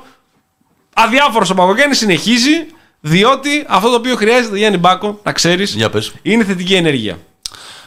Αδιάφορος 0.94 1.50
ο 1.50 1.54
Μπαγκογιάννη 1.54 1.96
συνεχίζει, 1.96 2.66
διότι 3.00 3.66
αυτό 3.68 3.90
το 3.90 3.96
οποίο 3.96 4.16
χρειάζεται, 4.16 4.58
Γιάννη 4.58 4.78
Μπάκο, 4.78 5.20
να 5.24 5.32
ξέρεις, 5.32 5.74
Για 5.76 5.90
πες. 5.90 6.14
είναι 6.22 6.44
θετική 6.44 6.74
ενέργεια. 6.74 7.18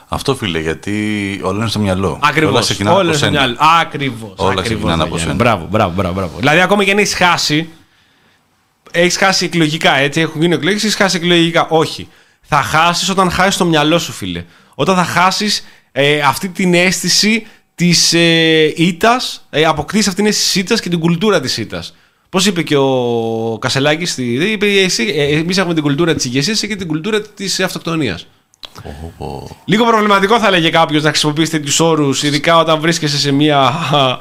Αυτό 0.09 0.35
φίλε, 0.35 0.61
γιατί 0.61 1.41
όλα 1.43 1.59
είναι 1.59 1.69
στο 1.69 1.79
μυαλό. 1.79 2.19
Ακριβώς. 2.23 2.53
Όλα 2.53 2.61
ξεκινάνε 2.61 3.01
από 3.01 3.13
σένα. 3.13 3.57
Ακριβώς. 3.81 4.33
Όλα 4.37 4.63
ξεκινάνε 4.63 5.03
από 5.03 5.19
σένα. 5.19 5.35
Μπράβο, 5.35 5.67
μπράβο, 5.71 5.93
μπράβο, 5.95 6.15
μπράβο. 6.15 6.39
Δηλαδή, 6.39 6.61
ακόμα 6.61 6.85
και 6.85 6.91
αν 6.91 6.99
έχεις 6.99 7.15
χάσει. 7.15 7.69
Έχεις 8.91 9.17
χάσει 9.17 9.45
εκλογικά, 9.45 9.97
έτσι. 9.97 10.21
Έχουν 10.21 10.41
γίνει 10.41 10.55
εκλογές, 10.55 10.83
έχεις 10.83 10.97
χάσει 10.97 11.17
εκλογικά. 11.17 11.67
Όχι. 11.69 12.09
Θα 12.45 12.63
χάσεις 12.63 13.09
όταν 13.09 13.31
χάσεις 13.31 13.57
το 13.57 13.65
μυαλό 13.65 13.99
σου, 13.99 14.13
φίλε. 14.13 14.45
Όταν 14.75 14.97
θα 14.97 15.05
χάσεις 15.05 15.65
ε, 15.93 16.21
αυτή 16.21 16.49
την 16.49 16.75
αίσθηση 16.75 17.47
της 17.75 18.13
ε, 18.13 18.73
ήττας, 18.77 19.47
ε, 19.51 19.65
αποκτήσεις 19.65 20.07
αυτή 20.07 20.21
την 20.21 20.31
αίσθηση 20.31 20.53
της 20.53 20.63
ήττας 20.63 20.81
και 20.81 20.89
την 20.89 20.99
κουλτούρα 20.99 21.41
της 21.41 21.57
ήττας. 21.57 21.95
Πώς 22.29 22.47
είπε 22.47 22.63
και 22.63 22.77
ο 22.77 23.59
Κασελάκης, 23.61 24.11
στη... 24.11 24.23
είπε 24.53 24.67
εσύ, 24.67 25.13
ε, 25.17 25.37
εμείς 25.39 25.59
έχουμε 25.59 25.75
την 25.75 25.83
κουλτούρα 25.83 26.15
της 26.15 26.25
ηγεσίας 26.25 26.61
και 26.61 26.77
την 26.77 26.87
κουλτούρα 26.87 27.21
της 27.21 27.61
αυτοκτονίας. 27.61 28.27
Λίγο 29.65 29.85
προβληματικό 29.85 30.39
θα 30.39 30.47
έλεγε 30.47 30.71
κάποιος 30.71 31.03
να 31.03 31.09
χρησιμοποιήσει 31.09 31.51
τέτοιους 31.51 31.81
όρους, 31.81 32.23
ειδικά 32.23 32.59
όταν 32.59 32.81
βρίσκεσαι 32.81 33.19
σε 33.19 33.33
μια. 33.33 33.73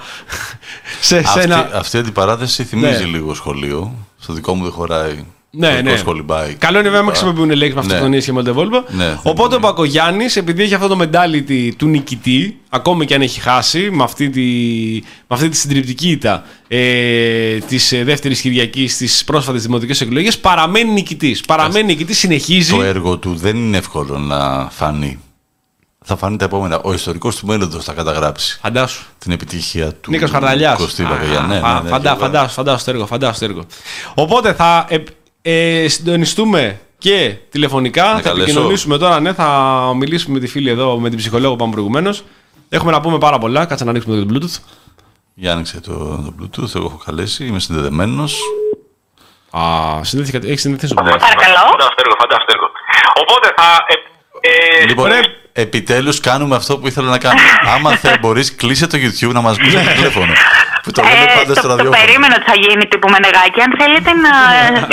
σε, 1.02 1.08
σε 1.08 1.18
Αυτή, 1.18 1.40
ένα. 1.40 1.70
αυτή 1.74 1.98
η 1.98 2.00
αντιπαράθεση 2.00 2.64
θυμίζει 2.64 3.04
Ναι. 3.04 3.10
λίγο 3.10 3.34
σχολείο. 3.34 3.94
Στο 4.20 4.34
δικό 4.34 4.54
μου 4.56 4.64
δεν 4.64 4.72
χωράει. 4.72 5.26
Ναι, 5.56 5.68
Το 5.70 5.76
δικό 5.76 5.89
ναι. 5.89 5.97
σου 5.97 6.04
κολυμπάει. 6.04 6.54
Καλό 6.54 6.80
είναι 6.80 6.89
βέβαια 6.89 7.01
να 7.01 7.06
Λοιπά. 7.12 7.18
χρησιμοποιούν 7.20 7.58
λέξεις 7.58 7.76
με 7.76 7.82
Ναι. 7.82 7.88
αυτοκτονίε 7.88 8.20
και 8.20 8.26
με 8.28 8.34
Μολτεβόλβα. 8.34 8.84
Ναι, 8.89 9.06
δεν 9.06 9.20
Οπότε 9.24 9.54
ο 9.56 9.58
είναι. 9.58 9.68
Μπακογιάννης, 9.68 10.36
επειδή 10.36 10.64
έχει 10.64 10.74
αυτό 10.74 10.88
το 10.88 10.97
mentality 11.01 11.70
του 11.78 11.88
νικητή, 11.88 12.58
ακόμη 12.70 13.06
και 13.06 13.14
αν 13.16 13.22
έχει 13.22 13.39
χάσει 13.39 13.89
με 13.91 14.04
αυτή 14.04 14.30
τη, 14.30 14.41
με 15.01 15.36
αυτή 15.36 15.49
τη 15.49 15.58
συντριπτική 15.58 16.10
ήττα 16.10 16.43
ε, 16.68 17.58
της 17.58 17.91
ε, 17.91 18.04
δεύτερης 18.04 18.41
Κυριακής 18.41 18.93
στι 18.93 19.10
πρόσφατε 19.26 19.58
δημοτικέ 19.58 20.04
εκλογέ, 20.04 20.32
παραμένει 20.41 20.91
νικητής. 20.91 21.41
Παραμένει 21.41 21.86
νικητής, 21.86 22.18
συνεχίζει. 22.18 22.74
Το 22.76 22.82
έργο 22.84 23.18
του 23.18 23.36
δεν 23.36 23.56
είναι 23.56 23.78
εύκολο 23.78 24.18
να 24.18 24.70
φανεί. 24.72 25.20
Θα 26.06 26.16
φανεί 26.16 26.38
τα 26.38 26.45
επόμενα. 26.45 26.80
Ο 26.84 26.93
ιστορικός 26.93 27.36
του 27.36 27.47
μέλλοντος 27.47 27.84
θα 27.84 27.93
καταγράψει 27.93 28.60
Φαντάσου. 28.62 29.04
την 29.18 29.32
επιτυχία 29.32 29.93
του. 29.93 30.12
Νίκος 30.12 30.30
Χαρδαλιάς. 30.32 30.78
Κωστή 30.78 31.04
Μπακογιάννη. 31.04 31.47
Ναι, 31.47 31.60
ναι, 31.60 31.80
ναι, 31.84 31.89
Φαντά, 31.89 32.14
και 32.14 32.20
φαντάσου, 32.20 32.54
φαντάσου 32.54 32.86
το 32.86 32.91
έργο, 32.91 33.06
φαντάσου 33.06 33.39
το 33.39 33.45
έργο. 33.45 33.66
Οπότε 34.14 34.54
θα 34.54 34.88
ε, 35.46 35.84
ε, 35.84 35.88
συντονιστούμε 35.88 36.80
και 36.98 37.36
τηλεφωνικά. 37.50 38.14
θα 38.16 38.22
καλέσω. 38.22 38.44
επικοινωνήσουμε 38.44 38.98
τώρα, 38.98 39.20
ναι, 39.20 39.34
θα 39.34 39.91
μιλήσουμε 39.96 40.34
με 40.34 40.39
τη 40.39 40.48
φίλη 40.52 40.70
εδώ, 40.70 41.00
με 41.00 41.10
την 41.10 41.18
ψυχολόγο 41.18 41.50
που 41.50 41.56
είπαμε 41.56 41.72
προηγουμένως. 41.72 42.24
Έχουμε 42.70 42.91
να 42.91 43.02
πούμε 43.02 43.18
πάρα 43.18 43.38
πολλά. 43.38 43.66
Κάτσε 43.66 43.84
να 43.84 43.89
ανοίξουμε 43.89 44.26
το 44.26 44.26
Bluetooth. 44.34 44.58
Για 45.34 45.52
άνοιξε 45.54 45.82
το, 45.82 45.94
το 45.94 46.34
Bluetooth. 46.39 46.76
Εγώ 46.76 46.86
έχω 46.86 47.02
καλέσει. 47.06 47.46
Είμαι 47.46 47.60
συνδεδεμένος. 47.60 48.39
Α, 49.52 49.62
συνδέθηκα. 50.04 50.39
Έχεις 50.48 50.62
συνδεθεί 50.62 50.88
στο 50.88 50.96
Bluetooth. 51.00 51.20
Παρακαλώ. 51.20 51.64
Φανταστικό 51.70 52.02
έργο, 52.02 52.16
φανταστικό 52.20 52.52
έργο. 52.54 52.68
Οπότε 53.22 53.54
θα. 53.56 53.86
Ε, 53.88 54.82
ε, 54.82 54.86
Λοιπόν, 54.86 55.08
ρε. 55.08 55.20
Επιτέλους 55.54 56.20
κάνουμε 56.20 56.56
αυτό 56.56 56.78
που 56.78 56.88
ήθελα 56.88 57.10
να 57.10 57.18
κάνω. 57.18 57.39
Άμα 57.76 57.95
θε, 57.95 58.18
μπορείς, 58.22 58.56
κλείσε 58.56 58.88
το 58.88 58.97
YouTube 58.97 59.32
να 59.34 59.41
μας 59.41 59.58
πεις 59.58 59.74
το 59.74 59.80
τηλέφωνο. 59.95 60.34
Που 60.84 60.91
το 60.91 61.01
λέμε 61.01 61.26
πάντα 61.36 61.54
το, 61.54 61.60
στο 61.60 61.62
το 61.62 61.68
ραδιόφωνο. 61.68 62.06
περίμενο 62.06 62.34
ότι 62.38 62.45
θα 62.51 62.56
γίνει 62.56 62.86
τύπου 62.88 63.10
Μενεγάκη. 63.10 63.60
Αν 63.62 63.72
θέλετε 63.80 64.12
να 64.26 64.34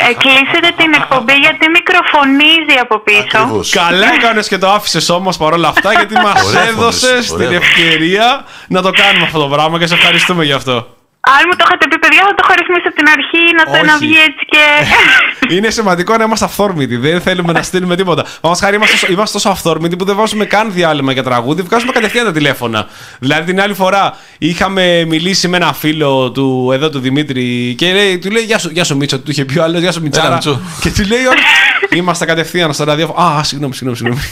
ε, 0.08 0.12
κλείσετε 0.22 0.68
την 0.76 0.92
εκπομπή 0.98 1.32
γιατί 1.32 1.64
μικροφωνίζει 1.78 2.76
από 2.80 2.98
πίσω. 2.98 3.38
Ακριβώς. 3.38 3.70
Καλά 3.70 4.06
έκανες 4.14 4.48
και 4.48 4.58
το 4.58 4.70
άφησες 4.70 5.08
όμως 5.08 5.36
παρόλα 5.36 5.68
αυτά 5.68 5.92
γιατί 5.92 6.14
μας 6.26 6.42
Ωραία 6.42 6.62
έδωσες 6.68 7.26
φωνές, 7.26 7.26
την 7.26 7.46
ωραία. 7.46 7.58
ευκαιρία 7.58 8.44
να 8.68 8.82
το 8.82 8.90
κάνουμε 8.90 9.24
αυτό 9.24 9.38
το 9.38 9.48
πράγμα 9.48 9.78
και 9.78 9.86
σε 9.86 9.94
ευχαριστούμε 9.94 10.44
γι' 10.44 10.52
αυτό. 10.52 10.86
Αν 11.35 11.43
μου 11.49 11.55
το 11.59 11.64
είχατε 11.66 11.85
πει, 11.91 11.99
παιδιά, 11.99 12.20
θα 12.28 12.35
το 12.37 12.43
έχω 12.45 12.53
ρυθμίσει 12.61 12.87
από 12.91 12.97
την 13.01 13.09
αρχή 13.16 13.43
να 13.59 13.64
το 13.64 13.70
Όχι. 13.78 13.85
να 13.91 13.95
βγει 14.03 14.16
έτσι 14.28 14.45
και. 14.53 14.64
Είναι 15.55 15.70
σημαντικό 15.70 16.16
να 16.16 16.24
είμαστε 16.24 16.45
αυθόρμητοι. 16.45 16.97
Δεν 16.97 17.20
θέλουμε 17.20 17.53
να 17.53 17.62
στείλουμε 17.62 17.97
τίποτα. 17.97 18.24
Μα 18.43 18.57
χάρη 18.57 18.76
είμαστε, 18.76 18.95
τόσο- 18.97 19.12
είμαστε 19.12 19.33
τόσο 19.39 19.49
αυθόρμητοι 19.49 19.97
που 19.97 20.05
δεν 20.05 20.16
βάζουμε 20.16 20.45
καν 20.45 20.72
διάλειμμα 20.72 21.12
για 21.12 21.22
τραγούδι. 21.22 21.62
Βγάζουμε 21.62 21.93
κατευθείαν 21.93 22.24
τα 22.24 22.33
τηλέφωνα. 22.33 22.87
Δηλαδή 23.18 23.45
την 23.53 23.61
άλλη 23.61 23.74
φορά 23.74 24.16
είχαμε 24.39 25.05
μιλήσει 25.05 25.49
με 25.49 25.57
ένα 25.57 25.72
φίλο 25.72 26.31
του 26.31 26.70
εδώ 26.72 26.91
του 26.91 26.99
Δημήτρη 26.99 27.74
και 27.78 27.93
λέει, 27.93 28.18
του 28.18 28.31
λέει 28.31 28.43
Γεια 28.43 28.59
σου, 28.59 28.70
γεια 28.72 28.85
σου 28.85 28.97
Μίτσο, 28.97 29.18
του 29.20 29.31
είχε 29.31 29.45
πει 29.45 29.59
ο 29.59 29.62
άλλος 29.62 29.81
Γεια 29.81 29.93
σου 29.93 30.01
Μιτσάρα. 30.03 30.33
Μίτσο. 30.35 30.61
και 30.81 30.91
του 30.91 31.07
λέει 31.09 31.24
«Όχι, 31.24 31.43
Είμαστε 31.99 32.24
κατευθείαν 32.24 32.72
στο 32.72 32.85
ραδιόφωνο. 32.85 33.18
Α, 33.26 33.43
συγγνώμη, 33.45 33.74
συγγνώμη, 33.74 33.97
συγγνώμη. 33.97 34.22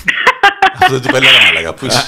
Αυτό 0.81 0.93
δεν 0.93 1.03
του 1.03 1.09
πέλαγα 1.11 1.39
μαλάκα. 1.45 1.73
Πού 1.75 1.87
είσαι; 1.87 2.05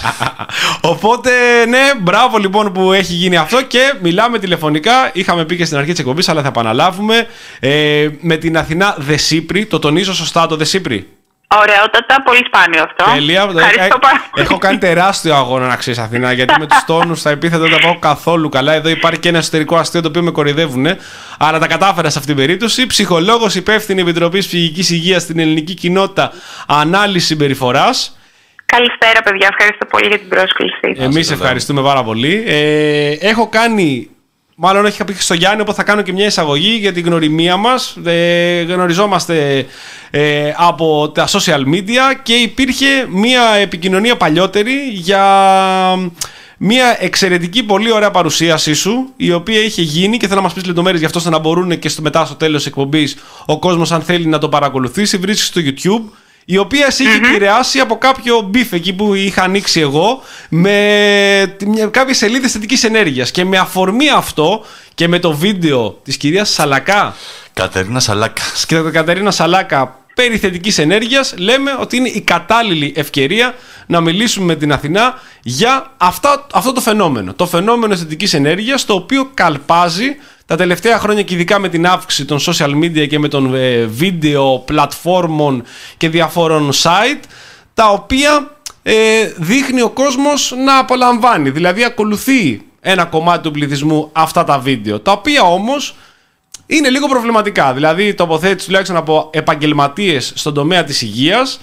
Οπότε, 0.81 1.31
ναι, 1.69 1.81
μπράβο 2.01 2.39
λοιπόν 2.39 2.73
που 2.73 2.93
έχει 2.93 3.13
γίνει 3.13 3.37
αυτό 3.37 3.63
και 3.63 3.95
μιλάμε 4.01 4.39
τηλεφωνικά. 4.39 5.11
Είχαμε 5.13 5.45
πει 5.45 5.57
και 5.57 5.65
στην 5.65 5.77
αρχή 5.79 5.91
της 5.91 6.01
εκπομπής, 6.01 6.29
αλλά 6.29 6.43
θα 6.43 6.49
επαναλάβουμε. 6.49 7.27
Ε, 7.61 8.09
με 8.21 8.37
την 8.37 8.59
Αθηνά 8.59 8.95
Δεσίπρη. 8.99 9.67
Το 9.67 9.79
τονίζω 9.79 10.15
σωστά 10.15 10.47
το 10.47 10.57
Δεσίπρη. 10.57 11.09
Ωραιότατα, 11.57 12.23
πολύ 12.25 12.43
σπάνιο 12.47 12.83
αυτό. 12.83 13.13
Τέλεια. 13.15 13.43
Ευχαριστώ 13.43 13.85
Ε, 13.85 13.99
πάρα 14.01 14.29
πολύ. 14.31 14.45
Έχω 14.47 14.59
κάνει 14.59 14.79
τεράστιο 14.79 15.35
αγώνα 15.35 15.67
να 15.67 15.77
ξέρεις 15.77 15.99
Αθηνά, 15.99 16.33
γιατί 16.33 16.55
με 16.59 16.67
τους 16.67 16.85
τόνους 16.87 17.21
στα 17.21 17.31
επίθετα 17.31 17.63
δεν 17.63 17.71
τα 17.71 17.79
πάω 17.79 17.99
καθόλου 17.99 18.49
καλά. 18.49 18.73
Εδώ 18.73 18.89
υπάρχει 18.89 19.21
και 19.21 19.29
ένα 19.29 19.39
εσωτερικό 19.39 19.77
αστείο 19.77 20.01
το 20.01 20.09
οποίο 20.09 20.23
με 20.23 20.31
κορυδεύουν. 20.31 20.87
Αλλά 21.39 21.59
τα 21.59 21.67
κατάφερα 21.67 22.11
σε 22.11 22.19
αυτήν 22.19 22.35
την 22.37 22.45
περίπτωση. 22.45 22.87
Ψυχολόγος 22.87 23.55
υπεύθυνη 23.55 24.01
Επιτροπής 24.01 24.47
Ψυχικής 24.47 24.91
Υγείας 24.91 25.23
στην 25.23 25.39
ελληνική 25.39 25.75
κοινότητα. 25.75 26.33
Ανάλυση 26.67 27.27
συμπεριφοράς. 27.27 28.15
Καλησπέρα, 28.71 29.23
παιδιά. 29.23 29.49
Ευχαριστώ 29.51 29.87
πολύ 29.87 30.07
για 30.07 30.19
την 30.19 30.29
πρόσκληση. 30.29 31.03
Εμείς 31.05 31.29
καλά. 31.29 31.41
ευχαριστούμε 31.41 31.83
πάρα 31.83 32.03
πολύ. 32.05 32.45
Ε, 32.47 33.11
έχω 33.11 33.49
κάνει. 33.49 34.09
Μάλλον 34.55 34.87
έχει 34.87 35.05
πει 35.05 35.13
στο 35.13 35.35
Γιάννη, 35.35 35.61
οπότε 35.61 35.77
θα 35.77 35.83
κάνω 35.83 36.03
και 36.03 36.13
μια 36.13 36.27
εισαγωγή 36.27 36.77
για 36.77 36.93
την 36.93 37.05
γνωριμία 37.05 37.57
μας. 37.57 37.97
Ε, 38.05 38.63
γνωριζόμαστε 38.63 39.67
ε, 40.11 40.53
από 40.57 41.11
τα 41.15 41.29
social 41.29 41.65
media 41.75 42.15
και 42.23 42.35
υπήρχε 42.35 42.87
μια 43.09 43.43
επικοινωνία 43.61 44.17
παλιότερη 44.17 44.75
για 44.93 45.25
μια 46.57 46.97
εξαιρετική, 47.01 47.63
πολύ 47.63 47.93
ωραία 47.93 48.11
παρουσίασή 48.11 48.75
σου, 48.75 49.13
η 49.17 49.33
οποία 49.33 49.61
είχε 49.61 49.83
γίνει 49.83 50.17
και 50.17 50.27
θέλω 50.27 50.41
να 50.41 50.47
μας 50.47 50.55
πεις 50.55 50.65
λεπτομέρειες 50.67 51.01
γι' 51.01 51.07
αυτό 51.07 51.19
ώστε 51.19 51.31
να 51.31 51.39
μπορούν 51.39 51.79
και 51.79 51.89
στο, 51.89 52.03
μετά 52.03 52.25
στο 52.25 52.35
τέλος 52.35 52.57
της 52.57 52.67
εκπομπής 52.67 53.17
ο 53.47 53.59
κόσμος 53.59 53.93
αν 53.93 54.03
θέλει 54.03 54.27
να 54.27 54.39
το 54.39 54.49
παρακολουθήσει. 54.49 55.17
Βρίσκεις 55.17 55.47
στο 55.47 55.61
YouTube 55.65 56.13
η 56.53 56.57
οποία 56.57 56.91
σε 56.91 57.03
είχε 57.03 57.17
επηρεάσει 57.17 57.79
από 57.79 57.99
κάποιο 57.99 58.41
beef 58.41 58.73
εκεί 58.73 58.93
που 58.93 59.15
είχα 59.15 59.43
ανοίξει 59.43 59.81
εγώ 59.81 60.23
με 60.49 61.57
κάποιες 61.91 62.17
σελίδες 62.17 62.53
θετικής 62.53 62.85
ενέργειας. 62.85 63.31
Και 63.31 63.45
με 63.45 63.59
αφορμή 63.59 64.11
αυτό 64.11 64.65
και 64.95 65.09
με 65.09 65.19
το 65.19 65.33
βίντεο 65.33 66.01
της 66.03 66.17
κυρίας 66.17 66.51
Σαλακά. 66.51 67.15
Κατερίνα 67.53 68.01
Σαλάκα. 68.01 68.43
Και 68.67 68.81
Κατερίνα 68.93 69.31
Σαλάκα 69.31 69.99
περί 70.15 70.39
θετικής 70.39 70.79
ενέργειας 70.79 71.35
λέμε 71.39 71.77
ότι 71.81 71.97
είναι 71.97 72.09
η 72.09 72.21
κατάλληλη 72.21 72.93
ευκαιρία 72.97 73.55
να 73.87 74.01
μιλήσουμε 74.01 74.47
με 74.47 74.57
την 74.57 74.73
Αθηνά 74.73 75.21
για 75.43 75.93
αυτά, 75.97 76.47
αυτό 76.53 76.73
το 76.73 76.81
φαινόμενο. 76.81 77.35
Το 77.35 77.47
φαινόμενο 77.47 77.97
θετικής 77.97 78.35
ενέργειας 78.35 78.85
το 78.85 78.95
οποίο 78.95 79.31
καλπάζει 79.35 80.17
τα 80.51 80.57
τελευταία 80.57 80.99
χρόνια 80.99 81.23
και 81.23 81.35
ειδικά 81.35 81.59
με 81.59 81.69
την 81.69 81.87
αύξηση 81.87 82.25
των 82.25 82.39
social 82.41 82.71
media 82.71 83.07
και 83.09 83.19
με 83.19 83.29
των 83.29 83.55
ε, 83.55 83.85
βίντεο 83.85 84.59
πλατφόρμων 84.59 85.63
και 85.97 86.09
διαφόρων 86.09 86.71
site 86.73 87.21
τα 87.75 87.89
οποία 87.89 88.57
ε, 88.83 88.95
δείχνει 89.37 89.81
ο 89.81 89.91
κόσμος 89.91 90.55
να 90.65 90.79
απολαμβάνει. 90.79 91.51
Δηλαδή 91.51 91.85
ακολουθεί 91.85 92.63
ένα 92.81 93.05
κομμάτι 93.05 93.43
του 93.43 93.51
πληθυσμού 93.51 94.09
αυτά 94.13 94.45
τα 94.45 94.59
βίντεο 94.59 95.01
τα 95.01 95.13
οποία 95.13 95.43
όμως 95.43 95.97
είναι 96.67 96.89
λίγο 96.89 97.07
προβληματικά. 97.09 97.73
Δηλαδή, 97.73 98.15
τοποθέτηση 98.15 98.67
τουλάχιστον 98.67 98.97
από 98.97 99.31
επαγγελματίες 99.33 100.33
στον 100.35 100.55
τομέα 100.55 100.85
της 100.85 101.03
υγείας 101.03 101.61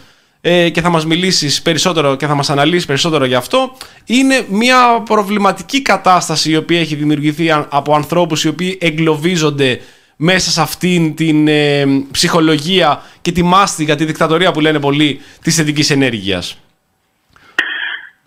ε, 0.50 0.70
και 0.70 0.82
θα 0.82 0.90
μας 0.90 1.06
μιλήσεις 1.06 1.62
περισσότερο 1.62 2.16
και 2.16 2.26
θα 2.26 2.36
μας 2.36 2.50
αναλύσεις 2.50 2.86
περισσότερο 2.86 3.26
γι' 3.26 3.36
αυτό 3.36 3.78
είναι 4.06 4.46
μια 4.50 5.04
προβληματική 5.06 5.82
κατάσταση 5.82 6.52
η 6.52 6.56
οποία 6.56 6.80
έχει 6.80 6.96
δημιουργηθεί 6.96 7.52
από 7.52 7.96
ανθρώπους 7.96 8.44
οι 8.44 8.48
οποίοι 8.48 8.78
εγκλωβίζονται 8.82 9.82
μέσα 10.16 10.50
σε 10.50 10.62
αυτήν 10.62 11.16
την 11.16 11.48
ε, 11.48 11.86
ψυχολογία 12.12 13.02
και 13.22 13.32
τη 13.32 13.44
μάστιγα, 13.44 13.96
τη 13.96 14.06
δικτατορία 14.06 14.52
που 14.52 14.60
λένε 14.60 14.80
πολλοί 14.80 15.22
της 15.42 15.56
θετικής 15.56 15.90
ενέργειας. 15.90 16.62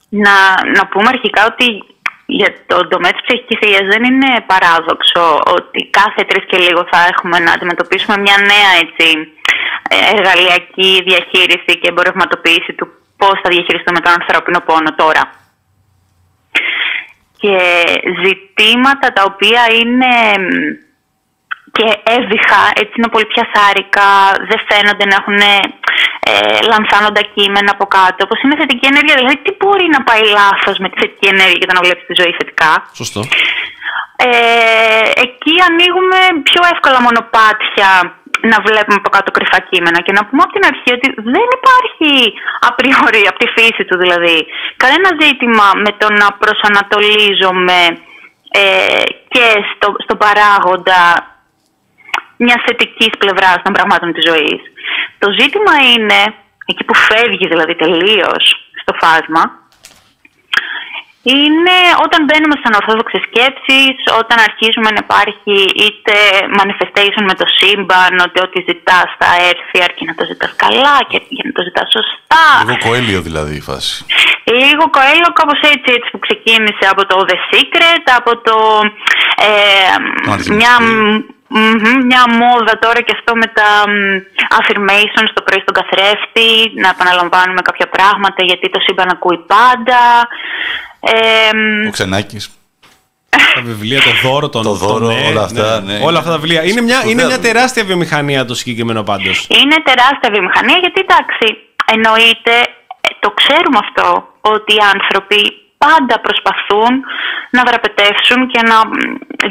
Να, 0.08 0.36
να 0.76 0.86
πούμε 0.86 1.08
αρχικά 1.08 1.46
ότι 1.52 1.66
για 2.26 2.54
το 2.66 2.88
τομέα 2.88 3.12
της 3.12 3.22
ψυχικής 3.26 3.58
υγείας 3.60 3.86
δεν 3.92 4.04
είναι 4.04 4.30
παράδοξο 4.46 5.22
ότι 5.56 5.88
κάθε 5.90 6.22
τρεις 6.28 6.44
και 6.46 6.58
λίγο 6.58 6.86
θα 6.90 6.98
έχουμε 7.12 7.38
να 7.38 7.52
αντιμετωπίσουμε 7.52 8.16
μια 8.18 8.36
νέα 8.52 8.70
έτσι, 8.84 9.06
εργαλειακή 10.14 11.02
διαχείριση 11.08 11.72
και 11.80 11.88
εμπορευματοποίηση 11.88 12.72
του 12.78 12.86
πώς 13.16 13.36
θα 13.42 13.48
διαχειριστούμε 13.54 14.00
τον 14.00 14.12
ανθρώπινο 14.12 14.60
πόνο 14.60 14.90
τώρα. 15.02 15.22
Και 17.42 17.56
ζητήματα 18.24 19.12
τα 19.12 19.22
οποία 19.30 19.62
είναι 19.80 20.12
και 21.76 21.88
έβυχα, 22.16 22.62
έτσι 22.80 22.94
είναι 22.96 23.12
πολύ 23.14 23.26
πιασάρικα, 23.32 24.08
δεν 24.48 24.60
φαίνονται 24.68 25.04
να 25.10 25.16
έχουν 25.20 25.40
ε, 26.30 26.58
λανθάνοντα 26.70 27.22
κείμενα 27.34 27.70
από 27.76 27.86
κάτω. 27.96 28.20
Όπως 28.26 28.38
είναι 28.42 28.60
θετική 28.60 28.86
ενέργεια, 28.92 29.16
δηλαδή 29.18 29.36
τι 29.44 29.52
μπορεί 29.58 29.86
να 29.96 30.00
πάει 30.08 30.24
λάθος 30.38 30.76
με 30.82 30.88
τη 30.88 30.96
θετική 31.00 31.26
ενέργεια 31.34 31.58
για 31.60 31.68
το 31.68 31.74
να 31.76 31.84
βλέπεις 31.84 32.06
τη 32.06 32.14
ζωή 32.20 32.32
θετικά. 32.38 32.72
Σωστό. 33.00 33.20
Ε, 34.28 35.10
εκεί 35.26 35.54
ανοίγουμε 35.68 36.18
πιο 36.48 36.62
εύκολα 36.72 36.98
μονοπάτια 37.06 37.88
να 38.52 38.58
βλέπουμε 38.66 38.98
από 39.02 39.10
κάτω 39.16 39.30
κρυφά 39.30 39.58
κείμενα 39.70 39.98
και 40.00 40.12
να 40.12 40.22
πούμε 40.26 40.42
από 40.44 40.52
την 40.56 40.64
αρχή 40.70 40.90
ότι 40.98 41.08
δεν 41.34 41.46
υπάρχει 41.58 42.12
απριόρι, 42.68 43.22
από 43.30 43.38
τη 43.42 43.48
φύση 43.56 43.82
του 43.88 43.96
δηλαδή, 44.02 44.38
κανένα 44.82 45.10
ζήτημα 45.22 45.66
με 45.84 45.90
το 46.00 46.06
να 46.20 46.26
προσανατολίζομαι 46.42 47.80
ε, 48.62 49.02
και 49.32 49.46
στο, 49.70 49.94
στον 50.04 50.18
παράγοντα 50.24 51.02
μιας 52.36 52.60
θετικής 52.66 53.12
πλευράς 53.18 53.58
των 53.62 53.72
πραγμάτων 53.72 54.12
της 54.12 54.24
ζωής. 54.30 54.60
Το 55.18 55.28
ζήτημα 55.38 55.74
είναι, 55.92 56.20
εκεί 56.66 56.84
που 56.84 56.94
φεύγει 56.94 57.46
δηλαδή 57.48 57.74
τελείως 57.74 58.44
στο 58.82 58.92
φάσμα, 59.00 59.59
είναι 61.22 61.76
όταν 62.04 62.20
μπαίνουμε 62.24 62.56
σαν 62.62 62.72
ορθόδοξε 62.80 63.18
σκέψει, 63.28 63.80
όταν 64.22 64.38
αρχίζουμε 64.48 64.88
να 64.94 65.00
υπάρχει 65.06 65.56
είτε 65.84 66.16
manifestation 66.60 67.22
με 67.30 67.34
το 67.40 67.46
σύμπαν, 67.58 68.12
ότι 68.26 68.38
ό,τι 68.46 68.58
ζητάς 68.70 69.08
θα 69.20 69.30
έρθει 69.50 69.78
αρκεί 69.88 70.04
να 70.10 70.14
το 70.18 70.24
ζητάς 70.30 70.52
καλά 70.64 70.96
και 71.10 71.18
για 71.36 71.44
να 71.48 71.52
το 71.56 71.62
ζητάς 71.68 71.86
σωστά. 71.96 72.44
Λίγο 72.64 72.78
κοέλιο 72.86 73.20
δηλαδή 73.28 73.54
η 73.62 73.64
φάση. 73.70 73.94
Λίγο 74.44 74.84
κοέλιο, 74.96 75.30
κάπως 75.38 75.60
έτσι, 75.74 75.88
έτσι 75.96 76.08
που 76.12 76.18
ξεκίνησε 76.26 76.84
από 76.92 77.02
το 77.10 77.16
The 77.28 77.38
Secret, 77.50 78.04
από 78.20 78.32
το. 78.46 78.56
Ε, 79.48 79.96
μια 80.58 80.74
μια 82.10 82.24
μόδα 82.40 82.78
τώρα 82.78 83.00
και 83.00 83.14
αυτό 83.18 83.32
με 83.36 83.46
τα 83.46 83.68
affirmations 84.58 85.28
στο 85.30 85.42
πρωί 85.42 85.60
στον 85.64 85.74
καθρέφτη, 85.78 86.50
να 86.82 86.88
επαναλαμβάνουμε 86.88 87.62
κάποια 87.68 87.88
πράγματα 87.88 88.40
γιατί 88.44 88.70
το 88.70 88.80
σύμπαν 88.80 89.08
ακούει 89.10 89.38
πάντα. 89.54 90.00
Ο 91.86 91.90
Ξενάκης. 91.90 92.50
τα 93.54 93.60
βιβλία, 93.62 94.00
το 94.00 94.28
δώρο, 94.28 94.48
τον, 94.48 94.62
το 94.62 94.74
δώρο, 94.74 95.06
ναι, 95.06 95.26
όλα 95.30 95.42
αυτά. 95.42 95.80
Ναι. 95.80 95.92
ναι. 95.92 96.04
Όλα 96.04 96.18
αυτά 96.18 96.30
τα 96.30 96.38
βιβλία. 96.38 96.62
Είναι 96.64 96.80
μια, 96.80 97.02
είναι 97.06 97.24
μια 97.24 97.40
τεράστια 97.40 97.84
βιομηχανία 97.84 98.44
το 98.44 98.54
συγκεκριμένο 98.54 99.02
πάντως. 99.02 99.46
Είναι 99.48 99.76
τεράστια 99.84 100.30
βιομηχανία 100.32 100.78
γιατί 100.84 101.00
εντάξει, 101.06 101.46
εννοείται, 101.94 102.54
ε, 103.06 103.08
το 103.20 103.30
ξέρουμε 103.30 103.78
αυτό, 103.84 104.08
ότι 104.40 104.72
οι 104.74 104.82
άνθρωποι 104.94 105.40
πάντα 105.84 106.16
προσπαθούν 106.26 106.92
να 107.56 107.62
δραπετεύσουν 107.68 108.40
και 108.52 108.60
να 108.70 108.76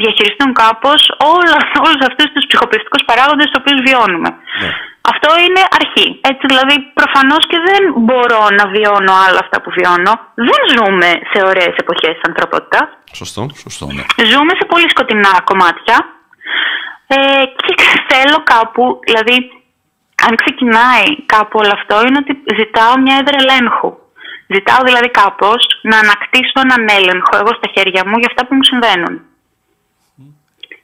διαχειριστούν 0.02 0.50
κάπως 0.62 1.00
όλα, 1.36 1.56
όλους 1.86 2.02
αυτούς 2.08 2.28
τους 2.32 2.44
ψυχοπαιδευτικούς 2.48 3.02
παράγοντες 3.08 3.46
τους 3.48 3.58
οποίους 3.60 3.80
βιώνουμε. 3.86 4.30
Ναι. 4.62 4.70
Αυτό 5.00 5.28
είναι 5.44 5.62
αρχή. 5.80 6.20
Έτσι 6.30 6.44
δηλαδή 6.50 6.76
προφανώς 7.00 7.46
και 7.50 7.58
δεν 7.68 7.82
μπορώ 7.96 8.42
να 8.58 8.64
βιώνω 8.74 9.12
άλλα 9.26 9.40
αυτά 9.44 9.60
που 9.60 9.70
βιώνω. 9.76 10.12
Δεν 10.48 10.60
ζούμε 10.76 11.08
σε 11.30 11.38
ωραίες 11.50 11.74
εποχές 11.82 12.14
της 12.14 12.28
ανθρωπότητας. 12.30 12.86
Σωστό, 13.12 13.42
σωστό, 13.64 13.86
ναι. 13.86 14.04
Ζούμε 14.32 14.52
σε 14.58 14.64
πολύ 14.72 14.88
σκοτεινά 14.90 15.34
κομμάτια 15.44 15.96
ε, 17.06 17.44
και 17.64 17.74
θέλω 18.10 18.38
κάπου, 18.44 19.00
δηλαδή 19.06 19.36
αν 20.26 20.32
ξεκινάει 20.42 21.08
κάπου 21.26 21.58
όλο 21.62 21.72
αυτό 21.78 21.94
είναι 22.06 22.18
ότι 22.22 22.32
ζητάω 22.58 22.94
μια 22.98 23.16
έδρα 23.20 23.36
ελέγχου. 23.42 23.92
Ζητάω 24.46 24.82
δηλαδή 24.84 25.10
κάπως 25.10 25.60
να 25.82 25.96
ανακτήσω 25.98 26.58
έναν 26.66 26.82
έλεγχο 26.98 27.32
εγώ 27.40 27.52
στα 27.58 27.68
χέρια 27.74 28.02
μου 28.06 28.16
για 28.18 28.28
αυτά 28.30 28.46
που 28.46 28.54
μου 28.54 28.64
συμβαίνουν. 28.64 29.14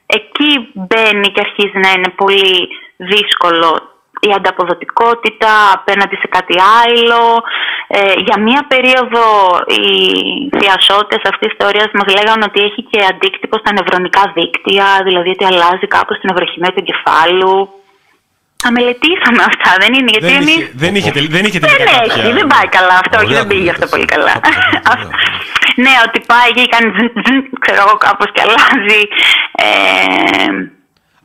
Εκεί 0.06 0.50
μπαίνει 0.74 1.28
και 1.32 1.44
αρχίζει 1.46 1.78
να 1.84 1.90
είναι 1.90 2.08
πολύ 2.08 2.68
δύσκολο 2.96 3.95
η 4.20 4.30
ανταποδοτικότητα 4.36 5.52
απέναντι 5.72 6.16
σε 6.16 6.28
κάτι 6.36 6.56
άλλο. 6.82 7.22
Ε, 7.88 8.12
για 8.26 8.36
μία 8.46 8.62
περίοδο 8.72 9.24
οι 9.76 9.86
θειασότες 10.58 11.22
αυτής 11.32 11.48
της 11.48 11.58
θεωρίας 11.60 11.90
μας 11.92 12.08
λέγανε 12.16 12.44
ότι 12.48 12.60
έχει 12.68 12.82
και 12.90 13.00
αντίκτυπο 13.10 13.56
στα 13.58 13.72
νευρονικά 13.78 14.22
δίκτυα, 14.36 14.86
δηλαδή 15.06 15.30
ότι 15.30 15.44
αλλάζει 15.44 15.86
κάπως 15.96 16.18
την 16.18 16.30
ευρωχημία 16.32 16.72
του 16.72 16.82
εγκεφάλου. 16.84 17.54
Τα 18.62 18.70
μελετήσαμε 18.72 19.42
αυτά, 19.50 19.70
δεν 19.82 19.92
είναι. 19.94 20.10
Γιατί 20.14 20.26
δεν, 20.26 20.42
εμείς... 20.42 20.56
είχε, 20.56 20.72
δεν 20.82 20.94
είχε, 20.94 21.10
δεν 21.36 21.44
είχε 21.44 21.58
δεν 21.58 21.70
έχει, 22.04 22.32
δεν 22.38 22.46
πάει 22.46 22.68
καλά 22.76 22.96
αυτό, 23.02 23.14
όχι 23.22 23.34
δεν 23.34 23.46
πήγε 23.46 23.70
αυτό 23.70 23.86
πολύ 23.86 24.04
καλά. 24.04 24.34
ναι, 25.84 25.94
ότι 26.06 26.18
πάει 26.32 26.50
και 26.56 26.64
κάνει 26.74 26.88
ξέρω 27.64 27.80
εγώ 27.86 27.96
κάπως 28.06 28.28
και 28.34 28.42
αλλάζει. 28.46 29.02
Ε, 29.52 30.75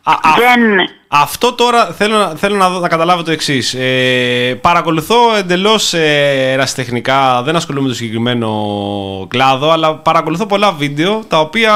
Α, 0.03 0.13
δεν... 0.37 0.89
Αυτό 1.07 1.53
τώρα 1.53 1.85
θέλω, 1.85 2.35
θέλω 2.35 2.55
να, 2.55 2.69
να 2.69 2.87
καταλάβω 2.87 3.23
το 3.23 3.31
εξής. 3.31 3.73
Ε, 3.73 4.57
παρακολουθώ 4.61 5.15
εντελώς 5.37 5.93
ε, 5.93 6.51
ερασιτεχνικά, 6.51 7.41
δεν 7.43 7.55
ασχολούμαι 7.55 7.83
με 7.83 7.91
το 7.91 7.97
συγκεκριμένο 7.97 8.49
κλάδο, 9.29 9.71
αλλά 9.71 9.95
παρακολουθώ 9.95 10.45
πολλά 10.45 10.71
βίντεο 10.71 11.23
τα 11.27 11.39
οποία 11.39 11.73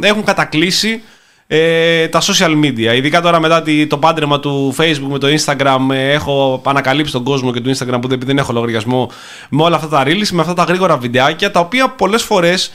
έχουν 0.00 0.24
κατακλείσει 0.24 1.02
ε, 1.46 2.08
τα 2.08 2.20
social 2.20 2.64
media. 2.64 2.94
Ειδικά 2.94 3.20
τώρα 3.20 3.40
μετά 3.40 3.62
το 3.88 3.98
πάντρεμα 3.98 4.40
του 4.40 4.74
Facebook 4.78 5.08
με 5.10 5.18
το 5.18 5.26
Instagram, 5.26 5.78
ε, 5.92 6.12
έχω 6.12 6.62
ανακαλύψει 6.64 7.12
τον 7.12 7.24
κόσμο 7.24 7.52
και 7.52 7.60
του 7.60 7.76
Instagram 7.76 7.98
που 8.00 8.08
δεν, 8.08 8.20
δεν 8.24 8.38
έχω 8.38 8.52
λογαριασμό 8.52 9.10
με 9.48 9.62
όλα 9.62 9.76
αυτά 9.76 9.88
τα 9.88 10.02
reels, 10.06 10.28
με 10.30 10.40
αυτά 10.40 10.54
τα 10.54 10.62
γρήγορα 10.62 10.96
βιντεάκια, 10.96 11.50
τα 11.50 11.60
οποία 11.60 11.88
πολλές 11.88 12.22
φορές 12.22 12.72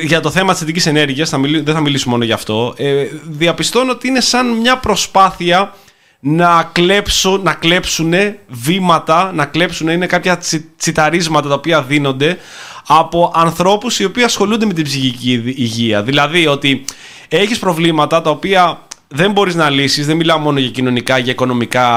για 0.00 0.20
το 0.20 0.30
θέμα 0.30 0.50
της 0.50 0.60
θετικής 0.60 0.86
ενέργειας, 0.86 1.30
δεν 1.40 1.74
θα 1.74 1.80
μιλήσω 1.80 2.10
μόνο 2.10 2.24
γι' 2.24 2.32
αυτό, 2.32 2.74
ε, 2.76 3.06
διαπιστώνω 3.22 3.92
ότι 3.92 4.08
είναι 4.08 4.20
σαν 4.20 4.56
μια 4.56 4.78
προσπάθεια 4.78 5.74
να, 6.20 6.70
κλέψω, 6.72 7.40
να 7.42 7.54
κλέψουν 7.54 8.12
βήματα, 8.48 9.32
να 9.34 9.44
κλέψουν 9.44 9.88
είναι 9.88 10.06
κάποια 10.06 10.38
τσι, 10.38 10.60
τσιταρίσματα 10.76 11.48
τα 11.48 11.54
οποία 11.54 11.82
δίνονται 11.82 12.38
από 12.86 13.32
ανθρώπους 13.34 13.98
οι 13.98 14.04
οποίοι 14.04 14.22
ασχολούνται 14.22 14.66
με 14.66 14.72
την 14.72 14.84
ψυχική 14.84 15.42
υγεία. 15.56 16.02
Δηλαδή 16.02 16.46
ότι 16.46 16.84
έχεις 17.28 17.58
προβλήματα 17.58 18.22
τα 18.22 18.30
οποία 18.30 18.86
δεν 19.08 19.32
μπορείς 19.32 19.54
να 19.54 19.70
λύσεις, 19.70 20.06
δεν 20.06 20.16
μιλάω 20.16 20.38
μόνο 20.38 20.58
για 20.58 20.70
κοινωνικά, 20.70 21.18
για 21.18 21.32
οικονομικά 21.32 21.88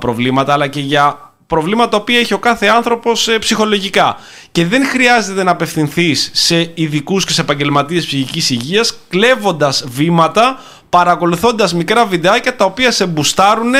προβλήματα, 0.00 0.52
αλλά 0.52 0.66
και 0.66 0.80
για 0.80 1.33
προβλήματα 1.46 1.88
τα 1.88 1.96
οποία 1.96 2.18
έχει 2.18 2.34
ο 2.34 2.38
κάθε 2.38 2.66
άνθρωπος 2.66 3.28
ε, 3.28 3.38
ψυχολογικά. 3.38 4.16
Και 4.52 4.66
δεν 4.66 4.86
χρειάζεται 4.86 5.42
να 5.42 5.50
απευθυνθείς 5.50 6.30
σε 6.32 6.70
ειδικούς 6.74 7.24
και 7.24 7.32
σε 7.32 7.40
επαγγελματίες 7.40 8.06
ψυχικής 8.06 8.50
υγείας, 8.50 8.94
κλέβοντας 9.08 9.84
βήματα, 9.88 10.62
παρακολουθώντας 10.88 11.74
μικρά 11.74 12.06
βιντεάκια 12.06 12.56
τα 12.56 12.64
οποία 12.64 12.90
σε 12.90 13.06
μπουστάρουν 13.06 13.72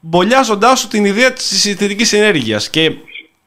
μπολιάζοντάς 0.00 0.80
σου 0.80 0.88
την 0.88 1.04
ιδέα 1.04 1.32
της 1.32 1.60
συνθετική 1.60 2.16
ενέργειας. 2.16 2.70
Και 2.70 2.92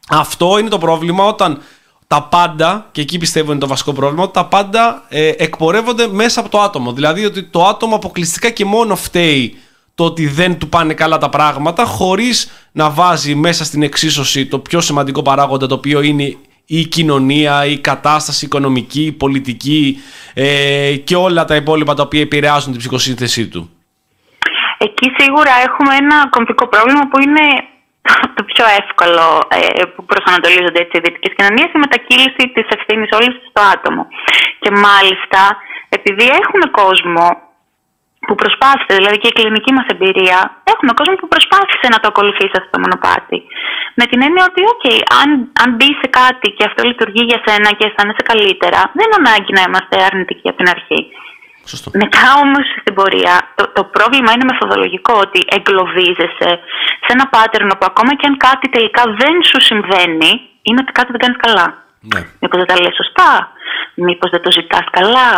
αυτό 0.10 0.58
είναι 0.60 0.70
το 0.70 0.78
πρόβλημα 0.78 1.26
όταν 1.26 1.62
τα 2.08 2.24
πάντα, 2.24 2.90
και 2.92 3.02
εκεί 3.02 3.18
πιστεύω 3.18 3.52
είναι 3.52 3.60
το 3.60 3.68
βασικό 3.68 3.94
πρόβλημα, 3.94 4.24
ότι 4.24 4.34
τα 4.34 4.46
πάντα 4.46 5.06
ε, 5.10 5.28
εκπορεύονται 5.28 6.08
μέσα 6.08 6.40
από 6.40 6.50
το 6.50 6.62
άτομο. 6.62 6.94
Δηλαδή 6.94 7.26
ότι 7.26 7.44
το 7.44 7.66
άτομο 7.66 7.96
αποκλειστικά 7.96 8.50
και 8.50 8.66
μόνο 8.66 8.96
φταίει 8.96 9.58
το 10.02 10.08
ότι 10.08 10.28
δεν 10.28 10.60
του 10.60 10.70
πάνε 10.70 10.94
καλά 10.94 11.18
τα 11.18 11.30
πράγματα, 11.30 11.84
χωρίς 11.86 12.38
να 12.72 12.90
βάζει 12.90 13.36
μέσα 13.36 13.64
στην 13.64 13.82
εξίσωση 13.84 14.48
το 14.48 14.60
πιο 14.60 14.80
σημαντικό 14.82 15.22
παράγοντα, 15.22 15.68
το 15.68 15.76
οποίο 15.76 16.02
είναι 16.02 16.38
η 16.66 16.82
κοινωνία, 16.96 17.66
η 17.66 17.78
κατάσταση 17.90 18.46
οικονομική, 18.46 19.06
η 19.06 19.12
πολιτική 19.12 19.98
ε, 20.34 20.96
και 21.08 21.16
όλα 21.16 21.46
τα 21.46 21.56
υπόλοιπα 21.56 21.94
τα 21.94 22.04
οποία 22.04 22.22
επηρεάζουν 22.22 22.72
την 22.72 22.80
ψυχοσύνθεσή 22.84 23.48
του. 23.48 23.62
Εκεί 24.78 25.08
σίγουρα 25.18 25.54
έχουμε 25.68 25.94
ένα 26.02 26.18
κομβικό 26.30 26.68
πρόβλημα 26.68 27.04
που 27.10 27.18
είναι 27.26 27.46
το 28.36 28.44
πιο 28.52 28.66
εύκολο 28.82 29.26
ε, 29.48 29.86
που 29.94 30.06
προσανατολίζονται 30.06 30.80
έτσι 30.84 30.98
οι 30.98 31.02
δυτικές 31.04 31.34
κοινωνίες, 31.38 31.70
η 31.76 31.78
μετακύληση 31.86 32.44
της 32.56 32.66
ευθύνης 32.78 33.10
όλη 33.18 33.30
στο 33.48 33.62
άτομο. 33.74 34.04
Και 34.62 34.72
μάλιστα, 34.88 35.42
επειδή 35.90 36.26
έχουμε 36.42 36.66
κόσμο 36.82 37.26
που 38.32 38.40
προσπάθησε, 38.44 38.94
δηλαδή 39.00 39.18
και 39.22 39.32
η 39.32 39.38
κλινική 39.38 39.72
μας 39.78 39.88
εμπειρία, 39.94 40.40
έχουμε 40.74 40.92
κόσμος 41.00 41.18
που 41.22 41.30
προσπάθησε 41.34 41.88
να 41.94 42.00
το 42.02 42.08
ακολουθήσει 42.12 42.56
αυτό 42.60 42.70
το 42.74 42.80
μονοπάτι. 42.84 43.38
Με 44.00 44.06
την 44.10 44.20
έννοια 44.26 44.44
ότι, 44.50 44.62
OK, 44.74 44.86
αν, 45.22 45.30
αν 45.62 45.70
μπει 45.76 45.90
σε 46.02 46.08
κάτι 46.20 46.48
και 46.56 46.64
αυτό 46.70 46.82
λειτουργεί 46.90 47.24
για 47.32 47.40
σένα 47.46 47.70
και 47.78 47.86
αισθάνεσαι 47.88 48.24
καλύτερα, 48.32 48.80
δεν 48.98 49.06
είναι 49.06 49.20
ανάγκη 49.24 49.52
να 49.58 49.64
είμαστε 49.68 49.96
αρνητικοί 50.10 50.48
από 50.50 50.60
την 50.62 50.70
αρχή. 50.76 51.02
Σωστό. 51.72 51.88
Μετά 52.04 52.26
όμως 52.44 52.66
στην 52.82 52.94
πορεία 52.98 53.36
το, 53.58 53.64
το 53.78 53.84
πρόβλημα 53.96 54.30
είναι 54.32 54.50
μεθοδολογικό 54.52 55.14
ότι 55.26 55.40
εγκλωβίζεσαι 55.56 56.52
σε 57.04 57.10
ένα 57.16 57.26
pattern 57.34 57.68
που 57.78 57.88
ακόμα 57.92 58.12
και 58.20 58.28
αν 58.30 58.36
κάτι 58.48 58.66
τελικά 58.76 59.04
δεν 59.22 59.36
σου 59.50 59.60
συμβαίνει, 59.70 60.32
είναι 60.68 60.80
ότι 60.84 60.92
κάτι 60.98 61.10
δεν 61.14 61.22
κάνεις 61.24 61.40
καλά. 61.46 61.68
Ναι. 62.12 62.22
Μήπως 62.42 62.58
δεν 62.62 62.70
τα 62.72 62.78
λες 62.82 62.96
σωστά, 63.02 63.32
μήπως 64.08 64.30
δεν 64.34 64.42
το 64.46 64.52
ζητάς 64.58 64.86
καλά, 64.98 65.30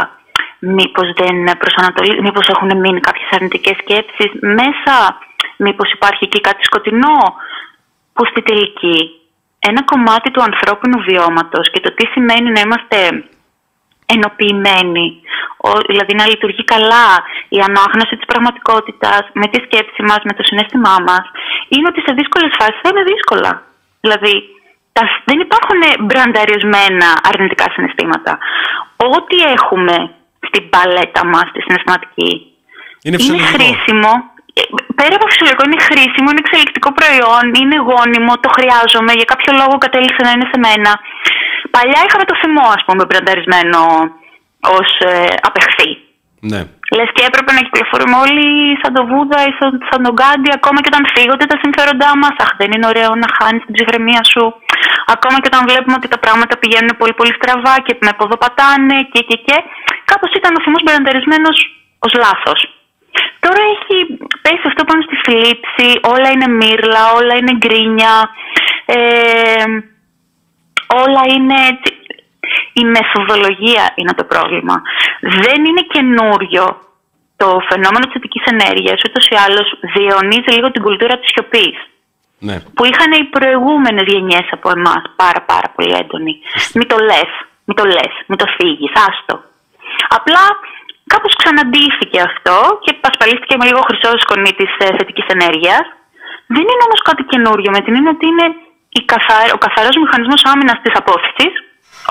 μήπως 0.65 1.07
δεν 1.19 1.57
προσανατολίζει, 1.57 2.21
μήπως 2.21 2.47
έχουν 2.47 2.77
μείνει 2.77 2.99
κάποιες 2.99 3.29
αρνητικές 3.31 3.75
σκέψεις 3.81 4.31
μέσα, 4.59 4.95
μήπως 5.57 5.91
υπάρχει 5.91 6.23
εκεί 6.23 6.41
κάτι 6.41 6.63
σκοτεινό. 6.63 7.17
Που 8.13 8.25
στη 8.25 8.41
τελική; 8.41 8.97
Ένα 9.59 9.83
κομμάτι 9.83 10.31
του 10.31 10.43
ανθρώπινου 10.49 10.99
βιώματος 11.07 11.71
και 11.71 11.79
το 11.79 11.93
τι 11.93 12.05
σημαίνει 12.05 12.49
να 12.51 12.59
είμαστε 12.59 12.97
ενοποιημένη, 14.05 15.07
δηλαδή 15.87 16.13
να 16.15 16.27
λειτουργεί 16.27 16.63
καλά 16.63 17.07
η 17.49 17.59
ανάγνωση 17.67 18.15
της 18.15 18.25
πραγματικότητας 18.31 19.23
με 19.33 19.45
τη 19.51 19.57
σκέψη 19.65 20.01
μας, 20.09 20.21
με 20.23 20.33
το 20.37 20.43
συνέστημά 20.43 20.95
μας, 21.07 21.25
είναι 21.73 21.87
ότι 21.91 22.01
σε 22.05 22.13
δύσκολες 22.19 22.51
φάσεις 22.59 22.79
θα 22.83 22.89
είναι 22.91 23.03
δύσκολα. 23.11 23.51
Δηλαδή 24.03 24.33
τα, 24.95 25.03
δεν 25.25 25.39
υπάρχουν 25.45 25.81
μπρανταρισμένα 25.99 27.09
αρνητικά 27.31 27.65
συναισθήματα. 27.73 28.37
Ό,τι 29.15 29.37
έχουμε 29.57 29.95
στην 30.47 30.63
παλέτα 30.73 31.21
μας, 31.33 31.47
τη 31.53 31.59
συναισθηματική, 31.65 32.31
Είναι, 33.05 33.17
είναι 33.25 33.43
χρήσιμο. 33.53 34.11
Ε, 34.59 34.63
Πέρα 34.99 35.13
από 35.17 35.25
φυσιολογικό, 35.29 35.63
είναι 35.67 35.81
χρήσιμο, 35.89 36.27
είναι 36.31 36.43
εξελικτικό 36.45 36.89
προϊόν, 36.99 37.45
είναι 37.61 37.77
γόνιμο, 37.89 38.33
το 38.43 38.49
χρειάζομαι, 38.57 39.11
για 39.19 39.27
κάποιο 39.31 39.51
λόγο 39.61 39.75
κατέληξε 39.83 40.21
να 40.27 40.31
είναι 40.33 40.47
σε 40.51 40.57
μένα. 40.65 40.91
Παλιά 41.75 41.99
είχαμε 42.05 42.25
το 42.31 42.35
θυμό, 42.41 42.67
ας 42.77 42.83
πούμε, 42.87 43.03
μπρανταρισμένο 43.07 43.81
ως 44.77 44.89
ε, 45.11 45.33
απεχθή. 45.49 45.91
Ναι. 46.51 46.61
Λες 46.95 47.09
και 47.15 47.23
έπρεπε 47.29 47.51
να 47.57 47.61
κυκλοφορούμε 47.65 48.15
όλοι 48.25 48.47
σαν 48.81 48.91
το 48.97 49.01
Βούδα 49.09 49.39
ή 49.49 49.51
σαν, 49.59 49.71
σαν 49.89 49.99
τον 50.05 50.13
Γκάντι, 50.17 50.49
ακόμα 50.59 50.77
και 50.81 50.91
όταν 50.93 51.03
φύγονται 51.15 51.45
τα 51.51 51.57
συμφέροντά 51.63 52.11
μας. 52.21 52.35
Αχ, 52.43 52.51
δεν 52.61 52.69
είναι 52.73 52.87
ωραίο 52.93 53.11
να 53.23 53.27
χάνεις 53.37 53.61
την 53.65 53.73
ψυχραιμία 53.75 54.23
σου. 54.31 54.43
Ακόμα 55.15 55.37
και 55.41 55.49
όταν 55.51 55.61
βλέπουμε 55.69 55.95
ότι 55.99 56.07
τα 56.13 56.19
πράγματα 56.23 56.53
πηγαίνουν 56.61 56.93
πολύ 57.01 57.13
πολύ 57.19 57.33
στραβά 57.39 57.75
και 57.85 57.93
με 58.05 58.11
ποδοπατάνε 58.17 58.97
και 59.13 59.21
και 59.29 59.37
και. 59.47 59.57
Κάπως 60.13 60.31
ήταν 60.39 60.55
ο 60.57 60.61
θυμός 60.63 60.83
μπρανταρισμένο 60.83 61.49
ως 62.05 62.13
λάθος. 62.23 62.59
Τώρα 63.43 63.61
έχει 63.73 63.97
πέσει 64.43 64.65
αυτό 64.71 64.81
πάνω 64.89 65.01
στη 65.07 65.15
θλίψη, 65.25 65.87
όλα 66.13 66.29
είναι 66.33 66.49
μύρλα, 66.61 67.03
όλα 67.17 67.33
είναι 67.39 67.53
γκρίνια. 67.61 68.13
Ε, 68.85 69.65
όλα 71.01 71.21
είναι 71.33 71.55
έτσι. 71.71 71.91
Η 72.73 72.83
μεθοδολογία 72.93 73.85
είναι 73.95 74.13
το 74.13 74.23
πρόβλημα. 74.23 74.75
Δεν 75.45 75.59
είναι 75.65 75.83
καινούριο 75.93 76.65
το 77.37 77.47
φαινόμενο 77.69 78.03
της 78.05 78.13
θετικής 78.13 78.43
ενέργειας, 78.53 78.99
ούτως 79.07 79.25
ή 79.27 79.35
άλλως 79.45 79.67
διαιωνίζει 79.93 80.51
λίγο 80.55 80.71
την 80.71 80.81
κουλτούρα 80.81 81.15
της 81.19 81.29
σιωπής. 81.33 81.77
Ναι. 82.39 82.55
Που 82.75 82.85
είχαν 82.85 83.11
οι 83.11 83.23
προηγούμενες 83.23 84.05
γενιές 84.13 84.47
από 84.51 84.69
εμάς 84.77 85.03
πάρα 85.15 85.41
πάρα 85.41 85.67
πολύ 85.75 85.93
έντονη. 86.01 86.33
Μην 86.73 86.87
το 86.87 86.97
λες, 87.09 87.31
μην 87.65 87.75
το 87.79 87.85
λες, 87.85 88.13
μην 88.27 88.37
το 88.37 88.45
φύγεις, 88.57 88.91
άστο. 89.07 89.35
Απλά 90.17 90.43
κάπως 91.13 91.33
ξαναντήθηκε 91.39 92.19
αυτό 92.29 92.55
και 92.83 92.91
ασφαλίστηκε 93.11 93.55
με 93.59 93.65
λίγο 93.69 93.81
χρυσό 93.87 94.09
σκονή 94.25 94.51
της 94.59 94.71
ε, 94.83 94.85
θετικής 94.97 95.27
ενέργειας. 95.35 95.83
Δεν 96.53 96.63
είναι 96.71 96.85
όμως 96.87 97.01
κάτι 97.07 97.23
καινούριο 97.31 97.69
με 97.75 97.81
την 97.83 97.93
έννοια 97.97 98.13
ότι 98.17 98.25
είναι 98.31 98.47
η 98.99 99.01
καθαρ... 99.11 99.45
ο 99.57 99.59
καθαρός 99.65 99.95
μηχανισμός 100.03 100.41
άμυνας 100.51 100.77
της 100.83 100.93
απόφυσης. 101.01 101.53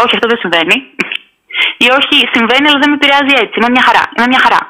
Όχι, 0.03 0.15
αυτό 0.17 0.27
δεν 0.33 0.39
συμβαίνει. 0.43 0.77
Ή 1.85 1.87
όχι, 1.99 2.17
συμβαίνει, 2.35 2.67
αλλά 2.69 2.79
δεν 2.83 2.91
με 2.91 2.97
επηρεάζει 3.01 3.35
έτσι. 3.43 3.55
Είμαι 3.59 3.71
μια 3.77 3.85
χαρά. 3.89 4.03
Είμαι 4.15 4.29
μια 4.33 4.43
χαρά. 4.45 4.61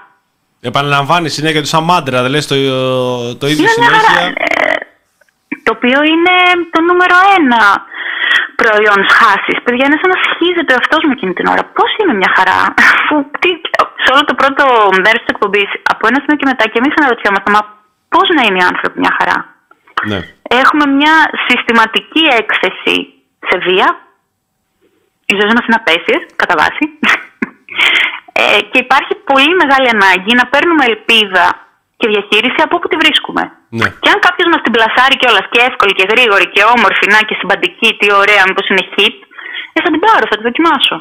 Επαναλαμβάνει 0.70 1.28
συνέχεια 1.28 1.60
του 1.62 1.72
σαν 1.74 1.84
μάντρα, 1.90 2.22
δεν 2.22 2.30
λες 2.30 2.46
το, 2.46 2.54
το 3.40 3.46
ίδιο 3.52 3.64
Είναι 3.64 3.74
μια 3.78 3.92
χαρά. 3.96 4.12
συνέχεια. 4.18 4.34
Ε, 4.36 4.72
το 5.64 5.70
οποίο 5.76 5.98
είναι 6.12 6.34
το 6.74 6.80
νούμερο 6.88 7.16
ένα 7.38 7.62
προϊόν 8.60 9.00
χάσης. 9.16 9.58
Παιδιά, 9.64 9.84
είναι 9.86 9.98
σαν 10.00 10.10
να 10.14 10.18
σχίζεται 10.28 10.72
αυτό 10.80 10.94
με 11.06 11.12
εκείνη 11.16 11.34
την 11.38 11.46
ώρα. 11.52 11.62
Πώς 11.76 11.90
είναι 11.98 12.14
μια 12.20 12.30
χαρά, 12.36 12.58
αφού 12.98 13.14
τι, 13.42 13.50
σε 14.04 14.10
όλο 14.14 14.24
το 14.30 14.34
πρώτο 14.40 14.64
μέρος 15.04 15.20
της 15.22 15.32
εκπομπής, 15.34 15.70
από 15.92 16.02
ένα 16.10 16.18
σημείο 16.22 16.38
και 16.40 16.48
μετά, 16.52 16.64
και 16.70 16.78
εμείς 16.82 16.94
αναρωτιόμαστε, 16.98 17.48
μα 17.56 17.62
πώς 18.12 18.26
να 18.36 18.42
είναι 18.46 18.58
οι 18.60 18.66
άνθρωποι 18.70 18.96
μια 19.04 19.14
χαρά. 19.18 19.36
Ναι. 20.10 20.20
Έχουμε 20.62 20.84
μια 20.98 21.14
συστηματική 21.46 22.24
έκθεση 22.40 22.96
σε 23.48 23.56
βία. 23.66 23.88
Οι 25.28 25.34
ζωέ 25.38 25.52
μα 25.56 25.62
είναι 25.66 25.78
απέσιε, 25.80 26.16
κατά 26.40 26.54
βάση. 26.60 26.84
Ε, 28.34 28.60
και 28.70 28.78
υπάρχει 28.78 29.14
πολύ 29.14 29.54
μεγάλη 29.62 29.88
ανάγκη 29.88 30.34
να 30.34 30.46
παίρνουμε 30.46 30.84
ελπίδα 30.84 31.61
και 32.02 32.08
διαχείριση 32.14 32.58
από 32.66 32.74
όπου 32.78 32.88
τη 32.90 32.96
βρίσκουμε. 33.02 33.42
Ναι. 33.78 33.88
Και 34.02 34.10
αν 34.12 34.18
κάποιος 34.26 34.48
μας 34.52 34.60
την 34.64 34.72
πλασάρει 34.76 35.14
κιόλας 35.20 35.46
και 35.52 35.60
εύκολη 35.68 35.92
και 35.98 36.06
γρήγορη 36.12 36.46
και 36.54 36.62
όμορφη, 36.74 37.04
να 37.14 37.20
και 37.28 37.34
συμπαντική, 37.40 37.88
τι 37.98 38.06
ωραία, 38.22 38.42
μήπως 38.48 38.66
είναι 38.70 38.84
hit, 38.94 39.16
ε, 39.76 39.78
θα 39.84 39.90
την 39.94 40.00
πάρω, 40.04 40.24
θα 40.30 40.36
την 40.38 40.44
δοκιμάσω. 40.48 40.96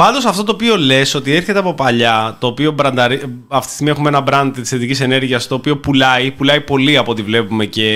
Πάντως 0.00 0.24
αυτό 0.24 0.42
το 0.44 0.52
οποίο 0.52 0.74
λες 0.76 1.14
ότι 1.14 1.28
έρχεται 1.38 1.58
από 1.58 1.72
παλιά, 1.74 2.36
το 2.40 2.46
οποίο 2.46 2.70
μπρανταρι... 2.72 3.16
αυτή 3.48 3.68
τη 3.68 3.74
στιγμή 3.74 3.90
έχουμε 3.90 4.08
ένα 4.08 4.22
brand 4.28 4.50
της 4.54 4.68
θετικής 4.68 5.00
ενέργειας 5.00 5.46
το 5.46 5.54
οποίο 5.54 5.76
πουλάει, 5.76 6.30
πουλάει 6.30 6.60
πολύ 6.60 6.96
από 6.96 7.10
ό,τι 7.10 7.22
βλέπουμε 7.22 7.64
και 7.64 7.88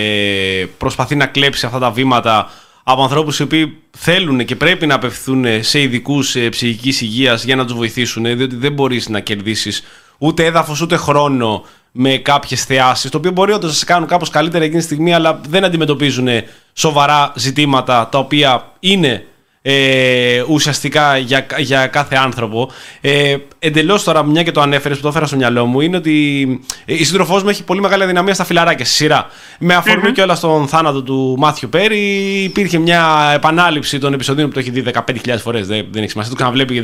προσπαθεί 0.79 1.15
να 1.15 1.27
κλέψει 1.27 1.67
αυτά 1.67 1.79
τα 1.79 1.91
βήματα 1.91 2.51
από 2.85 3.03
ανθρώπους 3.03 3.39
οι 3.39 3.43
οποίοι 3.43 3.83
θέλουν 3.97 4.45
και 4.45 4.57
πρέπει 4.57 4.87
να 4.87 4.95
απευθυνθούν 4.95 5.63
σε 5.63 5.81
ειδικούς 5.81 6.37
ψυχικής 6.51 7.01
υγείας 7.01 7.45
για 7.45 7.57
να 7.57 7.65
τους 7.65 7.75
βοηθήσουν, 7.75 8.25
διότι 8.25 8.57
δεν 8.57 8.73
μπορείς 8.73 9.09
να 9.09 9.21
κερδίσεις 9.21 9.85
ούτε 10.19 10.45
έδαφος 10.45 10.81
ούτε 10.81 10.97
χρόνο 10.97 11.65
με 11.97 12.17
κάποιες 12.17 12.65
θεάσεις, 12.65 13.11
το 13.11 13.19
οποίο 13.19 13.31
μπορεί 13.31 13.53
όντως 13.53 13.71
να 13.71 13.77
σε 13.77 13.85
κάνουν 13.85 14.09
κάπως 14.09 14.31
καλύτερα 14.31 14.65
εκείνη 14.65 14.79
τη 14.79 14.85
στιγμή, 14.85 15.15
αλλά 15.15 15.41
δεν 15.49 15.65
αντιμετωπίζουν 15.65 16.29
σοβαρά 16.73 17.33
ζητήματα 17.37 18.09
τα 18.09 18.19
οποία 18.19 18.73
είναι 18.81 19.27
ε, 19.67 20.43
ουσιαστικά 20.49 21.17
για, 21.17 21.47
για 21.59 21.87
κάθε 21.87 22.17
άνθρωπο. 22.17 22.71
Ε, 23.01 23.37
Εντελώς 23.67 24.05
τώρα, 24.05 24.25
μια 24.25 24.43
και 24.43 24.51
το 24.51 24.61
ανέφερες 24.61 24.97
που 24.97 25.03
το 25.03 25.09
έφερα 25.09 25.27
στο 25.27 25.37
μυαλό 25.37 25.67
μου, 25.67 25.81
είναι 25.81 25.97
ότι 25.97 26.43
η 26.85 27.05
σύντροφός 27.05 27.43
μου 27.43 27.49
έχει 27.49 27.65
πολύ 27.65 27.81
μεγάλη 27.81 28.03
αδυναμία 28.03 28.35
στα 28.35 28.45
φιλαράκια, 28.45 28.85
στη 28.85 28.95
σειρά. 28.95 29.27
Με 29.59 29.75
αφορμή 29.75 30.13
και 30.13 30.23
όλα 30.23 30.35
στον 30.35 30.69
θάνατο 30.69 31.03
του 31.03 31.35
Μάθιου 31.39 31.69
Πέρι, 31.69 31.99
υπήρχε 32.45 32.79
μια 32.79 33.31
επανάληψη 33.35 33.99
των 33.99 34.13
επεισοδίων 34.13 34.49
που 34.49 34.55
το 34.55 34.61
έχει 34.61 34.71
δει 34.71 34.85
15.000 34.93 35.37
φορές. 35.39 35.67
Δεν, 35.67 35.87
δεν 35.91 36.03
έχει 36.03 36.11
σημασία, 36.11 36.31
το 36.31 36.37
ξαναβλέπει 36.37 36.83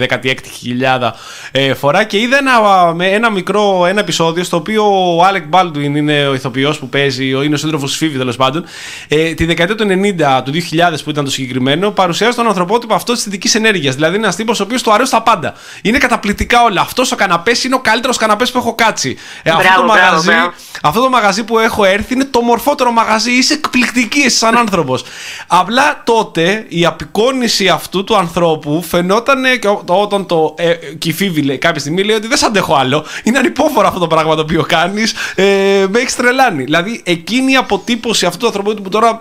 16.000 1.01 1.11
ε, 1.52 1.74
φορά. 1.74 2.05
Και 2.05 2.19
είδα 2.19 2.39
ένα, 2.39 2.94
με 2.94 3.07
ένα 3.07 3.31
μικρό 3.31 3.86
ένα 3.86 4.01
επεισόδιο 4.01 4.44
στο 4.44 4.57
οποίο 4.57 5.16
ο 5.16 5.24
Άλεκ 5.24 5.47
Μπάλτουιν 5.47 5.94
είναι 5.97 6.27
ο 6.27 6.35
ηθοποιός 6.35 6.78
που 6.78 6.89
παίζει, 6.89 7.28
είναι 7.28 7.55
ο 7.55 7.59
σύντροφος 7.59 7.97
Φίβη 7.97 8.19
τέλος 8.19 8.36
πάντων. 8.36 8.65
Ε, 9.09 9.35
τη 9.35 9.44
δεκαετία 9.44 9.74
του 9.74 9.86
90, 9.89 10.43
του 10.44 10.52
2000 10.52 10.59
που 11.05 11.11
ήταν 11.11 11.24
το 11.24 11.31
συγκεκριμένο, 11.31 11.90
παρουσιάζει 11.90 12.36
τον 12.36 12.47
ανθρωπό 12.47 12.69
πρωτότυπο 12.70 12.94
αυτό 12.94 13.12
της 13.12 13.22
θετικής 13.22 13.55
ενέργειας. 13.55 13.94
Δηλαδή 13.94 14.14
είναι 14.16 14.24
ένας 14.24 14.36
τύπος 14.36 14.60
ο 14.60 14.62
οποίος 14.62 14.82
του 14.82 14.92
αρέσουν 14.92 15.18
τα 15.18 15.22
πάντα. 15.22 15.55
Είναι 15.82 15.98
καταπληκτικά 15.98 16.62
όλα. 16.62 16.80
Αυτός 16.80 17.12
ο 17.12 17.16
καναπές 17.16 17.64
είναι 17.64 17.74
ο 17.74 17.78
καλύτερος 17.80 18.16
καναπές 18.16 18.51
που 18.51 18.59
έχω 18.59 18.74
κάτσει. 18.74 19.16
Ε, 19.42 19.51
αυτό, 19.51 19.62
Μπράβο, 19.62 19.80
το 19.80 19.86
μπράβο, 19.92 20.06
μαγαζί, 20.06 20.26
μπράβο. 20.30 20.52
αυτό 20.82 21.01
το 21.01 21.09
μαγαζί 21.09 21.44
που 21.44 21.59
έχω 21.59 21.84
έρθει 21.84 22.14
είναι 22.14 22.24
το 22.24 22.40
μορφότερο 22.40 22.90
μαγαζί. 22.92 23.30
Είσαι 23.32 23.52
εκπληκτική 23.52 24.20
εσύ 24.20 24.36
σαν 24.36 24.56
άνθρωπος. 24.56 25.05
Απλά 25.47 26.02
τότε 26.05 26.64
η 26.68 26.84
απεικόνηση 26.86 27.68
αυτού 27.68 28.05
του 28.05 28.16
ανθρώπου 28.16 28.84
φαινόταν 28.88 29.42
και 29.60 29.68
ό- 29.68 29.82
το- 29.86 30.01
όταν 30.01 30.26
το 30.26 30.55
ε, 30.59 30.72
κυφίβει 30.98 31.42
λέει, 31.42 31.59
κάποια 31.59 31.80
στιγμή 31.80 32.02
λέει 32.02 32.16
ότι 32.16 32.26
δεν 32.26 32.36
σ' 32.36 32.42
αντέχω 32.42 32.74
άλλο. 32.74 33.05
Είναι 33.22 33.38
ανυπόφορο 33.38 33.86
αυτό 33.86 34.01
το 34.01 34.06
πράγμα 34.06 34.34
το 34.34 34.40
οποίο 34.40 34.62
κάνεις. 34.68 35.14
Ε, 35.34 35.44
με 35.90 35.98
έχει 35.98 36.14
τρελάνει. 36.16 36.64
Δηλαδή 36.64 37.02
εκείνη 37.05 37.52
η 37.52 37.56
αποτύπωση 37.56 38.26
αυτού 38.26 38.38
του 38.38 38.47
ανθρώπου 38.47 38.74
που 38.82 38.88
τώρα 38.88 39.20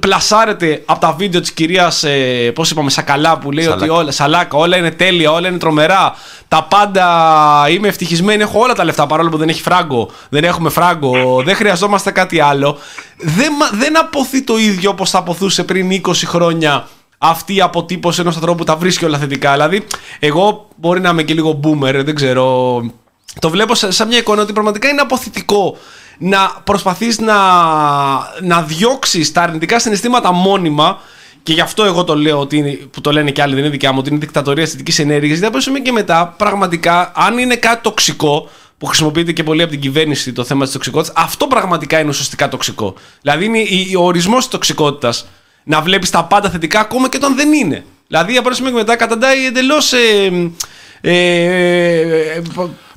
πλασάρεται 0.00 0.82
από 0.86 1.00
τα 1.00 1.12
βίντεο 1.12 1.40
της 1.40 1.52
κυρίας, 1.52 2.02
ε, 2.04 2.50
πώς 2.54 2.70
είπαμε, 2.70 2.90
Σακαλά 2.90 3.38
που 3.38 3.50
λέει 3.50 3.64
Σαλάκα. 3.64 3.82
ότι 3.84 3.92
όλα, 3.92 4.10
Σαλάκα, 4.10 4.56
όλα 4.58 4.76
είναι 4.76 4.90
τέλεια, 4.90 5.32
όλα 5.32 5.48
είναι 5.48 5.58
τρομερά. 5.58 6.14
Τα 6.48 6.62
πάντα 6.62 7.06
είμαι 7.70 7.88
ευτυχισμένη, 7.88 8.42
έχω 8.42 8.58
όλα 8.60 8.74
τα 8.74 8.84
λεφτά 8.84 9.06
παρόλο 9.06 9.28
που 9.30 9.36
δεν 9.36 9.48
έχει 9.48 9.62
φράγκο. 9.62 10.10
Δεν 10.28 10.44
έχουμε 10.44 10.70
φράγκο, 10.70 11.42
δεν 11.44 11.54
χρειαζόμαστε 11.56 12.10
κάτι 12.10 12.40
άλλο. 12.40 12.78
Δεν, 13.18 13.52
μα- 13.58 13.70
δεν 13.78 13.98
αποθεί 13.98 14.42
το 14.42 14.56
ίδιο 14.56 14.90
όπως 14.90 15.10
θα 15.10 15.18
αποθούσε 15.18 15.64
πριν 15.64 15.90
20 16.06 16.12
χρόνια 16.26 16.88
αυτή 17.18 17.54
η 17.54 17.60
αποτύπωση 17.60 18.20
ενός 18.20 18.34
ανθρώπου 18.34 18.56
που 18.58 18.64
τα 18.64 18.76
βρίσκει 18.76 19.04
όλα 19.04 19.18
θετικά. 19.18 19.52
Δηλαδή, 19.52 19.86
εγώ 20.18 20.68
μπορεί 20.76 21.00
να 21.00 21.08
είμαι 21.08 21.22
και 21.22 21.34
λίγο 21.34 21.60
boomer, 21.64 22.00
δεν 22.04 22.14
ξέρω. 22.14 22.80
Το 23.40 23.50
βλέπω 23.50 23.74
σε- 23.74 23.90
σαν 23.90 24.08
μια 24.08 24.18
εικόνα 24.18 24.42
ότι 24.42 24.52
πραγματικά 24.52 24.88
είναι 24.88 25.00
αποθητικό 25.00 25.76
να 26.18 26.50
προσπαθείς 26.64 27.18
να, 27.18 27.34
να 28.42 28.62
διώξεις 28.62 29.32
τα 29.32 29.42
αρνητικά 29.42 29.78
συναισθήματα 29.78 30.32
μόνιμα 30.32 31.00
και 31.42 31.52
γι' 31.52 31.60
αυτό 31.60 31.84
εγώ 31.84 32.04
το 32.04 32.16
λέω 32.16 32.38
ότι 32.38 32.56
είναι, 32.56 32.70
που 32.70 33.00
το 33.00 33.12
λένε 33.12 33.30
και 33.30 33.42
άλλοι, 33.42 33.52
δεν 33.54 33.62
είναι 33.62 33.70
δικιά 33.72 33.92
μου, 33.92 33.98
ότι 34.00 34.10
είναι 34.10 34.18
δικτατορία 34.18 34.62
αισθητικής 34.62 34.98
ενέργειας. 34.98 35.28
Γιατί 35.30 35.44
από 35.44 35.54
ένα 35.54 35.62
σημείο 35.64 35.82
και 35.82 35.92
μετά, 35.92 36.34
πραγματικά, 36.38 37.12
αν 37.14 37.38
είναι 37.38 37.56
κάτι 37.56 37.82
τοξικό, 37.82 38.48
που 38.78 38.86
χρησιμοποιείται 38.86 39.32
και 39.32 39.42
πολύ 39.42 39.62
από 39.62 39.70
την 39.70 39.80
κυβέρνηση 39.80 40.32
το 40.32 40.44
θέμα 40.44 40.64
της 40.64 40.72
τοξικότητας, 40.72 41.24
αυτό 41.24 41.46
πραγματικά 41.46 41.98
είναι 42.00 42.08
ουσιαστικά 42.08 42.48
τοξικό. 42.48 42.94
Δηλαδή 43.20 43.44
είναι 43.44 43.58
η- 43.58 43.94
ο 43.98 44.02
ορισμός 44.04 44.38
της 44.38 44.48
τοξικότητας. 44.48 45.26
Να 45.64 45.80
βλέπεις 45.80 46.10
τα 46.10 46.24
πάντα 46.24 46.50
θετικά 46.50 46.80
ακόμα 46.80 47.08
και 47.08 47.16
όταν 47.16 47.34
δεν 47.36 47.52
είναι. 47.52 47.84
Δηλαδή 48.06 48.36
από 48.36 48.46
ένα 48.46 48.56
σημείο 48.56 48.70
και 48.70 48.76
μετά 48.76 48.96
καταντάει 48.96 49.46
εντελώς. 49.46 49.92
Ε, 49.92 50.50
ε, 51.00 51.12
ε, 51.12 52.42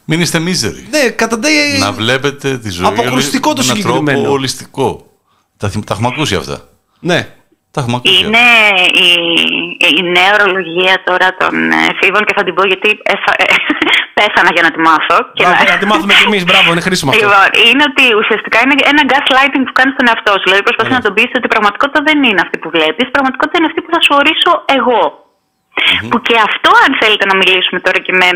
Μην 0.10 0.20
είστε 0.22 0.40
μίζεροι. 0.48 0.82
ναι, 0.96 1.04
καταντάει. 1.22 1.78
Να 1.86 1.92
βλέπετε 2.02 2.58
τη 2.64 2.70
ζωή 2.78 2.86
Αποκλειστικό 2.94 3.50
το 3.54 3.62
με 3.62 3.64
έναν 3.68 3.76
συγκεκριμένο. 3.78 4.18
τρόπο 4.20 4.34
ολιστικό. 4.40 4.88
Τα, 5.62 5.68
θυμ- 5.72 5.86
τα 5.88 5.94
έχουμε 5.96 6.10
ακούσει 6.14 6.36
αυτά. 6.42 6.58
Ναι. 7.10 7.20
Τα 7.74 7.80
έχουμε 7.82 7.96
ακούσει. 8.00 8.20
Είναι 8.24 8.44
η, 9.08 9.10
η 10.00 10.02
νέα 10.18 10.32
ορολογία 10.38 10.94
τώρα 11.10 11.28
των 11.42 11.54
εφήβων 11.92 12.22
και 12.28 12.34
θα 12.38 12.44
την 12.46 12.54
πω 12.58 12.64
γιατί 12.72 12.90
εφα- 13.16 13.40
πέθανα 14.18 14.50
για 14.56 14.64
να 14.68 14.72
τη 14.74 14.80
μάθω. 14.88 15.18
Και 15.38 15.44
Μπράβο, 15.46 15.64
να 15.74 15.78
τη 15.82 15.86
μάθουμε 15.92 16.14
κι 16.20 16.28
εμείς, 16.32 16.44
μπράβο, 16.50 16.68
είναι 16.74 16.84
χρήσιμο 16.88 17.10
αυτό. 17.12 17.22
Λοιπόν, 17.26 17.48
είναι 17.70 17.84
ότι 17.92 18.06
ουσιαστικά 18.22 18.58
είναι 18.64 18.76
ένα 18.92 19.02
gaslighting 19.12 19.64
που 19.68 19.76
κάνεις 19.80 19.94
στον 19.98 20.06
εαυτό 20.12 20.32
σου. 20.40 20.46
Δηλαδή 20.48 20.64
προσπαθείς 20.68 20.92
Ναι. 20.94 21.00
να 21.00 21.06
τον 21.08 21.14
πεις 21.18 21.30
ότι 21.38 21.46
η 21.50 21.54
πραγματικότητα 21.56 22.00
δεν 22.10 22.18
είναι 22.28 22.42
αυτή 22.46 22.56
που 22.62 22.70
βλέπεις, 22.78 23.04
η 23.12 23.14
πραγματικότητα 23.16 23.58
είναι 23.60 23.70
αυτή 23.72 23.80
που 23.84 23.92
θα 23.96 24.00
σου 24.06 24.14
ορίσω 24.20 24.52
εγώ. 24.80 25.02
Που 26.10 26.18
και 26.28 26.36
αυτό, 26.50 26.72
αν 26.86 26.92
θέλετε 27.02 27.26
να 27.32 27.36
μιλήσουμε 27.42 27.80
τώρα 27.86 28.00
και 28.06 28.14
με 28.22 28.28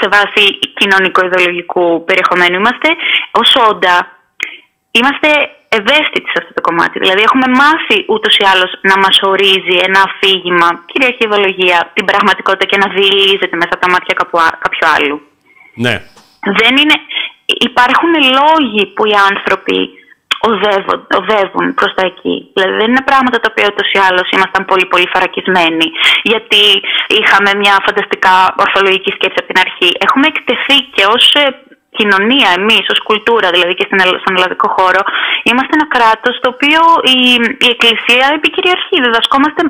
σε 0.00 0.06
βάση 0.14 0.42
κοινωνικο-ιδεολογικού 0.78 2.04
περιεχομένου, 2.08 2.56
είμαστε 2.60 2.88
ως 3.40 3.50
όντα, 3.70 3.96
είμαστε 4.90 5.28
ευαίσθητοι 5.78 6.28
σε 6.32 6.38
αυτό 6.40 6.52
το 6.58 6.62
κομμάτι. 6.68 6.96
Δηλαδή, 6.98 7.20
έχουμε 7.28 7.46
μάθει 7.62 7.98
ούτως 8.12 8.34
ή 8.42 8.44
άλλως 8.52 8.70
να 8.90 8.96
μας 9.04 9.16
ορίζει 9.30 9.76
ένα 9.88 10.00
αφήγημα, 10.08 10.68
κυριαρχή 10.90 11.24
ιδεολογία, 11.28 11.78
την 11.96 12.04
πραγματικότητα 12.10 12.66
και 12.70 12.80
να 12.82 12.88
διηλίζεται 12.96 13.56
μέσα 13.60 13.72
από 13.74 13.82
τα 13.84 13.90
μάτια 13.94 14.14
κάπου 14.20 14.36
α- 14.46 14.58
κάποιου 14.64 14.86
άλλου 14.94 15.16
Ναι. 15.84 15.94
δεν 16.60 16.74
είναι... 16.80 16.96
Υπάρχουν 17.70 18.12
λόγοι 18.40 18.82
που 18.94 19.02
οι 19.10 19.14
άνθρωποι 19.30 19.78
οδεύουν, 20.50 20.98
οδεύουν 21.20 21.66
προς 21.78 21.92
τα 21.96 22.02
εκεί. 22.10 22.36
Δηλαδή 22.54 22.74
δεν 22.80 22.88
είναι 22.90 23.08
πράγματα 23.10 23.38
τα 23.40 23.48
οποία 23.50 23.66
ούτως 23.70 23.88
ή 23.96 23.98
άλλως 24.08 24.26
ήμασταν 24.36 24.62
πολύ 24.70 24.86
πολύ 24.92 25.08
φαρακισμένοι 25.12 25.86
γιατί 26.30 26.62
είχαμε 27.18 27.50
μια 27.62 27.74
φανταστικά 27.86 28.34
ορθολογική 28.64 29.10
σκέψη 29.16 29.38
από 29.40 29.50
την 29.52 29.62
αρχή. 29.66 29.88
Έχουμε 30.04 30.26
εκτεθεί 30.32 30.76
και 30.94 31.04
ως 31.14 31.24
ε, 31.42 31.44
κοινωνία 31.98 32.48
εμείς, 32.58 32.84
ως 32.94 33.00
κουλτούρα 33.08 33.48
δηλαδή 33.50 33.74
και 33.78 33.86
στην, 33.88 33.98
ελλ- 34.04 34.20
στον 34.22 34.36
ελλαδικό 34.36 34.68
χώρο 34.76 35.02
είμαστε 35.48 35.72
ένα 35.78 35.88
κράτος 35.96 36.34
το 36.42 36.48
οποίο 36.54 36.80
η, 37.16 37.18
η 37.66 37.68
εκκλησία 37.74 38.26
επικυριαρχεί. 38.38 38.96
Διδασκόμαστε 39.04 39.62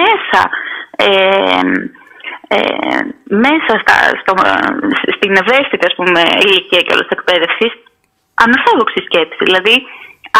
μέσα 0.00 0.42
ε, 0.96 1.60
ε, 2.56 2.98
μέσα 3.46 3.72
στα, 3.82 3.96
στο, 4.20 4.32
στην 5.16 5.32
ευαίσθητη 5.42 5.86
ας 5.90 5.94
πούμε, 5.98 6.20
ηλικία 6.44 6.80
και 6.80 6.92
όλη 6.94 7.04
τη 7.06 7.16
εκπαίδευση 7.18 7.66
ανορθόδοξη 8.44 8.98
σκέψη. 9.08 9.40
Δηλαδή, 9.48 9.74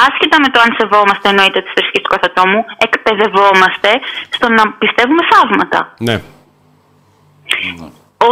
άσχετα 0.06 0.36
με 0.44 0.48
το 0.52 0.59
αν 0.64 0.70
σεβόμαστε 0.81 1.27
εννοείται 1.32 1.60
τη 1.64 1.70
θρησκεία 1.74 2.02
του 2.05 2.12
καθατόμου, 2.14 2.60
εκπαιδευόμαστε 2.86 3.90
στο 4.36 4.47
να 4.59 4.62
πιστεύουμε 4.82 5.22
θαύματα. 5.32 5.81
Ναι. 6.09 6.16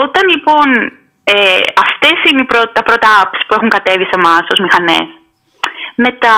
Όταν 0.04 0.22
λοιπόν 0.34 0.66
ε, 1.24 1.34
αυτές 1.86 2.16
είναι 2.30 2.40
οι 2.42 2.48
πρω- 2.52 2.72
τα 2.76 2.82
πρώτα 2.82 3.08
apps 3.22 3.40
που 3.46 3.54
έχουν 3.56 3.68
κατέβει 3.76 4.04
σε 4.04 4.16
εμάς 4.20 4.40
ως 4.52 4.58
μηχανές, 4.64 5.06
μετά 5.94 6.36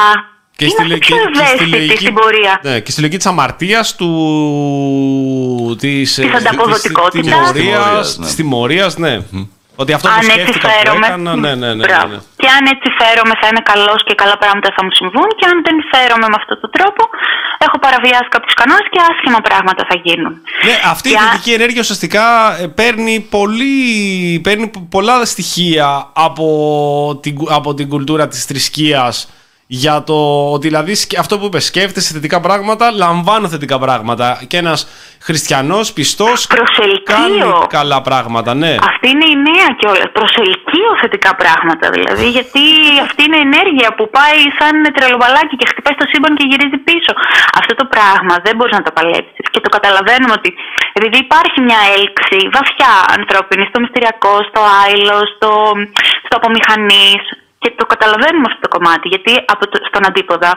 Και 0.57 0.69
στη, 0.69 0.82
είμαστε 0.82 0.82
λογική- 0.82 1.07
πιο 1.15 1.16
και 1.16 1.35
στη 1.35 1.40
ευαίσθητοι 1.43 1.70
λογική, 1.70 1.97
στην 1.97 2.15
πορεία. 2.15 2.61
ναι, 2.62 2.81
και 2.81 2.90
στη 2.90 3.01
λογική 3.01 3.16
της 3.19 3.27
αμαρτίας 3.27 3.97
του... 3.97 5.77
της, 5.78 6.19
ε, 6.19 6.23
Της 6.23 6.31
της- 6.31 6.47
ανταποδοτικότητας. 6.47 7.52
της 7.52 7.52
τιμωρίας, 7.52 7.52
Της 7.52 7.62
τιμωρίας, 7.62 8.19
ναι. 8.19 8.24
της 8.27 8.35
τιμωρίας, 8.35 8.97
ναι. 8.97 9.19
Ότι 9.82 9.93
αυτό 9.97 10.07
που 10.09 10.15
αν 10.19 10.24
έτσι 10.28 10.35
σκέφτηκα 10.40 10.66
που 10.69 10.74
φέρομαι. 10.78 11.07
έκανα, 11.07 11.31
ναι, 11.36 11.48
ναι, 11.48 11.52
ναι, 11.62 11.70
ναι, 11.78 11.85
Μπράβο. 11.86 12.12
ναι. 12.12 12.19
Και 12.43 12.48
αν 12.57 12.62
έτσι 12.74 12.89
φέρομαι 13.01 13.35
θα 13.40 13.47
είμαι 13.51 13.62
καλός 13.73 14.01
και 14.09 14.15
καλά 14.23 14.36
πράγματα 14.43 14.69
θα 14.77 14.82
μου 14.85 14.93
συμβούν. 15.01 15.28
Και 15.39 15.44
αν 15.51 15.57
δεν 15.66 15.77
φέρομαι 15.93 16.27
με 16.32 16.36
αυτόν 16.40 16.57
τον 16.62 16.70
τρόπο, 16.77 17.02
έχω 17.66 17.77
παραβιάσει 17.85 18.28
κάποιους 18.35 18.55
κανόνες 18.61 18.86
και 18.93 19.01
άσχημα 19.11 19.40
πράγματα 19.48 19.82
θα 19.90 19.97
γίνουν. 20.07 20.32
Ναι, 20.69 20.74
αυτή 20.94 21.07
η 21.09 21.12
Και 21.12 21.19
αν- 21.19 21.24
θετική 21.28 21.52
ενέργεια 21.59 21.81
ουσιαστικά 21.86 22.24
ε, 22.62 22.66
παίρνει, 22.81 23.15
πολύ, 23.36 23.74
παίρνει 24.47 24.66
πο- 24.74 24.86
πολλά 24.97 25.16
στοιχεία 25.35 25.89
από 26.27 26.47
την, 27.23 27.32
κου- 27.39 27.51
από 27.59 27.69
την 27.78 27.86
κουλτούρα 27.93 28.24
της 28.32 28.40
θρησκείας 28.48 29.15
για 29.72 29.97
το 30.09 30.18
ότι 30.55 30.64
δηλαδή 30.68 30.94
σκε- 31.02 31.18
αυτό 31.22 31.34
που 31.38 31.44
είπες 31.48 31.64
σκέφτεσαι 31.70 32.10
θετικά 32.16 32.38
πράγματα, 32.47 32.84
λαμβάνω 33.05 33.47
θετικά 33.55 33.76
πράγματα 33.84 34.28
και 34.51 34.56
ένας 34.64 34.80
χριστιανός 35.26 35.86
πιστός 35.97 36.38
Προσελκύω. 36.56 37.14
κάνει 37.14 37.40
καλά 37.76 37.98
πράγματα, 38.09 38.51
ναι. 38.62 38.72
Αυτή 38.92 39.06
είναι 39.14 39.26
η 39.34 39.36
νέα 39.48 39.68
κιόλα. 39.78 40.06
Προσελκύω 40.18 40.90
θετικά 41.02 41.30
πράγματα 41.42 41.86
δηλαδή, 41.97 42.26
γιατί 42.36 42.62
αυτή 43.06 43.20
είναι 43.26 43.38
η 43.42 43.44
ενέργεια 43.51 43.88
που 43.97 44.05
πάει 44.16 44.40
σαν 44.59 44.74
τρελομπαλάκι 44.97 45.55
και 45.60 45.66
χτυπάει 45.70 45.94
στο 45.98 46.06
σύμπαν 46.12 46.32
και 46.38 46.44
γυρίζει 46.51 46.78
πίσω. 46.88 47.12
Αυτό 47.60 47.72
το 47.80 47.86
πράγμα 47.94 48.34
δεν 48.47 48.55
μπορείς 48.56 48.74
να 48.78 48.82
το 48.86 48.90
παλέψεις. 48.97 49.47
Και 49.52 49.60
το 49.64 49.68
καταλαβαίνουμε 49.76 50.34
ότι 50.40 50.51
επειδή 50.98 51.16
υπάρχει 51.26 51.59
μια 51.68 51.80
έλξη 51.97 52.38
βαθιά 52.56 52.92
ανθρώπινη 53.18 53.64
στο 53.70 53.78
μυστηριακό, 53.82 54.34
στο 54.48 54.60
άϊλο, 54.82 55.18
στο, 55.34 55.51
στο 56.26 56.34
απομηχανή. 56.40 57.09
Και 57.62 57.70
το 57.78 57.85
καταλαβαίνουμε 57.93 58.47
αυτό 58.51 58.61
το 58.66 58.70
κομμάτι, 58.77 59.07
γιατί 59.12 59.32
από 59.55 59.65
το, 59.70 59.77
στον 59.91 60.03
αντίποδα 60.09 60.51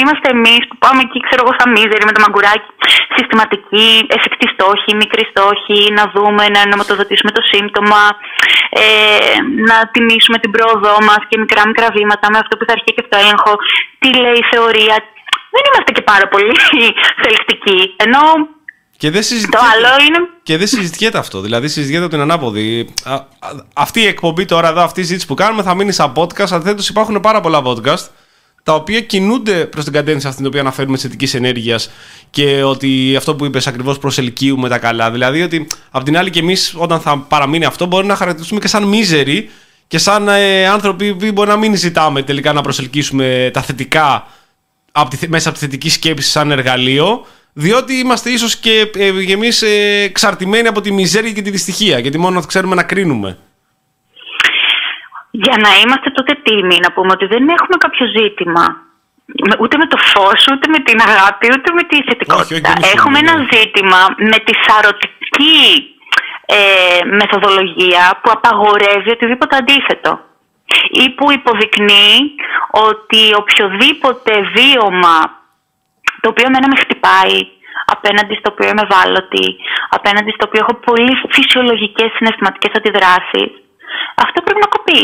είμαστε 0.00 0.26
εμείς 0.36 0.62
που 0.68 0.76
πάμε 0.84 1.00
εκεί, 1.06 1.18
ξέρω 1.26 1.40
εγώ, 1.44 1.52
στα 1.58 1.66
μίζερη 1.74 2.04
με 2.08 2.14
το 2.16 2.20
μαγκουράκι. 2.24 2.70
Συστηματική, 3.16 3.90
εφικτή 4.16 4.46
στόχη, 4.54 4.90
μικρή 5.02 5.24
στόχη, 5.32 5.80
να 5.98 6.04
δούμε, 6.14 6.44
να 6.54 6.60
ενωματοδοτήσουμε 6.66 7.30
το 7.38 7.42
σύμπτωμα, 7.50 8.02
ε, 8.82 8.84
να 9.70 9.76
τιμήσουμε 9.92 10.38
την 10.42 10.50
πρόοδό 10.54 10.96
μας 11.08 11.20
και 11.28 11.36
μικρά 11.44 11.62
μικρά 11.70 11.88
βήματα 11.96 12.26
με 12.32 12.38
αυτό 12.42 12.52
που 12.56 12.64
θα 12.66 12.72
αρχίσει 12.76 12.94
και 12.96 13.04
αυτό 13.06 13.16
έλεγχο. 13.22 13.52
Τι 14.00 14.08
λέει 14.22 14.38
η 14.42 14.48
θεωρία. 14.52 14.96
Δεν 15.54 15.62
είμαστε 15.68 15.90
και 15.96 16.04
πάρα 16.12 16.26
πολύ 16.32 16.54
θελκτικοί. 17.22 17.80
Ενώ 18.04 18.22
Και 19.00 19.08
δεν 19.14 19.22
το 19.22 19.28
συζητιέται, 19.30 19.66
άλλο 19.72 19.92
είναι 20.06 20.20
και 20.46 20.56
δεν 20.56 20.66
συζητιέται 20.66 21.18
αυτό. 21.18 21.40
Δηλαδή 21.40 21.68
συζητιέται 21.68 22.02
από 22.04 22.12
την 22.12 22.20
ανάποδη. 22.20 22.88
Α, 23.02 23.12
α, 23.14 23.24
αυτή 23.72 24.00
η 24.00 24.06
εκπομπή 24.06 24.44
τώρα 24.44 24.68
εδώ, 24.68 24.80
αυτή 24.80 25.00
η 25.00 25.02
συζήτηση 25.02 25.26
που 25.26 25.34
κάνουμε 25.34 25.62
θα 25.62 25.74
μείνει 25.74 25.92
σαν 25.92 26.12
podcast. 26.16 26.50
Αντιθέτω, 26.50 26.82
υπάρχουν 26.88 27.20
πάρα 27.20 27.40
πολλά 27.40 27.62
podcast 27.64 28.06
τα 28.62 28.74
οποία 28.74 29.00
κινούνται 29.00 29.64
προς 29.66 29.84
την 29.84 29.92
κατεύθυνση 29.92 30.26
αυτή 30.26 30.38
την 30.38 30.46
οποία 30.46 30.60
αναφέρουμε 30.60 30.94
της 30.94 31.02
θετικής 31.02 31.34
ενέργειας 31.34 31.90
και 32.30 32.62
ότι 32.62 33.14
αυτό 33.16 33.34
που 33.34 33.44
είπες 33.44 33.66
ακριβώς 33.66 33.98
προσελκύουμε 33.98 34.68
τα 34.68 34.78
καλά. 34.78 35.10
Δηλαδή 35.10 35.42
ότι 35.42 35.66
απ' 35.90 36.02
την 36.04 36.18
άλλη 36.18 36.30
και 36.30 36.38
εμείς, 36.38 36.74
όταν 36.78 37.00
θα 37.00 37.18
παραμείνει 37.18 37.64
αυτό, 37.64 37.86
μπορεί 37.86 38.06
να 38.06 38.16
χαρακτηριστούμε 38.16 38.60
και 38.60 38.68
σαν 38.68 38.82
μίζεροι 38.82 39.50
και 39.86 39.98
σαν 39.98 40.28
ε, 40.28 40.66
άνθρωποι 40.68 41.14
που 41.14 41.32
μπορεί 41.32 41.48
να 41.48 41.56
μην 41.56 41.76
ζητάμε 41.76 42.22
τελικά 42.22 42.52
να 42.52 42.60
προσελκύσουμε 42.60 43.50
τα 43.52 43.62
θετικά 43.62 44.26
από 44.92 45.10
τη, 45.10 45.16
θε- 45.16 45.28
μέσα 45.30 45.48
από 45.48 45.58
τη 45.58 45.64
θετική 45.64 45.90
σκέψη 45.90 46.28
σαν 46.30 46.50
εργαλείο, 46.50 47.26
διότι 47.58 47.92
είμαστε 47.94 48.30
ίσως 48.30 48.56
και 48.56 48.90
ε, 48.96 49.24
και 49.24 49.32
εμείς 49.32 49.62
ε, 49.62 50.02
εξαρτημένοι 50.10 50.68
από 50.68 50.80
τη 50.80 50.92
μιζέρια 50.92 51.32
και 51.32 51.42
τη 51.42 51.50
δυστυχία, 51.50 51.98
γιατί 51.98 52.18
μόνο 52.18 52.40
θα 52.40 52.46
ξέρουμε 52.46 52.74
να 52.74 52.82
κρίνουμε. 52.82 53.38
για 55.30 55.56
να 55.64 55.70
είμαστε 55.82 56.10
τότε 56.10 56.32
τίμοι, 56.42 56.76
να 56.82 56.92
πούμε 56.92 57.10
ότι 57.12 57.26
δεν 57.26 57.42
έχουμε 57.48 57.76
κάποιο 57.84 58.06
ζήτημα 58.18 58.64
με- 59.48 59.56
ούτε 59.60 59.76
με 59.76 59.86
το 59.86 59.96
φως, 60.10 60.46
ούτε 60.52 60.68
με 60.68 60.78
την 60.78 61.00
αγάπη, 61.08 61.46
ούτε 61.56 61.72
με 61.72 61.82
τη 61.82 61.96
Όχι, 61.96 62.04
θετικότητα. 62.08 62.70
όχι, 62.70 62.78
εμείς 62.78 62.92
Έχουμε 62.94 63.16
συμφωνούμε, 63.16 63.18
ένα 63.18 63.34
ναι. 63.38 63.46
ζήτημα 63.52 64.00
με 64.30 64.38
τη 64.46 64.52
σαρωτική 64.66 65.60
ε, 66.46 67.04
μεθοδολογία 67.18 68.04
που 68.22 68.30
απαγορεύει 68.36 69.10
οτιδήποτε 69.10 69.56
αντίθετο 69.56 70.20
ή 70.90 71.10
που 71.10 71.32
υποδεικνύει 71.32 72.18
ότι 72.70 73.22
οποιοδήποτε 73.42 74.32
βίωμα 74.56 75.35
το 76.20 76.26
οποίο 76.32 76.44
εμένα 76.50 76.66
με 76.72 76.76
χτυπάει, 76.82 77.38
απέναντι 77.94 78.34
στο 78.40 78.48
οποίο 78.52 78.68
είμαι 78.70 78.84
ευάλωτη, 78.88 79.46
απέναντι 79.96 80.30
στο 80.36 80.44
οποίο 80.48 80.60
έχω 80.64 80.74
πολύ 80.88 81.12
φυσιολογικές 81.34 82.08
συναισθηματικές 82.16 82.72
αντιδράσεις, 82.78 83.50
αυτό 84.24 84.38
πρέπει 84.44 84.60
να 84.64 84.70
κοπεί. 84.74 85.02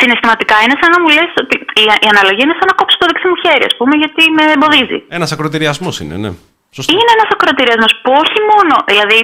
Συναισθηματικά 0.00 0.56
είναι 0.64 0.76
σαν 0.80 0.90
να 0.94 0.98
μου 1.02 1.08
λες, 1.16 1.30
ότι 1.42 1.54
η, 1.82 1.84
η 2.06 2.08
αναλογία 2.14 2.44
είναι 2.46 2.58
σαν 2.58 2.68
να 2.70 2.74
κόψω 2.78 2.96
το 3.00 3.06
δεξί 3.10 3.26
μου 3.30 3.38
χέρι, 3.44 3.64
ας 3.70 3.74
πούμε, 3.78 3.94
γιατί 4.02 4.22
με 4.36 4.42
εμποδίζει. 4.56 4.98
Ένας 5.18 5.30
ακροτηριασμός 5.34 5.94
είναι, 6.00 6.16
ναι. 6.24 6.30
Σωστό. 6.76 6.90
Είναι 6.92 7.10
ένας 7.16 7.28
ακροτηριασμός 7.34 7.92
που 8.02 8.10
όχι 8.22 8.40
μόνο. 8.52 8.74
Δηλαδή, 8.90 9.18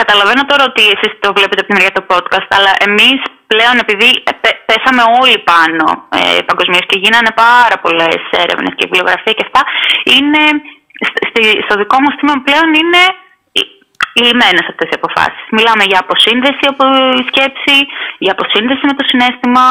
καταλαβαίνω 0.00 0.42
τώρα 0.50 0.64
ότι 0.70 0.82
εσείς 0.94 1.12
το 1.22 1.28
βλέπετε 1.36 1.60
από 1.62 1.68
τη 1.68 1.74
μεριά 1.76 1.92
του 1.96 2.04
podcast, 2.12 2.48
αλλά 2.56 2.72
εμείς 2.88 3.18
πλέον 3.52 3.76
επειδή 3.84 4.08
ε, 4.28 4.32
πέ- 4.42 4.60
πέσαμε 4.68 5.02
όλοι 5.20 5.36
πάνω 5.52 5.86
ε, 6.18 6.40
παγκοσμίως 6.48 6.86
και 6.90 6.98
γίνανε 7.02 7.30
πάρα 7.46 7.76
πολλές 7.84 8.20
έρευνες 8.42 8.72
και 8.76 8.86
βιβλιογραφία 8.86 9.32
και 9.36 9.46
αυτά, 9.48 9.62
είναι. 10.16 10.42
σ- 11.06 11.22
στη- 11.28 11.60
στο 11.66 11.74
δικό 11.80 11.96
μου 12.02 12.10
στήμα 12.14 12.34
πλέον 12.46 12.68
είναι 12.80 13.02
λιμένες 14.22 14.66
αυτές 14.72 14.88
οι 14.90 14.98
αποφάσεις. 15.00 15.44
Μιλάμε 15.56 15.84
για 15.90 15.98
αποσύνδεση 16.04 16.64
από 16.72 16.84
η 17.20 17.22
σκέψη, 17.30 17.76
για 18.24 18.32
αποσύνδεση 18.36 18.82
με 18.88 18.94
το 18.98 19.04
συνέστημα, 19.10 19.64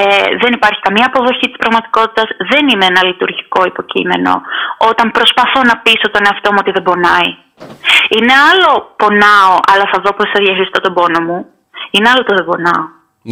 ε, 0.00 0.26
δεν 0.42 0.52
υπάρχει 0.58 0.80
καμία 0.80 1.06
αποδοχή 1.06 1.46
της 1.50 1.56
πραγματικότητας, 1.62 2.28
δεν 2.52 2.68
είμαι 2.68 2.86
ένα 2.92 3.00
λειτουργικό 3.08 3.60
υποκείμενο 3.72 4.32
όταν 4.90 5.06
προσπαθώ 5.10 5.60
να 5.70 5.74
πείσω 5.84 6.06
τον 6.14 6.26
εαυτό 6.28 6.48
μου 6.52 6.60
ότι 6.60 6.70
δεν 6.76 6.82
πονάει. 6.82 7.30
Είναι 8.16 8.34
άλλο 8.50 8.94
πονάω, 8.96 9.54
αλλά 9.72 9.84
θα 9.92 9.98
δω 10.04 10.10
πώς 10.14 10.30
θα 10.32 10.38
διαχειριστώ 10.44 10.80
τον 10.80 10.94
πόνο 10.94 11.20
μου. 11.28 11.53
Είναι 11.94 12.08
άλλο 12.12 12.22
το 12.24 12.34
δεν 12.38 12.44
πονάω. 12.44 12.82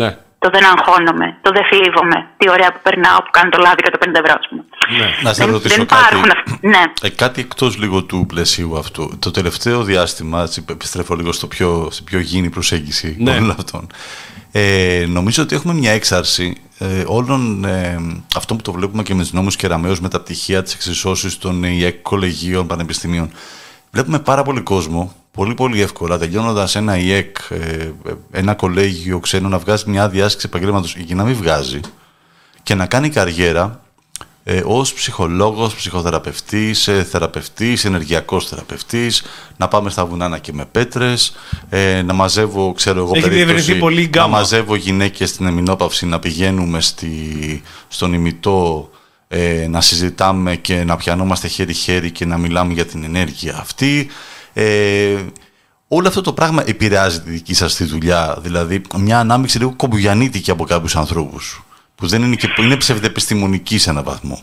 Ναι. 0.00 0.10
Το 0.38 0.48
δεν 0.52 0.64
αγχώνομαι, 0.72 1.26
το 1.42 1.50
δεν 1.56 1.64
θλίβομαι. 1.70 2.18
Τι 2.36 2.50
ωραία 2.50 2.70
που 2.72 2.80
περνάω 2.82 3.18
που 3.24 3.30
κάνω 3.30 3.50
το 3.50 3.58
λάδι 3.64 3.82
κατά 3.82 3.98
50 4.04 4.14
ευρώ, 4.24 4.34
ας 4.40 4.46
πούμε. 4.48 4.62
ναι. 4.98 5.08
Να 5.22 5.32
σε 5.32 5.44
Δεν- 5.44 5.52
ρωτήσω 5.52 5.76
δεν 5.76 5.86
κάτι. 5.86 6.02
υπάρχουν 6.02 6.30
αυ- 6.30 6.62
ναι. 6.64 6.82
Ε, 7.02 7.08
κάτι 7.08 7.40
εκτός 7.40 7.78
λίγο 7.78 8.02
του 8.02 8.24
πλαισίου 8.28 8.78
αυτού. 8.78 9.16
Το 9.18 9.30
τελευταίο 9.30 9.82
διάστημα, 9.82 10.42
έτσι, 10.42 10.64
επιστρέφω 10.70 11.14
λίγο 11.14 11.32
στο 11.32 11.46
πιο, 11.46 11.88
στην 11.90 12.04
πιο 12.04 12.18
γίνη 12.18 12.50
προσέγγιση 12.50 13.16
Ναι. 13.18 13.30
όλων 13.30 13.50
αυτών. 13.50 13.86
Ε, 14.52 15.04
νομίζω 15.08 15.42
ότι 15.42 15.54
έχουμε 15.54 15.74
μια 15.74 15.90
έξαρση 15.92 16.56
ε, 16.78 17.04
όλων 17.06 17.64
ε, 17.64 17.98
αυτό 18.36 18.54
που 18.56 18.62
το 18.62 18.72
βλέπουμε 18.72 19.02
και 19.02 19.14
με 19.14 19.22
τους 19.22 19.32
νόμους 19.32 19.56
Κεραμέως 19.56 20.00
με 20.00 20.08
τα 20.08 20.20
πτυχία 20.20 20.62
της 20.62 20.74
εξισώσης 20.74 21.38
των 21.38 21.62
ΙΕΚ, 21.64 22.02
κολεγίων, 22.02 22.66
πανεπιστημίων. 22.66 23.30
Βλέπουμε 23.92 24.18
πάρα 24.18 24.42
πολύ 24.42 24.60
κόσμο, 24.60 25.12
πολύ 25.30 25.54
πολύ 25.54 25.80
εύκολα, 25.80 26.18
τελειώνοντας 26.18 26.76
ένα 26.76 26.96
ΙΕΚ, 26.98 27.36
ε, 27.48 27.90
ένα 28.30 28.54
κολέγιο 28.54 29.20
ξένο, 29.20 29.48
να 29.48 29.58
βγάζει 29.58 29.84
μια 29.90 30.02
άδεια 30.02 30.24
άσκηση 30.24 30.46
επαγγέλματος 30.48 30.96
ή 31.06 31.14
να 31.14 31.24
μην 31.24 31.34
βγάζει 31.34 31.80
και 32.62 32.74
να 32.74 32.86
κάνει 32.86 33.08
καριέρα 33.08 33.80
ε, 34.44 34.62
ως 34.64 34.92
ψυχολόγος, 34.92 35.74
ψυχοθεραπευτής, 35.74 36.88
ε, 36.88 37.04
θεραπευτής, 37.04 37.84
ενεργειακός 37.84 38.48
θεραπευτής, 38.48 39.22
να 39.56 39.68
πάμε 39.68 39.90
στα 39.90 40.06
βουνάνα 40.06 40.38
και 40.38 40.52
με 40.52 40.64
πέτρες, 40.64 41.36
ε, 41.68 42.02
να 42.02 42.12
μαζεύω, 42.12 42.72
ξέρω 42.72 42.98
εγώ, 42.98 43.10
Έχει 43.14 43.28
διευρυνθεί 43.28 43.74
πολύ 43.74 44.00
η 44.00 44.04
να 44.04 44.08
γκάμα. 44.08 44.28
μαζεύω 44.28 44.74
γυναίκες 44.74 45.28
στην 45.28 45.46
εμινόπαυση, 45.46 46.06
να 46.06 46.18
πηγαίνουμε 46.18 46.80
στη, 46.80 47.62
στον 47.88 48.12
ημιτό, 48.12 48.90
ε, 49.34 49.66
να 49.68 49.80
συζητάμε 49.80 50.54
και 50.56 50.84
να 50.84 50.96
πιανόμαστε 50.96 51.48
χέρι-χέρι 51.48 52.10
και 52.10 52.26
να 52.26 52.38
μιλάμε 52.38 52.72
για 52.72 52.86
την 52.86 53.04
ενέργεια 53.04 53.56
αυτή. 53.60 54.10
Ε, 54.52 55.16
όλο 55.88 56.08
αυτό 56.08 56.20
το 56.20 56.32
πράγμα 56.32 56.62
επηρεάζει 56.66 57.20
τη 57.22 57.30
δική 57.30 57.54
σας 57.54 57.76
τη 57.76 57.84
δουλειά, 57.84 58.36
δηλαδή 58.40 58.82
μια 58.96 59.18
ανάμειξη 59.18 59.58
λίγο 59.58 59.74
κομπογιανίτικη 59.76 60.50
από 60.50 60.64
κάποιους 60.64 60.96
ανθρώπους, 60.96 61.62
που 61.94 62.06
δεν 62.06 62.22
είναι 62.22 62.36
και 62.36 62.48
που 62.54 62.62
είναι 62.62 62.76
ψευδεπιστημονική 62.76 63.78
σε 63.78 63.90
έναν 63.90 64.04
βαθμό. 64.04 64.42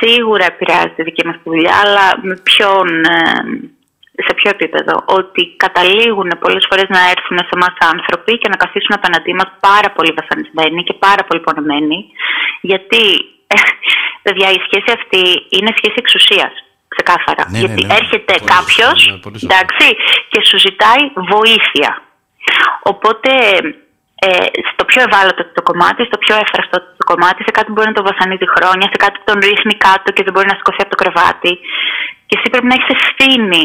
Σίγουρα 0.00 0.44
επηρεάζει 0.44 0.92
τη 0.96 1.02
δική 1.02 1.26
μας 1.26 1.34
τη 1.34 1.42
δουλειά, 1.44 1.74
αλλά 1.84 2.06
με 2.22 2.36
ποιον, 2.42 2.86
ε, 3.04 3.20
σε 4.26 4.32
ποιο 4.34 4.50
επίπεδο; 4.50 5.04
Ότι 5.06 5.42
καταλήγουν 5.56 6.30
πολλές 6.40 6.66
φορές 6.68 6.88
να 6.88 7.00
έρθουν 7.14 7.38
σε 7.38 7.54
εμάς 7.58 7.74
άνθρωποι 7.92 8.38
και 8.38 8.48
να 8.48 8.56
καθίσουν 8.56 8.94
απέναντί 8.98 9.32
μας 9.34 9.50
πάρα 9.60 9.90
πολύ 9.96 10.12
βασανισμένοι 10.20 10.82
και 10.82 10.94
πάρα 11.06 11.22
πολύ 11.24 11.40
πονεμένοι. 11.40 11.98
Γιατί, 12.60 13.04
ε, 13.12 13.35
παιδιά, 14.24 14.48
η 14.58 14.60
σχέση 14.66 14.90
αυτή 14.98 15.22
είναι 15.56 15.70
σχέση 15.78 15.96
εξουσίας. 16.04 16.52
Ξεκάθαρα. 16.94 17.42
Ναι, 17.44 17.50
ναι, 17.50 17.58
Γιατί 17.58 17.82
ναι. 17.86 17.94
έρχεται 18.00 18.34
Πολύ 18.38 18.50
κάποιος, 18.54 18.98
σωστό, 19.00 19.12
ναι, 19.14 19.24
πολύ 19.26 19.38
σωστό. 19.38 19.54
εντάξει, 19.54 19.88
και 20.30 20.40
σου 20.48 20.58
ζητάει 20.66 21.02
βοήθεια. 21.34 21.90
Οπότε 22.92 23.30
ε, 24.26 24.46
στο 24.72 24.82
πιο 24.90 25.00
ευάλωτο 25.06 25.42
το 25.58 25.62
κομμάτι, 25.68 26.00
στο 26.10 26.18
πιο 26.24 26.34
έφραστο 26.42 26.76
το 26.98 27.04
κομμάτι, 27.10 27.40
σε 27.46 27.52
κάτι 27.56 27.66
που 27.68 27.74
μπορεί 27.76 27.88
να 27.92 27.98
τον 27.98 28.06
βασανίζει 28.10 28.46
χρόνια, 28.54 28.86
σε 28.92 28.98
κάτι 29.04 29.14
που 29.18 29.26
τον 29.30 29.38
ρίχνει 29.48 29.74
κάτω 29.86 30.08
και 30.14 30.22
δεν 30.26 30.32
μπορεί 30.32 30.46
να 30.52 30.56
σηκωθεί 30.58 30.80
από 30.84 30.92
το 30.94 31.00
κρεβάτι. 31.02 31.52
Και 32.26 32.34
εσύ 32.38 32.46
πρέπει 32.52 32.68
να 32.70 32.76
έχεις 32.78 32.92
ευθύνη 32.98 33.64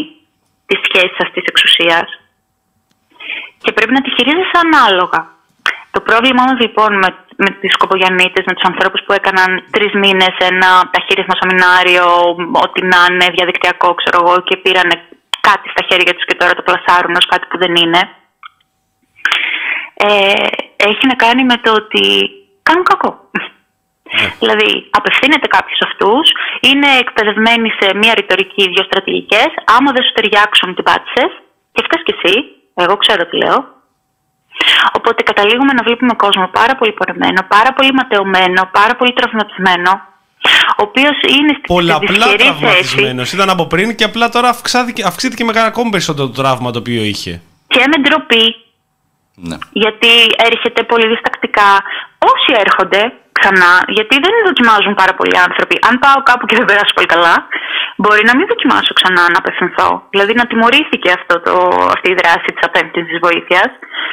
της 0.67 0.79
σχέσης 0.87 1.17
αυτής 1.25 1.41
της 1.43 1.51
εξουσίας 1.53 2.07
και 3.63 3.71
πρέπει 3.71 3.93
να 3.97 4.01
τη 4.01 4.09
χειρίζεσαι 4.15 4.57
ανάλογα. 4.65 5.21
Το 5.95 5.99
πρόβλημά 6.07 6.43
μας 6.49 6.59
λοιπόν 6.65 6.91
με, 7.01 7.09
με 7.43 7.49
του 7.59 7.77
κοπογιανίτε, 7.83 8.39
με 8.47 8.53
τους 8.53 8.67
ανθρώπους 8.71 9.01
που 9.03 9.13
έκαναν 9.19 9.51
τρεις 9.75 9.93
μήνες 10.03 10.35
ένα 10.51 10.69
ταχύρισμα 10.93 11.35
σεμινάριο, 11.39 12.05
ό,τι 12.63 12.81
να 12.91 12.99
είναι 13.09 13.27
διαδικτυακό, 13.35 13.89
ξέρω 13.99 14.17
εγώ, 14.23 14.35
και 14.47 14.57
πήραν 14.63 14.89
κάτι 15.47 15.67
στα 15.73 15.83
χέρια 15.87 16.13
τους 16.13 16.25
και 16.25 16.39
τώρα 16.39 16.53
το 16.55 16.63
πλασάρουν 16.67 17.15
ως 17.19 17.27
κάτι 17.31 17.45
που 17.49 17.57
δεν 17.63 17.73
είναι, 17.75 18.01
ε, 19.93 20.45
έχει 20.89 21.03
να 21.11 21.15
κάνει 21.23 21.43
με 21.43 21.57
το 21.63 21.71
ότι 21.81 22.03
κάνουν 22.67 22.83
κακό. 22.83 23.11
Δηλαδή, 24.39 24.87
απευθύνεται 24.99 25.47
κάποιος 25.47 25.77
σε 25.77 25.87
αυτούς, 25.89 26.25
είναι 26.69 26.89
εκπαιδευμένοι 27.03 27.69
σε 27.79 27.87
μία 27.95 28.13
ρητορική, 28.13 28.63
δύο 28.73 28.83
στρατηγικές. 28.83 29.49
Άμα 29.75 29.91
δεν 29.91 30.03
σου 30.03 30.13
ταιριάξουν, 30.13 30.75
την 30.75 30.83
πάτησες 30.83 31.31
και 31.73 31.83
φταίει 31.85 32.03
κι 32.03 32.15
εσύ. 32.17 32.35
Εγώ 32.73 32.97
ξέρω 32.97 33.23
τι 33.25 33.37
λέω. 33.37 33.80
Οπότε 34.97 35.23
καταλήγουμε 35.23 35.73
να 35.73 35.83
βλέπουμε 35.83 36.13
κόσμο 36.13 36.47
πάρα 36.47 36.75
πολύ 36.75 36.91
πορεμένο, 36.91 37.41
πάρα 37.47 37.73
πολύ 37.73 37.91
ματαιωμένο, 37.93 38.69
πάρα 38.71 38.95
πολύ 38.95 39.13
τραυματισμένο, 39.13 39.91
ο 40.77 40.81
οποίος 40.87 41.15
είναι 41.37 41.49
στην 41.51 41.63
Πολλαπλά 41.75 42.07
δυσχερή 42.09 42.37
θέση. 42.37 42.49
τραυματισμένος. 42.59 43.33
Ήταν 43.33 43.49
από 43.49 43.65
πριν 43.67 43.95
και 43.95 44.03
απλά 44.03 44.29
τώρα 44.29 44.49
αυξάθηκε, 44.49 45.03
αυξήθηκε 45.05 45.43
με 45.43 45.53
ακόμη 45.55 45.89
περισσότερο 45.89 46.27
το 46.27 46.41
τραύμα 46.41 46.71
το 46.71 46.79
οποίο 46.79 47.03
είχε. 47.03 47.41
Και 47.67 47.79
με 47.87 48.01
ντροπή, 48.01 48.55
Ναι. 49.35 49.57
γιατί 49.71 50.07
έρχεται 50.37 50.83
πολύ 50.83 51.07
διστακτικά. 51.07 51.83
Όσοι 52.31 52.51
έρχονται 52.65 53.01
ξανά, 53.37 53.71
γιατί 53.97 54.15
δεν 54.25 54.33
δοκιμάζουν 54.47 54.93
πάρα 55.01 55.13
πολλοί 55.17 55.35
άνθρωποι. 55.47 55.75
Αν 55.87 55.93
πάω 56.03 56.17
κάπου 56.29 56.45
και 56.45 56.55
δεν 56.59 56.65
περάσω 56.69 56.93
πολύ 56.97 57.07
καλά, 57.15 57.35
μπορεί 58.01 58.23
να 58.29 58.33
μην 58.37 58.45
δοκιμάσω 58.51 58.91
ξανά 58.99 59.23
να 59.33 59.37
απευθυνθώ. 59.43 59.89
Δηλαδή 60.13 60.33
να 60.33 60.45
τιμωρήθηκε 60.49 61.09
αυτό 61.19 61.35
το, 61.45 61.53
αυτή 61.95 62.07
η 62.11 62.17
δράση 62.21 62.47
της 62.55 62.63
απέμπτυνση 62.69 63.15
βοήθειας. 63.25 63.69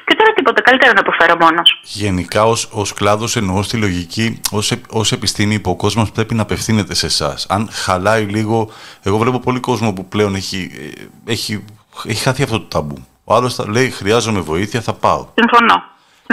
Και 0.07 0.15
τώρα 0.19 0.33
τίποτα, 0.33 0.61
καλύτερα 0.63 0.93
να 0.93 1.01
αποφέρω 1.01 1.35
μόνος. 1.41 1.81
Γενικά 1.83 2.45
ως, 2.45 2.69
ως 2.73 2.93
κλάδος 2.93 3.37
εννοώ 3.37 3.63
στη 3.63 3.77
λογική, 3.77 4.41
ως, 4.51 4.71
επ- 4.71 4.95
ως 5.01 5.13
επιστήμη 5.13 5.61
που 5.61 5.71
ο 5.71 5.77
κόσμος 5.77 6.11
πρέπει 6.11 6.35
να 6.35 6.43
απευθύνεται 6.43 6.95
σε 6.95 7.07
εσάς. 7.07 7.47
Αν 7.49 7.69
χαλάει 7.73 8.23
λίγο, 8.25 8.71
εγώ 9.03 9.17
βλέπω 9.19 9.39
πολύ 9.41 9.61
κόσμο 9.61 9.93
που 9.93 10.09
πλέον 10.09 10.35
έχει, 10.35 10.61
ε, 11.27 11.33
έχει, 11.33 11.65
έχει 12.05 12.23
χάθει 12.23 12.43
αυτό 12.43 12.59
το 12.61 12.67
ταμπού. 12.67 13.07
Ο 13.25 13.35
άλλος 13.35 13.55
θα 13.55 13.65
λέει 13.69 13.91
χρειάζομαι 13.91 14.41
βοήθεια, 14.41 14.81
θα 14.81 14.93
πάω. 14.95 15.27
Συμφωνώ. 15.35 15.77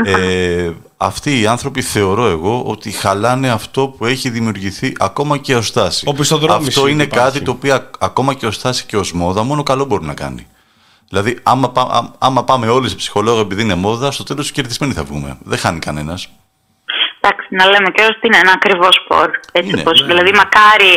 Ε, 0.03 0.72
αυτοί 0.97 1.39
οι 1.41 1.47
άνθρωποι 1.47 1.81
θεωρώ 1.81 2.26
εγώ 2.26 2.63
ότι 2.65 2.91
χαλάνε 2.91 3.49
αυτό 3.49 3.88
που 3.88 4.05
έχει 4.05 4.30
δημιουργηθεί 4.30 4.93
ακόμα 4.99 5.38
και 5.38 5.55
ως 5.55 5.72
τάση. 5.72 6.05
Οπισθοδρόμηση 6.07 6.67
Αυτό 6.67 6.88
είναι 6.88 7.03
υπάρχει. 7.03 7.26
κάτι 7.31 7.45
το 7.45 7.51
οποίο 7.51 7.73
α- 7.76 7.89
ακόμα 7.99 8.34
και 8.34 8.45
ως 8.45 8.61
τάση 8.61 8.85
και 8.85 8.97
ως 8.97 9.13
μόδα 9.13 9.43
μόνο 9.43 9.63
καλό 9.63 9.85
μπορεί 9.85 10.05
να 10.05 10.13
κάνει. 10.13 10.47
Δηλαδή 11.09 11.39
άμα, 11.43 11.69
πά- 11.69 11.91
α- 11.91 12.11
άμα 12.19 12.43
πάμε 12.43 12.67
όλοι 12.67 12.89
σε 12.89 12.95
ψυχολόγο 12.95 13.39
επειδή 13.39 13.61
είναι 13.61 13.76
μόδα, 13.76 14.11
στο 14.11 14.23
τέλος 14.23 14.51
κερδισμένοι 14.51 14.93
θα 14.93 15.03
βγούμε. 15.03 15.38
Δεν 15.43 15.57
χάνει 15.57 15.80
κανένας. 15.80 16.27
Εντάξει, 17.19 17.47
να 17.49 17.65
λέμε 17.65 17.89
και 17.93 18.03
ότι 18.03 18.19
είναι 18.27 18.38
ένα 18.38 18.51
ακριβώς 18.51 18.95
σπορ. 19.03 19.30
Έτσι 19.51 19.69
Είναι, 19.69 19.81
όπως, 19.81 20.01
ναι. 20.01 20.07
δηλαδή, 20.07 20.31
μακάρι 20.35 20.93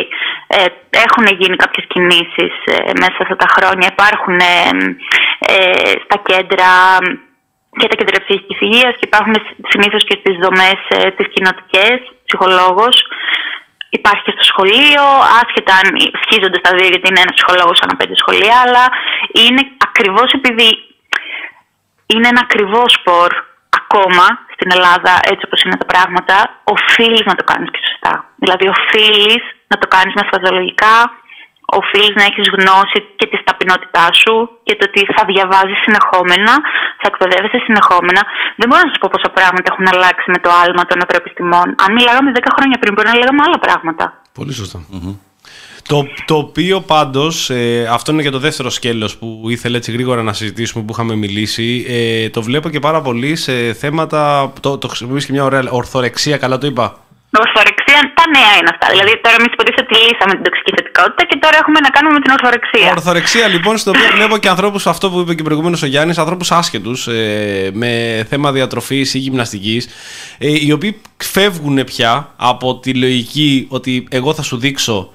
ε, 0.47 0.65
έχουν 0.89 1.25
γίνει 1.39 1.55
κάποιες 1.55 1.85
κινήσεις 1.89 2.53
μέσα 2.99 3.17
αυτά 3.21 3.35
τα 3.35 3.45
χρόνια. 3.55 3.87
Υπάρχουν 3.91 4.37
ε, 4.39 4.69
ε, 5.39 5.91
στα 6.05 6.17
κέντρα 6.25 6.69
και 7.79 7.87
τα 7.91 7.95
κέντρα 7.99 8.19
ψυχικής 8.23 8.59
υγείας 8.65 8.93
και 8.97 9.07
υπάρχουν 9.09 9.35
συνήθως 9.71 10.03
και 10.07 10.15
στι 10.21 10.31
δομές 10.43 10.79
ε, 10.97 10.99
τις 11.15 11.27
κοινοτικές, 11.33 11.97
ψυχολόγος. 12.27 12.95
Υπάρχει 13.99 14.23
και 14.23 14.35
στο 14.37 14.45
σχολείο, 14.51 15.03
άσχετα 15.39 15.73
αν 15.81 15.87
σχίζονται 16.23 16.59
στα 16.63 16.71
δύο, 16.75 16.87
γιατί 16.93 17.07
είναι 17.09 17.23
ένας 17.25 17.35
ψυχολόγος 17.37 17.79
ανά 17.83 17.95
πέντε 17.99 18.15
σχολεία, 18.21 18.55
αλλά 18.65 18.83
είναι 19.41 19.61
ακριβώς 19.87 20.29
επειδή 20.39 20.69
είναι 22.13 22.27
ένα 22.33 22.41
ακριβό 22.47 22.83
σπορ 22.97 23.29
ακόμα 23.81 24.25
στην 24.53 24.69
Ελλάδα, 24.75 25.13
έτσι 25.31 25.43
όπως 25.47 25.59
είναι 25.61 25.77
τα 25.81 25.87
πράγματα, 25.91 26.35
οφείλεις 26.75 27.25
να 27.29 27.35
το 27.39 27.43
κάνεις 27.51 27.69
και 27.73 27.81
σωστά. 27.89 28.13
Δηλαδή, 28.43 28.65
οφείλεις 28.75 29.43
να 29.71 29.77
το 29.81 29.87
κάνεις 29.87 30.13
μεθοδολογικά, 30.19 30.95
οφείλεις 31.79 32.15
να 32.19 32.23
έχεις 32.29 32.47
γνώση 32.55 32.99
και 33.19 33.25
της 33.31 33.41
ταπεινότητάς 33.47 34.13
σου 34.23 34.35
και 34.65 34.73
το 34.79 34.83
ότι 34.89 35.01
θα 35.15 35.23
διαβάζεις 35.31 35.77
συνεχόμενα, 35.85 36.53
θα 37.01 37.07
εκπαιδεύεσαι 37.11 37.59
συνεχόμενα. 37.67 38.21
Δεν 38.59 38.65
μπορώ 38.67 38.81
να 38.85 38.89
σα 38.91 38.95
πω 39.01 39.07
πόσα 39.13 39.29
πράγματα 39.37 39.67
έχουν 39.71 39.85
αλλάξει 39.93 40.27
με 40.33 40.39
το 40.45 40.49
άλμα 40.61 40.83
των 40.89 40.97
ευρωεπιστημών. 41.03 41.67
Αν 41.83 41.89
μιλάγαμε 41.97 42.29
10 42.37 42.39
χρόνια 42.57 42.77
πριν, 42.81 42.91
μπορεί 42.93 43.07
να 43.13 43.17
λέγαμε 43.21 43.41
άλλα 43.45 43.59
πράγματα. 43.65 44.03
Πολύ 44.37 44.53
Το, 45.91 45.97
το 46.29 46.35
οποίο 46.45 46.77
πάντως, 46.81 47.49
ε, 47.49 47.87
αυτό 47.97 48.11
είναι 48.11 48.23
και 48.25 48.35
το 48.37 48.39
δεύτερο 48.39 48.69
σκέλος 48.69 49.17
που 49.17 49.27
ήθελε 49.55 49.77
έτσι 49.77 49.91
γρήγορα 49.91 50.21
να 50.23 50.33
συζητήσουμε 50.33 50.83
που 50.83 50.91
είχαμε 50.93 51.15
μιλήσει. 51.15 51.85
Ε, 51.87 52.29
το 52.29 52.41
βλέπω 52.41 52.69
και 52.69 52.79
πάρα 52.79 53.01
πολύ 53.01 53.35
σε 53.35 53.73
θέματα. 53.73 54.53
Το, 54.59 54.77
το 54.77 54.87
χρησιμοποιείς 54.87 55.25
και 55.25 55.31
μια 55.31 55.43
ωραία 55.43 55.63
ορθορεξία, 55.69 56.37
καλά 56.37 56.57
το 56.57 56.67
είπα. 56.67 56.97
Ορθορεξία, 57.37 57.99
τα 58.13 58.25
νέα 58.35 58.53
είναι 58.59 58.69
αυτά. 58.73 58.87
Δηλαδή, 58.93 59.13
τώρα 59.23 59.35
εμείς 59.39 59.51
υποτίθεται 59.53 59.85
ότι 59.87 59.95
λύσαμε 60.05 60.33
την 60.37 60.43
τοξική 60.43 60.71
θετικότητα 60.75 61.23
και 61.29 61.37
τώρα 61.43 61.57
έχουμε 61.61 61.79
να 61.79 61.89
κάνουμε 61.89 62.13
με 62.17 62.21
την 62.23 62.31
ορθορεξία. 62.37 62.89
Ορθορεξία, 62.89 63.47
λοιπόν, 63.47 63.77
στο 63.77 63.89
οποίο 63.91 64.09
βλέπω 64.15 64.37
και 64.37 64.49
ανθρώπους, 64.49 64.87
αυτό 64.87 65.09
που 65.09 65.19
είπε 65.19 65.33
και 65.33 65.43
προηγουμένω 65.43 65.77
ο 65.83 65.85
Γιάννης, 65.85 66.17
ανθρώπους 66.17 66.51
άσχετους 66.51 67.07
ε, 67.07 67.69
με 67.73 67.91
θέμα 68.29 68.51
διατροφής 68.51 69.13
ή 69.13 69.17
γυμναστικής, 69.17 69.87
ε, 70.37 70.65
οι 70.65 70.71
οποίοι 70.71 71.01
φεύγουν 71.17 71.83
πια 71.83 72.33
από 72.35 72.79
τη 72.79 72.93
λογική 72.93 73.67
ότι 73.69 74.07
εγώ 74.11 74.33
θα 74.33 74.41
σου 74.41 74.57
δείξω 74.57 75.11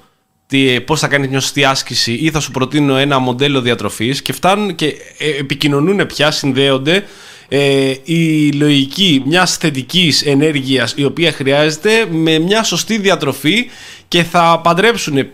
τι, 0.46 0.80
πώς 0.80 1.00
θα 1.00 1.08
κάνεις 1.08 1.28
μια 1.28 1.40
σωστή 1.40 1.64
άσκηση 1.64 2.12
ή 2.12 2.30
θα 2.30 2.40
σου 2.40 2.50
προτείνω 2.50 2.96
ένα 2.96 3.18
μοντέλο 3.18 3.60
διατροφής 3.60 4.22
και 4.22 4.32
φτάνουν 4.32 4.74
και 4.74 4.86
ε, 5.18 5.38
επικοινωνούν 5.38 6.06
πια, 6.06 6.30
συνδέονται 6.30 7.04
ε, 7.48 7.92
η 8.04 8.52
λογική 8.52 9.22
μιας 9.26 9.56
θετικής 9.56 10.22
ενέργειας 10.22 10.92
η 10.96 11.04
οποία 11.04 11.32
χρειάζεται 11.32 12.06
με 12.10 12.38
μια 12.38 12.62
σωστή 12.62 12.98
διατροφή 12.98 13.70
και 14.08 14.22
θα 14.22 14.60
παντρέψουν 14.62 15.26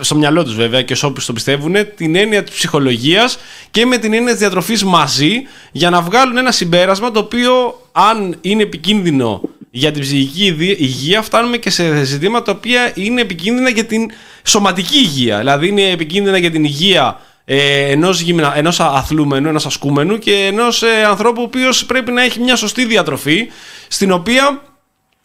στο 0.00 0.14
μυαλό 0.14 0.44
τους 0.44 0.54
βέβαια 0.54 0.82
και 0.82 0.92
όσους 0.92 1.26
το 1.26 1.32
πιστεύουν 1.32 1.74
την 1.96 2.16
έννοια 2.16 2.42
της 2.44 2.54
ψυχολογίας 2.54 3.38
και 3.70 3.86
με 3.86 3.98
την 3.98 4.12
έννοια 4.12 4.30
της 4.30 4.40
διατροφής 4.40 4.84
μαζί 4.84 5.42
για 5.72 5.90
να 5.90 6.00
βγάλουν 6.00 6.36
ένα 6.36 6.52
συμπέρασμα 6.52 7.10
το 7.10 7.18
οποίο 7.18 7.80
αν 7.92 8.38
είναι 8.40 8.62
επικίνδυνο 8.62 9.40
για 9.70 9.90
την 9.90 10.02
ψυχική 10.02 10.56
υγεία 10.78 11.22
φτάνουμε 11.22 11.56
και 11.56 11.70
σε 11.70 12.04
ζητήματα 12.04 12.44
τα 12.44 12.52
οποία 12.52 12.92
είναι 12.94 13.20
επικίνδυνα 13.20 13.68
για 13.68 13.84
την 13.84 14.10
σωματική 14.42 14.96
υγεία. 14.96 15.38
Δηλαδή 15.38 15.68
είναι 15.68 15.90
επικίνδυνα 15.90 16.38
για 16.38 16.50
την 16.50 16.64
υγεία 16.64 17.20
ε, 17.50 17.90
ενός, 17.90 18.20
γυμνα, 18.20 18.56
ενός 18.56 18.80
αθλούμενου, 18.80 19.48
ενός 19.48 19.66
ασκούμενου 19.66 20.18
και 20.18 20.32
ενός 20.32 20.82
ε, 20.82 21.04
ανθρώπου 21.04 21.40
ο 21.40 21.44
οποίος 21.44 21.86
πρέπει 21.86 22.10
να 22.10 22.22
έχει 22.22 22.40
μια 22.40 22.56
σωστή 22.56 22.84
διατροφή 22.84 23.50
στην 23.88 24.12
οποία 24.12 24.62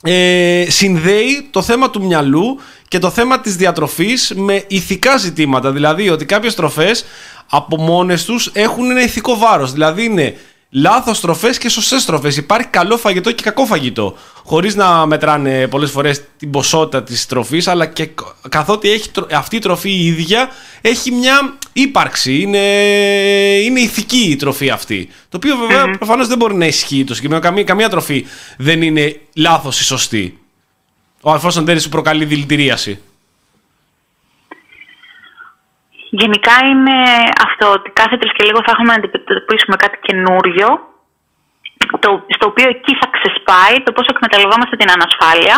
ε, 0.03 0.65
συνδέει 0.67 1.47
το 1.51 1.61
θέμα 1.61 1.89
του 1.89 2.05
μυαλού 2.05 2.59
και 2.87 2.99
το 2.99 3.09
θέμα 3.09 3.39
της 3.39 3.55
διατροφής 3.55 4.33
με 4.35 4.63
ηθικά 4.67 5.17
ζητήματα. 5.17 5.71
Δηλαδή 5.71 6.09
ότι 6.09 6.25
κάποιες 6.25 6.55
τροφές 6.55 7.05
από 7.49 7.77
μόνες 7.77 8.25
τους 8.25 8.51
έχουν 8.53 8.91
ένα 8.91 9.01
ηθικό 9.01 9.37
βάρος. 9.37 9.71
Δηλαδή 9.71 10.03
είναι 10.03 10.37
λάθος 10.73 11.19
τροφέ 11.19 11.49
και 11.49 11.69
σωστές 11.69 12.05
τροφέ. 12.05 12.31
Υπάρχει 12.37 12.67
καλό 12.67 12.97
φαγητό 12.97 13.31
και 13.31 13.43
κακό 13.43 13.65
φαγητό. 13.65 14.17
Χωρίς 14.43 14.75
να 14.75 15.05
μετράνε 15.05 15.67
πολλές 15.67 15.91
φορές 15.91 16.21
την 16.37 16.51
ποσότητα 16.51 17.03
της 17.03 17.25
τροφή, 17.25 17.61
αλλά 17.65 17.85
και 17.85 18.09
καθότι 18.49 18.89
έχει, 18.89 19.09
αυτή 19.31 19.55
η 19.55 19.59
τροφή 19.59 19.89
η 19.89 20.05
ίδια 20.05 20.49
έχει 20.81 21.11
μια 21.11 21.57
ύπαρξη. 21.73 22.41
Είναι, 22.41 22.57
είναι 23.63 23.79
ηθική 23.79 24.29
η 24.29 24.35
τροφή 24.35 24.69
αυτή. 24.69 25.09
Το 25.29 25.37
οποίο 25.37 25.57
βέβαια 25.57 25.85
mm-hmm. 25.85 25.97
προφανώς 25.97 26.27
δεν 26.27 26.37
μπορεί 26.37 26.55
να 26.55 26.65
ισχύει 26.65 27.03
το 27.03 27.13
συγκεκριμένο. 27.13 27.41
Καμία, 27.41 27.63
καμία 27.63 27.89
τροφή 27.89 28.25
δεν 28.57 28.81
είναι 28.81 29.19
λάθος 29.35 29.79
ή 29.79 29.83
σωστή. 29.83 30.37
Ο 31.21 31.31
αφόσον 31.31 31.65
δεν 31.65 31.79
σου 31.79 31.89
προκαλεί 31.89 32.25
δηλητηρίαση. 32.25 32.99
Γενικά 36.21 36.55
είναι 36.69 36.97
αυτό 37.47 37.65
ότι 37.77 37.89
κάθε 37.99 38.15
τρεις 38.17 38.33
και 38.35 38.45
λίγο 38.47 38.59
θα 38.65 38.71
έχουμε 38.73 38.91
να 38.91 38.99
αντιμετωπίσουμε 38.99 39.75
κάτι 39.83 39.97
καινούριο 40.07 40.67
το, 42.03 42.09
στο 42.35 42.45
οποίο 42.51 42.67
εκεί 42.75 42.93
θα 43.01 43.07
ξεσπάει 43.15 43.75
το 43.83 43.91
πώς 43.95 44.05
εκμεταλλευόμαστε 44.13 44.75
την 44.81 44.89
ανασφάλεια 44.95 45.55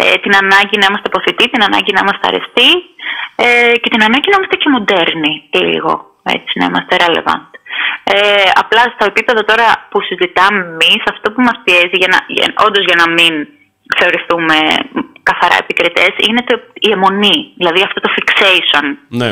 ε, 0.00 0.14
την 0.22 0.32
ανάγκη 0.42 0.76
να 0.78 0.86
είμαστε 0.88 1.08
αποθητοί, 1.12 1.44
την 1.50 1.62
ανάγκη 1.68 1.92
να 1.92 2.02
είμαστε 2.02 2.26
αρεστοί 2.30 2.70
ε, 3.44 3.76
και 3.82 3.90
την 3.92 4.02
ανάγκη 4.06 4.28
να 4.30 4.36
είμαστε 4.36 4.56
και 4.60 4.72
μοντέρνοι 4.74 5.32
λίγο, 5.70 5.92
έτσι, 6.36 6.52
να 6.60 6.66
είμαστε 6.68 6.94
relevant. 7.04 7.48
Ε, 8.14 8.48
απλά 8.62 8.82
στο 8.94 9.04
επίπεδο 9.12 9.40
τώρα 9.50 9.66
που 9.90 9.98
συζητάμε 10.08 10.60
εμείς, 10.72 11.02
αυτό 11.12 11.26
που 11.32 11.40
μας 11.46 11.58
πιέζει 11.64 11.96
για 12.02 12.10
να, 12.14 12.18
για, 12.36 12.46
όντως 12.66 12.84
για 12.88 13.00
να 13.02 13.06
μην 13.16 13.32
θεωρηθούμε 13.98 14.58
καθαρά 15.28 15.56
επικριτές 15.64 16.12
είναι 16.26 16.42
το, 16.48 16.54
η 16.86 16.88
αιμονή, 16.94 17.38
δηλαδή 17.60 17.80
αυτό 17.88 17.98
το 18.04 18.10
fixation. 18.16 18.86
Ναι. 19.20 19.30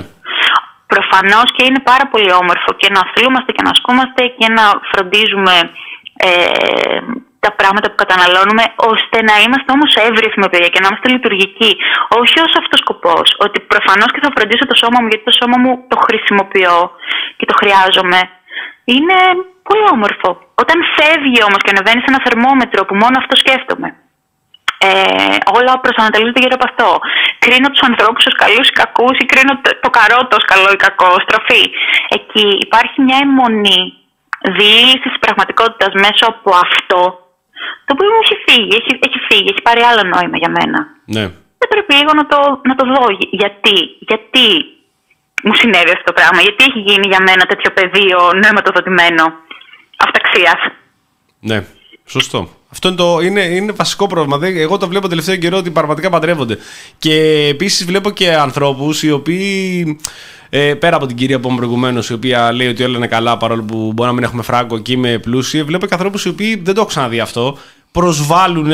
Προφανώς 0.94 1.48
και 1.54 1.64
είναι 1.68 1.82
πάρα 1.90 2.06
πολύ 2.12 2.30
όμορφο 2.42 2.70
και 2.80 2.88
να 2.94 3.00
αθλούμαστε 3.04 3.50
και 3.56 3.64
να 3.66 3.70
ασκούμαστε 3.74 4.22
και 4.38 4.48
να 4.56 4.64
φροντίζουμε 4.90 5.54
ε, 6.28 6.98
τα 7.44 7.50
πράγματα 7.58 7.86
που 7.90 7.98
καταναλώνουμε, 8.02 8.64
ώστε 8.92 9.16
να 9.28 9.34
είμαστε 9.44 9.70
όμως 9.76 9.90
εύρυθμοι, 10.08 10.46
παιδιά, 10.52 10.70
και 10.72 10.80
να 10.80 10.86
είμαστε 10.88 11.08
λειτουργικοί. 11.14 11.70
Όχι 12.20 12.36
ως 12.46 12.52
αυτό 12.60 12.74
σκοπό, 12.82 13.16
ότι 13.44 13.58
προφανώς 13.72 14.10
και 14.12 14.22
θα 14.24 14.30
φροντίσω 14.36 14.64
το 14.70 14.76
σώμα 14.82 14.98
μου, 15.00 15.08
γιατί 15.10 15.24
το 15.28 15.34
σώμα 15.40 15.56
μου 15.62 15.72
το 15.90 15.96
χρησιμοποιώ 16.06 16.78
και 17.38 17.46
το 17.50 17.54
χρειάζομαι. 17.60 18.20
Είναι 18.94 19.18
πολύ 19.68 19.86
όμορφο. 19.94 20.28
Όταν 20.62 20.78
φεύγει 20.96 21.40
όμως 21.48 21.60
και 21.64 21.72
ανεβαίνεις 21.74 22.02
σε 22.04 22.10
ένα 22.12 22.20
θερμόμετρο 22.26 22.80
που 22.86 22.94
μόνο 23.02 23.16
αυτό 23.22 23.34
σκέφτομαι, 23.42 23.88
ε, 24.84 25.36
όλα 25.56 25.72
προσανατολίζονται 25.84 26.42
γύρω 26.42 26.56
από 26.58 26.68
αυτό. 26.70 26.88
Κρίνω 27.44 27.68
τους 27.70 27.84
ανθρώπους 27.88 28.22
ως 28.30 28.36
καλούς 28.42 28.66
ή 28.72 28.74
κακούς 28.80 29.16
ή 29.22 29.24
κρίνω 29.32 29.52
το 29.84 29.90
καρότο 29.96 30.32
ως 30.40 30.44
καλό 30.52 30.68
ή 30.76 30.78
κακό, 30.86 31.10
στροφή. 31.24 31.64
Εκεί 32.16 32.46
υπάρχει 32.66 32.96
μια 33.06 33.18
αιμονή 33.22 33.80
διήλυσης 34.56 35.10
της 35.12 35.22
πραγματικότητας 35.24 35.92
μέσω 36.04 36.24
από 36.32 36.50
αυτό, 36.66 37.00
το 37.84 37.90
οποίο 37.94 38.08
μου 38.14 38.22
έχει 38.24 38.36
φύγει, 38.46 38.74
έχει, 38.80 38.92
έχει 39.06 39.18
φύγει, 39.28 39.48
έχει 39.52 39.62
πάρει 39.68 39.82
άλλο 39.90 40.02
νόημα 40.12 40.36
για 40.42 40.54
μένα. 40.56 40.78
Ναι. 41.16 41.24
Δεν 41.60 41.68
πρέπει 41.72 41.92
λίγο 41.98 42.12
να 42.20 42.26
το, 42.32 42.38
να 42.68 42.74
το 42.78 42.84
δω. 42.92 43.04
Γιατί, 43.40 43.74
γιατί 44.10 44.46
μου 45.46 45.54
συνέβη 45.60 45.92
αυτό 45.96 46.06
το 46.10 46.16
πράγμα, 46.18 46.40
γιατί 46.46 46.60
έχει 46.68 46.80
γίνει 46.88 47.06
για 47.12 47.22
μένα 47.28 47.44
τέτοιο 47.50 47.70
πεδίο 47.78 48.18
νοηματοδοτημένο 48.42 49.24
αυταξίας. 50.06 50.60
Ναι, 51.40 51.58
σωστό. 52.14 52.48
Αυτό 52.74 52.88
είναι, 52.88 52.96
το, 52.96 53.20
είναι, 53.20 53.40
είναι 53.40 53.72
βασικό 53.72 54.06
πρόβλημα. 54.06 54.46
Εγώ 54.46 54.76
το 54.76 54.88
βλέπω 54.88 55.08
τελευταίο 55.08 55.36
καιρό 55.36 55.56
ότι 55.56 55.70
πραγματικά 55.70 56.10
παντρεύονται. 56.10 56.58
Και 56.98 57.46
επίσης 57.50 57.86
βλέπω 57.86 58.10
και 58.10 58.34
ανθρώπους 58.34 59.02
οι 59.02 59.10
οποίοι. 59.10 59.98
Ε, 60.48 60.74
πέρα 60.74 60.96
από 60.96 61.06
την 61.06 61.16
κυρία 61.16 61.40
που 61.40 61.54
προηγουμένως, 61.54 62.08
η 62.08 62.12
οποία 62.12 62.52
λέει 62.52 62.68
ότι 62.68 62.82
όλα 62.82 62.96
είναι 62.96 63.06
καλά 63.06 63.36
παρόλο 63.36 63.62
που 63.62 63.92
μπορεί 63.94 64.08
να 64.08 64.14
μην 64.14 64.24
έχουμε 64.24 64.42
φράγκο 64.42 64.78
και 64.78 64.92
είμαι 64.92 65.18
πλούσιοι, 65.18 65.62
βλέπω 65.62 65.86
και 65.86 65.94
ανθρώπους 65.94 66.24
οι 66.24 66.28
οποίοι 66.28 66.56
δεν 66.64 66.74
το 66.74 66.80
έχω 66.80 66.88
ξαναδεί 66.88 67.20
αυτό. 67.20 67.58
Προσβάλλουν 67.92 68.72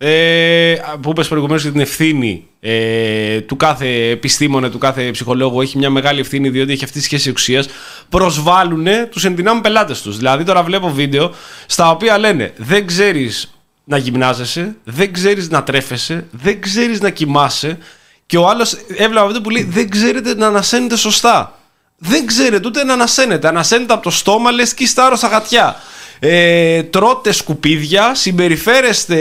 ε, 0.00 0.76
που 1.00 1.10
είπες 1.10 1.28
προηγουμένως 1.28 1.62
για 1.62 1.70
την 1.70 1.80
ευθύνη 1.80 2.46
ε, 2.60 3.40
του 3.40 3.56
κάθε 3.56 4.10
επιστήμονα, 4.10 4.70
του 4.70 4.78
κάθε 4.78 5.10
ψυχολόγου, 5.10 5.60
έχει 5.60 5.78
μια 5.78 5.90
μεγάλη 5.90 6.20
ευθύνη 6.20 6.48
διότι 6.48 6.72
έχει 6.72 6.84
αυτή 6.84 6.98
τη 6.98 7.04
σχέση 7.04 7.30
ουσία. 7.30 7.64
Προσβάλλουν 8.08 8.86
τους 9.10 9.24
ενδυνάμουν 9.24 9.62
πελάτες 9.62 10.02
τους. 10.02 10.16
Δηλαδή, 10.16 10.44
τώρα 10.44 10.62
βλέπω 10.62 10.90
βίντεο 10.90 11.34
στα 11.66 11.90
οποία 11.90 12.18
λένε 12.18 12.52
δεν 12.56 12.86
ξέρεις 12.86 13.52
να 13.84 13.96
γυμνάζεσαι, 13.96 14.76
δεν 14.84 15.12
ξέρεις 15.12 15.50
να 15.50 15.62
τρέφεσαι, 15.62 16.26
δεν 16.30 16.60
ξέρεις 16.60 17.00
να 17.00 17.10
κοιμάσαι. 17.10 17.78
Και 18.26 18.36
ο 18.36 18.48
άλλος 18.48 18.76
έβλεπα 18.96 19.26
βίντεο 19.26 19.40
που 19.40 19.50
λέει 19.50 19.64
δεν 19.70 19.88
ξέρετε 19.88 20.34
να 20.34 20.46
ανασένετε 20.46 20.96
σωστά. 20.96 21.58
Δεν 21.98 22.26
ξέρετε 22.26 22.68
ούτε 22.68 22.84
να 22.84 22.92
ανασένετε. 22.92 23.48
Ανασένετε 23.48 23.92
από 23.92 24.02
το 24.02 24.10
στόμα, 24.10 24.50
λες 24.50 24.74
και 24.74 24.86
στα 24.86 25.28
γατιά 25.30 25.76
ε, 26.18 26.82
τρώτε 26.82 27.32
σκουπίδια, 27.32 28.14
συμπεριφέρεστε 28.14 29.18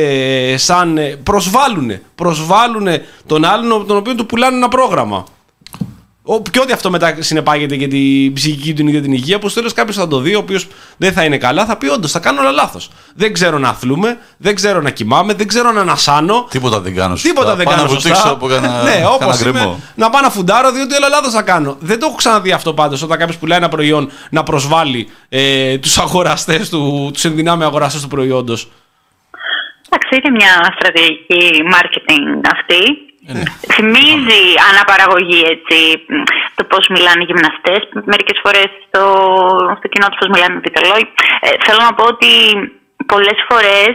σαν. 0.57 0.97
Ε, 0.97 1.15
προσβάλλουν. 1.23 1.91
Προσβάλλουν 2.15 2.87
τον 3.25 3.45
άλλον, 3.45 3.87
τον 3.87 3.97
οποίο 3.97 4.15
του 4.15 4.25
πουλάνε 4.25 4.55
ένα 4.55 4.67
πρόγραμμα. 4.67 5.25
Και 6.51 6.59
ό,τι 6.59 6.71
αυτό 6.73 6.89
μετά 6.89 7.15
συνεπάγεται 7.19 7.75
για 7.75 7.87
την 7.87 8.33
ψυχική 8.33 8.73
του 8.73 8.87
για 8.87 9.01
την 9.01 9.11
υγεία, 9.13 9.39
που 9.39 9.49
στο 9.49 9.59
τέλος 9.59 9.73
κάποιος 9.73 9.95
θα 9.95 10.07
το 10.07 10.19
δει, 10.19 10.35
ο 10.35 10.39
οποίος 10.39 10.67
δεν 10.97 11.13
θα 11.13 11.23
είναι 11.23 11.37
καλά, 11.37 11.65
θα 11.65 11.77
πει: 11.77 11.89
Όντως, 11.89 12.11
θα 12.11 12.19
κάνω 12.19 12.41
όλα 12.41 12.51
λάθος. 12.51 12.89
Δεν 13.15 13.33
ξέρω 13.33 13.57
να 13.57 13.69
αθλούμε, 13.69 14.17
δεν 14.37 14.55
ξέρω 14.55 14.81
να 14.81 14.89
κοιμάμαι, 14.89 15.33
δεν 15.33 15.47
ξέρω 15.47 15.71
να 15.71 15.81
ανασάνω. 15.81 16.47
Τίποτα 16.49 16.79
δεν 16.79 16.95
κάνω 16.95 17.15
σωστά. 17.15 17.29
Τίποτα 17.29 17.55
δεν 17.55 17.65
πάω 17.65 17.75
κάνω 17.75 17.93
να 17.93 17.99
σωστά. 17.99 18.29
από 18.29 18.47
κανένα, 18.47 18.83
ναι, 18.83 19.05
όπως 19.13 19.39
γκρεμό. 19.39 19.79
να 19.95 20.09
πάω 20.09 20.21
να 20.21 20.29
φουντάρω, 20.29 20.71
διότι 20.71 20.95
όλα 20.95 21.07
λάθος 21.09 21.33
θα 21.33 21.41
κάνω. 21.41 21.77
Δεν 21.79 21.99
το 21.99 22.05
έχω 22.05 22.15
ξαναδεί 22.15 22.51
αυτό 22.51 22.73
πάντως 22.73 23.01
όταν 23.01 23.17
κάποιος 23.17 23.37
πουλάει 23.37 23.57
ένα 23.57 23.69
προϊόν 23.69 24.11
να 24.29 24.43
προσβάλλει 24.43 25.09
ε, 25.29 25.77
τους 25.77 25.97
αγοραστές 25.97 26.69
του, 26.69 27.09
τους 27.13 27.25
ενδυνάμει 27.25 27.63
αγοραστές 27.63 28.01
του 28.01 28.07
προϊόντος. 28.07 28.71
Εντάξει, 29.89 30.21
είναι 30.23 30.35
μια 30.37 30.73
στρατηγική 30.75 31.63
marketing 31.73 32.49
αυτή 32.51 33.07
Ε, 33.16 33.16
ναι. 33.35 33.43
Θυμίζει 33.75 34.43
αναπαραγωγή 34.69 35.41
έτσι, 35.55 35.77
το 36.57 36.63
πώς 36.71 36.83
μιλάνε 36.95 37.21
οι 37.21 37.27
γυμναστές. 37.29 37.81
Μερικές 38.11 38.37
φορές 38.43 38.69
στο, 38.85 39.03
στο 39.77 39.87
κοινό 39.91 40.07
τους 40.09 40.19
πώς 40.21 40.29
μιλάνε 40.33 40.53
οι 40.57 40.63
διαιτολόγοι. 40.65 41.07
Ε, 41.45 41.47
θέλω 41.65 41.81
να 41.87 41.93
πω 41.97 42.03
ότι 42.13 42.31
πολλές 43.11 43.39
φορές 43.49 43.93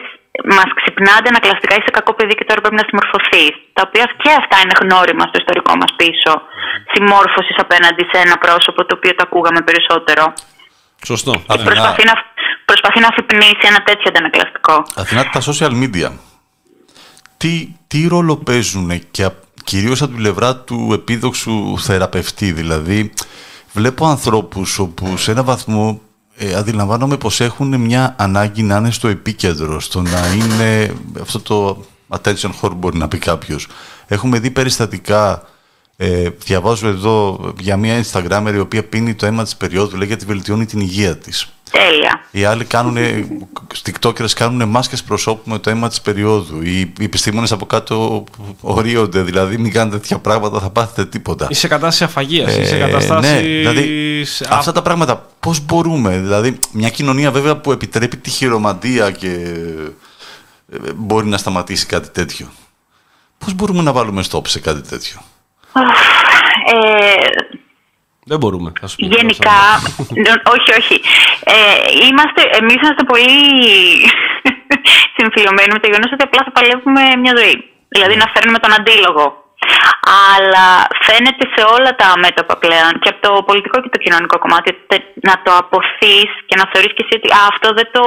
μας 0.56 0.68
ξυπνάτε 0.78 1.26
ανακλαστικά 1.32 1.74
είσαι 1.78 1.92
κακό 1.98 2.12
παιδί 2.16 2.34
και 2.38 2.46
τώρα 2.48 2.60
πρέπει 2.62 2.78
να 2.80 2.86
συμμορφωθείς. 2.88 3.54
Τα 3.76 3.82
οποία 3.86 4.04
και 4.22 4.30
αυτά 4.42 4.56
είναι 4.62 4.76
γνώριμα 4.82 5.24
στο 5.28 5.36
ιστορικό 5.42 5.72
μας 5.80 5.92
πίσω. 6.00 6.32
Συμμόρφωσης 6.92 7.56
απέναντι 7.64 8.02
σε 8.10 8.16
ένα 8.24 8.36
πρόσωπο 8.44 8.80
το 8.88 8.92
οποίο 8.98 9.12
το 9.16 9.22
ακούγαμε 9.26 9.60
περισσότερο. 9.68 10.24
Σωστό. 11.10 11.32
Αθηνά. 11.52 11.68
Προσπαθεί 11.70 12.04
να, 12.10 12.14
προσπαθεί 12.70 12.98
να 13.04 13.08
αφυπνίσει 13.12 13.64
ένα 13.70 13.80
τέτοιο 13.88 14.06
αντανακλαστικό. 14.12 14.74
Αθηνά, 15.02 15.22
τα 15.34 15.40
social 15.48 15.74
media. 15.82 16.08
Τι, 17.42 17.68
τι 17.86 18.06
ρόλο 18.06 18.36
παίζουν 18.36 18.90
και 19.10 19.24
απ- 19.24 19.42
κυρίως 19.64 20.02
από 20.02 20.10
την 20.12 20.20
πλευρά 20.22 20.56
του 20.56 20.90
επίδοξου 20.92 21.78
θεραπευτή. 21.78 22.52
Δηλαδή, 22.52 23.12
βλέπω 23.72 24.06
ανθρώπους 24.06 24.78
όπου 24.78 25.16
σε 25.16 25.30
ένα 25.30 25.42
βαθμό 25.42 26.00
ε, 26.36 26.54
αντιλαμβάνομαι 26.54 27.16
πως 27.16 27.40
έχουν 27.40 27.80
μια 27.80 28.14
ανάγκη 28.18 28.62
να 28.62 28.76
είναι 28.76 28.90
στο 28.90 29.08
επίκεντρο, 29.08 29.80
στο 29.80 30.02
να 30.02 30.32
είναι 30.34 30.94
αυτό 31.20 31.40
το 31.40 31.84
attention 32.08 32.50
whore 32.60 32.72
μπορεί 32.76 32.98
να 32.98 33.08
πει 33.08 33.18
κάποιος. 33.18 33.66
Έχουμε 34.06 34.38
δει 34.38 34.50
περιστατικά 34.50 35.42
ε, 36.04 36.28
διαβάζω 36.44 36.88
εδώ 36.88 37.40
για 37.60 37.76
μια 37.76 38.04
Instagrammer 38.04 38.52
η 38.54 38.58
οποία 38.58 38.84
πίνει 38.84 39.14
το 39.14 39.26
αίμα 39.26 39.42
της 39.42 39.56
περίοδου, 39.56 39.96
λέει 39.96 40.06
γιατί 40.06 40.24
βελτιώνει 40.24 40.66
την 40.66 40.80
υγεία 40.80 41.16
της. 41.16 41.52
Τέλεια. 41.70 42.24
Οι 42.30 42.44
άλλοι 42.44 42.64
κάνουν, 42.64 42.96
TikTokers 43.84 44.30
κάνουν 44.30 44.68
μάσκες 44.68 45.02
προσώπου 45.02 45.50
με 45.50 45.58
το 45.58 45.70
αίμα 45.70 45.88
της 45.88 46.00
περίοδου. 46.00 46.62
Οι, 46.62 46.80
οι 46.80 47.04
επιστήμονες 47.04 47.52
από 47.52 47.66
κάτω 47.66 48.24
ορίονται, 48.60 49.22
δηλαδή 49.22 49.58
μην 49.58 49.72
κάνετε 49.72 49.96
τέτοια 49.96 50.18
πράγματα, 50.18 50.60
θα 50.60 50.70
πάθετε 50.70 51.04
τίποτα. 51.04 51.46
Είσαι 51.50 51.60
σε 51.60 51.68
κατάσταση 51.68 52.04
αφαγίας. 52.04 52.56
Ε, 52.56 52.60
είσαι 52.60 52.68
σε 52.68 52.78
κατάσταση. 52.78 53.32
ναι, 53.32 53.40
δηλαδή, 53.40 54.24
αυτά 54.48 54.72
τα 54.72 54.82
πράγματα 54.82 55.28
πώς 55.40 55.64
μπορούμε, 55.64 56.18
δηλαδή 56.18 56.58
μια 56.72 56.88
κοινωνία 56.88 57.30
βέβαια 57.30 57.56
που 57.56 57.72
επιτρέπει 57.72 58.16
τη 58.16 58.30
χειρομαντία 58.30 59.10
και 59.10 59.28
ε, 60.72 60.78
μπορεί 60.96 61.26
να 61.26 61.38
σταματήσει 61.38 61.86
κάτι 61.86 62.08
τέτοιο. 62.08 62.50
Πώς 63.38 63.54
μπορούμε 63.54 63.82
να 63.82 63.92
βάλουμε 63.92 64.24
stop 64.30 64.46
σε 64.46 64.60
κάτι 64.60 64.88
τέτοιο; 64.88 65.20
Ε, 66.72 67.26
Δεν 68.24 68.38
μπορούμε. 68.38 68.72
Θα 68.80 68.86
σου 68.86 68.96
πω. 68.96 69.06
Γενικά, 69.16 69.58
νο- 70.24 70.42
όχι, 70.54 70.70
όχι. 70.80 70.96
Ε, 71.44 71.54
είμαστε, 72.08 72.42
εμείς 72.60 72.74
είμαστε 72.82 73.04
πολύ 73.12 73.32
συμφιλωμένοι 75.18 75.70
με 75.72 75.78
το 75.82 75.88
γεγονός 75.90 76.12
ότι 76.12 76.24
απλά 76.28 76.40
θα 76.46 76.52
παλεύουμε 76.56 77.02
μια 77.22 77.32
ζωή. 77.36 77.56
Δηλαδή 77.88 78.14
να 78.16 78.26
φέρνουμε 78.34 78.58
τον 78.58 78.72
αντίλογο. 78.78 79.24
Αλλά 80.34 80.66
φαίνεται 81.06 81.44
σε 81.54 81.62
όλα 81.76 81.90
τα 82.02 82.08
μέτωπα 82.24 82.54
πλέον 82.64 82.92
και 83.00 83.08
από 83.12 83.20
το 83.26 83.42
πολιτικό 83.42 83.76
και 83.82 83.88
το 83.94 83.98
κοινωνικό 84.04 84.38
κομμάτι 84.38 84.70
τε- 84.90 85.12
να 85.28 85.34
το 85.44 85.50
αποθείς 85.62 86.30
και 86.46 86.56
να 86.60 86.64
θεωρείς 86.72 86.92
και 86.96 87.04
εσύ 87.04 87.14
ότι 87.20 87.28
«Α, 87.38 87.40
αυτό 87.52 87.68
δεν 87.78 87.88
το... 87.92 88.02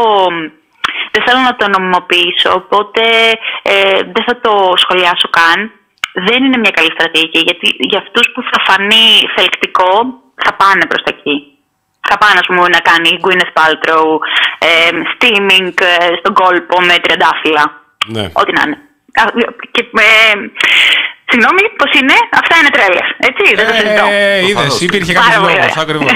Δεν 1.13 1.23
θέλω 1.25 1.39
να 1.49 1.55
το 1.55 1.65
νομιμοποιήσω, 1.75 2.49
οπότε 2.61 3.03
ε, 3.61 3.99
δεν 4.13 4.23
θα 4.27 4.35
το 4.45 4.51
σχολιάσω 4.83 5.27
καν. 5.37 5.59
Δεν 6.27 6.43
είναι 6.43 6.57
μια 6.57 6.71
καλή 6.77 6.91
στρατηγική, 6.97 7.39
γιατί 7.39 7.67
για 7.79 7.99
αυτούς 7.99 8.25
που 8.33 8.41
θα 8.51 8.59
φανεί 8.67 9.07
θελκτικό 9.35 9.91
θα 10.43 10.53
πάνε 10.53 10.85
προς 10.85 11.01
τα 11.03 11.11
εκεί. 11.15 11.37
Θα 12.09 12.17
πάνε, 12.17 12.39
ας 12.41 12.47
πούμε, 12.47 12.67
να 12.67 12.79
κάνει 12.79 13.09
η 13.09 13.19
Gwyneth 13.23 13.53
Paltrow 13.57 14.07
ε, 14.67 14.89
steaming 15.13 15.73
ε, 15.81 16.15
στον 16.19 16.33
κόλπο 16.33 16.81
με 16.81 16.95
τριαντάφυλλα. 17.03 17.65
Ναι. 18.05 18.25
Ό,τι 18.33 18.51
να 18.51 18.61
είναι. 18.65 18.79
Α, 19.19 19.23
Και, 19.71 19.81
ε, 19.81 20.33
συγγνώμη, 21.29 21.63
πώς 21.79 21.91
είναι, 21.99 22.15
αυτά 22.41 22.53
είναι 22.59 22.71
τρέλες, 22.75 23.07
έτσι, 23.29 23.45
δεν 23.57 23.65
το 23.69 23.73
συζητώ. 23.79 24.05
Ε, 24.11 24.37
είδες, 24.47 24.51
Προφανώς. 24.51 24.81
υπήρχε 24.87 25.11
Πάρα 25.13 25.23
κάποιος 25.25 25.41
πολύ 25.45 25.57
λόγος. 25.57 25.71
ωραία. 25.71 25.83
Ακριβώς. 25.85 26.11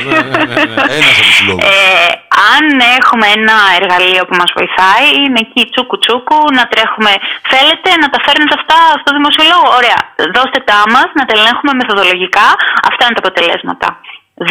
Ένας 0.98 1.15
από 1.22 1.30
τους 1.31 1.41
λόγους. 1.48 1.64
Ε, 1.72 2.10
αν 2.56 2.64
έχουμε 2.99 3.27
ένα 3.38 3.57
εργαλείο 3.80 4.23
που 4.27 4.36
μας 4.41 4.49
βοηθάει, 4.57 5.07
είναι 5.23 5.40
εκεί 5.45 5.61
τσούκου 5.72 5.98
τσούκου, 6.03 6.40
να 6.57 6.64
τρέχουμε. 6.72 7.11
Θέλετε 7.52 7.90
να 8.03 8.07
τα 8.14 8.19
φέρνετε 8.26 8.56
αυτά 8.60 8.77
στο 9.02 9.10
δημοσιολόγο; 9.18 9.68
Ωραία, 9.80 9.99
δώστε 10.38 10.60
τα 10.69 10.77
μας, 10.94 11.10
να 11.19 11.23
τα 11.27 11.34
ελέγχουμε 11.38 11.72
μεθοδολογικά. 11.80 12.48
Αυτά 12.90 13.02
είναι 13.06 13.15
τα 13.18 13.23
αποτελέσματα. 13.26 13.88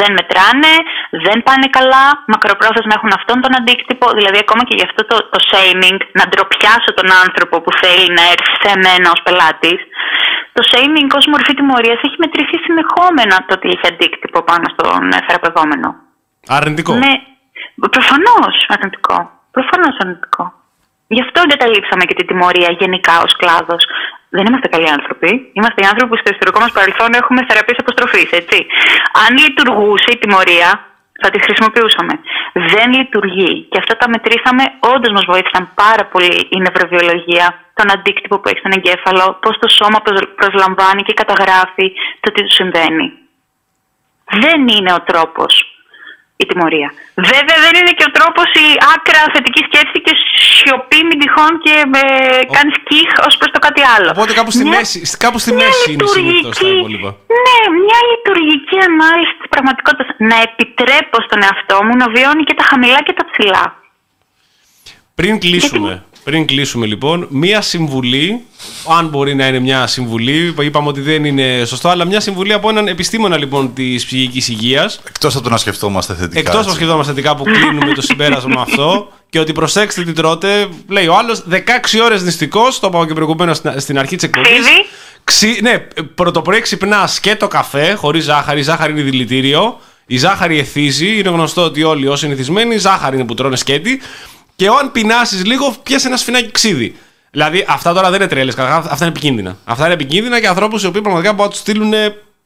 Δεν 0.00 0.10
μετράνε, 0.18 0.72
δεν 1.26 1.38
πάνε 1.46 1.66
καλά, 1.78 2.04
μακροπρόθεσμα 2.32 2.94
έχουν 2.98 3.12
αυτόν 3.18 3.38
τον 3.44 3.52
αντίκτυπο. 3.58 4.06
Δηλαδή, 4.18 4.38
ακόμα 4.44 4.62
και 4.68 4.74
γι' 4.78 4.86
αυτό 4.88 5.00
το, 5.10 5.16
το 5.32 5.38
shaming, 5.50 5.98
να 6.18 6.24
ντροπιάσω 6.28 6.90
τον 6.98 7.08
άνθρωπο 7.24 7.54
που 7.64 7.72
θέλει 7.82 8.06
να 8.18 8.24
έρθει 8.34 8.54
σε 8.64 8.72
μένα 8.84 9.06
ως 9.14 9.20
πελάτης, 9.26 9.80
το 10.58 10.62
shaming 10.72 11.10
ως 11.20 11.26
μορφή 11.32 11.52
τιμωρίας 11.58 12.00
έχει 12.06 12.18
μετρηθεί 12.24 12.56
συνεχόμενα 12.66 13.36
το 13.46 13.52
ότι 13.58 13.66
έχει 13.74 13.86
αντίκτυπο 13.92 14.38
πάνω 14.50 14.66
στον 14.74 15.00
ε, 15.16 15.18
θεραπευόμενο. 15.26 15.88
Αρνητικό. 16.58 16.92
Ναι, 17.04 17.12
προφανώς 17.96 18.54
αρνητικό. 18.74 19.16
Προφανώς 19.56 19.94
αρνητικό. 20.02 20.44
Γι' 21.14 21.22
αυτό 21.26 21.38
εγκαταλείψαμε 21.44 22.04
και 22.08 22.14
την 22.18 22.26
τιμωρία 22.30 22.70
γενικά 22.80 23.14
ως 23.26 23.32
κλάδος. 23.40 23.82
Δεν 24.36 24.44
είμαστε 24.46 24.68
καλοί 24.74 24.88
άνθρωποι. 24.96 25.30
Είμαστε 25.58 25.78
οι 25.82 25.86
άνθρωποι 25.90 26.10
που 26.12 26.20
στο 26.22 26.30
ιστορικό 26.34 26.58
μας 26.64 26.72
παρελθόν 26.76 27.10
έχουμε 27.20 27.40
θεραπείε 27.48 27.76
αποστροφής, 27.84 28.30
έτσι. 28.40 28.58
Αν 29.22 29.30
λειτουργούσε 29.44 30.10
η 30.14 30.18
τιμωρία, 30.22 30.68
θα 31.22 31.30
τη 31.30 31.38
χρησιμοποιούσαμε. 31.42 32.14
Δεν 32.52 32.92
λειτουργεί. 32.92 33.66
Και 33.70 33.78
αυτά 33.78 33.96
τα 33.96 34.08
μετρήσαμε, 34.08 34.64
όντως 34.92 35.12
μας 35.12 35.24
βοήθησαν 35.26 35.70
πάρα 35.74 36.04
πολύ 36.12 36.48
η 36.50 36.58
νευροβιολογία, 36.66 37.46
τον 37.74 37.90
αντίκτυπο 37.90 38.38
που 38.38 38.48
έχει 38.48 38.58
στον 38.58 38.72
εγκέφαλο, 38.78 39.38
πώς 39.42 39.58
το 39.58 39.68
σώμα 39.68 39.98
προσ- 40.00 40.28
προσλαμβάνει 40.40 41.02
και 41.02 41.14
καταγράφει 41.14 41.86
το 42.20 42.32
τι 42.32 42.42
του 42.42 42.52
συμβαίνει. 42.52 43.06
Δεν 44.44 44.68
είναι 44.68 44.92
ο 44.92 45.00
τρόπος 45.02 45.52
η 46.42 46.44
τιμωρία. 46.50 46.88
Βέβαια 47.32 47.58
δεν 47.64 47.74
είναι 47.80 47.92
και 47.98 48.04
ο 48.08 48.10
τρόπος 48.18 48.48
η 48.64 48.68
άκρα 48.94 49.20
θετική 49.34 49.62
σκέψη 49.68 49.96
και 50.06 50.12
σιωπή 50.58 50.98
μην 51.08 51.16
τυχόν 51.22 51.52
και 51.64 51.74
με 51.94 52.02
κάνει 52.56 52.72
κιχ 52.88 53.10
ως 53.28 53.34
προς 53.38 53.50
το 53.54 53.58
κάτι 53.66 53.82
άλλο. 53.94 54.08
Οπότε 54.16 54.32
κάπου 54.38 54.50
στη 54.56 54.64
Μια- 54.68 54.76
μέση, 54.78 54.98
κάπου 55.24 55.38
στη 55.44 55.50
μια 55.52 55.66
μέση 55.66 55.88
είναι 55.92 56.06
συνήθως 56.16 56.42
τα 56.42 56.48
λειτουργική- 56.48 56.78
υπόλοιπα. 56.78 57.10
Ναι, 57.46 57.58
μια 57.84 57.98
λειτουργική 58.10 58.76
ανάλυση 58.90 59.34
της 59.40 59.48
πραγματικότητας. 59.54 60.08
Να 60.30 60.36
επιτρέπω 60.48 61.16
στον 61.26 61.40
εαυτό 61.46 61.76
μου 61.86 61.94
να 62.02 62.06
βιώνει 62.14 62.42
και 62.48 62.56
τα 62.60 62.64
χαμηλά 62.70 63.00
και 63.06 63.14
τα 63.18 63.24
ψηλά. 63.30 63.64
Πριν 65.18 65.32
κλείσουμε, 65.44 65.92
πριν 66.28 66.46
κλείσουμε 66.46 66.86
λοιπόν, 66.86 67.26
μία 67.30 67.60
συμβουλή, 67.60 68.40
αν 68.98 69.06
μπορεί 69.06 69.34
να 69.34 69.46
είναι 69.46 69.58
μια 69.58 69.86
συμβουλή, 69.86 70.54
είπαμε 70.60 70.88
ότι 70.88 71.00
δεν 71.00 71.24
είναι 71.24 71.64
σωστό, 71.64 71.88
αλλά 71.88 72.04
μια 72.04 72.20
συμβουλή 72.20 72.52
από 72.52 72.68
έναν 72.68 72.88
επιστήμονα 72.88 73.36
λοιπόν 73.38 73.74
της 73.74 74.04
ψυχικής 74.04 74.48
υγείας. 74.48 75.00
Εκτός 75.08 75.34
από 75.34 75.44
το 75.44 75.50
να 75.50 75.56
σκεφτόμαστε 75.56 76.14
θετικά. 76.14 76.38
Εκτός 76.38 76.54
από 76.54 76.62
έτσι. 76.62 76.74
σκεφτόμαστε 76.74 77.12
θετικά 77.12 77.36
που 77.36 77.42
κλείνουμε 77.44 77.92
το 77.94 78.02
συμπέρασμα 78.02 78.60
αυτό 78.60 79.08
και 79.28 79.38
ότι 79.38 79.52
προσέξτε 79.52 80.04
τι 80.04 80.12
τρώτε. 80.12 80.68
Λέει 80.88 81.06
ο 81.06 81.16
άλλος 81.16 81.44
16 81.50 81.54
ώρες 82.04 82.22
νηστικός, 82.22 82.80
το 82.80 82.90
είπα 82.92 83.06
και 83.06 83.14
προηγουμένως 83.14 83.56
στην, 83.56 83.80
στην 83.80 83.98
αρχή 83.98 84.16
της 84.16 84.24
εκπομπής. 84.24 84.50
Φίβη. 84.50 84.86
Ξυ... 85.24 85.58
Ναι, 85.62 85.78
πρωτοπρωί 86.14 86.60
ξυπνά 86.60 87.08
και 87.20 87.36
το 87.36 87.48
καφέ 87.48 87.92
χωρίς 87.92 88.24
ζάχαρη. 88.24 88.60
Η 88.60 88.62
ζάχαρη 88.62 88.92
είναι 88.92 89.02
δηλητήριο. 89.02 89.80
Η 90.06 90.18
ζάχαρη 90.18 90.58
εθίζει. 90.58 91.18
Είναι 91.18 91.28
γνωστό 91.28 91.62
ότι 91.62 91.82
όλοι 91.82 92.06
όσοι 92.06 92.24
είναι 92.24 92.34
εθισμένοι, 92.34 92.74
η 92.74 92.78
ζάχαρη 92.78 93.16
είναι 93.16 93.24
που 93.24 93.34
τρώνε 93.34 93.56
σκέτη. 93.56 94.00
Και 94.58 94.66
αν 94.66 94.92
πεινάσεις 94.92 95.44
λίγο, 95.44 95.74
πιάσει 95.82 96.06
ένα 96.06 96.16
σφινάκι 96.16 96.50
ξύδι. 96.50 96.96
Δηλαδή, 97.30 97.64
αυτά 97.68 97.92
τώρα 97.92 98.10
δεν 98.10 98.20
είναι 98.20 98.30
τρέλες. 98.30 98.54
Αυτά 98.58 98.96
είναι 99.00 99.08
επικίνδυνα. 99.08 99.56
Αυτά 99.64 99.84
είναι 99.84 99.94
επικίνδυνα 99.94 100.38
για 100.38 100.48
ανθρώπους 100.48 100.82
οι 100.82 100.86
οποίοι 100.86 101.00
πραγματικά 101.00 101.32
μπορούν 101.32 101.46
να 101.46 101.50
τους 101.50 101.60
στείλουν 101.60 101.92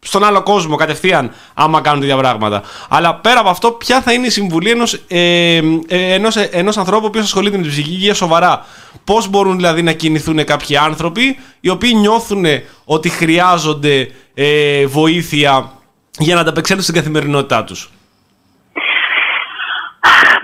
στον 0.05 0.25
άλλο 0.25 0.43
κόσμο 0.43 0.77
κατευθείαν, 0.77 1.33
άμα 1.55 1.81
κάνουν 1.81 2.01
τέτοια 2.01 2.17
πράγματα. 2.17 2.63
Αλλά 2.89 3.15
πέρα 3.15 3.41
από 3.41 3.49
αυτό, 3.49 3.71
ποια 3.71 4.01
θα 4.01 4.13
είναι 4.13 4.27
η 4.27 4.31
συμβουλή 4.31 4.71
ενός 4.71 4.95
ε, 5.09 5.57
ε, 5.57 5.63
ενός, 5.89 6.37
ε, 6.37 6.49
ενός 6.53 6.77
ανθρώπου 6.77 7.11
που 7.11 7.19
ασχολείται 7.19 7.57
με 7.57 7.63
την 7.63 7.73
ψυχική 7.73 7.95
υγείας 7.95 8.17
σοβαρά; 8.17 8.67
Πώς 9.05 9.29
μπορούν 9.29 9.57
δηλαδή 9.57 9.83
να 9.83 9.93
κινηθούν 9.93 10.45
κάποιοι 10.45 10.77
άνθρωποι 10.77 11.39
οι 11.61 11.69
οποίοι 11.69 11.93
νιώθουν 11.97 12.45
ότι 12.85 13.09
χρειάζονται 13.09 14.11
ε, 14.35 14.87
βοήθεια 14.87 15.73
για 16.19 16.35
να 16.35 16.41
ανταπεξέλθουν 16.41 16.85
στην 16.85 16.97
καθημερινότητά 16.97 17.65
τους; 17.65 17.91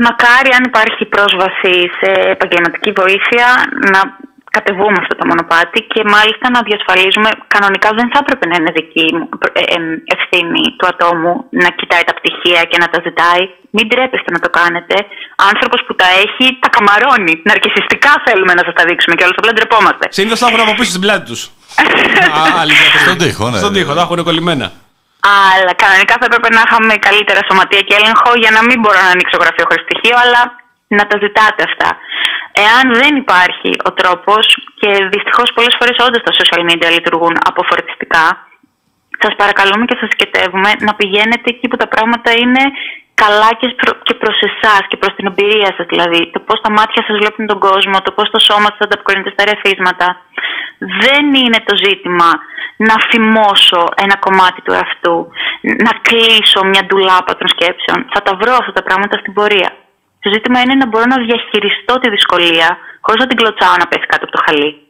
Μακάρι 0.07 0.51
αν 0.59 0.63
υπάρχει 0.71 1.05
πρόσβαση 1.15 1.75
σε 2.01 2.11
επαγγελματική 2.35 2.91
βοήθεια 3.01 3.47
να 3.93 4.01
κατεβούμε 4.57 4.99
αυτό 5.03 5.15
το 5.21 5.25
μονοπάτι 5.31 5.79
και 5.93 6.01
μάλιστα 6.15 6.47
να 6.55 6.61
διασφαλίζουμε, 6.69 7.31
κανονικά 7.55 7.89
δεν 7.99 8.07
θα 8.13 8.19
έπρεπε 8.23 8.45
να 8.51 8.55
είναι 8.59 8.73
δική 8.81 9.07
μου 9.17 9.25
ε, 9.61 9.63
ε, 9.75 9.79
ευθύνη 10.17 10.65
του 10.77 10.87
ατόμου 10.93 11.33
να 11.63 11.69
κοιτάει 11.79 12.05
τα 12.09 12.15
πτυχία 12.19 12.61
και 12.71 12.79
να 12.83 12.89
τα 12.93 12.99
ζητάει. 13.07 13.43
Μην 13.77 13.87
τρέπεστε 13.93 14.31
να 14.37 14.41
το 14.45 14.51
κάνετε. 14.59 14.95
Άνθρωπος 15.51 15.81
που 15.87 15.95
τα 16.01 16.09
έχει, 16.25 16.47
τα 16.63 16.69
καμαρώνει. 16.75 17.35
Ναρκισιστικά 17.51 18.13
θέλουμε 18.27 18.53
να 18.59 18.63
σας 18.67 18.75
τα 18.79 18.85
δείξουμε 18.89 19.15
και 19.17 19.25
όλους 19.27 19.39
απλά 19.41 19.53
ντρεπόμαστε. 19.53 20.05
Συνήθως 20.17 20.39
τα 20.41 20.47
έχουν 20.49 20.61
από 20.65 20.75
πίσω 20.79 20.91
στην 20.95 21.03
πλάτη 21.05 21.25
τους. 21.31 21.41
Στον 23.05 23.19
τοίχο, 23.23 23.45
ναι. 23.51 23.59
Στον 23.63 23.73
τοίχο, 23.73 23.93
τα 23.95 24.03
έχουν 24.07 24.19
κολλημένα. 24.29 24.67
Αλλά 25.37 25.73
κανονικά 25.83 26.15
θα 26.21 26.27
έπρεπε 26.29 26.49
να 26.57 26.63
είχαμε 26.65 26.95
καλύτερα 27.07 27.41
σωματεία 27.49 27.83
και 27.89 27.97
έλεγχο 28.01 28.31
για 28.43 28.53
να 28.57 28.61
μην 28.69 28.79
μπορώ 28.81 28.99
να 29.07 29.13
ανοίξω 29.15 29.37
γραφείο 29.43 29.65
χωρίς 29.69 29.85
στοιχείο, 29.87 30.17
αλλά 30.25 30.41
να 30.99 31.05
τα 31.09 31.17
ζητάτε 31.25 31.61
αυτά. 31.71 31.89
Εάν 32.65 32.87
δεν 33.01 33.13
υπάρχει 33.23 33.71
ο 33.89 33.91
τρόπος, 34.01 34.45
και 34.81 34.91
δυστυχώς 35.15 35.49
πολλές 35.57 35.75
φορές 35.79 35.97
όντως 36.07 36.23
τα 36.27 36.33
social 36.39 36.63
media 36.71 36.89
λειτουργούν 36.97 37.35
αποφορτιστικά, 37.51 38.27
σας 39.23 39.33
παρακαλούμε 39.41 39.85
και 39.89 39.97
σας 40.01 40.11
σκετεύουμε 40.15 40.71
να 40.87 40.93
πηγαίνετε 40.99 41.47
εκεί 41.55 41.67
που 41.69 41.79
τα 41.83 41.89
πράγματα 41.95 42.31
είναι 42.43 42.65
καλά 43.23 43.51
και, 43.61 43.69
προ, 43.81 43.93
και 44.07 44.15
προς 44.23 44.39
εσάς 44.49 44.83
και 44.89 44.97
προς 44.97 45.13
την 45.17 45.27
εμπειρία 45.31 45.71
σας 45.77 45.87
δηλαδή. 45.93 46.21
Το 46.35 46.41
πώς 46.47 46.59
τα 46.65 46.71
μάτια 46.77 47.01
σας 47.07 47.17
βλέπουν 47.21 47.47
τον 47.53 47.59
κόσμο, 47.69 47.97
το 48.07 48.11
πώς 48.17 48.27
το 48.35 48.39
σώμα 48.49 48.69
σας 48.73 48.83
ανταποκρίνεται 48.87 49.33
στα 49.35 49.45
ρεφίσματα. 49.51 50.07
Δεν 51.05 51.25
είναι 51.41 51.61
το 51.69 51.75
ζήτημα 51.85 52.31
να 52.87 52.95
φημώσω 53.11 53.81
ένα 54.05 54.17
κομμάτι 54.17 54.61
του 54.63 54.73
εαυτού, 54.73 55.17
να 55.87 55.93
κλείσω 56.07 56.61
μια 56.65 56.83
ντουλάπα 56.87 57.37
των 57.37 57.49
σκέψεων. 57.49 57.99
Θα 58.13 58.21
τα 58.23 58.33
βρω 58.41 58.55
αυτά 58.61 58.73
τα 58.73 58.83
πράγματα 58.83 59.19
στην 59.19 59.33
πορεία. 59.33 59.71
Το 60.21 60.31
ζήτημα 60.35 60.61
είναι 60.61 60.75
να 60.75 60.87
μπορώ 60.87 61.05
να 61.05 61.19
διαχειριστώ 61.25 61.95
τη 61.99 62.11
δυσκολία 62.11 62.69
χωρίς 63.01 63.21
να 63.23 63.27
την 63.27 63.37
κλωτσάω 63.37 63.75
να 63.79 63.87
πέσει 63.87 64.07
κάτω 64.07 64.25
από 64.25 64.33
το 64.37 64.43
χαλί. 64.45 64.88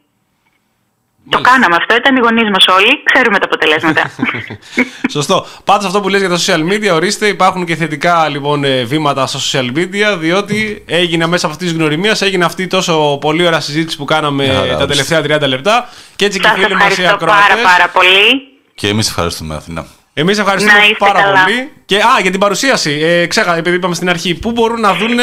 Το 1.29 1.41
κάναμε 1.41 1.75
αυτό, 1.79 1.95
ήταν 1.95 2.15
οι 2.15 2.19
γονείς 2.19 2.49
μας 2.49 2.65
όλοι, 2.67 3.03
ξέρουμε 3.13 3.39
τα 3.39 3.45
αποτελέσματα. 3.45 4.11
Σωστό. 5.15 5.45
Πάντως 5.63 5.85
αυτό 5.85 6.01
που 6.01 6.09
λες 6.09 6.19
για 6.19 6.29
τα 6.29 6.37
social 6.37 6.71
media, 6.73 6.93
ορίστε, 6.93 7.27
υπάρχουν 7.27 7.65
και 7.65 7.75
θετικά 7.75 8.29
λοιπόν 8.29 8.63
ε, 8.63 8.83
βήματα 8.83 9.27
στα 9.27 9.39
social 9.39 9.77
media, 9.77 10.17
διότι 10.19 10.83
έγινε 10.87 11.27
μέσα 11.27 11.45
από 11.45 11.55
αυτής 11.55 11.69
της 11.69 11.77
γνωριμίας, 11.77 12.21
έγινε 12.21 12.45
αυτή 12.45 12.67
τόσο 12.67 13.17
πολύ 13.21 13.45
ωραία 13.47 13.59
συζήτηση 13.59 13.97
που 13.97 14.05
κάναμε 14.05 14.47
Χαρά, 14.47 14.77
τα 14.77 14.85
τελευταία 14.87 15.21
30 15.21 15.47
λεπτά. 15.47 15.89
Και 16.15 16.25
έτσι 16.25 16.39
και 16.39 16.47
οι 16.47 16.49
Σας 16.49 16.59
φίλοι 16.59 16.73
μας 16.75 16.83
οι 16.97 17.01
ευχαριστώ 17.01 17.13
ακροατέ. 17.15 17.41
πάρα 17.41 17.61
πάρα 17.61 17.89
πολύ. 17.89 18.41
Και 18.75 18.87
εμείς 18.87 19.07
ευχαριστούμε, 19.09 19.55
Αθηνά. 19.55 19.85
Εμείς 20.13 20.37
ευχαριστούμε 20.39 20.77
Να 20.77 20.83
είστε 20.83 20.95
πάρα 20.99 21.21
καλά. 21.21 21.43
πολύ. 21.43 21.71
Και, 21.85 21.95
α, 21.95 22.19
για 22.21 22.31
την 22.31 22.39
παρουσίαση. 22.39 22.91
Ε, 22.91 23.25
ξέχα, 23.27 23.57
επειδή 23.57 23.75
είπαμε 23.75 23.95
στην 23.95 24.09
αρχή, 24.09 24.33
πού 24.35 24.51
μπορούν 24.51 24.79
να 24.79 24.93
δουν 24.93 25.17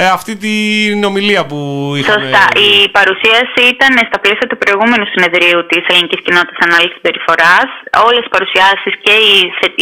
ε, 0.00 0.04
αυτή 0.18 0.32
την 0.44 0.98
ομιλία 1.10 1.42
που 1.50 1.58
είχαμε. 1.98 2.28
Σωστά. 2.28 2.44
Η 2.68 2.72
παρουσίαση 2.98 3.60
ήταν 3.74 3.92
στα 4.10 4.18
πλαίσια 4.22 4.46
του 4.50 4.58
προηγούμενου 4.62 5.06
συνεδρίου 5.14 5.60
της 5.70 5.82
Ελληνικής 5.90 6.20
Κοινότητας 6.26 6.60
Ανάλυσης 6.66 7.00
Συμπεριφοράς. 7.06 7.56
Όλες 8.08 8.22
οι 8.26 8.32
παρουσιάσεις 8.36 8.92
και 9.04 9.14
οι, 9.26 9.34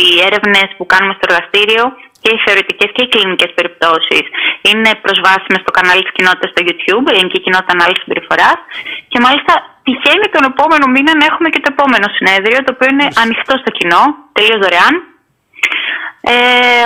οι 0.03 0.09
έρευνες 0.29 0.69
που 0.77 0.85
κάνουμε 0.93 1.15
στο 1.17 1.25
εργαστήριο 1.29 1.85
και 2.23 2.31
οι 2.35 2.39
θεωρητικές 2.47 2.89
και 2.95 3.03
οι 3.05 3.09
κλινικές 3.15 3.51
περιπτώσεις 3.59 4.25
είναι 4.69 4.91
προσβάσιμες 5.05 5.61
στο 5.65 5.73
κανάλι 5.77 6.03
της 6.07 6.15
κοινότητας 6.17 6.49
στο 6.53 6.61
YouTube, 6.69 7.05
Ελληνική 7.13 7.39
Κοινότητα 7.45 7.73
Ανάλυσης 7.77 8.07
Συμπεριφοράς. 8.11 8.51
Και 9.13 9.19
μάλιστα 9.25 9.53
τυχαίνει 9.87 10.27
τον 10.35 10.45
επόμενο 10.53 10.87
μήνα 10.95 11.13
να 11.21 11.25
έχουμε 11.31 11.49
και 11.53 11.61
το 11.65 11.69
επόμενο 11.75 12.07
συνέδριο, 12.17 12.59
το 12.65 12.71
οποίο 12.75 12.89
είναι 12.93 13.07
ανοιχτό 13.23 13.55
στο 13.63 13.71
κοινό, 13.79 14.03
τελείως 14.37 14.61
δωρεάν. 14.65 14.95
Ε, 16.33 16.35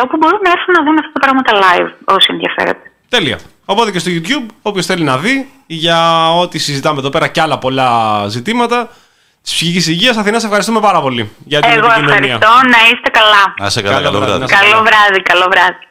όπου 0.04 0.14
μπορούν 0.20 0.42
να 0.46 0.50
έρθουν 0.56 0.72
να 0.78 0.82
δουν 0.84 0.96
αυτά 1.02 1.12
τα 1.16 1.22
πράγματα 1.24 1.52
live 1.64 1.90
όσοι 2.16 2.28
ενδιαφέρονται. 2.34 2.87
Τέλεια. 3.08 3.38
Οπότε 3.64 3.90
και 3.90 3.98
στο 3.98 4.10
YouTube, 4.14 4.46
όποιος 4.62 4.86
θέλει 4.86 5.04
να 5.04 5.18
δει 5.18 5.48
για 5.66 6.30
ό,τι 6.34 6.58
συζητάμε 6.58 6.98
εδώ 6.98 7.10
πέρα 7.10 7.28
και 7.28 7.40
άλλα 7.40 7.58
πολλά 7.58 8.24
ζητήματα 8.28 8.88
της 9.42 9.52
ψυχικής 9.52 9.86
υγείας. 9.86 10.16
Αθηνά, 10.16 10.38
σε 10.38 10.46
ευχαριστούμε 10.46 10.80
πάρα 10.80 11.00
πολύ 11.00 11.30
για 11.44 11.60
την 11.60 11.70
Εγώ 11.70 11.86
επικοινωνία. 11.86 12.14
ευχαριστώ. 12.34 12.48
Να 12.48 12.78
είστε 12.92 13.08
καλά. 13.12 13.54
Να 13.58 13.66
είσαι 13.66 13.82
καλά, 13.82 13.94
Καλό 13.94 14.04
καλό 14.06 14.18
βράδυ, 14.18 14.38
βράδυ. 14.38 14.52
να 14.54 14.60
Καλό 14.60 14.82
βράδυ, 14.82 15.22
καλό 15.22 15.46
βράδυ. 15.50 15.86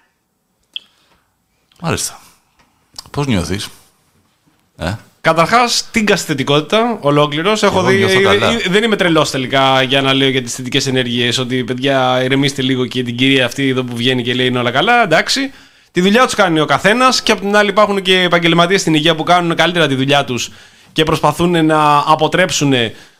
Μάλιστα. 1.82 2.20
Πώς 3.12 3.26
νιώθεις, 3.28 3.68
Ε, 4.78 4.94
Καταρχάς, 5.22 5.88
την 5.92 6.06
κασθετικότητα 6.06 6.98
ολόκληρος. 7.02 7.64
Έχω 7.64 7.80
Εγώ 7.80 7.88
δει. 7.88 7.98
νιώθω 7.98 8.20
ε, 8.20 8.24
καλά. 8.24 8.52
ε, 8.52 8.58
δεν 8.70 8.84
είμαι 8.84 8.96
τρελός 8.96 9.30
τελικά 9.32 9.82
για 9.82 10.02
να 10.02 10.14
λέω 10.14 10.30
για 10.30 10.42
τις 10.42 10.54
θετικές 10.56 10.88
ενέργειες. 10.88 11.38
Ότι 11.38 11.64
παιδιά, 11.64 12.24
ηρεμήστε 12.24 12.62
λίγο 12.62 12.86
και 12.86 13.04
την 13.04 13.16
κυρία 13.18 13.46
αυτή 13.46 13.70
εδώ 13.70 13.84
που 13.84 13.96
βγαίνει 13.96 14.24
και 14.24 14.34
λέει 14.34 14.46
είναι 14.48 14.60
όλα 14.60 14.72
καλά. 14.72 15.02
Εντάξει. 15.04 15.52
Τη 15.98 16.04
δουλειά 16.04 16.26
τους 16.26 16.36
κάνει 16.36 16.60
ο 16.60 16.66
καθένας 16.66 17.22
και 17.22 17.32
απ' 17.32 17.40
την 17.40 17.56
άλλη 17.56 17.70
υπάρχουν 17.70 18.02
και 18.02 18.22
επαγγελματίες 18.22 18.82
στην 18.82 18.94
υγεία 18.94 19.16
που 19.16 19.24
κάνουν 19.24 19.56
καλύτερα 19.56 19.88
τη 19.88 19.96
δουλειά 19.96 20.26
τους 20.26 20.50
και 20.94 21.04
προσπαθούν 21.04 21.66
να 21.66 22.04
αποτρέψουν 22.08 22.74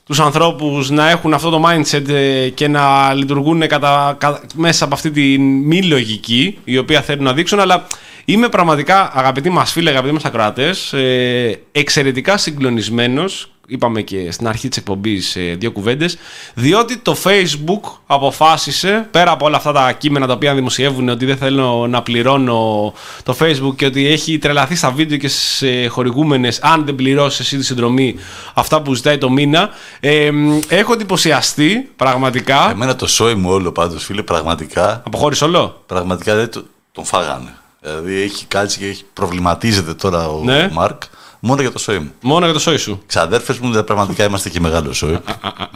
τους 0.06 0.20
ανθρώπους 0.20 0.90
να 0.90 1.10
έχουν 1.10 1.34
αυτό 1.34 1.50
το 1.50 1.64
mindset 1.66 2.10
ε, 2.10 2.50
και 2.50 2.68
να 2.68 3.14
λειτουργούν 3.14 3.68
κατά, 3.68 4.16
κα- 4.20 4.42
μέσα 4.56 4.86
από 4.86 4.94
αυτή 4.94 5.12
τη 5.12 5.38
μη 5.40 5.84
λογική 5.84 6.58
η 6.64 6.78
οποία 6.78 7.02
θέλουν 7.02 7.24
να 7.24 7.34
δείξουν. 7.34 7.60
Αλλά 7.60 7.88
είμαι 8.30 8.50
πραγματικά, 8.50 9.12
αγαπητοί 9.14 9.50
μας 9.50 9.72
φίλοι, 9.72 9.90
αγαπητοί 9.90 10.14
μας 10.14 10.26
ακροατές, 10.26 10.94
ε, 10.94 11.60
εξαιρετικά 11.72 12.38
συγκλονισμένος. 12.38 13.52
Είπαμε 13.70 14.02
και 14.02 14.32
στην 14.32 14.48
αρχή 14.48 14.68
της 14.68 14.78
εκπομπής 14.78 15.36
ε, 15.36 15.56
δύο 15.60 15.72
κουβέντες 15.72 16.18
διότι 16.54 16.98
το 16.98 17.16
Facebook 17.24 17.80
αποφάσισε 18.06 19.08
πέρα 19.12 19.32
από 19.32 19.46
όλα 19.46 19.58
αυτά 19.58 19.72
τα 19.72 19.92
κείμενα 19.92 20.28
τα 20.28 20.34
οποία 20.34 20.54
δημοσιεύουν 20.56 21.10
ότι 21.10 21.26
δεν 21.26 21.38
θέλω 21.38 21.88
να 21.90 22.02
πληρώνω 22.02 22.94
το 23.24 23.36
Facebook 23.40 23.76
και 23.76 23.86
ότι 23.86 24.08
έχει 24.08 24.38
τρελαθεί 24.38 24.76
στα 24.76 24.92
βίντεο 24.92 25.18
και 25.18 25.28
σε 25.28 25.88
χορηγούμενες 25.88 26.60
αν 26.62 26.86
δεν 26.86 26.96
πληρώσεις 26.96 27.40
εσύ 27.40 27.58
τη 27.58 27.64
συνδρομή 27.66 28.16
αυτά 28.54 28.82
που 28.82 28.94
ζητάει 28.94 29.18
το 29.18 29.30
μήνα 29.30 29.70
ε, 30.00 30.32
μ, 30.32 30.60
έχω 30.68 30.94
εντυπωσιαστεί 30.94 31.90
πραγματικά 31.96 32.70
εμένα 32.72 32.96
το 32.96 33.08
σόι 33.08 33.36
μου 33.36 33.50
όλο 33.50 33.72
πάντως, 33.72 34.04
φίλε, 34.06 34.22
πραγματικά, 34.22 35.02
αποχώρησε 35.06 35.44
όλο; 35.44 35.84
Πραγματικά 35.86 36.36
δεν 36.36 36.52
το- 36.52 36.66
τον 36.92 37.06
φάγανε. 37.06 37.54
Δηλαδή 37.82 38.22
έχει 38.22 38.46
κάτσει 38.46 38.78
και 38.80 38.86
έχει 38.88 39.04
προβληματίζεται 39.14 39.94
τώρα 39.94 40.28
ο 40.30 40.44
Ναι. 40.44 40.70
Μάρκ 40.74 41.02
μόνο 41.40 41.62
για 41.62 41.72
το 41.72 41.80
σόι 41.80 42.00
μου. 42.00 42.12
μόνο 42.22 42.46
για 42.46 42.54
το 42.54 42.60
σόι 42.60 42.78
σου 42.78 43.04
Ξαδέρφες 43.06 43.58
μου, 43.60 43.68
δηλαδή, 43.70 43.86
πραγματικά 43.86 44.24
είμαστε 44.26 44.50
και 44.50 44.60
μεγάλο 44.60 44.94
σόι. 44.94 45.20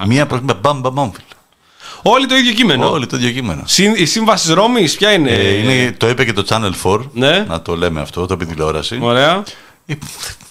Μία 0.08 0.26
προς 0.26 0.42
μία, 0.42 0.54
μπαμ, 0.62 0.80
μπαμ, 0.80 0.94
μπαμ, 0.94 1.12
φίλε. 1.12 1.26
όλοι 2.02 2.26
το 2.26 2.36
ίδιο 2.36 2.54
κείμενο 2.54 2.92
Όλοι 2.92 3.06
το 3.08 3.16
ίδιο 3.16 3.32
κείμενο. 3.32 3.62
Συν- 3.66 3.98
η 4.00 4.06
σύμβαση 4.06 4.54
Ρώμης 4.54 4.96
ποια 4.98 5.12
είναι, 5.12 5.32
Ε, 5.32 5.54
είναι, 5.58 5.92
το 5.92 6.10
είπε 6.10 6.26
και 6.26 6.34
το 6.34 6.46
Channel 6.50 6.72
4, 6.84 7.10
Ναι. 7.14 7.46
να 7.48 7.62
το 7.62 7.76
λέμε 7.76 8.02
αυτό, 8.02 8.26
το 8.26 8.34
είπε 8.34 8.46
τηλεόραση. 8.46 9.00
ωραία 9.02 9.44
Ε, 9.86 9.94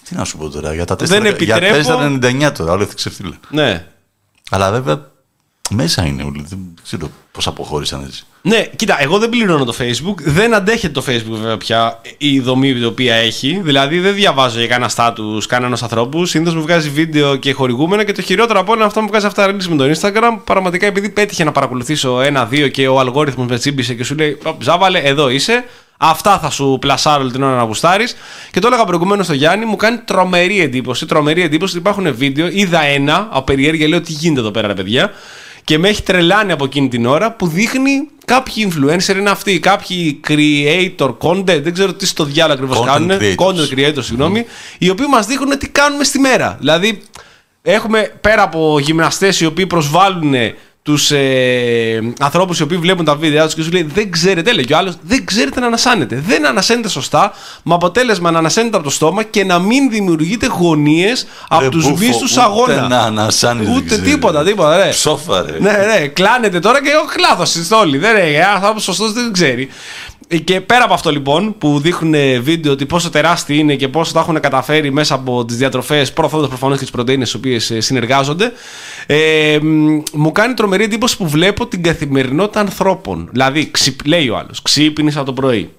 τι 0.08 0.14
να 0.14 0.24
σου 0.24 0.36
πω 0.36 0.48
τώρα, 0.48 0.74
για 0.74 0.84
τα 0.84 0.96
Δεν 0.96 1.08
4, 1.22 1.26
επιτρέπω- 1.26 1.44
για 1.44 1.84
4,99 2.50 2.52
τώρα, 2.52 2.72
όλο 2.72 2.82
έθιξε 2.82 3.10
φίλε. 3.10 3.34
ναι 3.50 3.86
Αλλά 4.50 4.70
βέβαια 4.70 5.08
μέσα 5.74 6.06
είναι 6.06 6.22
όλοι, 6.22 6.44
δεν 6.48 6.58
ξέρω 6.82 7.10
πώς 7.32 7.46
αποχώρησαν 7.46 8.04
έτσι. 8.06 8.24
Ναι, 8.42 8.66
κοίτα, 8.76 9.02
εγώ 9.02 9.18
δεν 9.18 9.28
πληρώνω 9.28 9.64
το 9.64 9.74
Facebook. 9.78 10.14
Δεν 10.16 10.54
αντέχεται 10.54 10.92
το 10.92 11.04
Facebook 11.06 11.36
βέβαια 11.40 11.56
πια 11.56 12.00
η 12.18 12.40
δομή 12.40 12.68
η 12.68 12.84
οποία 12.84 13.14
έχει. 13.14 13.60
Δηλαδή 13.64 13.98
δεν 13.98 14.14
διαβάζω 14.14 14.58
για 14.58 14.66
κανένα 14.66 14.88
στάτου 14.88 15.42
κανένας 15.48 15.82
ανθρώπους. 15.82 16.30
Συνήθως 16.30 16.54
μου 16.54 16.62
βγάζει 16.62 16.88
βίντεο 16.88 17.36
και 17.36 17.52
χορηγούμενα 17.52 18.04
και 18.04 18.12
το 18.12 18.22
χειρότερο 18.22 18.60
από 18.60 18.70
όλα 18.72 18.78
είναι 18.78 18.86
αυτό 18.86 18.98
που 18.98 19.04
μου 19.04 19.10
βγάζει 19.10 19.26
αυτά 19.26 19.46
τα 19.46 19.52
reels 19.52 19.66
με 19.66 19.76
το 19.76 19.84
Instagram. 19.94 20.40
Πραγματικά 20.44 20.86
επειδή 20.86 21.08
πέτυχε 21.08 21.44
να 21.44 21.52
παρακολουθήσω 21.52 22.20
ένα-δύο 22.20 22.68
και 22.68 22.88
ο 22.88 23.00
αλγόριθμος 23.00 23.46
με 23.46 23.58
τσίμπησε 23.58 23.94
και 23.94 24.04
σου 24.04 24.14
λέει 24.14 24.38
«Οπ, 24.44 24.62
Ζάβαλε, 24.62 24.98
εδώ 24.98 25.28
είσαι. 25.28 25.64
Αυτά 26.02 26.38
θα 26.38 26.50
σου 26.50 26.76
πλασάρω 26.80 27.22
όλη 27.22 27.32
την 27.32 27.42
ώρα 27.42 27.56
να 27.56 27.62
γουστάρεις. 27.62 28.16
Και 28.50 28.60
το 28.60 28.66
έλεγα 28.66 28.84
προηγουμένως 28.84 29.24
στο 29.24 29.34
Γιάννη, 29.34 29.64
μου 29.64 29.76
κάνει 29.76 29.98
τρομερή 29.98 30.60
εντύπωση. 30.60 31.06
Τρομερή 31.06 31.42
εντύπωση 31.42 31.76
ότι 31.76 31.88
υπάρχουν 31.88 32.14
βίντεο. 32.16 32.48
Είδα 32.48 32.80
ένα 32.82 33.28
από 33.30 33.42
περιέργεια, 33.44 33.88
λέω 33.88 34.00
τι 34.00 34.12
γίνεται 34.12 34.40
εδώ 34.40 34.50
πέρα, 34.50 34.66
ρε 34.66 34.74
παιδιά. 34.74 35.12
Και 35.70 35.78
με 35.78 35.88
έχει 35.88 36.02
τρελάνει 36.02 36.52
από 36.52 36.64
εκείνη 36.64 36.88
την 36.88 37.06
ώρα 37.06 37.32
που 37.32 37.46
δείχνει 37.46 38.08
κάποιοι 38.24 38.72
influencer 38.72 39.16
είναι 39.16 39.30
αυτοί, 39.30 39.60
κάποιοι 39.60 40.20
creator 40.28 41.16
content, 41.18 41.44
δεν 41.62 41.72
ξέρω 41.72 41.94
τι 41.94 42.06
στο 42.06 42.24
διάλογο 42.24 42.52
ακριβώς 42.52 42.78
Content 42.78 42.84
κάνουν. 42.84 43.10
creators. 43.10 43.34
Content 43.34 43.78
creators, 43.78 44.04
συγγνώμη, 44.04 44.44
οι 44.78 44.90
οποίοι 44.90 45.06
μας 45.10 45.26
δείχνουν 45.26 45.58
τι 45.58 45.68
κάνουμε 45.68 46.04
στη 46.04 46.18
μέρα. 46.18 46.56
Δηλαδή, 46.58 47.02
έχουμε 47.62 48.12
πέρα 48.20 48.42
από 48.42 48.78
γυμναστές 48.80 49.40
οι 49.40 49.46
οποίοι 49.46 49.66
προσβάλλουν 49.66 50.34
τους 50.82 51.10
ε, 51.10 52.12
ανθρώπους 52.20 52.58
οι 52.58 52.62
οποίοι 52.62 52.78
βλέπουν 52.78 53.04
τα 53.04 53.16
βίντεο 53.16 53.44
τους 53.44 53.54
και 53.54 53.62
σου 53.62 53.70
λέει 53.70 53.82
Δεν 53.82 54.10
ξέρετε, 54.10 54.52
λέει 54.52 54.64
και 54.64 54.72
ο 54.74 54.76
άλλος, 54.76 54.94
δεν 55.02 55.24
ξέρετε 55.24 55.60
να 55.60 55.66
ανασάνετε. 55.66 56.22
Δεν 56.26 56.46
ανασένετε 56.46 56.88
σωστά, 56.88 57.32
με 57.62 57.74
αποτέλεσμα 57.74 58.30
να 58.30 58.38
ανασένετε 58.38 58.76
από 58.76 58.84
το 58.84 58.90
στόμα 58.90 59.22
και 59.22 59.44
να 59.44 59.58
μην 59.58 59.90
δημιουργείτε 59.90 60.46
γωνίες 60.46 61.26
από 61.48 61.62
Ρε 61.62 61.68
τους 61.68 61.84
μπούφο, 61.88 62.04
μίσου 62.04 62.18
ούτε 62.30 62.40
αγώνα. 62.40 62.88
να 62.88 62.98
ανασάνεις 62.98 63.66
δεν 63.66 63.76
Ούτε 63.76 63.86
ξέρει. 63.86 64.02
τίποτα, 64.02 64.44
τίποτα, 64.44 64.76
ρε. 64.84 64.88
Ψόφα, 64.90 65.42
ρε. 65.42 65.58
Ναι, 65.60 65.72
ναι, 65.72 66.06
κλάνετε 66.06 66.58
τώρα 66.58 66.82
και 66.82 66.88
ο 66.90 67.20
λάθο 67.20 67.60
είστε 67.60 67.74
όλοι. 67.74 67.98
Δεν 67.98 68.16
είναι, 68.16 68.36
ένα 68.36 68.48
άνθρωπος 68.52 68.82
σωστός 68.82 69.12
δεν 69.12 69.32
ξέρει. 69.32 69.68
Και 70.38 70.60
πέρα 70.60 70.84
από 70.84 70.94
αυτό 70.94 71.10
λοιπόν 71.10 71.58
που 71.58 71.78
δείχνουν 71.80 72.42
βίντεο 72.42 72.72
ότι 72.72 72.86
πόσο 72.86 73.10
τεράστιοι 73.10 73.56
είναι 73.58 73.74
και 73.74 73.88
πόσο 73.88 74.12
τα 74.12 74.20
έχουν 74.20 74.40
καταφέρει 74.40 74.92
μέσα 74.92 75.14
από 75.14 75.44
τις 75.44 75.56
διατροφές, 75.56 76.12
προωθώντας 76.12 76.48
προφανώς 76.48 76.76
και 76.76 76.82
τις 76.82 76.92
πρωτενε 76.92 77.24
τι 77.24 77.36
οποίες 77.36 77.72
συνεργάζονται, 77.78 78.52
ε, 79.06 79.58
μ, 79.62 80.02
μου 80.12 80.32
κάνει 80.32 80.54
τρομερή 80.54 80.84
εντύπωση 80.84 81.16
που 81.16 81.28
βλέπω 81.28 81.66
την 81.66 81.82
καθημερινότητα 81.82 82.60
ανθρώπων. 82.60 83.28
Δηλαδή, 83.30 83.70
ξυπ, 83.70 84.06
λέει 84.06 84.28
ο 84.28 84.36
άλλος, 84.36 84.62
ξύπνησα 84.62 85.22
το 85.22 85.32
πρωί. 85.32 85.70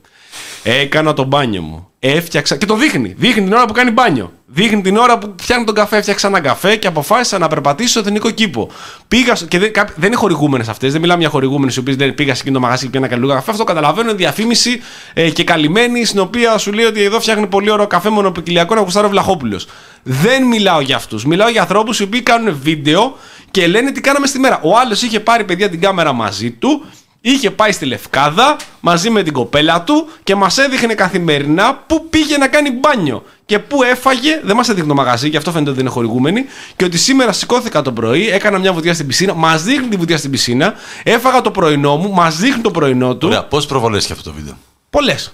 Έκανα 0.64 1.14
το 1.14 1.24
μπάνιο 1.24 1.62
μου. 1.62 1.91
Έφτιαξα. 2.04 2.56
Και 2.58 2.66
το 2.66 2.76
δείχνει. 2.76 3.14
Δείχνει 3.18 3.44
την 3.44 3.54
ώρα 3.54 3.66
που 3.66 3.74
κάνει 3.74 3.92
μπάνιο. 3.92 4.32
Δείχνει 4.46 4.82
την 4.82 4.98
ώρα 4.98 5.18
που 5.18 5.36
φτιάχνει 5.42 5.66
τον 5.66 5.76
καφέ. 5.76 5.98
Έφτιαξα 5.98 6.28
ένα 6.28 6.40
καφέ 6.40 6.76
και 6.76 6.88
αποφάσισα 6.88 7.38
να 7.38 7.48
περπατήσω 7.48 7.90
στο 7.90 8.00
εθνικό 8.00 8.30
κήπο. 8.30 8.70
Πήγα. 9.08 9.36
στο- 9.36 9.46
Και 9.46 9.60
δεν, 9.60 9.74
κάποιοι- 9.74 9.96
δεν 9.98 10.08
είναι 10.08 10.16
χορηγούμενες 10.16 10.68
αυτές. 10.70 10.92
Δεν 10.92 11.02
μιλάμε 11.02 11.20
για 11.22 11.30
χορηγούμενες 11.30 11.76
οι 11.76 11.80
οποίες 11.80 11.98
λένε 11.98 12.12
πήγα 12.12 12.34
σε 12.36 12.42
εκείνο 12.42 12.56
το 12.56 12.62
μαγαζί 12.64 12.84
και 12.84 12.90
πήρα 12.90 13.06
ένα 13.06 13.14
καλού 13.16 13.28
καφέ. 13.28 13.52
Αυτό 13.52 13.64
καταλαβαίνω. 13.64 14.10
Είναι 14.10 14.18
διαφήμιση 14.18 14.82
ε, 15.14 15.30
και 15.30 15.44
καλυμμένη 15.44 16.06
στην 16.06 16.20
οποία 16.20 16.58
σου 16.58 16.72
λέει 16.74 16.86
ότι 16.86 17.04
εδώ 17.04 17.20
φτιάχνει 17.20 17.48
πολύ 17.48 17.70
ωραίο 17.72 17.88
καφέ 17.88 18.10
μονοπικυλιακό 18.10 18.76
να 18.76 18.82
κουστάρει 18.82 19.06
ο 19.06 19.10
Βλαχόπουλος. 19.10 19.68
Δεν 20.04 20.44
μιλάω 20.44 20.82
για 20.82 20.96
αυτούς. 20.96 21.26
Μιλάω 21.26 21.50
για 21.50 21.62
ανθρώπους 21.62 22.00
οι 22.00 22.04
οποίοι 22.04 22.22
κάνουν 22.22 22.58
βίντεο 22.62 23.18
και 23.52 23.68
λένε 23.68 23.92
τι 23.92 24.02
κάναμε 24.02 24.28
στη 24.28 24.40
μέρα. 24.40 24.60
Ο 24.64 24.78
άλλος 24.78 25.02
είχε 25.02 25.20
πάρει 25.20 25.44
παιδιά 25.44 25.70
την 25.70 25.82
κάμερα 25.82 26.14
μαζί 26.14 26.52
του 26.52 26.86
Είχε 27.24 27.52
πάει 27.52 27.72
στη 27.72 27.86
Λευκάδα 27.86 28.56
μαζί 28.80 29.10
με 29.10 29.24
την 29.24 29.34
κοπέλα 29.34 29.84
του 29.84 30.10
και 30.24 30.36
μας 30.36 30.58
έδειχνε 30.58 30.94
καθημερινά 30.94 31.76
πού 31.76 32.10
πήγε 32.10 32.38
να 32.38 32.48
κάνει 32.48 32.72
μπάνιο 32.72 33.24
και 33.46 33.60
πού 33.60 33.84
έφαγε. 33.84 34.40
Δεν 34.44 34.56
μας 34.56 34.70
έδειχνε 34.70 34.88
το 34.88 34.96
μαγαζί, 34.96 35.30
γι' 35.30 35.38
αυτό 35.38 35.52
φαίνεται 35.52 35.70
ότι 35.70 35.80
δεν 35.80 35.88
είναι 35.88 35.96
χορηγούμενη. 35.96 36.46
Και 36.76 36.86
ότι 36.86 36.98
σήμερα 36.98 37.32
σηκώθηκα 37.32 37.82
το 37.82 37.92
πρωί, 37.92 38.30
έκανα 38.30 38.60
μια 38.60 38.74
βουτιά 38.74 38.94
στην 38.94 39.08
πισίνα, 39.08 39.34
μας 39.34 39.64
δείχνει 39.64 39.88
τη 39.88 39.96
βουτιά 39.96 40.18
στην 40.18 40.32
πισίνα, 40.32 40.74
έφαγα 41.04 41.42
το 41.42 41.52
πρωινό 41.52 41.98
μου, 41.98 42.12
μας 42.14 42.38
δείχνει 42.38 42.62
το 42.62 42.72
πρωινό 42.72 43.16
του. 43.16 43.28
Ωραία, 43.28 43.44
πόσε 43.46 43.68
προβολές 43.68 44.04
έχει 44.04 44.14
αυτό 44.14 44.30
το 44.30 44.36
βίντεο; 44.36 44.58
Πολλές. 44.90 45.34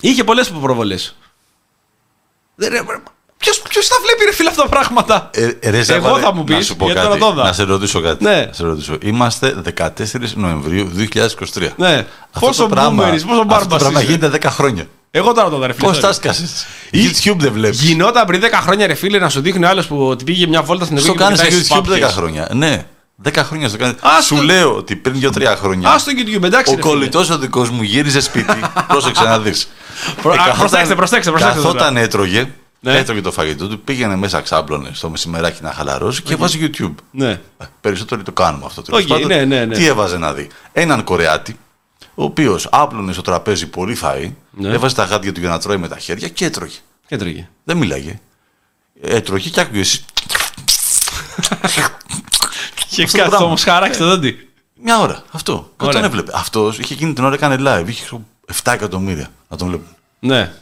Είχε 0.00 0.24
πολλές 0.24 0.50
προβολές. 0.50 1.16
Ποιος 3.68 3.88
τα 3.88 3.96
βλέπει, 4.02 4.24
ρε 4.24 4.32
φίλε, 4.32 4.48
αυτά 4.48 4.62
τα 4.62 4.68
πράγματα; 4.68 5.30
Ε, 5.32 5.44
ε, 5.60 5.70
ρε, 5.70 5.76
Εγώ 5.76 5.84
Ζαβάρε, 5.84 6.22
θα 6.22 6.32
μου 6.34 6.44
πεις, 6.44 6.54
να 6.56 6.62
σου 6.62 6.76
πω 6.76 6.84
γιατί 6.84 7.00
κάτι, 7.00 7.18
τώρα 7.18 7.32
το 7.32 7.38
είδα. 7.40 7.46
Να 7.48 7.52
σε 7.52 7.62
ρωτήσω 7.62 8.00
κάτι. 8.00 8.24
Ναι. 8.24 8.44
Να 8.46 8.52
σε 8.52 8.62
ρωτήσω. 8.64 8.96
Είμαστε 9.02 9.54
14 9.76 9.88
Νοεμβρίου 10.34 10.90
2023. 10.96 11.68
Ναι. 11.76 12.06
Αυτό 12.32 12.46
Πόσο 12.46 12.62
το 12.62 12.68
πράγμα, 12.68 13.02
boomerist, 13.04 13.10
πόσο 13.10 13.24
αυτό 13.30 13.44
μπάρμπας 13.44 13.68
το 13.68 13.76
πράγμα 13.76 14.02
είσαι. 14.02 14.12
γίνεται 14.12 14.38
10 14.42 14.50
χρόνια. 14.50 14.86
Εγώ 15.10 15.32
τώρα 15.32 15.48
το 15.50 15.56
είδα, 15.56 15.66
ρε 15.66 15.72
φίλε. 15.72 15.86
Πώς 15.86 15.96
sorry. 15.96 16.00
τα 16.00 16.12
σκάσει. 16.12 16.44
YouTube 16.92 17.36
δεν 17.38 17.52
βλέπεις. 17.52 17.80
Γινόταν 17.82 18.26
πριν 18.26 18.40
10 18.40 18.44
χρόνια, 18.62 18.86
ρε 18.86 18.94
φίλε, 18.94 19.18
να 19.18 19.28
σου 19.28 19.40
δείχνει 19.40 19.64
ο 19.64 19.68
άλλος 19.68 19.86
που 19.86 20.06
ότι 20.08 20.24
πήγε 20.24 20.46
μια 20.46 20.62
βόλτα 20.62 20.84
στην 20.84 20.98
Στο 20.98 21.12
Ευρώπη. 21.12 21.36
κάνεις 21.36 21.64
στο 21.66 21.76
YouTube 21.84 22.04
10 22.06 22.08
χρόνια. 22.10 22.48
Ναι. 22.52 22.84
10 23.24 23.30
χρόνια 23.36 23.68
στο 23.68 23.78
κάνεις. 23.78 23.94
Ας 24.00 24.24
Σου 24.24 24.36
το- 24.36 24.42
λέω 24.42 24.76
ότι 24.76 24.96
πριν 24.96 25.20
2-3 25.20 25.56
χρόνια. 25.56 25.90
Α 25.90 25.98
στο 25.98 26.12
YouTube, 26.16 26.42
εντάξει. 26.42 26.72
Ο 26.72 26.76
ρε 26.76 26.82
φίλε. 26.82 26.92
κολλητός 26.94 27.30
ο 27.30 27.38
δικός 27.38 27.70
μου 27.70 27.82
γύριζε 27.82 28.20
σπίτι. 28.20 28.58
Πρόσεξε 28.88 29.22
να 29.24 29.38
δεις. 29.38 29.68
Προ- 30.22 30.32
α, 30.34 30.54
προσέξτε, 30.58 30.94
προσέξτε, 30.94 31.30
προσέξτε 31.30 31.60
Καθόταν, 31.60 31.96
έτρωγε. 31.96 32.48
Ναι. 32.80 32.96
Έτρωγε 32.98 33.20
το 33.20 33.32
φαγητό 33.32 33.68
του, 33.68 33.80
πήγαινε 33.80 34.16
μέσα 34.16 34.40
ξάπλωνε 34.40 34.90
στο 34.92 35.10
μεσημεράκι 35.10 35.62
να 35.62 35.72
χαλαρώσει 35.72 36.22
και 36.22 36.32
έβαζε 36.32 36.58
YouTube. 36.60 36.94
Ναι. 37.10 37.30
Ε, 37.30 37.64
Περισσότεροι 37.80 38.22
το 38.22 38.32
κάνουμε 38.32 38.64
αυτό. 38.66 38.82
τέλος 38.82 39.02
Οκ, 39.02 39.08
πάντων. 39.08 39.26
ναι, 39.26 39.44
ναι, 39.44 39.64
ναι. 39.64 39.74
Τι 39.74 39.86
έβαζε 39.86 40.18
να 40.18 40.32
δει. 40.32 40.48
Έναν 40.72 41.04
Κορεάτη, 41.04 41.58
ο 42.14 42.22
οποίος 42.24 42.68
άπλωνε 42.70 43.12
στο 43.12 43.22
τραπέζι 43.22 43.66
πολύ 43.66 43.98
φαΐ, 44.02 44.30
Ναι. 44.50 44.68
έβαζε 44.68 44.94
τα 44.94 45.04
γάντια 45.04 45.32
του 45.32 45.40
για 45.40 45.48
να 45.48 45.58
τρώει 45.58 45.76
με 45.76 45.88
τα 45.88 45.98
χέρια 45.98 46.28
και 46.28 46.44
έτρωγε. 46.44 46.76
Και 47.06 47.16
τρώγε. 47.16 47.48
Δεν 47.64 47.76
μίλαγε. 47.76 48.20
Έτρωγε 49.00 49.48
και 49.48 49.60
άκουγε. 49.60 49.80
εσύ. 49.80 50.04
Και 52.88 53.02
Αυτό 53.02 53.16
το 53.16 53.22
κάτσε 53.22 53.28
πράγμα. 53.28 53.46
όμως 53.46 53.62
χαράξει 53.62 53.98
το 53.98 54.06
δόντι. 54.06 54.48
Μια 54.82 54.98
ώρα. 55.00 55.22
Αυτό. 55.30 55.70
Και 55.76 55.84
Ωραία. 55.84 55.98
Όταν 55.98 56.04
έβλεπε. 56.10 56.32
Αυτός 56.34 56.78
είχε 56.78 56.94
εκείνη 56.94 57.12
την 57.12 57.24
ώρα 57.24 57.34
έκανε 57.34 57.56
live. 57.60 57.88
Είχε 57.88 58.08
7 58.64 58.72
εκατομμύρια 58.72 59.28
να 59.48 59.56
τον 59.56 59.68
βλέπουν. 59.68 59.86
Ναι. 60.18 60.52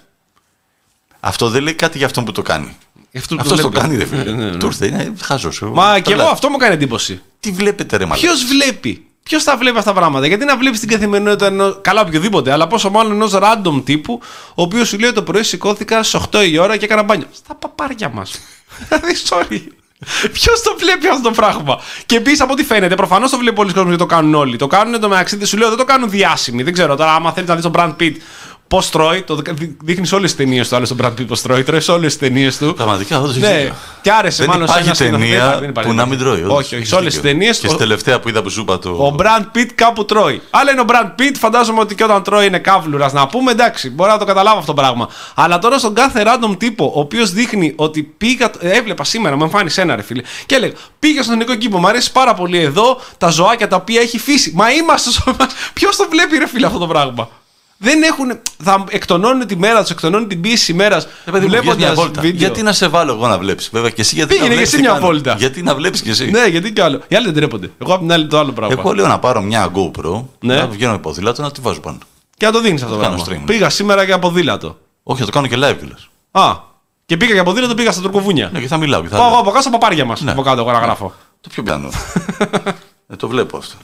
Αυτό 1.27 1.49
δεν 1.49 1.63
λέει 1.63 1.75
κάτι 1.75 1.99
για 1.99 2.07
αυτόν 2.07 2.25
που 2.25 2.33
το 2.33 2.43
κάνει. 2.43 2.77
Αυτό 3.17 3.37
Αυτός 3.39 3.61
το 3.61 3.71
βλέπει. 3.71 3.87
κάνει, 3.87 3.97
ρε 3.97 4.05
φίλε. 4.05 4.23
Ναι, 4.23 4.31
ναι, 4.31 4.51
ναι. 4.51 4.57
Του 4.57 4.67
ήρθε, 4.67 4.87
είναι 4.87 5.13
χάζο. 5.21 5.51
Μα 5.73 5.99
και 6.01 6.13
εγώ 6.13 6.23
αυτό 6.23 6.49
μου 6.49 6.57
κάνει 6.57 6.75
εντύπωση. 6.75 7.21
Τι 7.41 7.51
βλέπετε, 7.51 7.97
ρε 7.97 8.05
Μαλάκα; 8.05 8.27
Ποιος 8.27 8.45
βλέπει; 8.45 9.07
Ποιος 9.23 9.45
τα 9.45 9.57
βλέπει 9.57 9.79
αυτά 9.79 9.93
τα 9.93 9.99
πράγματα; 9.99 10.27
Γιατί 10.27 10.45
να 10.45 10.57
βλέπεις 10.57 10.81
την 10.81 10.89
καθημερινότητα 10.89 11.47
ενό. 11.47 11.75
Καλά, 11.75 12.01
οποιοδήποτε. 12.01 12.53
Αλλά 12.53 12.67
πόσο 12.67 12.91
μάλλον 12.91 13.13
ενός 13.13 13.33
random 13.35 13.83
τύπου, 13.85 14.21
ο 14.55 14.63
οποίος 14.63 14.89
σου 14.89 14.99
λέει 14.99 15.13
το 15.13 15.23
πρωί 15.23 15.43
σηκώθηκα 15.43 16.03
στις 16.03 16.21
8 16.33 16.49
η 16.51 16.59
ώρα 16.59 16.77
και 16.77 16.85
έκανα 16.85 17.03
μπάνιο. 17.03 17.27
Στα 17.33 17.55
παπάρια 17.55 18.09
μας. 18.09 18.41
Δηλαδή, 18.89 19.15
sorry. 19.29 19.61
Ποιος 20.33 20.63
το 20.63 20.77
βλέπει 20.79 21.09
αυτό 21.09 21.23
το 21.23 21.31
πράγμα; 21.31 21.79
Και 22.07 22.17
επίσης 22.17 22.41
από 22.41 22.53
ό,τι 22.53 22.65
φαίνεται, 22.65 22.95
προφανώς 22.95 23.31
το 23.31 23.39
βλέπει 23.39 23.55
πολλοί 23.55 23.73
κόσμος 23.73 23.89
γιατί 23.89 24.03
το 24.09 24.15
κάνουν 24.15 24.35
όλοι. 24.35 24.57
Το 24.57 24.67
κάνουν 24.67 25.01
το 25.01 25.09
μεταξύ 25.09 25.45
σου 25.45 25.57
λέω 25.57 25.69
δεν 25.69 25.79
το 25.79 25.85
κάνουν 25.85 26.11
διάσημοι. 26.11 26.63
Δεν 26.63 26.73
ξέρω 26.73 26.97
τώρα, 26.97 27.15
άμα 27.15 27.33
θέλεις 27.33 27.49
να 27.49 27.55
δεις 27.55 27.65
τον 27.65 27.73
Brad 27.77 27.95
Pitt 28.01 28.15
πώ 28.69 28.83
τρώει, 28.91 29.23
το 29.23 29.39
δείχνεις 29.83 30.13
όλες 30.13 30.35
τις 30.35 30.45
ταινίες 30.45 30.69
του. 30.69 30.77
Άλλος 30.77 30.89
τον 30.89 30.99
Brad 31.03 31.11
Pitt 31.21 31.27
πώ 31.27 31.39
τρώει, 31.39 31.63
τρώει 31.63 31.81
σε 31.81 31.93
όλες 31.93 32.17
τις 32.17 32.29
ταινίες 32.29 32.59
του. 32.59 32.75
Πραγματικά, 32.75 33.21
όντως 33.21 33.37
Ναι, 33.37 33.73
και 34.03 34.11
άρεσε 34.13 34.43
Δεν 34.45 34.51
μάλλον 34.51 34.67
σε 34.69 34.73
υπάρχει 34.73 34.87
ένα 34.89 34.95
σκηνοθέτη. 34.95 35.27
Δεν 35.27 35.41
ταινία 35.41 35.47
υπάρχει, 35.47 35.73
δεν 35.73 35.73
που 35.85 35.93
να 35.93 36.07
μην 36.07 36.19
τρώει. 36.19 36.41
όντως. 36.43 36.53
Όχι, 36.53 36.65
όχι. 36.65 36.75
Έχεις 36.75 36.89
Σε 36.89 36.95
όλες 36.95 37.13
τις 37.13 37.21
δίκιο. 37.23 37.31
ταινίες. 37.39 37.59
Και 37.59 37.69
στη 37.69 37.77
τελευταία 37.77 38.21
που 38.21 38.29
είδα 38.29 38.43
που 38.43 38.51
σου 38.51 38.61
είπα 38.61 38.79
το. 38.79 38.91
Ο 38.91 39.15
Brad 39.19 39.57
Pitt 39.57 39.67
κάπου 39.75 40.05
τρώει. 40.05 40.43
Άλλα 40.51 40.71
είναι 40.71 40.81
ο 40.81 40.85
Brad 40.89 41.21
Pitt, 41.21 41.35
φαντάζομαι 41.39 41.81
ότι 41.81 41.95
και 41.95 42.05
όταν 42.05 42.23
τρώει 42.23 42.47
είναι 42.47 42.59
καύλουρας 42.59 43.13
να 43.13 43.27
πούμε. 43.27 43.51
Εντάξει, 43.51 43.91
μπορώ 43.91 44.11
να 44.13 44.19
το 44.19 44.25
καταλάβω 44.25 44.59
αυτό 44.59 44.75
το 44.75 44.81
πράγμα. 44.83 45.09
Αλλά 45.35 45.59
τώρα 45.59 45.79
στον 45.79 45.95
κάθε 45.95 46.23
random 46.27 46.57
τύπο, 46.59 46.93
ο 46.95 47.01
οποίος 47.01 47.31
δείχνει 47.33 47.73
ότι 47.77 48.03
πήγα. 48.03 48.51
ε, 48.61 48.71
Έβλεπα 48.71 49.05
σήμερα, 49.05 49.37
μου 49.37 49.43
εμφάνισε 49.45 49.81
ένα 49.81 49.97
ρε 49.97 50.03
φίλε. 50.03 50.23
Και 50.47 50.55
έλεγα, 50.55 50.73
πήγα 50.99 51.23
στον 51.23 51.35
εθνικό 51.35 51.55
κήπο, 51.59 51.79
μου 51.79 51.89
αρέσει 51.89 52.13
πάρα 52.13 52.35
πολύ 52.35 52.59
εδώ 52.59 53.01
τα 53.19 53.29
ζωάκια 53.29 53.69
τα 53.69 53.77
οποία 53.77 54.01
έχει 54.01 54.19
φύση. 54.19 54.53
Μα 54.55 54.71
είμαστε 54.73 55.11
στο. 55.11 55.37
Ποιος 55.75 55.97
το 55.97 56.07
βλέπει 56.11 56.39
ρε 56.39 56.47
φίλε 56.47 56.67
αυτό 56.67 56.79
το 56.79 56.87
πράγμα; 56.87 57.29
Δεν 57.79 58.03
έχουν. 58.03 58.39
Θα 58.63 58.85
εκτονώνουν 58.91 59.47
τη 59.47 59.57
μέρα 59.57 59.81
τους, 59.81 59.91
εκτονώνουν 59.91 60.29
την 60.29 60.41
πίεση 60.41 60.73
ημέρα. 60.73 60.97
Ε, 60.97 61.31
παιδί 61.31 61.47
μου, 61.47 61.57
βγες 61.61 61.77
μια 61.77 61.95
βόλτα. 61.95 62.27
Γιατί 62.27 62.63
να 62.63 62.73
σε 62.73 62.89
βάλω 62.89 63.13
εγώ 63.13 63.27
να 63.27 63.39
βλέπεις. 63.39 63.69
Βέβαια 63.73 63.91
και 63.91 64.01
εσύ 64.01 64.15
γιατί 64.15 64.29
Πήγαινε 64.35 64.49
να 64.49 64.55
και 64.55 64.57
βλέπεις 64.61 64.73
εσύ 64.73 64.83
τι 64.83 64.89
μια 64.89 64.99
κάνω. 64.99 65.07
βόλτα. 65.07 65.35
Γιατί 65.39 65.63
να 65.63 65.75
βλέπεις 65.75 66.03
και 66.03 66.11
εσύ. 66.11 66.31
Ναι, 66.31 66.47
γιατί 66.47 66.73
κι 66.73 66.81
άλλο. 66.81 67.01
Οι 67.09 67.17
άλλοι 67.17 67.25
δεν 67.25 67.35
τρέπονται. 67.35 67.71
Εγώ 67.79 67.95
απ' 67.95 68.01
την 68.01 68.13
άλλη 68.13 68.27
το 68.27 68.39
άλλο 68.39 68.53
πράγμα. 68.53 68.77
Εγώ 68.79 68.93
λέω 68.93 69.07
να 69.07 69.19
πάρω 69.19 69.41
μια 69.43 69.71
GoPro, 69.75 70.23
Ναι. 70.41 70.55
να 70.57 70.67
βγαίνω 70.67 70.93
με 70.93 70.99
ποδήλατο 70.99 71.43
να 71.43 71.51
τη 71.51 71.61
βάζω 71.61 71.81
πάνω. 71.81 71.99
Και 72.37 72.47
να 72.47 72.53
το 72.53 72.61
δίνεις 72.61 72.83
αυτό 72.83 72.95
το 72.97 73.01
κάνω 73.03 73.17
πράγμα. 73.23 73.43
stream. 73.43 73.47
Πήγα 73.47 73.71
σήμερα 73.71 74.03
για 74.03 74.19
ποδήλατο. 74.19 74.79
Όχι, 75.03 75.19
θα 75.21 75.27
το 75.27 75.33
κάνω 75.33 75.47
και 75.47 75.57
live 75.57 75.77
κιόλας. 75.79 76.09
Α, 76.31 76.57
και 77.07 77.17
πήγα 77.17 77.33
για 77.33 77.43
ποδήλατο, 77.45 77.75
πήγα 77.75 77.93
στα 77.93 78.01
τουρκοβούνια. 78.03 78.51
Ναι, 78.53 78.61
και 78.61 78.67
θα 78.67 78.77
μιλάω. 78.77 79.03
Και 79.03 79.09
θα 79.09 79.17
Πάω 79.17 79.25
εγώ 79.25 79.31
λέω. 79.33 79.41
από 79.41 79.51
κάτω 79.51 79.63
στα 79.63 79.71
παπάρια 79.71 80.05
μας. 80.05 80.21
Ναι. 80.21 80.31
Από 80.31 80.43
κάτω, 80.43 80.61
εγώ 80.61 80.73
να 80.73 80.79
γράφω. 80.79 81.13
Το 81.41 81.49
πιο 81.53 81.63
πιάνω. 81.63 81.89
ε, 83.13 83.17
το 83.17 83.29
βλέπω 83.29 83.57
αυτό. 83.57 83.75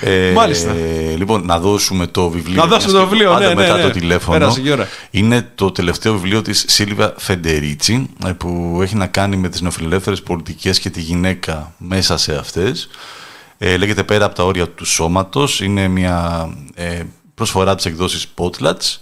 Ε, 0.00 0.30
Μάλιστα. 0.34 0.72
λοιπόν, 1.16 1.46
να 1.46 1.58
δώσουμε 1.58 2.06
το 2.06 2.28
βιβλίο. 2.30 2.56
Να 2.56 2.66
δώσουμε 2.66 2.92
μιας 2.92 3.02
το 3.02 3.08
και 3.08 3.14
βιβλίο, 3.14 3.32
πάντα 3.32 3.48
ναι, 3.48 3.54
ναι, 3.54 3.60
μετά 3.60 3.76
ναι. 3.76 3.82
το 3.82 3.90
τηλέφωνο. 3.90 4.38
Πέρασε 4.38 4.60
η 4.64 4.70
ώρα. 4.70 4.88
Είναι 5.10 5.50
το 5.54 5.72
τελευταίο 5.72 6.12
βιβλίο 6.12 6.42
της 6.42 6.64
Σίλβια 6.68 7.14
Φεντερίτσι 7.18 8.08
ε, 8.26 8.32
που 8.32 8.78
έχει 8.82 8.96
να 8.96 9.06
κάνει 9.06 9.36
με 9.36 9.48
τις 9.48 9.60
νεοφιλελεύθερες 9.60 10.22
πολιτικές 10.22 10.78
και 10.78 10.90
τη 10.90 11.00
γυναίκα 11.00 11.74
μέσα 11.78 12.16
σε 12.16 12.34
αυτές. 12.34 12.88
Ε, 13.58 13.76
λέγεται 13.76 14.02
«Πέρα 14.02 14.24
από 14.24 14.34
τα 14.34 14.44
όρια 14.44 14.68
του 14.68 14.84
σώματος». 14.84 15.60
Είναι 15.60 15.88
μια 15.88 16.48
ε, 16.74 17.00
προσφορά 17.34 17.74
της 17.74 17.84
εκδόσης 17.84 18.26
Potlats. 18.38 18.96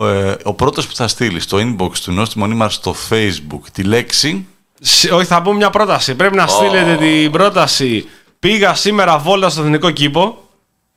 Ε, 0.00 0.34
ο 0.42 0.52
πρώτος 0.54 0.86
που 0.86 0.94
θα 0.94 1.08
στείλει 1.08 1.40
στο 1.40 1.58
inbox 1.58 1.90
του 2.04 2.12
Νόστιμο 2.12 2.46
Νήμαρ 2.46 2.70
στο 2.70 2.94
facebook 3.10 3.60
τη 3.72 3.82
λέξη 3.82 4.46
Σ- 4.80 5.12
Όχι, 5.12 5.26
θα 5.26 5.42
πούμε 5.42 5.56
μια 5.56 5.70
πρόταση. 5.70 6.14
Πρέπει 6.14 6.36
να 6.36 6.46
στείλετε 6.46 6.96
την 6.96 7.30
πρόταση. 7.30 8.08
Πήγα 8.40 8.74
σήμερα 8.74 9.18
βόλτα 9.18 9.48
στο 9.50 9.62
εθνικό 9.62 9.90
κήπο. 9.90 10.42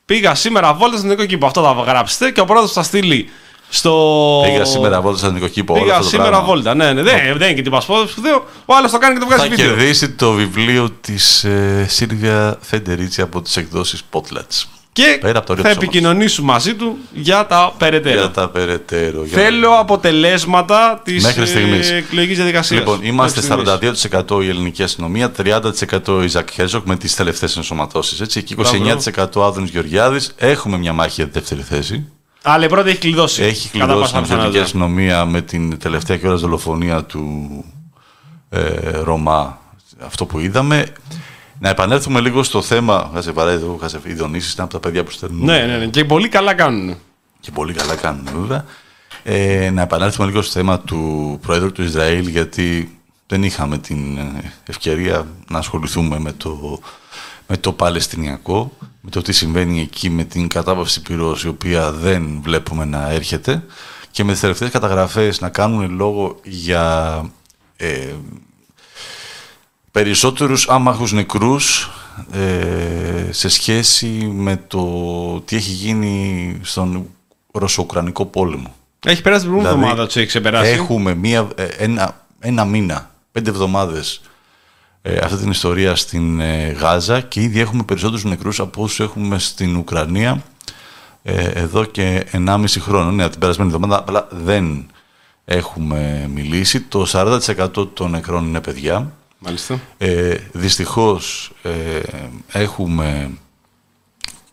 Πήγα 0.06 0.36
σήμερα 0.36 0.74
βόλτα 0.74 0.98
στο 0.98 1.06
εθνικό 1.06 1.26
κήπο. 1.26 1.46
Αυτό 1.46 1.62
θα 1.64 1.92
γράψετε. 1.92 2.32
Και 2.32 2.40
ο 2.40 2.46
πρώτο 2.46 2.68
θα 2.68 2.84
στείλει 2.84 3.30
στο. 3.70 4.42
Πήγα 4.46 4.66
σήμερα 4.66 5.02
βόλτα 5.02 5.18
στο 5.18 5.28
εθνικό 5.28 5.48
κήπο. 5.48 5.74
όλο 5.74 5.82
Πήγα 5.82 5.94
αυτό 5.96 6.04
το 6.06 6.10
σήμερα 6.10 6.30
πράγμα. 6.30 6.48
βόλτα. 6.48 6.76
Ναι, 6.76 6.94
ναι, 6.94 7.02
δεν, 7.02 7.16
δεν 7.38 7.48
είναι 7.48 7.54
και 7.54 7.62
την 7.62 7.72
πασπόδο 7.72 8.08
σπουδαίο. 8.08 8.46
Ο 8.66 8.76
άλλος 8.76 8.92
το 8.92 8.98
κάνει 8.98 9.14
και 9.14 9.20
το 9.20 9.26
βγάζει 9.26 9.42
Θα 9.42 9.50
βίντεο. 9.50 9.66
κερδίσει 9.68 10.10
το 10.10 10.32
βιβλίο 10.32 10.90
της 11.02 11.44
ε, 11.44 11.86
Σίλβια 11.90 12.58
Φεντερίτσι 12.62 13.22
από 13.22 13.42
τις 13.42 13.58
εκδόσεις 13.58 14.02
Potlats. 14.12 14.64
Και 14.94 15.18
Πέρα 15.22 15.38
από 15.38 15.48
το 15.48 15.52
όριο 15.52 15.64
θα 15.64 15.70
του 15.70 15.76
σώματος. 15.76 15.84
επικοινωνήσουμε 15.84 16.52
μαζί 16.52 16.76
του 16.76 16.98
για 17.14 17.46
τα 17.46 17.74
περαιτέρω. 17.78 18.20
Για 18.20 18.32
τα 18.32 18.50
περαιτέρω. 18.50 19.24
για- 19.26 19.38
Θέλω 19.38 19.70
αποτελέσματα 19.80 21.02
της 21.04 21.24
Μέχρι 21.24 21.46
στιγμής. 21.46 21.90
εκλογικής 21.92 22.36
διαδικασίας. 22.36 22.80
Λοιπόν, 22.80 23.00
είμαστε 23.04 23.42
42% 23.42 24.42
η 24.42 24.48
ελληνική 24.50 24.84
αστυνομία, 24.84 25.32
30% 25.32 26.24
η 26.24 26.28
Ζακ 26.28 26.50
Χέρζοκ 26.52 26.86
με 26.86 26.96
τις 26.96 27.16
τελευταίες 27.16 27.56
ενσωματώσεις. 27.58 28.28
Και 28.28 28.40
29% 28.40 29.44
Άδωνης 29.46 29.70
Γεωργιάδης. 29.70 30.32
Έχουμε 30.38 30.78
μια 30.78 30.94
μάχη 30.94 31.12
για 31.16 31.26
τη 31.26 31.32
δεύτερη 31.32 31.62
θέση. 31.62 32.06
Αλλά 32.42 32.66
η 32.66 32.70
πρώτη 32.70 32.90
έχει 32.90 32.98
κλειδώσει. 33.00 33.44
Έχει 33.44 33.70
Κατά 33.70 33.86
κλειδώσει 33.86 34.12
πάσα 34.14 34.24
την 34.26 34.34
ελληνική 34.34 34.58
πιθανότητα. 34.58 34.64
αστυνομία 34.64 35.26
με 35.26 35.42
την 35.42 35.78
τελευταία 35.80 36.18
κιόλα 36.18 36.36
δολοφονία 36.36 37.04
του 37.04 37.50
ε, 38.50 38.60
Ρωμά. 39.04 39.60
Αυτό 40.06 40.26
που 40.26 40.40
είδαμε. 40.40 40.86
Να 41.62 41.70
επανέλθουμε 41.70 42.20
λίγο 42.20 42.44
στο 42.44 42.62
θέμα. 42.62 43.12
Χάσε 43.14 43.32
παράδειγμα, 43.32 43.78
χάσε 43.82 44.00
οι 44.04 44.14
Δονήσεις 44.14 44.54
ήταν 44.54 44.66
από 44.66 44.74
τα 44.74 44.80
παιδιά 44.80 45.04
που 45.04 45.12
στέλνουν. 45.12 45.46
Ναι, 45.46 45.66
ναι, 45.66 45.78
ναι. 45.78 45.86
Και 45.86 46.06
πολύ 46.06 46.30
καλά 46.30 46.54
κάνουν. 46.54 46.96
Και 47.40 47.52
πολύ 47.52 47.74
καλά 47.74 47.96
κάνουν 47.96 48.28
βέβαια. 48.34 48.66
Ε, 49.24 49.70
να 49.70 49.82
επανέλθουμε 49.82 50.28
λίγο 50.28 50.42
στο 50.42 50.52
θέμα 50.52 50.80
του 50.80 51.38
Πρόεδρου 51.42 51.72
του 51.72 51.84
Ισραήλ 51.84 52.28
γιατί 52.28 52.98
δεν 53.28 53.44
είχαμε 53.44 53.78
την 53.78 54.18
ε, 54.18 54.54
ευκαιρία 54.66 55.28
να 55.50 55.58
ασχοληθούμε 55.58 56.20
με 56.20 56.32
το, 56.32 56.80
με 57.48 57.58
το 57.58 57.72
Παλαιστινιακό, 57.72 58.72
με 59.02 59.10
το 59.10 59.22
τι 59.22 59.32
συμβαίνει 59.32 59.82
εκεί 59.82 60.10
με 60.10 60.24
την 60.24 60.48
κατάπαυση 60.48 61.02
πυρός 61.02 61.44
η 61.44 61.48
οποία 61.48 61.92
δεν 61.92 62.40
βλέπουμε 62.42 62.86
να 62.86 63.10
έρχεται 63.10 63.64
και 64.12 64.24
με 64.24 64.32
τις 64.32 64.42
τελευταίες 64.42 64.72
καταγραφές 64.72 65.42
να 65.42 65.50
κάνουν 65.50 65.96
λόγο 65.96 66.40
για 66.44 67.26
ε, 67.78 68.14
περισσότερους 69.92 70.70
άμαχους 70.70 71.12
νεκρούς 71.12 71.90
ε, 72.32 73.32
σε 73.32 73.50
σχέση 73.50 74.08
με 74.34 74.64
το 74.68 74.82
τι 75.46 75.56
έχει 75.56 75.72
γίνει 75.72 76.60
στον 76.64 77.06
Ρωσο-Ουκρανικό 77.52 78.26
πόλεμο. 78.26 78.76
Έχει 79.06 79.22
περάσει 79.22 79.42
την 79.42 79.52
προηγούμενη 79.52 79.80
Δηλαδή, 79.80 79.92
εβδομάδα, 79.92 80.14
του 80.14 80.20
έχει 80.20 80.28
ξεπεράσει. 80.28 80.72
Έχουμε 80.72 81.14
μία, 81.16 81.48
ε, 81.56 81.64
ένα, 81.64 82.26
ένα 82.40 82.66
μήνα, 82.66 83.12
πέντε 83.32 83.50
εβδομάδες 83.50 84.22
ε, 85.02 85.18
αυτή 85.18 85.38
την 85.38 85.50
ιστορία 85.50 85.96
στην 85.96 86.40
ε, 86.40 86.72
Γάζα 86.72 87.22
και 87.22 87.42
ήδη 87.42 87.60
έχουμε 87.60 87.84
περισσότερους 87.84 88.24
νεκρούς 88.24 88.60
από 88.60 88.84
όσους 88.84 89.00
έχουμε 89.00 89.40
στην 89.40 89.76
Ουκρανία 89.76 90.44
ε, 91.24 91.48
εδώ 91.48 91.86
και 91.86 92.26
1,5 92.32 92.66
χρόνο. 92.80 93.12
Ναι, 93.12 93.30
την 93.30 93.40
περασμένη 93.40 93.70
εβδομάδα 93.74 93.98
απλά 93.98 94.28
δεν 94.32 94.86
έχουμε 95.46 96.30
μιλήσει. 96.34 96.82
Το 96.82 97.06
40% 97.12 97.88
των 97.94 98.12
νεκρών 98.12 98.46
είναι 98.46 98.62
παιδιά. 98.62 99.12
Μάλιστα. 99.44 99.80
Ε, 99.98 100.36
δυστυχώς 100.52 101.52
ε, 101.62 102.00
έχουμε 102.52 103.32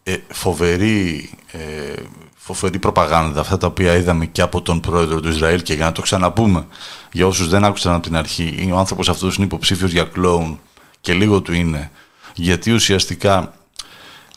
ε, 0.03 0.17
φοβερή, 0.29 1.31
ε, 1.53 2.03
φοβερή 2.37 2.79
προπαγάνδα, 2.79 3.41
αυτά 3.41 3.57
τα 3.57 3.67
οποία 3.67 3.97
είδαμε 3.97 4.27
και 4.27 4.43
από 4.43 4.63
τον 4.63 4.81
πρόεδρο 4.81 5.21
του 5.21 5.29
Ισραήλ 5.29 5.63
και 5.63 5.75
για 5.75 5.85
να 5.85 5.93
το 5.93 6.03
ξαναπούμε, 6.03 6.67
για 7.13 7.27
όσους 7.27 7.49
δεν 7.49 7.65
άκουσαν 7.65 7.95
από 7.95 8.03
την 8.03 8.17
αρχή, 8.17 8.71
ο 8.73 8.79
άνθρωπος 8.79 9.09
αυτός 9.09 9.37
είναι 9.37 9.47
υποψήφιος 9.47 9.91
για 9.93 10.05
κλόουν 10.05 10.61
και 11.01 11.13
λίγο 11.13 11.41
του 11.41 11.53
είναι, 11.53 11.91
γιατί 12.35 12.73
ουσιαστικά 12.73 13.53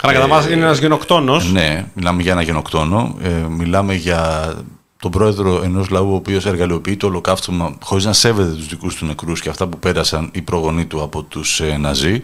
Καλά, 0.02 0.14
κατά 0.14 0.28
βάση 0.28 0.54
είναι 0.54 0.64
ένας 0.64 0.80
γενοκτόνος. 0.80 1.52
ναι, 1.52 1.86
μιλάμε 1.94 2.22
για 2.22 2.32
ένα 2.32 2.42
γενοκτόνο. 2.42 3.16
Ε, 3.22 3.30
μιλάμε 3.30 3.94
για 3.94 4.54
τον 5.02 5.12
πρόεδρο 5.12 5.62
ενός 5.64 5.90
λαού 5.90 6.12
ο 6.12 6.16
οποίος 6.16 6.46
εργαλειοποιεί 6.46 6.98
το 6.98 7.08
ολοκαύτωμα 7.08 7.76
χωρίς 7.84 8.06
να 8.06 8.14
σέβεται 8.14 8.52
τους 8.52 8.68
δικούς 8.68 8.96
του 8.96 9.06
νεκρούς 9.06 9.42
και 9.42 9.50
αυτά 9.50 9.68
που 9.68 9.80
πέρασαν 9.80 10.30
οι 10.34 10.42
προγονείς 10.42 10.88
του 10.88 11.02
από 11.02 11.24
τους 11.24 11.60
ε, 11.60 11.78
Ναζί. 11.78 12.24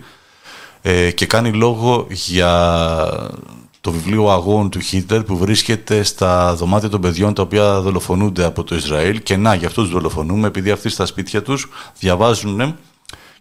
Ε, 0.81 1.11
και 1.11 1.25
κάνει 1.25 1.51
λόγο 1.53 2.07
για 2.09 2.51
το 3.81 3.91
βιβλίο 3.91 4.29
αγών 4.29 4.69
του 4.69 4.79
Χίτλερ 4.79 5.23
που 5.23 5.37
βρίσκεται 5.37 6.03
στα 6.03 6.55
δωμάτια 6.55 6.89
των 6.89 7.01
παιδιών 7.01 7.33
τα 7.33 7.41
οποία 7.41 7.79
δολοφονούνται 7.81 8.43
από 8.45 8.63
το 8.63 8.75
Ισραήλ 8.75 9.23
και 9.23 9.37
να, 9.37 9.53
γι' 9.55 9.65
αυτό 9.65 9.81
τους 9.81 9.91
δολοφονούμε 9.91 10.47
επειδή 10.47 10.71
αυτοί 10.71 10.89
στα 10.89 11.05
σπίτια 11.05 11.41
τους 11.41 11.69
διαβάζουν 11.99 12.75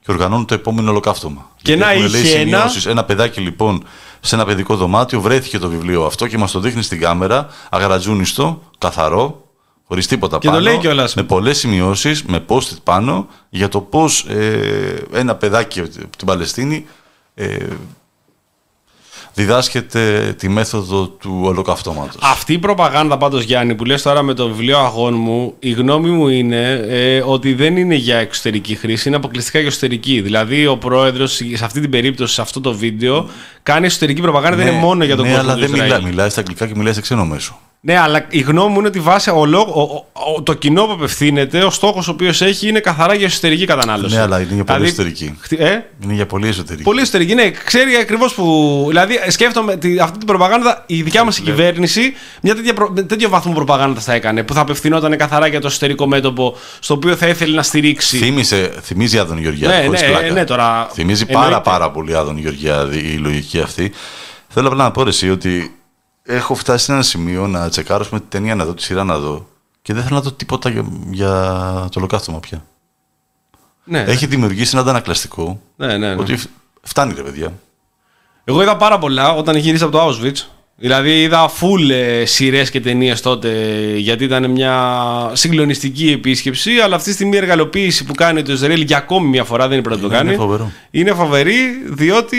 και 0.05 0.13
οργανώνουν 0.13 0.47
το 0.47 0.55
επόμενο 0.55 0.91
ολοκαύτωμα. 0.91 1.51
Και 1.63 1.73
Γιατί 1.73 1.81
να 1.81 1.91
έχουν, 1.91 2.11
λέει, 2.11 2.21
είχε 2.23 2.39
ένα- 2.39 2.59
σημειώσεις. 2.59 2.87
ένα 2.87 3.05
παιδάκι 3.05 3.41
λοιπόν 3.41 3.85
σε 4.27 4.35
ένα 4.35 4.45
παιδικό 4.45 4.77
δωμάτιο 4.77 5.21
βρέθηκε 5.21 5.59
το 5.59 5.69
βιβλίο 5.69 6.05
αυτό 6.05 6.27
και 6.27 6.39
μας 6.39 6.51
το 6.51 6.61
δείχνει 6.61 6.83
στην 6.83 7.01
κάμερα, 7.01 7.47
αγαρατζούνιστο, 7.71 8.63
καθαρό, 8.79 9.45
χωρίς 9.89 10.07
τίποτα 10.07 10.39
Και 10.39 10.47
το 10.47 10.53
πάνω. 10.53 10.63
λέει 10.65 10.79
κιόλας. 10.79 11.15
Με 11.15 11.23
πολλές 11.23 11.59
σημειώσεις, 11.59 12.23
με 12.25 12.45
post-it 12.49 12.77
πάνω 12.83 13.27
για 13.49 13.69
το 13.69 13.81
πώς 13.81 14.27
ένα 15.13 15.35
παιδάκι 15.35 15.81
από 15.81 15.89
την 16.17 16.27
Παλαιστίνη 16.27 16.87
ε, 17.35 17.57
διδάσκεται 19.37 20.35
τη 20.39 20.49
μέθοδο 20.49 21.07
του 21.07 21.41
ολοκαυτώματος. 21.45 22.21
Αυτή 22.21 22.53
η 22.53 22.59
προπαγάνδα 22.59 23.17
πάντως 23.17 23.43
Γιάννη 23.43 23.75
που 23.75 23.85
λες 23.85 24.03
τώρα 24.03 24.23
με 24.23 24.35
το 24.35 24.47
βιβλίο 24.47 24.79
αγών 24.79 25.15
μου 25.15 25.55
η 25.59 25.71
γνώμη 25.71 26.11
μου 26.11 26.29
είναι 26.29 26.71
ε, 26.89 27.23
ότι 27.27 27.55
δεν 27.55 27.77
είναι 27.77 27.95
για 27.95 28.17
εξωτερική 28.17 28.75
χρήση 28.75 29.09
είναι 29.09 29.17
αποκλειστικά 29.17 29.59
για 29.59 29.69
εσωτερική 29.69 30.21
δηλαδή 30.21 30.67
ο 30.67 30.77
πρόεδρος 30.77 31.33
σε 31.33 31.65
αυτή 31.65 31.81
την 31.81 31.91
περίπτωση 31.91 32.35
σε 32.35 32.41
αυτό 32.41 32.61
το 32.61 32.75
βίντεο 32.75 33.29
κάνει 33.63 33.87
εσωτερική 33.87 34.21
προπαγάνδα 34.21 34.57
δεν 34.57 34.67
είναι 34.67 34.79
μόνο 34.79 35.05
για 35.05 35.17
τον 35.17 35.25
ναι, 35.25 35.31
κόσμο 35.31 35.45
αλλά 35.51 35.55
του 35.55 35.61
δεν 35.61 35.73
Ισραήλ. 35.73 35.95
μιλά, 35.95 36.09
μιλάει 36.09 36.29
στα 36.29 36.41
αγγλικά 36.41 36.67
και 36.67 36.75
μιλάει 36.77 36.93
σε 36.93 37.01
ξένο 37.01 37.25
μέσο. 37.25 37.61
Ναι, 37.89 37.99
αλλά 37.99 38.27
η 38.29 38.41
γνώμη 38.41 38.73
μου 38.73 38.79
είναι 38.79 38.89
ότι 38.89 39.01
βάσει 39.01 39.31
ο, 39.31 39.45
λόγο- 39.47 39.83
ο- 40.13 40.21
ο- 40.37 40.43
το 40.43 40.53
κοινό 40.55 40.85
που 40.85 40.93
απευθύνεται, 40.93 41.65
ο 41.65 41.71
στόχος 41.71 42.09
ο 42.09 42.11
οποίος 42.11 42.43
έχει 42.43 42.69
είναι 42.69 42.81
καθαρά 42.81 43.15
για 43.15 43.27
εσωτερική 43.27 43.65
κατανάλωση. 43.65 44.15
Ναι, 44.15 44.21
αλλά 44.21 44.41
είναι 44.41 44.55
για 44.55 44.65
πολύ 44.65 44.79
Δηλαδή, 44.79 44.85
εσωτερική. 44.87 45.37
χτι- 45.41 45.61
Ε, 45.61 45.85
Είναι 46.05 46.15
για 46.15 46.27
πολύ 46.27 46.49
εσωτερική. 46.49 46.83
Πολύ 46.85 47.01
εσωτερική, 47.01 47.35
ναι. 47.35 47.51
Ξέρει 47.51 47.97
ακριβώς 47.97 48.35
που. 48.35 48.85
Δηλαδή, 48.89 49.15
σκέφτομαι 49.29 49.77
τη, 49.77 49.99
αυτή 49.99 50.19
την 50.19 50.27
προπαγάνδα, 50.27 50.83
η 50.87 51.03
δικιά 51.03 51.25
μας 51.25 51.39
κυβέρνηση, 51.41 52.13
μια 52.43 52.55
τέτοια, 52.55 52.75
προ- 52.75 52.91
με 52.95 53.03
τέτοιο 53.03 53.29
βαθμό 53.29 53.53
προπαγάνδα 53.53 54.01
θα 54.01 54.13
έκανε. 54.13 54.43
Που 54.43 54.55
θα 54.55 54.61
απευθυνόταν 54.61 55.17
καθαρά 55.17 55.47
για 55.47 55.61
το 55.61 55.67
εσωτερικό 55.67 56.07
μέτωπο, 56.07 56.57
στο 56.81 56.95
οποίο 56.95 57.17
θα 57.17 57.27
ήθελε 57.27 57.55
να 57.57 57.63
στηρίξει. 57.63 58.17
Θύμισε, 58.17 58.73
θυμίζει 58.83 59.19
Άδων 59.19 59.39
Γεωργιάδη. 59.39 59.77
Ναι, 59.77 59.85
χωρίς 59.85 60.01
ναι, 60.01 60.09
πλάκα. 60.09 60.31
ναι, 60.33 60.45
τώρα, 60.45 60.89
Θυμίζει 60.93 61.25
εννοείται. 61.29 61.49
πάρα 61.51 61.61
πάρα 61.63 61.91
πολύ 61.91 62.17
Άδων 62.17 62.39
Γεωργιάδη 62.39 62.99
η 62.99 63.17
λογική 63.17 63.61
αυτή. 63.61 63.93
Θέλω 64.49 64.69
απλά 64.69 64.83
να 64.85 64.91
πω 64.91 65.03
ρε, 65.03 65.09
εσύ 65.09 65.31
ότι 65.31 65.71
έχω 66.27 66.55
φτάσει 66.55 66.85
σε 66.85 66.93
ένα 66.93 67.03
σημείο 67.03 67.47
να 67.47 67.69
τσεκάρω 67.69 68.05
με 68.11 68.19
την 68.19 68.29
ταινία 68.29 68.55
να 68.55 68.65
δω, 68.65 68.75
τη 68.75 68.83
σειρά 68.83 69.05
να 69.05 69.19
δω 69.19 69.47
και 69.83 69.95
δεν 69.95 70.03
θέλω 70.03 70.15
να 70.15 70.21
δω 70.23 70.33
τίποτα 70.33 70.71
για, 70.71 70.85
για 71.11 71.29
το 71.91 71.99
ολοκαύτωμα 71.99 72.41
πια. 72.41 72.65
Ναι, 73.85 74.01
Έχει 74.01 74.27
δημιουργήσει 74.27 74.71
ένα 74.73 74.81
αντανακλαστικό 74.83 75.61
ναι, 75.77 75.87
ναι, 75.87 76.15
ναι. 76.15 76.21
ότι 76.21 76.37
φ- 76.37 76.49
φτάνει 76.83 77.13
ρε 77.15 77.23
παιδιά. 77.23 77.53
Εγώ 78.45 78.63
είδα 78.63 78.77
πάρα 78.77 78.99
πολλά 78.99 79.33
όταν 79.33 79.57
γύρισα 79.57 79.85
από 79.85 79.93
το 79.99 80.09
Auschwitz. 80.09 80.45
Δηλαδή 80.79 81.21
είδα 81.23 81.51
full 81.51 81.91
ε, 81.91 82.25
σειρές 82.25 82.71
και 82.71 82.81
ταινίες 82.81 83.21
τότε 83.21 83.51
γιατί 83.97 84.25
ήταν 84.25 84.51
μια 84.51 85.01
συγκλονιστική 85.33 86.11
επίσκεψη. 86.11 86.71
Αλλά 86.79 86.97
αυτή 86.97 87.09
τη 87.09 87.15
στιγμή 87.15 87.35
η 87.35 87.39
εργαλειοποίηση 87.39 88.05
που 88.05 88.15
κάνει 88.15 88.43
το 88.43 88.53
Ισραήλ 88.53 88.81
για 88.81 88.97
ακόμη 88.97 89.29
μια 89.29 89.45
φορά 89.45 89.69
δεν 89.69 89.73
είναι 89.73 89.83
πρώτο 89.83 90.01
το 90.01 90.07
Είναι 90.07 90.17
κάνει. 90.17 90.35
φοβερό. 90.35 90.73
Είναι 90.91 91.13
φοβερή 91.13 91.55
διότι 91.87 92.37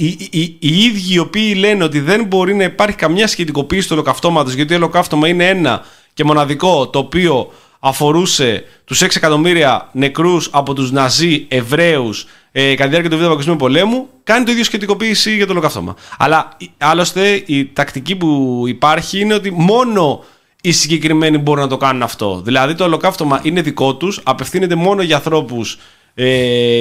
οι, 0.00 0.28
οι, 0.30 0.56
οι 0.58 0.84
ίδιοι 0.84 1.14
οι 1.14 1.18
οποίοι 1.18 1.54
λένε 1.58 1.84
ότι 1.84 2.00
δεν 2.00 2.24
μπορεί 2.24 2.54
να 2.54 2.64
υπάρχει 2.64 2.96
καμιά 2.96 3.26
σχετικοποίηση 3.26 3.88
του 3.88 3.94
ολοκαυτώματος 3.94 4.54
γιατί 4.54 4.68
το 4.68 4.74
ολοκαύτωμα 4.76 5.28
είναι 5.28 5.48
ένα 5.48 5.84
και 6.14 6.24
μοναδικό 6.24 6.88
το 6.88 6.98
οποίο 6.98 7.52
αφορούσε 7.80 8.64
τους 8.84 9.02
6 9.02 9.06
εκατομμύρια 9.16 9.88
νεκρούς 9.92 10.48
από 10.52 10.74
τους 10.74 10.90
Ναζί 10.92 11.44
Εβραίους 11.48 12.26
ε, 12.56 12.70
κατά 12.74 12.84
τη 12.84 12.88
διάρκεια 12.88 13.10
του 13.10 13.18
Β' 13.18 13.28
Παγκοσμίου 13.28 13.56
Πολέμου, 13.56 14.08
κάνει 14.24 14.44
το 14.44 14.50
ίδιο 14.50 14.64
σχετικοποίηση 14.64 15.34
για 15.36 15.46
το 15.46 15.52
ολοκαύτωμα. 15.52 15.96
Αλλά 16.18 16.48
η- 16.58 16.70
άλλωστε 16.78 17.42
η 17.46 17.64
τακτική 17.66 18.16
που 18.16 18.62
υπάρχει 18.66 19.20
είναι 19.20 19.34
ότι 19.34 19.50
μόνο 19.50 20.24
οι 20.60 20.72
συγκεκριμένοι 20.72 21.38
μπορούν 21.38 21.62
να 21.62 21.68
το 21.68 21.76
κάνουν 21.76 22.02
αυτό. 22.02 22.40
Δηλαδή 22.44 22.74
το 22.74 22.84
ολοκαύτωμα 22.84 23.40
είναι 23.42 23.60
δικό 23.60 23.94
τους, 23.94 24.20
απευθύνεται 24.22 24.74
μόνο 24.74 25.02
για 25.02 25.16
ανθρώπους 25.16 25.78
ε, 26.14 26.26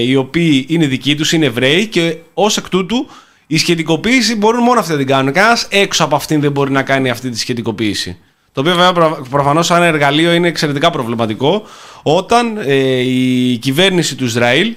οι 0.02 0.16
οποίοι 0.16 0.66
είναι 0.70 0.86
δικοί 0.86 1.16
τους, 1.16 1.32
είναι 1.32 1.46
Εβραίοι 1.46 1.88
και 1.88 2.16
ως 2.34 2.58
εκ 2.58 2.70
τούτου 2.70 3.08
η 3.48 3.58
σχετικοποίηση 3.58 4.36
μπορούν 4.36 4.64
μόνο 4.64 4.80
αυτοί 4.80 4.92
να 4.92 4.98
την 4.98 5.08
κάνουν. 5.08 5.34
Κανένας 5.34 5.68
έξω 5.70 6.04
από 6.04 6.16
αυτήν 6.16 6.42
δεν 6.42 6.52
μπορεί 6.52 6.72
να 6.72 6.82
κάνει 6.84 7.10
αυτή 7.10 7.30
τη 7.30 7.40
σχετικοποίηση. 7.40 8.18
Το 8.52 8.62
οποίο 8.62 8.74
βέβαια 8.74 8.94
προ, 8.94 9.28
προφανώς 9.30 9.66
σαν 9.66 9.84
εργαλείο 9.84 10.34
είναι 10.34 10.48
εξαιρετικά 10.48 10.90
προβληματικό 10.90 11.64
όταν 12.04 12.58
ε, 12.66 13.00
η 13.00 13.58
κυβέρνηση 13.58 14.16
του 14.16 14.26
Ισραήλ 14.26 14.74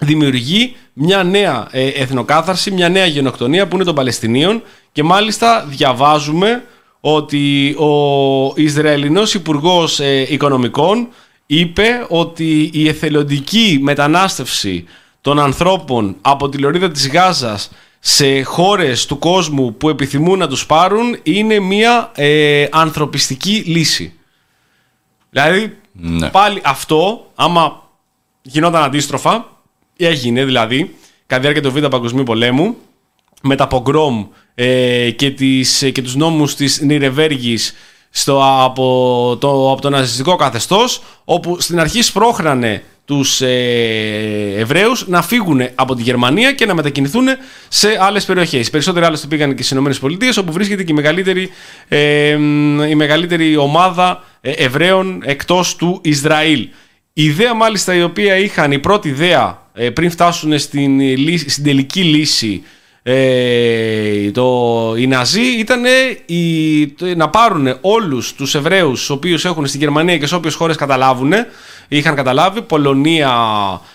δημιουργεί 0.00 0.76
μια 0.92 1.22
νέα 1.22 1.68
ε, 1.70 1.86
εθνοκάθαρση, 1.88 2.70
μια 2.70 2.88
νέα 2.88 3.06
γενοκτονία 3.06 3.68
που 3.68 3.74
είναι 3.74 3.84
των 3.84 3.94
Παλαιστινίων 3.94 4.62
και 4.92 5.02
μάλιστα 5.02 5.64
διαβάζουμε 5.68 6.64
ότι 7.00 7.74
ο 7.78 8.52
Ισραηλινός 8.56 9.34
Υπουργός 9.34 10.00
ε, 10.00 10.26
Οικονομικών 10.32 11.08
είπε 11.46 12.06
ότι 12.08 12.70
η 12.72 12.88
εθελοντική 12.88 13.78
μετανάστευση 13.82 14.84
των 15.20 15.38
ανθρώπων 15.38 16.16
από 16.20 16.48
τη 16.48 16.58
λωρίδα 16.58 16.90
της 16.90 17.08
Γάζας 17.08 17.70
σε 18.00 18.42
χώρες 18.42 19.06
του 19.06 19.18
κόσμου 19.18 19.74
που 19.74 19.88
επιθυμούν 19.88 20.38
να 20.38 20.48
τους 20.48 20.66
πάρουν 20.66 21.18
είναι 21.22 21.58
μια 21.58 22.10
ε, 22.14 22.66
ανθρωπιστική 22.70 23.62
λύση. 23.66 24.12
Δηλαδή 25.30 25.76
Ναι. 25.92 26.28
πάλι 26.28 26.60
αυτό 26.64 27.30
άμα 27.34 27.82
γινόταν 28.42 28.82
αντίστροφα 28.82 29.57
έγινε 30.06 30.44
δηλαδή 30.44 30.94
κατά 31.26 31.40
τη 31.40 31.48
διάρκεια 31.48 31.62
του 31.62 31.72
Β' 31.72 31.86
Παγκοσμίου 31.86 32.22
Πολέμου 32.22 32.76
με 33.42 33.56
τα 33.56 33.66
πογκρόμ 33.66 34.26
ε, 34.54 35.10
και, 35.10 35.30
τις, 35.30 35.90
και 35.92 36.02
τους 36.02 36.16
νόμους 36.16 36.54
της 36.54 36.80
Νιρεβέργης 36.80 37.74
στο, 38.10 38.62
από, 38.62 39.36
το, 39.40 39.72
από 39.72 39.80
το 39.80 39.90
ναζιστικό 39.90 40.36
καθεστώς 40.36 41.02
όπου 41.24 41.60
στην 41.60 41.80
αρχή 41.80 42.02
σπρώχνανε 42.02 42.82
τους 43.04 43.40
ε, 43.40 44.54
Εβραίους 44.56 45.08
να 45.08 45.22
φύγουν 45.22 45.60
από 45.74 45.94
τη 45.94 46.02
Γερμανία 46.02 46.52
και 46.52 46.66
να 46.66 46.74
μετακινηθούν 46.74 47.26
σε 47.68 47.98
άλλες 48.00 48.24
περιοχές. 48.24 48.66
Οι 48.66 48.70
περισσότεροι 48.70 49.04
άλλωστε 49.04 49.26
πήγαν 49.26 49.54
και 49.54 49.62
στις 49.62 49.78
ΗΠΑ 49.78 50.40
όπου 50.40 50.52
βρίσκεται 50.52 50.82
και 50.82 50.92
η 50.92 50.94
μεγαλύτερη, 50.94 51.50
ε, 51.88 52.30
η 52.88 52.94
μεγαλύτερη 52.94 53.56
ομάδα 53.56 54.24
ε, 54.40 54.50
Εβραίων 54.50 55.22
εκτός 55.24 55.76
του 55.76 56.00
Ισραήλ. 56.02 56.68
Η 57.12 57.24
ιδέα 57.24 57.54
μάλιστα 57.54 57.94
η 57.94 58.02
οποία 58.02 58.36
είχαν, 58.36 58.72
η 58.72 58.78
πρώτη 58.78 59.08
ιδέα 59.08 59.42
ε, 59.67 59.67
πριν 59.92 60.10
φτάσουν 60.10 60.58
στην, 60.58 61.00
λύση- 61.00 61.50
στην 61.50 61.64
τελική 61.64 62.02
λύση 62.02 62.62
ε, 63.02 64.30
το, 64.30 64.94
οι 64.98 65.06
Ναζί 65.06 65.58
ήταν 65.58 65.82
η, 66.26 66.86
το- 66.88 67.14
να 67.16 67.28
πάρουν 67.28 67.76
όλους 67.80 68.32
τους 68.34 68.54
Εβραίους 68.54 68.98
τους 68.98 69.10
οποίους 69.10 69.44
έχουν 69.44 69.66
στην 69.66 69.80
Γερμανία 69.80 70.18
και 70.18 70.26
σε 70.26 70.34
όποιες 70.34 70.54
χώρες 70.54 70.76
καταλάβουν 70.76 71.32
είχαν 71.88 72.14
καταλάβει 72.14 72.62
Πολωνία, 72.62 73.30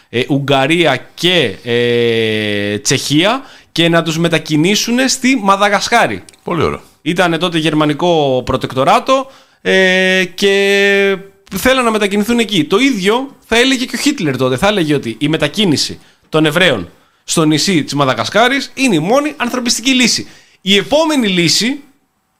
ε, 0.10 0.22
Ουγγαρία 0.30 1.07
και 1.14 1.55
ε, 1.64 2.77
Τσεχία 2.77 3.41
και 3.72 3.89
να 3.89 4.03
τους 4.03 4.18
μετακινήσουν 4.18 4.95
στη 5.07 5.39
Μαδαγασκάρη. 5.43 6.23
Πολύ 6.43 6.64
ωραίο. 6.64 6.81
Ήταν 7.01 7.39
τότε 7.39 7.57
γερμανικό 7.57 8.41
προτεκτοράτο 8.45 9.31
ε, 9.61 10.23
και 10.35 11.18
θέλαν 11.57 11.84
να 11.84 11.91
μετακινηθούν 11.91 12.39
εκεί. 12.39 12.63
Το 12.63 12.77
ίδιο 12.77 13.35
θα 13.45 13.57
έλεγε 13.57 13.85
και 13.85 13.95
ο 13.95 13.99
Χίτλερ 13.99 14.38
τότε. 14.38 14.57
Θα 14.57 14.67
έλεγε 14.67 14.93
ότι 14.93 15.15
η 15.19 15.27
μετακίνηση 15.27 15.99
των 16.30 16.45
Εβραίων 16.45 16.89
στο 17.23 17.45
νησί 17.45 17.84
της 17.84 17.93
Μαδαγασκάρης 17.93 18.71
είναι 18.73 18.95
η 18.95 18.99
μόνη 18.99 19.34
ανθρωπιστική 19.38 19.93
λύση. 19.93 20.27
Η 20.61 20.75
επόμενη 20.75 21.27
λύση 21.27 21.80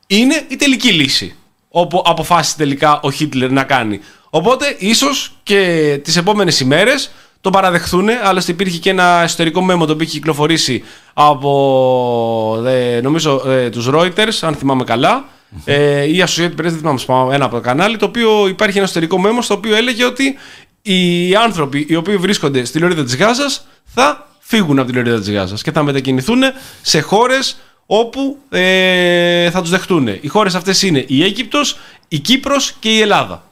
είναι 0.08 0.46
η 0.48 0.56
τελική 0.56 0.92
λύση. 0.92 1.36
Όπου 1.70 2.04
αποφάσισε 2.06 2.58
τελικά 2.58 3.00
ο 3.02 3.12
Χίτλερ 3.12 3.52
να 3.52 3.64
κάνει. 3.64 4.00
Οπότε 4.30 4.76
ίσως 4.80 5.38
και 5.44 6.00
τις 6.04 6.18
επόμενες 6.18 6.60
ημέρες 6.60 7.12
το 7.42 7.50
παραδεχθούν. 7.50 8.10
Άλλωστε 8.24 8.52
υπήρχε 8.52 8.78
και 8.78 8.90
ένα 8.90 9.22
εσωτερικό 9.24 9.62
μέμο 9.62 9.86
το 9.86 9.92
οποίο 9.92 10.06
έχει 10.06 10.16
κυκλοφορήσει 10.16 10.84
από 11.14 12.64
ε, 12.66 13.02
νομίζω 13.02 13.50
ε, 13.50 13.70
τους 13.70 13.90
Reuters, 13.92 14.38
αν 14.42 14.56
θυμάμαι 14.56 14.84
καλά. 14.84 15.26
Ε, 15.66 16.04
ή 16.04 16.24
Associated 16.28 16.52
Press, 16.52 16.54
δεν 16.56 16.78
θυμάμαι 16.78 17.00
σπάω, 17.00 17.32
ένα 17.32 17.46
από 17.46 17.56
το 17.56 17.62
κανάλι, 17.62 17.98
το 17.98 18.06
οποίο 18.06 18.48
υπάρχει 18.48 18.78
ένα 18.78 18.86
εσωτερικό 18.86 19.20
μέμο 19.20 19.42
στο 19.42 19.54
οποίο 19.54 19.76
έλεγε 19.76 20.06
ότι 20.06 20.38
οι 20.82 21.36
άνθρωποι 21.36 21.86
οι 21.90 21.96
οποίοι 21.96 22.18
βρίσκονται 22.18 22.66
στη 22.66 22.80
λωρίδα 22.80 23.04
της 23.04 23.16
Γάζας 23.16 23.68
θα 23.86 24.28
φύγουν 24.40 24.80
από 24.80 24.92
τη 24.92 24.96
λωρίδα 24.98 25.20
της 25.20 25.32
Γάζας 25.32 25.62
και 25.62 25.72
θα 25.72 25.84
μετακινηθούν 25.84 26.42
σε 26.82 27.02
χώρες 27.02 27.58
όπου 27.86 28.38
ε, 28.50 29.50
θα 29.50 29.62
τους 29.62 29.70
δεχτούν. 29.70 30.08
Οι 30.08 30.28
χώρες 30.28 30.56
αυτές 30.56 30.82
είναι 30.82 31.06
η 31.08 31.24
Αίγυπτος, 31.24 31.78
η 32.08 32.20
Κύπρος 32.20 32.72
και 32.80 32.90
η 32.90 33.02
Ελλάδα. 33.02 33.44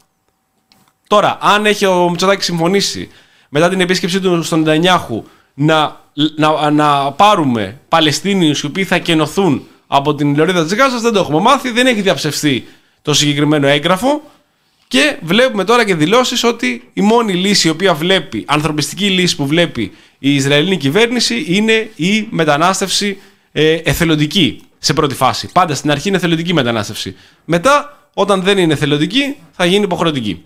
Τώρα, 1.07 1.37
αν 1.41 1.65
έχει 1.65 1.85
ο 1.85 2.09
Μητσοτάκης 2.09 2.45
συμφωνήσει 2.45 3.09
μετά 3.49 3.69
την 3.69 3.79
επίσκεψή 3.81 4.19
του 4.19 4.43
στον 4.43 4.59
Νετανιάχου 4.59 5.23
να, 5.53 5.99
να, 6.35 6.71
να 6.71 7.11
πάρουμε 7.11 7.79
Παλαιστίνιους 7.89 8.61
οι 8.61 8.65
οποίοι 8.65 8.83
θα 8.83 8.97
κενωθούν 8.97 9.67
από 9.93 10.15
την 10.15 10.35
λωρίδα 10.35 10.63
της 10.63 10.73
Γάζας, 10.73 11.01
δεν 11.01 11.13
το 11.13 11.19
έχουμε 11.19 11.39
μάθει, 11.39 11.71
δεν 11.71 11.87
έχει 11.87 12.01
διαψευστεί 12.01 12.67
το 13.01 13.13
συγκεκριμένο 13.13 13.67
έγγραφο 13.67 14.21
και 14.87 15.17
βλέπουμε 15.21 15.63
τώρα 15.63 15.85
και 15.85 15.95
δηλώσεις 15.95 16.43
ότι 16.43 16.89
η 16.93 17.01
μόνη 17.01 17.33
λύση 17.33 17.67
η 17.67 17.69
οποία 17.71 17.93
βλέπει, 17.93 18.43
ανθρωπιστική 18.47 19.09
λύση 19.09 19.35
που 19.35 19.47
βλέπει 19.47 19.91
η 20.19 20.35
Ισραηλινή 20.35 20.77
κυβέρνηση 20.77 21.45
είναι 21.47 21.89
η 21.95 22.27
μετανάστευση 22.29 23.17
ε, 23.51 23.73
εθελοντική 23.73 24.61
σε 24.79 24.93
πρώτη 24.93 25.15
φάση. 25.15 25.51
Πάντα 25.51 25.75
στην 25.75 25.91
αρχή 25.91 26.07
είναι 26.07 26.17
εθελοντική 26.17 26.53
μετανάστευση. 26.53 27.15
Μετά, 27.45 28.07
όταν 28.13 28.41
δεν 28.41 28.57
είναι 28.57 28.73
εθελοντική, 28.73 29.35
θα 29.51 29.65
γίνει 29.65 29.83
υποχρεωτική. 29.83 30.45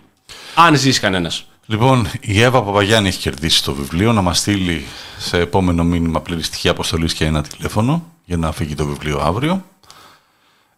Αν 0.54 0.76
ζήσει 0.76 1.00
κανένας. 1.00 1.46
Λοιπόν, 1.66 2.10
η 2.20 2.42
Εύα 2.42 2.62
Παπαγιάννη 2.62 3.08
έχει 3.08 3.18
κερδίσει 3.18 3.64
το 3.64 3.74
βιβλίο 3.74 4.12
να 4.12 4.22
μας 4.22 4.38
στείλει 4.38 4.84
σε 5.18 5.38
επόμενο 5.38 5.84
μήνυμα 5.84 6.20
πλήρη 6.20 6.42
στοιχεία 6.42 6.70
αποστολής 6.70 7.12
και 7.12 7.24
ένα 7.24 7.42
τηλέφωνο 7.42 8.15
για 8.26 8.36
να 8.36 8.52
φύγει 8.52 8.74
το 8.74 8.86
βιβλίο 8.86 9.20
αύριο. 9.20 9.64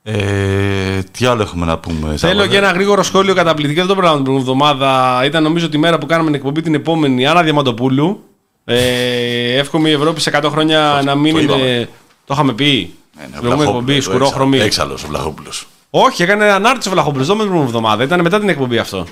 Ε, 0.02 1.02
τι 1.10 1.26
άλλο 1.26 1.42
έχουμε 1.42 1.66
να 1.66 1.78
πούμε. 1.78 2.16
Θέλω 2.16 2.46
και 2.46 2.56
ένα 2.56 2.70
γρήγορο 2.70 3.02
σχόλιο 3.02 3.34
καταπληκτικό. 3.34 3.80
Δεν 3.80 3.88
το 3.88 3.94
πράγμα 3.94 4.16
την 4.16 4.24
προηγούμενη 4.24 4.58
εβδομάδα. 4.58 5.24
Ήταν 5.24 5.42
νομίζω 5.42 5.68
τη 5.68 5.78
μέρα 5.78 5.98
που 5.98 6.06
κάναμε 6.06 6.26
την 6.26 6.38
εκπομπή 6.38 6.60
την 6.60 6.74
επόμενη. 6.74 7.26
Άννα 7.26 7.42
Διαμαντοπούλου. 7.42 8.24
Ε, 8.64 9.58
εύχομαι 9.58 9.88
η 9.88 9.92
Ευρώπη 9.92 10.20
σε 10.20 10.40
100 10.42 10.48
χρόνια 10.50 11.00
να 11.04 11.14
μην 11.14 11.32
το 11.34 11.40
είναι. 11.40 11.52
είπαμε. 11.52 11.88
Το 12.26 12.34
είχαμε 12.34 12.52
πει. 12.52 12.94
Ε, 13.16 13.20
ναι, 13.20 13.26
Στην 13.26 13.40
προηγούμενη 13.40 13.70
εκπομπή, 13.70 14.00
σκουρόχρωμη. 14.00 14.58
Έξαλλο 14.58 14.92
ο 14.92 15.08
Βλαχόπουλος. 15.08 15.66
Όχι, 15.90 16.22
έκανε 16.22 16.44
ανάρτηση 16.44 16.88
ο 16.88 16.90
Βλαχόπουλος. 16.90 17.26
Δεν 17.26 17.36
με 17.36 17.42
την 17.42 17.50
προηγούμενη 17.50 17.76
εβδομάδα. 17.78 18.02
Ήταν 18.04 18.20
μετά 18.20 18.38
την 18.38 18.48
εκπομπή 18.48 18.78
αυτό. 18.78 19.06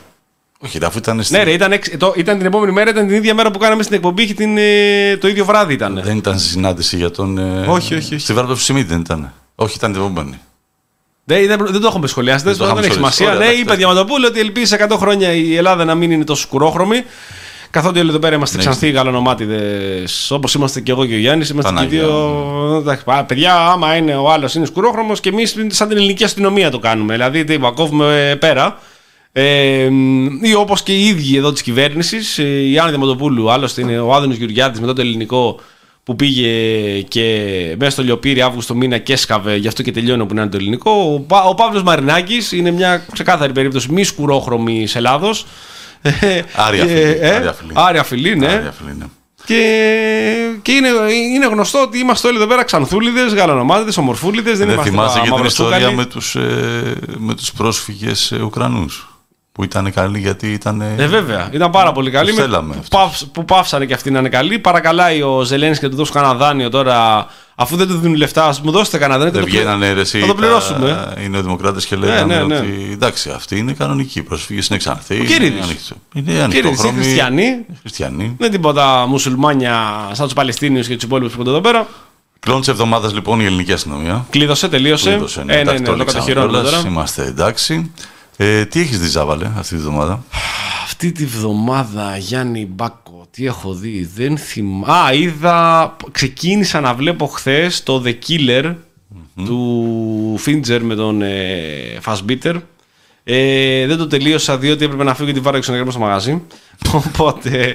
Όχι, 0.60 0.78
αφού 0.84 0.98
ήταν. 0.98 1.22
Στην... 1.22 1.36
Ναι, 1.36 1.42
ρε, 1.44 1.50
ήταν, 1.52 1.72
εξ- 1.72 1.96
το, 1.96 2.12
ήταν 2.16 2.36
την 2.38 2.46
επόμενη 2.46 2.72
μέρα, 2.72 2.90
ήταν 2.90 3.06
την 3.06 3.16
ίδια 3.16 3.34
μέρα 3.34 3.50
που 3.50 3.58
κάναμε 3.58 3.82
στην 3.82 3.94
εκπομπή 3.94 4.26
και 4.26 4.34
την, 4.34 4.56
ε, 4.58 5.16
το 5.16 5.28
ίδιο 5.28 5.44
βράδυ 5.44 5.72
ήταν. 5.72 6.00
Δεν 6.04 6.16
ήταν 6.16 6.38
στη 6.38 6.48
συνάντηση 6.48 6.96
για 6.96 7.10
τον. 7.10 7.38
ε, 7.38 7.64
Όχι, 7.68 7.94
όχι, 7.94 8.14
όχι. 8.14 8.18
Στη 8.18 8.32
Βάρδο 8.32 8.52
του 8.54 8.60
Σιμίτ 8.60 8.88
δεν 8.88 9.00
ήταν. 9.00 9.32
Όχι, 9.54 9.76
ήταν 9.76 9.92
την 9.92 10.00
επόμενη. 10.00 10.38
Δεν, 11.24 11.46
δεν, 11.46 11.66
δεν 11.70 11.80
το 11.80 11.86
έχουμε 11.86 12.06
σχολιάσει, 12.06 12.44
δεν, 12.44 12.54
Δεν 12.54 12.66
το 12.68 12.74
δεν 12.74 12.74
είχαμε 12.74 12.86
έχει 12.86 12.94
σχολιάσει. 12.94 13.16
σημασία. 13.16 13.36
Ωραία, 13.36 13.38
Ναι, 13.38 13.44
εντάξει, 13.54 13.62
είπε 13.62 13.74
Διαματοπούλου 13.74 14.24
ότι 14.28 14.40
ελπίζει 14.40 14.66
σε 14.66 14.86
100 14.90 14.96
χρόνια 14.98 15.32
η 15.32 15.56
Ελλάδα 15.56 15.84
να 15.84 15.94
μην 15.94 16.10
είναι 16.10 16.24
τόσο 16.24 16.42
σκουρόχρωμη. 16.42 17.04
Καθότι 17.70 17.98
όλοι 17.98 18.08
εδώ 18.08 18.18
πέρα 18.18 18.34
είμαστε 18.34 18.56
Ναι. 18.56 18.62
ξανθοί 18.62 18.90
γαλανομάτιδε, 18.90 20.04
όπως 20.28 20.54
είμαστε 20.54 20.80
και 20.80 20.90
εγώ 20.90 21.06
και 21.06 21.14
ο 21.14 21.18
Γιάννης. 21.18 21.48
Είμαστε 21.48 21.72
και 21.72 21.76
οι 21.76 21.98
Πανάγια, 21.98 22.00
δύο. 22.06 22.76
Εντάξει, 22.80 23.04
πα- 23.04 23.24
παιδιά, 23.24 23.54
άμα 23.56 23.96
είναι 23.96 24.14
ο 24.16 24.30
άλλος 24.30 24.54
είναι 24.54 24.66
σκουρόχρωμος 24.66 25.20
και 25.20 25.28
εμείς 25.28 25.54
σαν 25.68 25.88
την 25.88 25.96
ελληνική 25.96 26.24
αστυνομία 26.24 26.70
το 26.70 26.78
κάνουμε. 26.78 27.12
Δηλαδή, 27.12 27.44
τι 27.44 27.52
είπα, 27.52 27.70
κόβουμε 27.70 28.28
ε, 28.30 28.34
πέρα. 28.34 28.78
Ε, 29.38 29.90
ή 30.42 30.54
όπως 30.54 30.82
και 30.82 30.92
οι 30.92 31.06
ίδιοι 31.06 31.36
εδώ 31.36 31.52
της 31.52 31.62
κυβέρνησης, 31.62 32.38
η 32.38 32.78
Άννα 32.78 32.90
Διαμαντοπούλου, 32.90 33.50
άλλωστε 33.50 33.80
είναι 33.80 33.98
ο 33.98 34.14
Άδωνος 34.14 34.36
Γεωργιάδη 34.36 34.80
μετά 34.80 34.92
το 34.92 35.00
ελληνικό 35.00 35.60
που 36.02 36.16
πήγε 36.16 36.50
και 37.00 37.76
μέσα 37.78 37.90
στο 37.90 38.02
Λιοπύρι 38.02 38.42
Αύγουστο 38.42 38.74
μήνα 38.74 38.98
και 38.98 39.12
έσκαβε, 39.12 39.56
γι' 39.56 39.68
αυτό 39.68 39.82
και 39.82 39.92
τελειώνει 39.92 40.22
όπου 40.22 40.34
είναι 40.34 40.46
το 40.46 40.56
ελληνικό. 40.56 40.90
Ο, 40.90 41.20
Πα, 41.20 41.42
ο 41.42 41.54
Παύλος 41.54 41.82
Μαρινάκης 41.82 42.52
είναι 42.52 42.70
μια 42.70 43.06
ξεκάθαρη 43.12 43.52
περίπτωση 43.52 43.92
μη 43.92 44.04
σκουρόχρωμη 44.04 44.86
Ελλάδος. 44.94 45.46
Άρια 46.66 46.86
φιλή, 46.86 47.26
άρια 47.26 47.52
φιλή. 47.52 47.72
Άρια 47.74 48.02
φιλή, 48.02 48.36
ναι. 48.36 48.46
Άρια 48.46 48.72
φίλη, 48.72 48.94
ναι. 48.98 49.04
Και, 49.44 49.60
και 50.62 50.72
είναι, 50.72 50.88
είναι 51.34 51.46
γνωστό 51.46 51.82
ότι 51.82 51.98
είμαστε 51.98 52.28
όλοι 52.28 52.36
εδώ 52.36 52.46
πέρα 52.46 52.64
ξανθούλιδες, 52.64 53.34
γαλανομάδε, 53.34 53.92
ομορφούλιδες. 53.96 54.58
Δεν, 54.58 54.66
Δεν 54.66 54.74
είμαστε 54.74 54.90
θυμάσαι 54.90 55.18
και 55.18 55.24
την 55.24 55.34
μαυροστούκαλοι. 55.34 55.76
ιστορία 55.76 55.96
με 55.96 56.04
τους, 56.04 56.34
ε, 56.34 56.94
με 57.18 57.34
τους 57.34 57.52
πρόσφυγες 57.52 58.32
ε, 58.32 58.42
Ουκρανούς; 58.42 59.15
Που 59.56 59.64
ήταν 59.64 59.92
καλοί 59.92 60.18
γιατί 60.18 60.52
ήταν... 60.52 60.80
Ε, 60.96 61.06
βέβαια. 61.06 61.48
Ήταν 61.52 61.70
πάρα 61.70 61.92
πολύ 61.92 62.10
καλή. 62.10 62.28
Τους 62.28 62.36
Με- 62.38 62.44
θέλαμε 62.44 62.72
που, 62.74 62.78
αυτούς. 62.82 62.88
παύς- 62.88 63.26
που 63.32 63.44
πάυσανε 63.44 63.84
και 63.86 63.94
αυτοί 63.94 64.10
να 64.10 64.18
είναι 64.18 64.28
καλοί. 64.28 64.58
Παρακαλάει 64.58 65.22
ο 65.22 65.42
Ζελένης 65.42 65.78
και 65.78 65.88
του 65.88 65.96
δώσουν 65.96 66.14
κανένα 66.14 66.34
δάνειο 66.34 66.68
τώρα. 66.70 67.26
Αφού 67.54 67.76
δεν 67.76 67.86
του 67.88 67.98
δίνουν 67.98 68.16
λεφτά, 68.16 68.46
ας 68.46 68.60
μου 68.60 68.70
δώσετε 68.70 68.98
κανένα 68.98 69.18
δάνειο. 69.18 69.32
Δεν 69.32 69.42
και 69.44 69.48
το 69.50 69.54
πλη- 69.56 69.64
βγαίνανε 69.66 69.92
ρε, 69.92 70.00
εσύ, 70.00 70.18
Θα 70.20 70.26
το 70.26 70.32
τα- 70.32 70.38
πληρώσουμε. 70.38 71.14
οι 71.24 71.28
νεοδημοκράτες 71.28 71.86
και 71.86 71.96
λέγανε 71.96 72.34
ναι, 72.36 72.42
ναι. 72.44 72.56
ότι 72.56 72.88
εντάξει, 72.92 73.30
αυτοί 73.30 73.58
είναι 73.58 73.72
κανονικοί. 73.72 74.18
Οι 74.18 74.22
πρόσφυγε 74.22 74.60
είναι 74.70 74.78
ξανθοί. 74.78 75.16
είναι 75.16 75.24
Κύριδης. 75.24 75.62
ανοιχτό- 75.64 75.96
Είναι 76.14 76.24
Κύριε, 76.30 76.42
εσύ 76.42 76.58
ανοιχτόχρωμοι. 76.60 77.02
χριστιανοί. 77.02 77.64
Χριστιανοί. 77.80 78.24
Δεν 78.24 78.34
είναι 78.40 78.48
τίποτα 78.48 79.06
μουσουλμάνια 79.08 79.74
σαν 80.12 80.24
τους 80.24 80.34
Παλαιστίνιους 80.34 80.86
και 80.86 80.94
τους 80.94 81.02
υπόλοιπους 81.04 81.34
που 81.34 81.40
είναι 81.40 81.50
εδώ 81.50 81.60
πέρα. 81.60 81.86
Κλόν 82.40 82.58
της 82.58 82.68
εβδομάδας 82.68 83.12
λοιπόν 83.14 83.40
η 83.40 83.44
ελληνική 83.44 83.72
αστυνομία. 83.72 84.26
Κλείδωσε, 84.30 84.68
τελείωσε. 84.68 85.08
Κλείδωσε, 85.10 85.42
ναι, 85.44 85.52
ε, 85.52 85.54
ναι, 85.56 85.60
εντάξει, 85.62 85.80
ναι, 85.82 85.86
το 85.88 85.92
το 85.92 85.98
λήξαμε 85.98 86.18
κατοχυρώνουμε 86.24 86.58
κιόλας, 86.58 86.74
τώρα. 86.80 86.88
Είμαστε 86.92 87.24
εντάξει. 87.24 87.92
Ε, 88.36 88.64
τι 88.64 88.80
έχεις 88.80 89.00
δει, 89.00 89.06
Ζάβαλε, 89.08 89.50
αυτή 89.58 89.74
τη 89.74 89.80
βδομάδα; 89.80 90.24
Αυτή 90.84 91.12
τη 91.12 91.24
βδομάδα, 91.26 92.16
Γιάννη 92.16 92.66
Μπάκο, 92.66 93.26
τι 93.30 93.46
έχω 93.46 93.74
δει, 93.74 94.10
δεν 94.14 94.38
θυμάμαι. 94.38 94.92
Α, 94.92 95.12
είδα, 95.12 95.96
ξεκίνησα 96.10 96.80
να 96.80 96.94
βλέπω 96.94 97.26
χθες 97.26 97.82
το 97.82 98.02
The 98.06 98.14
Killer 98.28 98.74
του 99.44 100.38
Fincher 100.46 100.78
με 100.82 100.94
τον 100.94 101.22
ε, 101.22 101.98
Fassbitter. 102.04 102.54
Ε, 103.24 103.86
δεν 103.86 103.96
το 103.96 104.06
τελείωσα 104.06 104.58
διότι 104.58 104.84
έπρεπε 104.84 105.04
να 105.04 105.14
φύγω 105.14 105.24
γιατί 105.24 105.40
βάρω 105.40 105.56
εξωγραμμό 105.56 105.90
στο 105.90 106.00
μαγαζί. 106.00 106.42
Οπότε. 106.92 107.74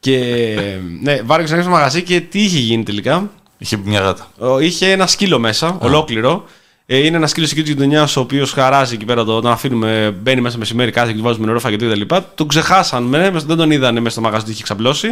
Και. 0.00 0.54
Ναι, 1.02 1.20
βάρω 1.22 1.42
εξωγραμμό 1.42 1.70
στο 1.70 1.78
μαγαζί 1.80 2.02
και 2.02 2.20
τι 2.20 2.42
είχε 2.42 2.58
γίνει 2.58 2.82
τελικά. 2.82 3.30
Είχε 3.58 3.76
πει 3.76 3.88
μια 3.88 4.00
γάτα. 4.00 4.30
Ο- 4.38 4.58
Είχε 4.58 4.90
ένα 4.90 5.06
σκύλο 5.06 5.38
μέσα, 5.38 5.76
ολόκληρο. 5.80 6.44
Ε, 6.44 6.50
είναι 6.96 7.16
ένας 7.16 7.30
σκύλος 7.30 7.50
εκεί 7.50 7.60
της 7.62 7.70
γειτονιάς, 7.70 8.16
ο 8.16 8.20
οποίος 8.20 8.52
χαράζει 8.52 8.94
εκεί 8.94 9.04
πέρα. 9.04 9.24
Το, 9.24 9.40
τον 9.40 9.50
αφήνουμε, 9.50 10.16
μπαίνει 10.22 10.40
μέσα 10.40 10.58
μεσημέρι, 10.58 10.90
κάθε 10.90 11.10
και 11.10 11.16
του 11.16 11.22
βάζουμε 11.24 11.46
νερό, 11.46 11.58
φαγητό 11.58 11.88
κτλ. 11.90 12.14
Τον 12.34 12.48
ξεχάσαμε, 12.48 13.30
δεν 13.46 13.56
τον 13.56 13.70
είδανε 13.70 14.00
μέσα 14.00 14.10
στο 14.10 14.20
μαγαζί 14.20 14.44
του 14.44 14.50
είχε 14.50 14.62
ξαπλώσει. 14.62 15.08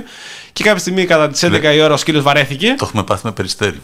Και 0.53 0.65
κάποια 0.65 0.78
στιγμή 0.78 1.05
κατά 1.05 1.28
τις 1.28 1.44
11 1.44 1.74
η 1.74 1.81
ώρα 1.81 1.94
ο 1.94 1.97
σκύλος 1.97 2.23
βαρέθηκε. 2.23 2.74
Το 2.78 2.85
έχουμε 2.89 3.03
πάθει 3.03 3.20
με 3.24 3.32
περιστέρι. 3.32 3.81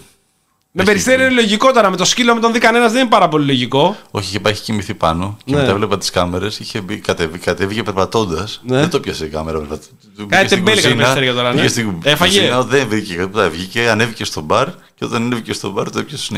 Με 0.74 0.82
περιστέρι 0.84 1.22
είναι 1.22 1.30
λογικό 1.32 1.72
τώρα. 1.72 1.90
Με 1.90 1.96
το 1.96 2.04
σκύλο 2.04 2.34
με 2.34 2.40
τον 2.40 2.52
δει 2.52 2.58
κανένας 2.58 2.92
δεν 2.92 3.00
είναι 3.00 3.10
πάρα 3.10 3.28
πολύ 3.28 3.46
λογικό. 3.46 3.96
Όχι, 4.10 4.28
είχε 4.28 4.40
πάει, 4.40 4.52
είχε 4.52 4.62
κοιμηθεί 4.62 4.94
πάνω 4.94 5.36
και 5.44 5.54
Ναι. 5.54 5.60
μετά 5.60 5.70
έβλεπα 5.72 5.98
τις 5.98 6.10
κάμερες. 6.10 6.58
Είχε 6.58 6.80
μπει, 6.80 6.96
κατέβη, 6.96 7.38
κατέβηκε 7.38 7.82
περπατώντας. 7.82 8.60
Ναι. 8.64 8.78
Δεν 8.78 8.90
το 8.90 9.00
πιάσε 9.00 9.24
η 9.24 9.28
κάμερα. 9.28 9.58
περπα- 9.58 9.76
του 9.76 9.86
πήγε 10.14 10.26
Κάτι 10.28 10.46
στην 10.46 10.58
τεμπέλικα 10.64 10.82
τα 10.82 10.88
κουζίνα, 10.88 10.96
περιστέρια 11.14 11.34
τώρα, 11.34 11.48
ναι. 11.50 11.56
πήγε 11.56 11.68
στην 11.68 11.98
Έφαγε. 12.02 12.38
κουζίνα, 12.38 12.62
δεν 12.62 12.88
βρήκε 12.88 13.14
τίποτα. 13.14 13.48
Βγήκε, 13.50 13.88
ανέβηκε 13.90 14.24
στο 14.24 14.40
μπαρ 14.40 14.66
και 14.94 15.04
όταν 15.04 15.22
ανέβηκε 15.22 15.52
στο 15.52 15.70
μπαρ 15.70 15.90
το 15.90 15.98
έπιασε 15.98 16.24
στον 16.24 16.36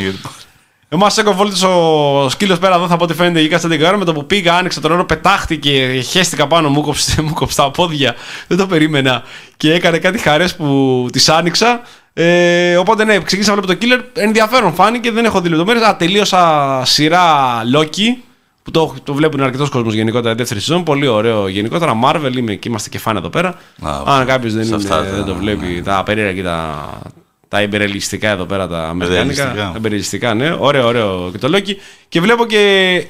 Αγιορτό. 0.95 1.05
Εμάς 1.05 1.19
έκοβε 1.19 1.43
όλο 1.69 2.25
ο 2.25 2.29
σκύλος 2.29 2.59
πέρα 2.59 2.75
εδώ, 2.75 2.87
θα 2.87 2.97
πω 2.97 3.05
ότι 3.05 3.15
φαίνεται 3.15 3.39
εκεί 3.39 3.49
κάτσε 3.49 3.69
11 3.71 3.81
ώρα. 3.81 3.97
Με 3.97 4.05
το 4.05 4.13
που 4.13 4.27
πήγα, 4.27 4.55
άνοιξε 4.55 4.81
το 4.81 4.89
νερό, 4.89 5.05
πετάχτηκε, 5.05 6.01
χέστηκα 6.11 6.47
πάνω, 6.47 6.69
μου 6.69 6.81
κόψε, 6.83 7.23
μου 7.23 7.33
κόψε 7.33 7.57
τα 7.57 7.71
πόδια. 7.71 8.15
Δεν 8.49 8.59
το 8.59 8.67
περίμενα. 8.67 9.23
Και 9.57 9.73
έκανε 9.73 9.99
κάτι 9.99 10.19
χαρές 10.19 10.57
που 10.57 11.07
τις 11.13 11.29
άνοιξα. 11.29 11.81
Ε, 12.13 12.77
οπότε 12.77 13.05
ναι, 13.05 13.19
ξεκίνησα 13.19 13.55
να 13.55 13.61
βλέπω 13.63 13.81
το 13.81 13.87
killer. 13.87 14.01
Ενδιαφέρον 14.23 14.75
φάνηκε, 14.75 15.11
δεν 15.11 15.25
έχω 15.25 15.41
δει 15.41 15.49
λεπτομέρειες. 15.49 15.85
Α, 15.87 15.97
τελείωσα 15.97 16.83
σειρά 16.85 17.27
Loki. 17.77 18.23
Που 18.63 18.71
το, 18.71 18.95
το 19.03 19.15
βλέπουν 19.15 19.41
αρκετός 19.43 19.69
κόσμος 19.69 19.95
γενικότερα 19.95 20.35
δεύτερη 20.35 20.61
σεζόν. 20.61 20.83
Πολύ 20.83 21.07
ωραίο 21.07 21.49
γενικότερα. 21.49 21.93
Marvel 22.05 22.37
είμαι 22.37 22.55
και 22.55 22.69
είμαστε 22.69 22.89
και 22.89 22.99
φαν 22.99 23.17
εδώ 23.17 23.29
πέρα. 23.29 23.49
Α, 23.83 24.03
Αν 24.07 24.27
κάποιος 24.27 24.53
δεν, 24.55 24.63
σε 24.65 24.69
είναι, 24.69 24.77
αυτά 24.77 24.97
τα- 24.97 25.03
δεν 25.11 25.25
το 25.25 25.35
βλέπει, 25.35 25.83
τα 25.85 26.03
περίεργα 26.05 26.33
και 26.33 26.43
τα, 26.43 26.89
τα 27.49 27.63
υπερελιστικά 27.63 28.31
εδώ 28.31 28.45
πέρα, 28.45 28.69
τα 28.69 28.89
αμερικάνικα. 28.89 29.33
Υπερελιστικά. 29.33 29.71
Τα 29.73 29.79
υπερελιστικά, 29.79 30.35
ναι. 30.35 30.57
Ωραίο, 30.59 30.87
ωραίο 30.87 31.31
και 31.33 31.39
το 31.39 31.51
Loki. 31.57 31.75
Και 32.09 32.21
βλέπω 32.21 32.47
και 32.47 33.07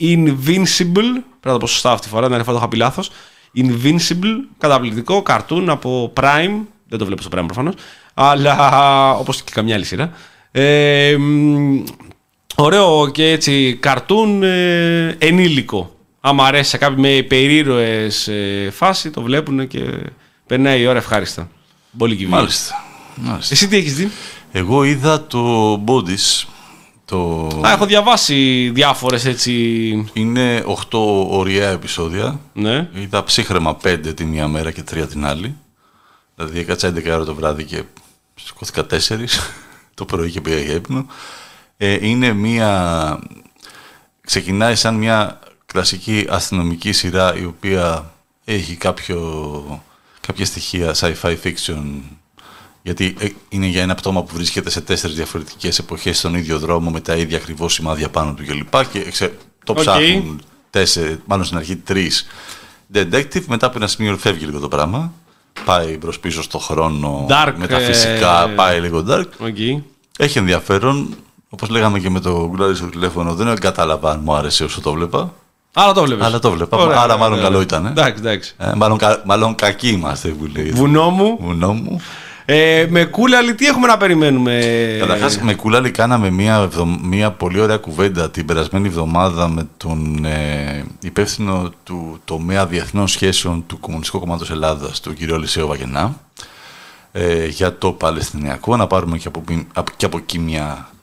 Invincible. 0.00 1.08
Πρέπει 1.14 1.46
να 1.46 1.52
το 1.52 1.58
πω 1.58 1.66
σωστά 1.66 1.90
αυτή 1.90 2.06
τη 2.06 2.12
φορά, 2.12 2.28
δεν 2.28 2.44
θα 2.44 2.52
το 2.52 2.56
είχα 2.56 2.68
πει 2.68 2.76
λάθος. 2.76 3.10
Invincible, 3.56 4.34
καταπληκτικό, 4.58 5.22
καρτούν 5.22 5.68
από 5.68 6.12
Prime. 6.16 6.60
Δεν 6.88 6.98
το 6.98 7.04
βλέπω 7.04 7.22
στο 7.22 7.30
Prime 7.38 7.44
προφανώς. 7.46 7.74
Αλλά 8.14 9.12
όπως 9.12 9.42
και 9.42 9.50
καμιά 9.54 9.74
άλλη 9.74 9.84
σειρά. 9.84 10.10
Ε, 10.50 11.16
μ, 11.18 11.82
ωραίο 12.54 13.10
και 13.10 13.30
έτσι 13.30 13.76
καρτούν 13.80 14.42
ε, 14.42 15.16
ενήλικο. 15.18 15.96
Άμα 16.20 16.44
αρέσει 16.44 16.70
σε 16.70 16.78
κάποιοι 16.78 16.96
με 16.98 17.22
περίρωες 17.22 18.28
ε, 18.28 18.70
φάση, 18.72 19.10
το 19.10 19.22
βλέπουν 19.22 19.66
και 19.66 19.80
περνάει 20.46 20.80
η 20.80 20.86
ώρα 20.86 20.98
ευχάριστα. 20.98 21.48
Πολύ 21.98 22.16
κυβή. 22.16 22.30
Μάλιστα. 22.30 22.87
Μάλιστα. 23.20 23.54
Εσύ 23.54 23.68
τι 23.68 23.76
έχεις 23.76 23.94
δει; 23.94 24.10
Εγώ 24.52 24.84
είδα 24.84 25.26
το 25.26 25.72
Bodies. 25.86 26.46
Το... 27.04 27.46
Α, 27.66 27.70
έχω 27.72 27.86
διαβάσει 27.86 28.70
διάφορες 28.74 29.24
έτσι... 29.24 29.52
Είναι 30.12 30.64
8 30.66 30.98
ωριά 31.28 31.68
επεισόδια. 31.68 32.40
Ναι. 32.52 32.88
Είδα 32.94 33.24
ψύχρεμα 33.24 33.76
5 33.84 34.12
τη 34.16 34.24
μία 34.24 34.48
μέρα 34.48 34.70
και 34.70 34.82
3 34.90 35.08
την 35.08 35.26
άλλη. 35.26 35.56
Δηλαδή 36.34 36.58
έκατσα 36.58 36.92
11 36.94 37.06
ώρα 37.06 37.24
το 37.24 37.34
βράδυ 37.34 37.64
και 37.64 37.82
σηκώθηκα 38.34 38.86
4 38.90 38.96
το 39.94 40.04
πρωί 40.04 40.30
και 40.30 40.40
πήγα 40.40 40.58
για 40.58 40.74
ύπνο. 40.74 41.06
Ε, 41.76 42.06
είναι 42.08 42.32
μία... 42.32 43.18
Ξεκινάει 44.20 44.74
σαν 44.74 44.94
μια 44.94 45.38
κλασική 45.66 46.26
αστυνομική 46.28 46.92
σειρά 46.92 47.36
η 47.36 47.44
οποία 47.44 48.12
έχει 48.44 48.76
κάποιο... 48.76 49.84
κάποια 50.20 50.44
στοιχεία 50.44 50.94
sci-fi 50.94 51.36
fiction 51.42 51.84
Γιατί 52.88 53.14
ε, 53.18 53.28
είναι 53.48 53.66
για 53.66 53.82
ένα 53.82 53.94
πτώμα 53.94 54.22
που 54.22 54.34
βρίσκεται 54.34 54.70
σε 54.70 54.80
τέσσερις 54.80 55.16
διαφορετικές 55.16 55.78
εποχές 55.78 56.18
στον 56.18 56.34
ίδιο 56.34 56.58
δρόμο 56.58 56.90
με 56.90 57.00
τα 57.00 57.16
ίδια 57.16 57.36
ακριβώς 57.36 57.68
σημάδια 57.68 58.08
πάνω 58.08 58.34
του 58.34 58.44
κλπ. 58.46 58.70
Και, 58.92 58.98
και 58.98 59.10
ξε- 59.10 59.32
το 59.64 59.72
Οκ. 59.72 59.78
ψάχνουν 59.80 60.40
τέσσερις, 60.70 61.18
μάλλον 61.26 61.44
στην 61.44 61.56
αρχή 61.58 61.76
τρεις 61.76 62.26
detective. 62.94 63.44
Μετά 63.46 63.66
από 63.66 63.76
ένα 63.78 63.86
σημείο 63.86 64.16
φεύγει 64.16 64.44
λίγο 64.44 64.58
το 64.58 64.68
πράγμα. 64.68 65.12
Πάει 65.64 65.98
προς 65.98 66.18
πίσω 66.20 66.42
στο 66.42 66.58
χρόνο. 66.58 67.26
Dark, 67.30 67.52
με 67.56 67.66
τα 67.66 67.76
ε, 67.76 67.84
φυσικά, 67.84 68.48
πάει 68.48 68.80
λίγο 68.80 69.04
dark. 69.08 69.24
OK. 69.38 69.56
Έχει 70.18 70.38
ενδιαφέρον. 70.38 71.14
Όπως 71.48 71.68
λέγαμε 71.68 71.98
και 71.98 72.10
με 72.10 72.20
το 72.20 72.46
γκουλάρι 72.48 72.74
στο 72.74 72.86
τηλέφωνο, 72.86 73.34
δεν 73.34 73.58
κατάλαβα 73.60 74.10
αν 74.10 74.20
μου 74.24 74.34
άρεσε 74.34 74.64
όσο 74.64 74.80
το 74.80 74.92
βλέπα. 74.92 75.34
Άρα 75.72 75.92
το 75.92 76.02
βλέπεις. 76.02 76.24
Αλλά 76.24 76.38
το 76.38 76.50
βλέπα. 76.50 76.76
Ωραία, 76.76 77.00
Άρα 77.00 77.16
μάλλον 77.16 77.32
ωραία. 77.38 77.48
καλό 77.48 77.60
ήταν. 77.60 77.86
Ε. 77.86 77.88
Εντάξει, 77.88 78.14
εντάξει. 78.22 78.54
Ε, 78.58 78.72
μάλλον, 78.76 78.98
κα- 78.98 79.22
μάλλον 79.26 79.54
κακοί 79.54 79.88
είμαστε 79.88 80.28
που 80.28 80.46
λέει. 80.56 80.70
Βουνό 80.70 81.10
μου. 81.10 81.38
Βουνό 81.40 81.72
μου. 81.72 82.00
Ε, 82.50 82.86
με 82.90 83.04
κούλαλι, 83.04 83.54
τι 83.54 83.66
έχουμε 83.66 83.86
να 83.86 83.96
περιμένουμε; 83.96 84.60
Καταρχάς, 85.00 85.38
με 85.40 85.54
κούλαλι 85.54 85.90
κάναμε 85.90 86.30
μια, 86.30 86.54
εβδο- 86.56 86.98
μια 87.02 87.30
πολύ 87.30 87.60
ωραία 87.60 87.76
κουβέντα 87.76 88.30
την 88.30 88.46
περασμένη 88.46 88.86
εβδομάδα 88.86 89.48
με 89.48 89.68
τον 89.76 90.24
ε, 90.24 90.84
υπεύθυνο 91.00 91.72
του 91.82 92.20
τομέα 92.24 92.66
διεθνών 92.66 93.08
σχέσεων 93.08 93.64
του 93.66 93.80
Κομμουνιστικού 93.80 94.18
Κόμματος 94.20 94.50
Ελλάδας, 94.50 95.00
του 95.00 95.14
κ. 95.14 95.20
Λυσέου 95.20 95.66
Βαγενά, 95.66 96.20
ε, 97.12 97.46
για 97.46 97.78
το 97.78 97.92
Παλαιστινιακό. 97.92 98.76
Να 98.76 98.86
πάρουμε 98.86 99.18
και 99.18 99.28
από, 99.28 99.40
πι- 99.40 99.66
από- 99.74 99.92
και 99.96 100.04
από 100.06 100.16
εκεί 100.18 100.38
μια 100.38 100.88
ε, 100.92 100.97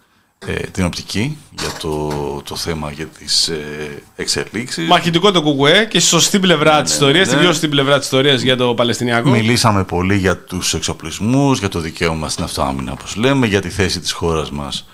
την 0.71 0.85
οπτική 0.85 1.37
για 1.59 1.69
το, 1.79 2.07
το 2.45 2.55
θέμα 2.55 2.91
για 2.91 3.05
τις 3.05 3.47
ε, 3.47 4.03
εξελίξεις. 4.15 4.87
Μαχητικό 4.87 5.31
το 5.31 5.41
κουκουέ 5.41 5.85
και 5.85 5.99
στη 5.99 6.09
σωστή 6.09 6.39
πλευρά 6.39 6.81
της 6.81 6.91
ιστορίας, 6.91 7.17
ναι, 7.19 7.23
στην 7.25 7.35
ναι. 7.37 7.43
πιο 7.43 7.51
σωστή 7.51 7.67
πλευρά 7.67 7.95
της 7.97 8.05
ιστορίας 8.05 8.41
για 8.41 8.57
το 8.57 8.73
Παλαιστινιακό. 8.73 9.29
Μιλήσαμε 9.29 9.83
πολύ 9.83 10.17
για 10.17 10.37
τους 10.37 10.73
εξοπλισμούς, 10.73 11.59
για 11.59 11.69
το 11.69 11.79
δικαίωμα 11.79 12.29
στην 12.29 12.43
αυτοάμυνα, 12.43 12.91
όπως 12.91 13.15
λέμε, 13.15 13.47
για 13.47 13.61
τη 13.61 13.69
θέση 13.69 13.99
της 13.99 14.11
χώρας 14.11 14.51
μας 14.51 14.87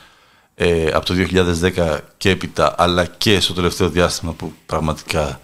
ε, 0.55 0.91
από 0.93 1.05
το 1.05 1.13
2010 1.75 1.97
και 2.17 2.29
έπειτα, 2.29 2.75
αλλά 2.77 3.05
και 3.05 3.39
στο 3.39 3.53
τελευταίο 3.53 3.89
διάστημα 3.89 4.31
που 4.33 4.53
πραγματικά 4.65 5.39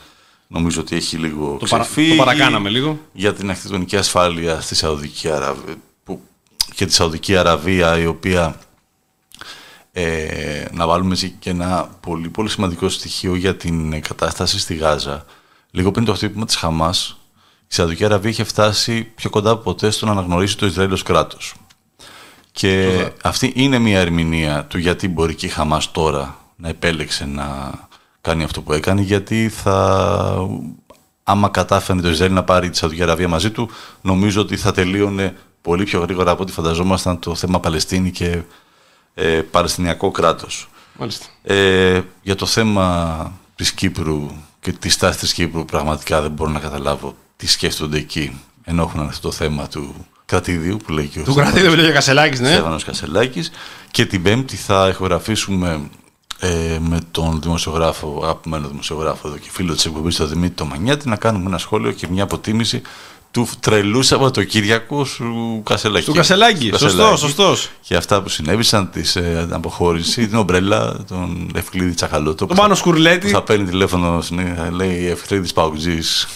νομίζω 0.47 0.81
ότι 0.81 0.95
έχει 0.95 1.17
λίγο 1.17 1.57
Το, 1.59 1.65
παρα- 1.69 1.84
ξεφύγει. 1.84 2.09
το 2.09 2.23
παρακάναμε 2.23 2.69
λίγο. 2.69 2.99
Για 3.13 3.34
την 3.34 3.49
αρχιτεκτονική 3.49 3.97
ασφάλεια 3.97 4.61
στη 4.61 4.75
Σαουδική 4.75 5.29
Αραβία, 5.29 5.75
που, 6.03 6.21
και 6.75 6.85
τη 6.85 6.93
Σαουδική 6.93 7.35
Αραβία, 7.38 7.99
η 7.99 8.05
οποία 8.05 8.55
ε, 9.99 10.65
να 10.72 10.88
βάλουμε 10.88 11.14
έτσι 11.14 11.36
και 11.40 11.49
ένα 11.49 11.90
πολύ, 11.99 12.30
πολύ 12.30 12.49
σημαντικό 12.49 12.90
στοιχείο 12.90 13.36
για 13.36 13.56
την 13.56 14.02
κατάσταση 14.02 14.60
στη 14.60 14.76
Γάζα. 14.76 15.26
Λίγο 15.72 15.91
πριν 15.91 16.06
το 16.06 16.14
χτύπημα 16.14 16.45
της 16.45 16.56
Χαμάς, 16.56 17.18
η 17.61 17.74
Σαουδική 17.74 18.06
Αραβία 18.06 18.30
είχε 18.30 18.44
φτάσει 18.44 19.03
πιο 19.03 19.30
κοντά 19.30 19.52
από 19.52 19.61
ποτέ 19.61 19.90
στο 19.90 20.06
να 20.06 20.11
αναγνωρίσει 20.11 20.57
το 20.57 20.65
Ισραήλ 20.65 20.91
ως 20.91 21.03
κράτος. 21.03 21.53
Και 22.52 23.06
αυτή 23.24 23.52
είναι 23.56 23.80
μια 23.80 23.99
ερμηνεία 23.99 24.65
του 24.65 24.78
γιατί 24.78 25.07
μπορεί 25.07 25.36
και 25.36 25.45
η 25.45 25.49
Χαμάς 25.49 25.91
τώρα 25.91 26.38
να 26.56 26.69
επέλεξε 26.69 27.26
να 27.26 27.72
κάνει 28.22 28.44
αυτό 28.44 28.61
που 28.61 28.74
έκανε, 28.74 29.02
γιατί 29.02 29.49
θα, 29.49 30.49
άμα 31.24 31.49
κατάφερε 31.49 32.02
το 32.02 32.10
Ισραήλ 32.10 32.34
να 32.34 32.44
πάρει 32.44 32.69
τη 32.69 32.78
Σαουδική 32.78 33.02
Αραβία 33.02 33.28
μαζί 33.28 33.52
του, 33.52 33.69
νομίζω 34.02 34.41
ότι 34.41 34.57
θα 34.57 34.72
τελείωνε 34.72 35.36
πολύ 35.61 35.84
πιο 35.84 35.99
γρήγορα 35.99 36.32
από 36.32 36.41
ό,τι 36.41 36.52
φανταζόμασταν 36.52 37.19
το 37.19 37.36
θέμα 37.36 37.60
Παλαιστίνη 37.60 38.11
και 38.11 38.41
ε, 39.19 39.41
Παλαιστινιακό 39.41 40.11
κράτος. 40.11 40.69
Μάλιστα. 40.99 41.26
Ε, 41.44 42.02
για 42.22 42.35
το 42.35 42.45
θέμα 42.45 43.31
της 43.56 43.72
Κύπρου 43.72 44.31
και 44.60 44.72
της 44.72 44.94
στάσης 44.94 45.19
της 45.19 45.34
Κύπρου 45.34 45.65
πραγματικά 45.65 46.22
δεν 46.22 46.31
μπορώ 46.31 46.52
να 46.52 46.60
καταλάβω 46.60 47.15
τι 47.38 47.48
σκέφτονται 47.48 47.98
εκεί 47.98 48.41
ενώ 48.64 48.81
έχουν 48.81 48.99
αυτό 48.99 49.27
το 49.27 49.34
θέμα 49.34 49.68
του 49.68 50.06
κρατήδιου 50.26 50.77
που 50.85 50.91
λέει 50.91 51.07
και 51.07 51.19
ο 51.19 51.23
Του 51.23 51.34
κρατήδιου 51.34 51.69
που 51.69 51.76
λέει 51.76 51.89
ο 51.89 51.94
Κασελάκης, 51.94 52.39
ναι. 52.39 52.48
Στέφανος 52.48 52.84
Κασελάκης 52.84 53.52
και 53.91 54.06
την 54.06 54.22
Πέμπτη 54.22 54.56
θα 54.56 54.88
ηχογραφήσουμε 54.88 55.89
ε, 56.39 56.77
με 56.80 56.99
τον 57.11 57.41
δημοσιογράφο, 57.41 58.19
αγαπημένο 58.23 58.68
δημοσιογράφο 58.68 59.27
εδώ 59.27 59.38
και 59.38 59.49
φίλο 59.52 59.73
της 59.73 59.85
εκπομπής, 59.85 60.15
τον 60.15 60.30
Δημήτρη 60.30 60.56
Τομανιάτη, 60.56 61.10
να 61.10 61.15
κάνουμε 61.15 61.45
ένα 61.45 61.57
σχόλιο 61.57 61.91
και 61.91 62.07
μια 62.07 62.23
αποτίμηση 62.23 62.81
του 63.38 63.47
τρελού 63.59 64.01
Σαββατοκύριακου 64.03 65.05
σου 65.05 65.61
Κασελάκη. 65.65 66.05
Του 66.05 66.14
Κασελάκη. 66.14 66.65
Σωστό, 66.69 66.85
Κασελάκη. 66.85 67.18
σωστός. 67.19 67.69
Και 67.81 67.95
αυτά 67.95 68.22
που 68.22 68.30
συνέβησαν, 68.30 68.89
της 68.91 69.15
ε, 69.15 69.41
την 69.45 69.53
αποχώρησης, 69.53 70.14
την 70.14 70.35
ομπρέλα, 70.35 70.95
τον 71.07 71.51
Ευκλήδη 71.55 71.93
Τσακαλώτο. 71.93 72.35
Το 72.35 72.45
που 72.45 72.53
Μάνο 72.61 72.73
θα- 72.73 72.76
Σκουρλέτη. 72.80 73.26
που 73.26 73.31
Θα 73.34 73.41
παίρνει 73.43 73.65
τηλέφωνο, 73.65 74.22
συνέχεια, 74.22 74.69
λέει 74.72 75.07
Ευκλήδης 75.07 75.53
Παουτζής 75.53 76.27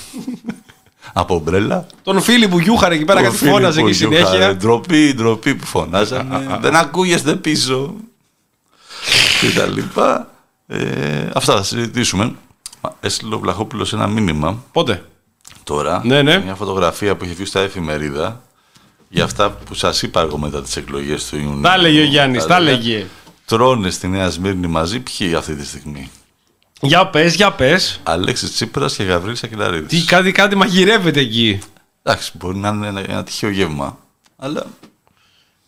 από 1.13 1.35
ομπρέλα. 1.35 1.85
Τον 2.03 2.21
φίλη 2.21 2.47
που 2.47 2.59
γιούχαρε 2.59 2.95
εκεί 2.95 3.05
πέρα, 3.05 3.19
Ο 3.19 3.23
κάτι 3.23 3.35
Φίλιππ 3.35 3.53
φώναζε 3.53 3.81
ο 3.81 3.87
εκεί 3.87 3.97
Γιούχαρε, 3.97 4.25
συνέχεια. 4.25 4.55
Ντροπή, 4.55 5.13
ντροπή 5.15 5.55
που 5.55 5.65
φωνάζανε. 5.65 6.45
δεν 6.61 6.75
ακούγεστε 6.75 7.35
πίσω. 7.35 7.93
και 9.41 9.59
τα 9.59 9.65
λοιπά. 9.65 10.29
Ε, 10.67 11.29
αυτά 11.33 11.55
θα 11.55 11.63
συζητήσουμε. 11.63 12.35
Μα, 12.81 12.95
Έστειλε 12.99 13.35
ο 13.35 13.39
Βλαχόπουλο 13.39 13.87
ένα 13.93 14.07
μήνυμα 14.07 14.63
Πότε; 14.71 15.05
Τώρα. 15.63 16.01
Ναι, 16.05 16.21
ναι. 16.21 16.39
Μια 16.43 16.55
φωτογραφία 16.55 17.15
που 17.15 17.23
έχει 17.23 17.33
βγει 17.33 17.45
στα 17.45 17.59
εφημερίδα 17.59 18.41
για 19.09 19.23
αυτά 19.23 19.49
που 19.51 19.73
σας 19.73 20.01
είπα 20.01 20.21
εγώ 20.21 20.37
μετά 20.37 20.61
τις 20.61 20.75
εκλογές 20.75 21.25
του 21.29 21.35
Ιουνίου. 21.37 21.61
Τα 21.61 21.73
έλεγε 21.73 21.99
ο 21.99 22.03
Γιάννης, 22.03 22.45
τα 22.45 22.55
έλεγα. 22.55 22.71
έλεγε. 22.75 23.05
Τρώνε 23.45 23.89
στη 23.89 24.07
Νέα 24.07 24.29
Σμύρνη 24.29 24.67
μαζί 24.67 24.99
ποιοι 24.99 25.33
αυτή 25.35 25.55
τη 25.55 25.65
στιγμή; 25.65 26.11
Για 26.81 27.07
πες, 27.07 27.35
για 27.35 27.51
πες. 27.51 27.99
Αλέξης 28.03 28.51
Τσίπρας 28.51 28.95
και 28.95 29.03
Γαβρίλης 29.03 29.43
Ακυλαρίδη. 29.43 29.85
Τι 29.85 30.05
κάτι, 30.05 30.31
κάτι 30.31 30.55
μαγειρεύεται 30.55 31.19
εκεί. 31.19 31.59
Εντάξει, 32.03 32.31
μπορεί 32.37 32.57
να 32.57 32.69
είναι 32.69 32.87
ένα, 32.87 32.99
ένα 32.99 33.23
τυχαίο 33.23 33.49
γεύμα. 33.49 33.97
Αλλά 34.37 34.65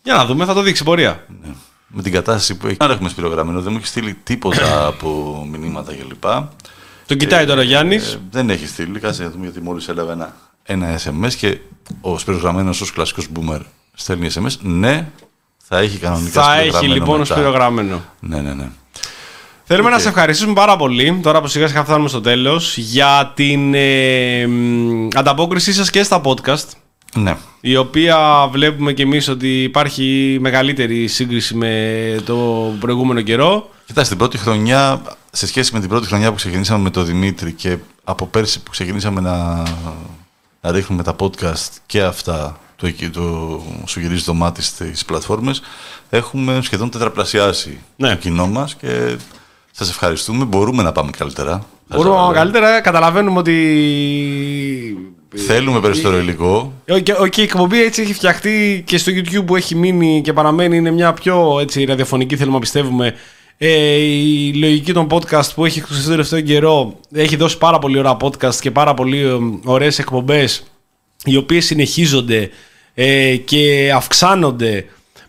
Για 0.02 0.14
να 0.14 0.24
δούμε, 0.26 0.44
θα 0.44 0.54
το 0.54 0.60
δείξει 0.62 0.82
η 0.82 0.84
πορεία. 0.84 1.24
ναι, 1.42 1.54
με 1.86 2.02
την 2.02 2.12
κατάσταση 2.12 2.54
που 2.56 2.66
έχει. 2.66 2.76
Αν 2.80 2.90
έχουμε 2.90 3.08
Σπύρο 3.08 3.27
Γραμμένο, 3.27 3.60
δεν 3.60 3.72
μου 3.72 3.78
έχει 3.78 3.86
στείλει 3.86 4.14
τίποτα 4.14 4.86
από 4.86 5.46
μηνύματα 5.50 5.92
κλπ. 5.94 6.24
Το 7.06 7.14
κοιτάει 7.14 7.46
τώρα 7.46 7.60
ο 7.60 7.64
Γιάννης. 7.64 8.12
Ε, 8.12 8.18
δεν 8.30 8.50
έχει 8.50 8.66
στείλει, 8.66 8.98
κάτσε 8.98 9.22
να 9.22 9.30
δούμε 9.30 9.44
γιατί 9.44 9.60
μόλις 9.60 9.88
έλαβε 9.88 10.12
ένα, 10.12 10.34
ένα 10.62 10.98
SMS 10.98 11.32
και 11.36 11.58
ο 12.00 12.18
Σπύρος 12.18 12.39
Γραμμένος 12.39 12.70
ως 12.70 12.92
κλασικός 12.92 13.26
boomer 13.34 13.60
στέλνει 13.94 14.28
SMS. 14.34 14.56
Ναι, 14.60 15.08
θα 15.66 15.78
έχει 15.78 15.98
κανονικά 15.98 16.42
Θα 16.42 16.54
έχει 16.54 16.60
Σπύρο 16.68 16.78
Γραμμένο 16.78 16.94
λοιπόν 16.94 17.18
μετά. 17.18 17.34
Σπύρο 17.34 17.59
Γραμμένο. 17.59 18.04
Ναι, 18.20 18.40
ναι, 18.40 18.52
ναι. 18.54 18.68
Θέλουμε 19.66 19.88
να 19.88 19.94
Οκ. 19.96 20.02
σε 20.02 20.08
ευχαριστήσουμε 20.08 20.54
πάρα 20.54 20.76
πολύ, 20.76 21.20
τώρα 21.22 21.40
που 21.40 21.46
σιγά 21.46 21.68
σιγά 21.68 21.84
φτάνουμε 21.84 22.08
στο 22.08 22.20
τέλος, 22.20 22.76
για 22.76 23.32
την 23.34 23.74
ε, 23.74 24.46
μ, 24.46 25.08
ανταπόκρισή 25.14 25.72
σας 25.72 25.90
και 25.90 26.02
στα 26.02 26.20
podcast. 26.24 26.64
Ναι. 27.14 27.36
Η 27.60 27.76
οποία 27.76 28.48
βλέπουμε 28.52 28.92
κι 28.92 29.02
εμείς 29.02 29.28
ότι 29.28 29.62
υπάρχει 29.62 30.38
μεγαλύτερη 30.40 31.06
σύγκριση 31.06 31.54
με 31.54 32.16
το 32.24 32.36
προηγούμενο 32.80 33.20
καιρό. 33.20 33.70
Κοιτάξτε, 33.86 34.08
την 34.14 34.18
πρώτη 34.18 34.38
χρονιά, 34.38 35.02
σε 35.36 35.46
σχέση 35.46 35.72
με 35.74 35.80
την 35.80 35.88
πρώτη 35.88 36.06
χρονιά 36.06 36.28
που 36.30 36.36
ξεκινήσαμε 36.36 36.82
με 36.82 36.90
τον 36.90 37.06
Δημήτρη 37.06 37.52
και 37.52 37.76
από 38.04 38.26
πέρσι 38.26 38.60
που 38.62 38.70
ξεκινήσαμε 38.70 39.20
να, 39.20 39.62
να 40.60 40.70
ρίχνουμε 40.72 41.02
τα 41.02 41.16
podcast 41.18 41.68
και 41.86 42.02
αυτά 42.02 42.58
το, 42.76 42.86
εκεί- 42.86 43.10
το 43.10 43.60
σου 43.86 44.00
γυρίζει 44.00 44.24
το 44.24 44.34
μάτι 44.34 44.62
στις 44.62 45.04
πλατφόρμες, 45.04 45.62
έχουμε 46.10 46.58
σχεδόν 46.62 46.90
τετραπλασιάσει 46.90 47.78
Ναι. 47.96 48.08
το 48.08 48.14
κοινό 48.16 48.46
μας 48.46 48.74
και 48.74 49.16
σας 49.70 49.90
ευχαριστούμε. 49.90 50.44
Μπορούμε 50.44 50.82
να 50.82 50.92
πάμε 50.92 51.10
καλύτερα. 51.18 51.64
Μπορούμε 51.88 52.14
να 52.16 52.20
πάμε 52.22 52.34
καλύτερα. 52.34 52.80
Καταλαβαίνουμε 52.80 53.38
ότι. 53.38 53.56
Θέλουμε 55.46 55.80
περισσότερο 55.80 56.18
υλικό. 56.18 56.72
Ε, 56.84 57.00
Και, 57.00 57.14
και 57.30 57.40
η 57.40 57.44
εκπομπή 57.44 57.82
έτσι 57.82 58.02
έχει 58.02 58.14
φτιαχτεί 58.14 58.82
και 58.86 58.98
στο 58.98 59.12
YouTube 59.14 59.44
που 59.46 59.56
έχει 59.56 59.74
μείνει 59.74 60.20
και 60.24 60.32
παραμένει 60.32 60.76
είναι 60.76 60.90
μια 60.90 61.12
πιο 61.12 61.58
έτσι, 61.60 61.84
ραδιοφωνική, 61.84 62.36
θέλουμε 62.36 62.54
να 62.54 62.60
πιστεύουμε. 62.60 63.14
Ε, 63.58 63.68
η 63.96 64.54
λογική 64.54 64.92
των 64.92 65.06
podcast 65.10 65.54
που 65.54 65.64
έχει 65.64 65.78
εξουσιαστεί 65.78 66.04
το 66.04 66.10
τελευταίο 66.10 66.40
καιρό 66.40 67.00
έχει 67.12 67.36
δώσει 67.36 67.58
πάρα 67.58 67.78
πολύ 67.78 67.98
ωραία 67.98 68.16
podcast 68.20 68.54
και 68.54 68.70
πάρα 68.70 68.94
πολύ 68.94 69.18
ε, 69.18 69.38
ωραίες 69.64 69.98
εκπομπές 69.98 70.62
οι 71.24 71.36
οποίες 71.36 71.64
συνεχίζονται 71.64 72.50
ε, 72.94 73.36
και 73.36 73.92
αυξάνονται 73.94 74.84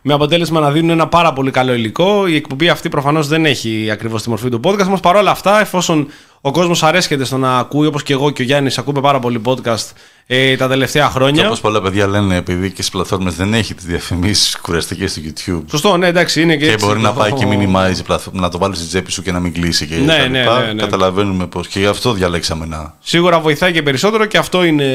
με 0.08 0.14
αποτέλεσμα 0.14 0.60
να 0.60 0.72
δίνουν 0.72 0.90
ένα 0.90 1.08
πάρα 1.08 1.34
πολύ 1.34 1.52
καλό 1.52 1.74
υλικό. 1.74 2.28
Η 2.28 2.36
εκπομπή 2.36 2.70
αυτή 2.70 2.90
προφανώς 2.90 3.28
δεν 3.28 3.46
έχει 3.46 3.90
ακριβώς 3.92 4.24
τη 4.24 4.30
μορφή 4.30 4.50
του 4.50 4.60
podcast 4.64 4.88
μας. 4.88 5.00
Παρ' 5.00 5.16
όλα 5.16 5.32
αυτά, 5.32 5.60
εφόσον 5.60 6.08
ο 6.42 6.52
κόσμος 6.52 6.84
αρέσκεται 6.84 7.24
στο 7.26 7.38
να 7.38 7.58
ακούει, 7.58 7.88
όπως 7.88 8.04
και 8.04 8.14
εγώ 8.14 8.30
και 8.32 8.42
ο 8.42 8.46
Γιάννης 8.46 8.78
ακούμε 8.78 9.02
πάρα 9.02 9.20
πολύ 9.20 9.42
podcast 9.46 9.92
ε, 10.28 10.56
τα 10.56 10.68
τελευταία 10.68 11.06
Και 11.06 11.12
χρόνια. 11.12 11.46
όπως 11.48 11.62
πολλά 11.62 11.82
παιδιά 11.82 12.08
λένε, 12.08 12.36
επειδή 12.36 12.68
και 12.68 12.76
στις 12.82 12.90
πλατφόρμες 12.90 13.36
δεν 13.36 13.54
έχει 13.54 13.74
τις 13.74 13.86
διαφημίσεις 13.86 14.58
κουραστικές 14.62 15.12
στο 15.12 15.22
YouTube, 15.26 15.64
Σωστό, 15.70 15.98
ναι, 15.98 16.08
εντάξει, 16.08 16.42
είναι 16.42 16.56
και, 16.56 16.66
Και 16.66 16.72
έτσι 16.72 16.86
μπορεί 16.86 17.00
να 17.00 17.14
το- 17.14 17.20
πάει 17.20 17.32
και 17.34 17.46
minimize 17.50 17.98
η 18.00 18.04
πλατφόρμα, 18.04 18.42
να 18.42 18.50
το 18.50 18.58
βάλεις 18.58 18.78
στη 18.78 18.88
τσέπη 18.88 19.12
σου 19.12 19.22
και 19.22 19.32
να 19.32 19.40
μην 19.40 19.54
κλείσει 19.54 19.86
και 19.88 19.96
Ναι, 19.96 20.06
τα 20.18 20.28
ναι, 20.28 20.40
λοιπά. 20.40 20.60
ναι, 20.66 20.74
ναι. 20.74 20.82
Καταλαβαίνουμε 20.82 21.48
πώς. 21.48 21.68
Και 21.68 21.80
γι' 21.80 21.86
αυτό 21.86 22.14
διαλέξαμε 22.14 22.66
να. 22.66 22.94
Σίγουρα 23.00 23.40
βοηθάει 23.40 23.72
και 23.72 23.82
περισσότερο 23.84 24.26
και 24.26 24.38
αυτό 24.38 24.64
είναι 24.64 24.86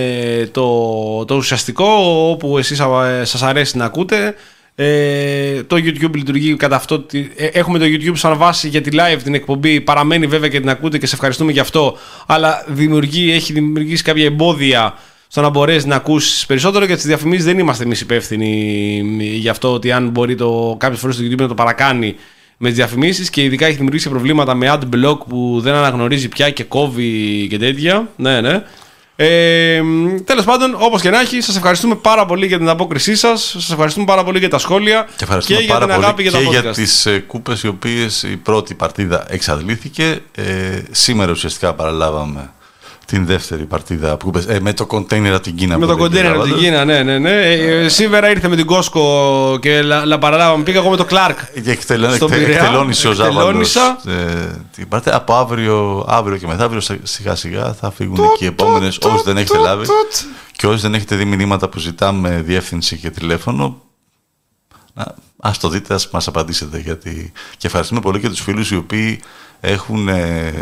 το, 0.53 1.25
το 1.25 1.35
ουσιαστικό 1.35 1.87
όπου 2.31 2.59
εσείς 2.59 2.81
α- 2.81 3.25
σας 3.25 3.43
αρέσει 3.43 3.77
να 3.77 3.85
ακούτε. 3.85 4.35
Ε, 4.75 5.63
το 5.63 5.77
YouTube 5.77 6.15
λειτουργεί 6.15 6.57
κατά 6.57 6.77
αυτό. 6.77 6.95
ότι- 6.95 7.33
ε, 7.37 7.47
Έχουμε 7.47 7.79
το 7.79 7.85
YouTube 7.89 8.13
σαν 8.17 8.37
βάση 8.37 8.69
για 8.69 8.81
τη 8.81 8.91
live 8.93 9.19
την 9.23 9.35
εκπομπή. 9.35 9.81
Παραμένει 9.81 10.27
βέβαια 10.27 10.49
και 10.49 10.61
την 10.61 10.69
ακούτε 10.71 10.99
και 10.99 11.07
σε 11.07 11.15
ευχαριστούμε 11.15 11.53
γι' 11.53 11.61
αυτό. 11.61 11.97
Αλλά 12.27 12.65
δημιουργεί, 12.67 13.33
έχει 13.33 13.53
δημιουργήσει 13.53 14.03
κάποια 14.03 14.25
εμπόδια 14.25 14.95
στο 15.33 15.41
να 15.41 15.49
μπορέσει 15.49 15.87
να 15.87 15.97
ακούσει 15.97 16.47
περισσότερο. 16.47 16.85
Για 16.85 16.95
τις 16.97 17.05
διαφημίσεις 17.05 17.45
δεν 17.45 17.59
είμαστε 17.59 17.85
εμείς 17.85 18.01
υπεύθυνοι 18.01 19.03
γι' 19.19 19.49
αυτό 19.49 19.73
ότι 19.73 19.93
αν 19.93 20.09
μπορεί 20.09 20.35
το, 20.35 20.77
κάποιες 20.79 21.01
φορές 21.01 21.17
το 21.17 21.23
YouTube 21.23 21.39
να 21.39 21.49
το 21.49 21.55
παρακάνει 21.55 22.17
με 22.57 22.69
τις 22.69 22.77
διαφημίσεις 22.77 23.31
και 23.31 23.43
ειδικά 23.43 23.67
έχει 23.67 23.75
δημιουργήσει 23.77 24.09
προβλήματα 24.09 24.55
με 24.55 24.79
ad 24.79 24.97
block 24.97 25.19
που 25.29 25.61
δεν 25.63 25.75
αναγνωρίζει 25.75 26.29
πια 26.29 26.51
και 26.51 26.65
κόβει 26.65 27.47
και 27.51 27.59
τέτοια. 27.59 28.09
Ναι, 28.17 28.41
ναι. 28.41 28.63
Ε, 29.17 29.83
Τέλος 30.25 30.45
πάντων, 30.45 30.77
όπως 30.79 31.01
και 31.01 31.11
να 31.11 31.21
έχει, 31.21 31.41
σας 31.41 31.57
ευχαριστούμε 31.57 31.95
πάρα 31.95 32.27
πολύ 32.27 32.47
για 32.47 32.59
την 32.59 32.69
απόκρισή 32.69 33.15
σας. 33.15 33.43
Σας 33.43 33.71
ευχαριστούμε 33.71 34.07
πάρα 34.07 34.25
πολύ 34.25 34.39
για 34.39 34.49
τα 34.49 34.59
σχόλια 34.59 35.09
Και 35.17 35.25
ευχαριστούμε 35.25 35.59
και 35.59 35.65
για 35.65 35.75
πάρα 35.75 35.87
την 35.87 35.95
πολύ 35.95 36.07
αγάπη 36.07 36.23
για 36.23 36.31
και 36.31 36.37
τα 36.37 36.43
για 36.51 36.71
podcast. 36.71 36.75
τις 36.75 37.07
ε, 37.07 37.19
κούπες 37.19 37.63
οι 37.63 37.69
οποίες 37.69 38.23
η 38.23 38.37
πρώτη 38.37 38.75
παρτίδα 38.75 39.27
εξαντλήθηκε. 39.29 40.19
Ε, 40.35 40.83
σήμερα 40.91 41.31
ουσιαστικά 41.33 41.75
παραλάβαμε 41.75 42.51
την 43.11 43.27
δεύτερη 43.27 43.65
παρτίδα 43.65 44.17
που 44.17 44.25
κούπες, 44.25 44.47
ε, 44.47 44.61
με 44.61 44.73
το 44.73 44.87
κοντέινερ 44.87 45.35
από 45.35 45.43
την 45.43 45.55
Κίνα. 45.55 45.79
Με 45.79 45.81
που 45.81 45.93
το 45.93 45.97
δεν 45.97 46.07
κοντέινερ 46.07 46.33
από 46.33 46.43
την 46.43 46.53
καταλάβατε. 46.53 46.85
Κίνα, 46.85 46.85
ναι, 46.85 47.03
ναι, 47.03 47.19
ναι. 47.19 47.43
Ε, 47.43 47.85
ε, 47.85 47.89
σήμερα 47.89 48.31
ήρθε 48.31 48.49
με 48.49 48.57
την 48.57 48.67
Κόσκο 48.67 49.59
και 49.63 49.83
λα, 49.83 50.07
λα 50.07 50.19
παραλάβαμε. 50.19 50.63
Πήγα 50.63 50.79
εγώ 50.79 50.91
με 50.91 50.97
το 50.97 51.05
Κλάρκ. 51.05 51.39
Και 51.65 51.71
εκτελώ, 51.71 52.15
Στον 52.15 52.33
εκτε, 52.33 52.45
Πειραιά, 52.45 52.63
εκτελώνησε 52.63 53.09
ο 53.09 53.13
Ζάβαλος 53.13 53.77
εκτελώνησα. 53.77 54.01
ε, 54.07 54.61
την 54.75 54.89
παρτίδα. 54.89 55.17
Από 55.17 55.35
αύριο, 55.35 56.07
αύριο 56.09 56.37
και 56.37 56.47
μεθαύριο 56.47 56.81
σιγά 57.03 57.35
σιγά 57.35 57.73
θα 57.73 57.91
φύγουν 57.91 58.19
και 58.39 58.45
οι 58.45 58.47
επόμενες 58.47 58.99
όσοι 58.99 59.23
δεν 59.25 59.37
έχετε 59.37 59.59
λάβει. 59.59 59.87
Και 60.57 60.67
όσοι 60.67 60.81
δεν 60.81 60.95
έχετε 60.95 61.17
δει 61.17 61.25
μηνύματα 61.25 61.69
που 61.69 61.79
ζητάμε 61.79 62.43
διεύθυνση 62.47 62.97
και 62.97 63.11
τηλέφωνο, 63.11 63.83
να, 64.95 65.15
ας 65.41 65.59
το 65.59 65.69
δείτε, 65.69 65.95
ας 65.95 66.11
μας 66.11 66.27
απαντήσετε. 66.27 66.79
Γιατί... 66.79 67.33
Και 67.57 67.67
ευχαριστούμε 67.67 68.01
πολύ 68.01 68.21
και 68.21 68.29
τους 68.29 68.41
φίλους 68.41 68.71
οι 68.71 68.77
οποίοι 68.77 69.21
έχουν 69.61 70.09
ε, 70.09 70.53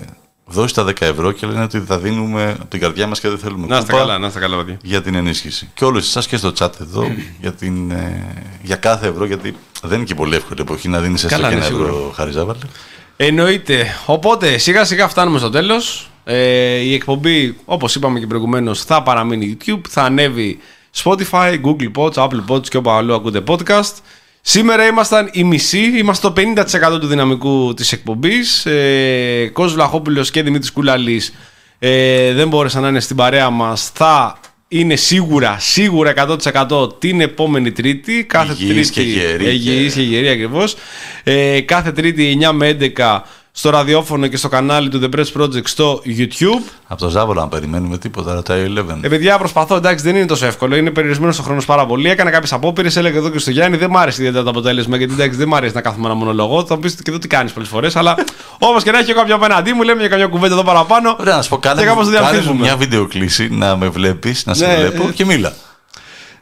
δώσει 0.49 0.75
τα 0.75 0.85
10 0.85 0.93
ευρώ 1.01 1.33
και 1.33 1.47
λένε 1.47 1.63
ότι 1.63 1.81
θα 1.81 1.99
δίνουμε 1.99 2.57
από 2.61 2.71
την 2.71 2.81
καρδιά 2.81 3.07
μας 3.07 3.21
και 3.21 3.29
δεν 3.29 3.39
θέλουμε 3.39 3.67
Να 3.67 3.77
είστε 3.79 3.93
κούπα 3.93 4.05
καλά, 4.05 4.19
να 4.19 4.27
είστε 4.27 4.39
καλά, 4.39 4.57
παιδιά. 4.57 4.79
για 4.83 5.03
την 5.03 5.15
ενίσχυση. 5.15 5.71
Και 5.75 5.85
όλους 5.85 6.07
εσάς 6.07 6.27
και 6.27 6.37
στο 6.37 6.53
chat 6.59 6.81
εδώ 6.81 7.07
για, 7.41 7.53
την, 7.53 7.91
ε, 7.91 8.35
για 8.63 8.77
κάθε 8.77 9.07
ευρώ, 9.07 9.25
γιατί 9.25 9.57
δεν 9.83 9.97
είναι 9.97 10.07
και 10.07 10.15
πολύ 10.15 10.35
εύκολη 10.37 10.61
εποχή 10.61 10.89
να 10.89 11.01
δίνεις 11.01 11.25
έστω 11.25 11.37
Καλά, 11.37 11.49
και 11.49 11.55
ναι, 11.55 11.61
ένα 11.61 11.71
σίγουρα. 11.71 11.89
ευρώ 11.89 12.13
χαριζάβαλε. 12.15 12.59
Εννοείται. 13.17 13.87
Οπότε 14.07 14.59
σιγά 14.59 14.85
σιγά 14.85 15.09
φτάνουμε 15.09 15.39
στο 15.39 15.51
τέλος. 15.51 16.11
Ε, 16.25 16.75
η 16.75 16.95
εκπομπή, 16.95 17.57
όπως 17.65 17.95
είπαμε 17.95 18.19
και 18.21 18.27
προηγουμένως, 18.27 18.85
θα 18.85 19.03
παραμείνει 19.03 19.57
YouTube, 19.61 19.81
θα 19.89 20.03
ανέβει 20.03 20.59
Spotify, 21.03 21.61
Google 21.65 21.91
Pods, 21.97 22.13
Apple 22.13 22.45
Pods 22.49 22.69
και 22.69 22.77
όπου 22.77 22.91
αλλού 22.91 23.15
ακούτε 23.15 23.43
podcast. 23.47 23.93
Σήμερα 24.51 24.87
ήμασταν 24.87 25.29
η 25.33 25.45
μισή, 25.45 25.99
είμαστε 25.99 26.29
το 26.29 26.43
50% 26.97 27.01
του 27.01 27.07
δυναμικού 27.07 27.75
της 27.75 27.93
εκπομπής. 27.93 28.67
Ε, 28.67 29.51
Κώστας 29.53 29.75
Βλαχόπουλος 29.75 30.31
και 30.31 30.43
Δημήτρης 30.43 30.73
Κούλαλης 30.73 31.35
ε, 31.79 32.33
δεν 32.33 32.49
μπόρεσαν 32.49 32.83
να 32.83 32.89
είναι 32.89 33.01
στην 33.01 33.17
παρέα 33.17 33.51
μας. 33.51 33.91
Θα 33.95 34.39
είναι 34.69 34.97
σίγουρα, 34.97 35.57
σίγουρα 35.59 36.13
100% 36.69 37.01
την 37.01 37.21
επόμενη 37.21 37.73
Τρίτη. 37.73 38.25
Κάθε 38.25 38.55
Υγιείς 38.59 38.93
Τρίτη, 38.93 39.11
και 39.11 39.19
γεροί 39.19 39.47
ε, 39.47 39.51
υγιείς 39.51 39.95
και 39.95 40.03
γεροί 40.03 40.29
ακριβώς. 40.29 40.77
Ε, 41.23 41.61
κάθε 41.61 41.93
Τρίτη 41.93 42.39
9 42.49 42.53
με 42.53 42.77
11 42.97 43.21
στο 43.59 43.71
ραδιόφωνο 43.71 44.27
και 44.27 44.37
στο 44.37 44.49
κανάλι 44.49 44.89
του 44.89 45.01
The 45.03 45.17
Press 45.19 45.43
Project 45.43 45.67
στο 45.67 46.03
YouTube. 46.07 46.71
Από 46.87 47.01
το 47.01 47.09
Ζάβολα 47.09 47.41
να 47.41 47.49
περιμένουμε 47.49 47.99
τίποτα, 47.99 48.35
ρωτάει 48.35 48.61
ο 48.65 48.73
Eleven. 48.75 48.99
Ε, 49.01 49.09
παιδιά, 49.09 49.39
προσπαθώ, 49.39 49.77
εντάξει, 49.77 50.05
δεν 50.05 50.17
είναι 50.17 50.27
τόσο 50.27 50.47
εύκολο. 50.47 50.77
Είναι 50.77 50.91
περιορισμένος 50.91 51.39
ο 51.39 51.43
χρόνος 51.43 51.65
πάρα 51.65 51.87
πολύ. 51.87 52.11
Έκανα 52.11 52.31
κάποιες 52.31 52.53
απόπειρες, 52.53 52.97
έλεγα 52.97 53.17
εδώ 53.19 53.31
και 53.31 53.39
στο 53.39 53.51
Γιάννη, 53.51 53.77
δεν 53.77 53.91
μ' 53.91 53.97
άρεσε 53.97 54.21
ιδιαίτερα 54.21 54.45
το 54.45 54.51
αποτέλεσμα, 54.51 54.97
γιατί 54.97 55.13
εντάξει, 55.13 55.39
δεν 55.39 55.49
μ' 55.49 55.55
αρέσει 55.55 55.75
να 55.75 55.81
κάθομαι 55.81 56.07
ένα 56.07 56.15
μονολογό. 56.15 56.65
Θα 56.65 56.75
μου 56.75 56.81
πεις 56.81 56.95
και 56.95 57.03
εδώ 57.11 57.19
τι 57.19 57.29
κάνεις 57.29 57.53
πολλές 57.53 57.69
φορές, 57.69 57.97
αλλά 57.97 58.15
όμω 58.69 58.81
και 58.81 58.91
να 58.91 58.99
έχει 58.99 59.13
κάποιο 59.15 59.35
απέναντί 59.35 59.73
μου, 59.73 59.83
λέμε 59.83 60.01
για 60.01 60.09
καμιά 60.09 60.27
κουβέντα 60.27 60.55
εδώ 60.55 60.63
παραπάνω. 60.65 61.17
Ωραία, 61.21 61.37
να 61.37 61.43
σου 61.43 61.49
πω, 61.49 61.57
κάνε, 61.59 61.81
και 61.81 61.87
κάπως 61.87 62.07
μου- 62.07 62.13
το 62.13 62.19
κάνε 62.19 62.29
μου 62.29 62.33
διαφύγουμε. 62.35 62.63
μια 62.67 62.77
βίντεο 62.77 63.07
κλίση 63.07 63.49
να 63.51 63.77
με 63.77 63.89
βλέπεις, 63.89 64.47
να 64.47 64.55
σε 64.55 64.67
Ναι, 64.67 64.75
βλέπω 64.77 65.09
ε. 65.09 65.13
και 65.13 65.25
μίλα. 65.25 65.53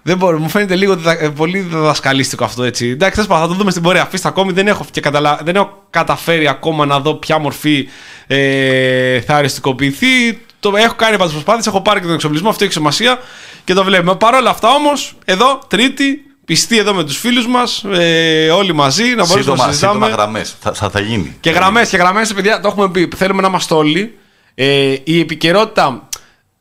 Δεν 0.07 0.16
μπορώ, 0.16 0.39
μου 0.39 0.49
φαίνεται 0.49 0.77
λίγο 0.77 0.97
διδα- 0.97 1.20
ε, 1.23 1.28
πολύ 1.28 1.59
διδασκαλίστικο 1.59 2.45
αυτό 2.45 2.62
έτσι. 2.65 2.89
Εντάξει, 2.89 3.16
θες, 3.20 3.39
θα 3.39 3.47
το 3.49 3.55
δούμε 3.55 3.70
στην 3.70 3.83
πορεία. 3.83 4.03
Αφήστε 4.03 4.28
ακόμη, 4.28 4.53
δεν 4.53 4.66
έχω, 4.69 4.87
και 4.91 5.01
καταλα... 5.01 5.41
δεν 5.45 5.57
έχω 5.57 5.87
καταφέρει 5.91 6.49
ακόμα 6.49 6.87
να 6.87 7.01
δω 7.01 7.15
ποια 7.15 7.39
μορφή 7.39 7.89
ε, 8.27 9.20
θα 9.20 9.35
αριστικοποιηθεί. 9.37 10.41
Το 10.61 10.73
έχω 10.77 10.95
κάνει 10.95 11.16
πάντω 11.16 11.31
προσπάθειες, 11.31 11.66
έχω 11.66 11.81
πάρει 11.81 12.01
και 12.01 12.07
τον 12.07 12.15
εξοπλισμό, 12.15 12.49
αυτό 12.49 12.65
έχει 12.65 12.73
σημασία 12.73 13.19
και 13.65 13.74
το 13.74 13.85
βλέπουμε. 13.85 14.15
Παρ' 14.15 14.35
όλα 14.35 14.51
αυτά 14.51 14.69
όμως, 14.74 15.15
εδώ, 15.24 15.59
Τρίτη, 15.69 16.24
πιστοί 16.45 16.78
εδώ 16.78 16.95
με 16.95 17.05
τους 17.05 17.19
φίλους 17.19 17.47
μας, 17.47 17.85
ε, 17.93 18.51
όλοι 18.51 18.73
μαζί, 18.73 19.03
να 19.05 19.27
μπορούμε 19.27 19.35
να 19.35 19.43
Σύντομα, 19.43 19.57
σύντομα 19.57 19.73
συζητάμε. 19.73 20.09
γραμμές. 20.09 20.57
Θα, 20.61 20.73
θα, 20.74 20.91
θα 20.91 21.01
γίνει. 21.01 21.37
Και 21.41 21.51
γραμμές 21.51 21.89
και 21.89 21.97
γραμμές, 21.97 22.33
παιδιά, 22.33 22.61
το 22.61 22.69
έχουμε 22.69 22.91
πει. 22.91 23.09
Θέλουμε 23.16 23.43
να 23.43 23.49
είμαστε 23.49 23.74
όλοι. 23.74 24.19
Ε, 24.55 24.95
η 25.05 25.20
επικαιρότητα 25.20 26.09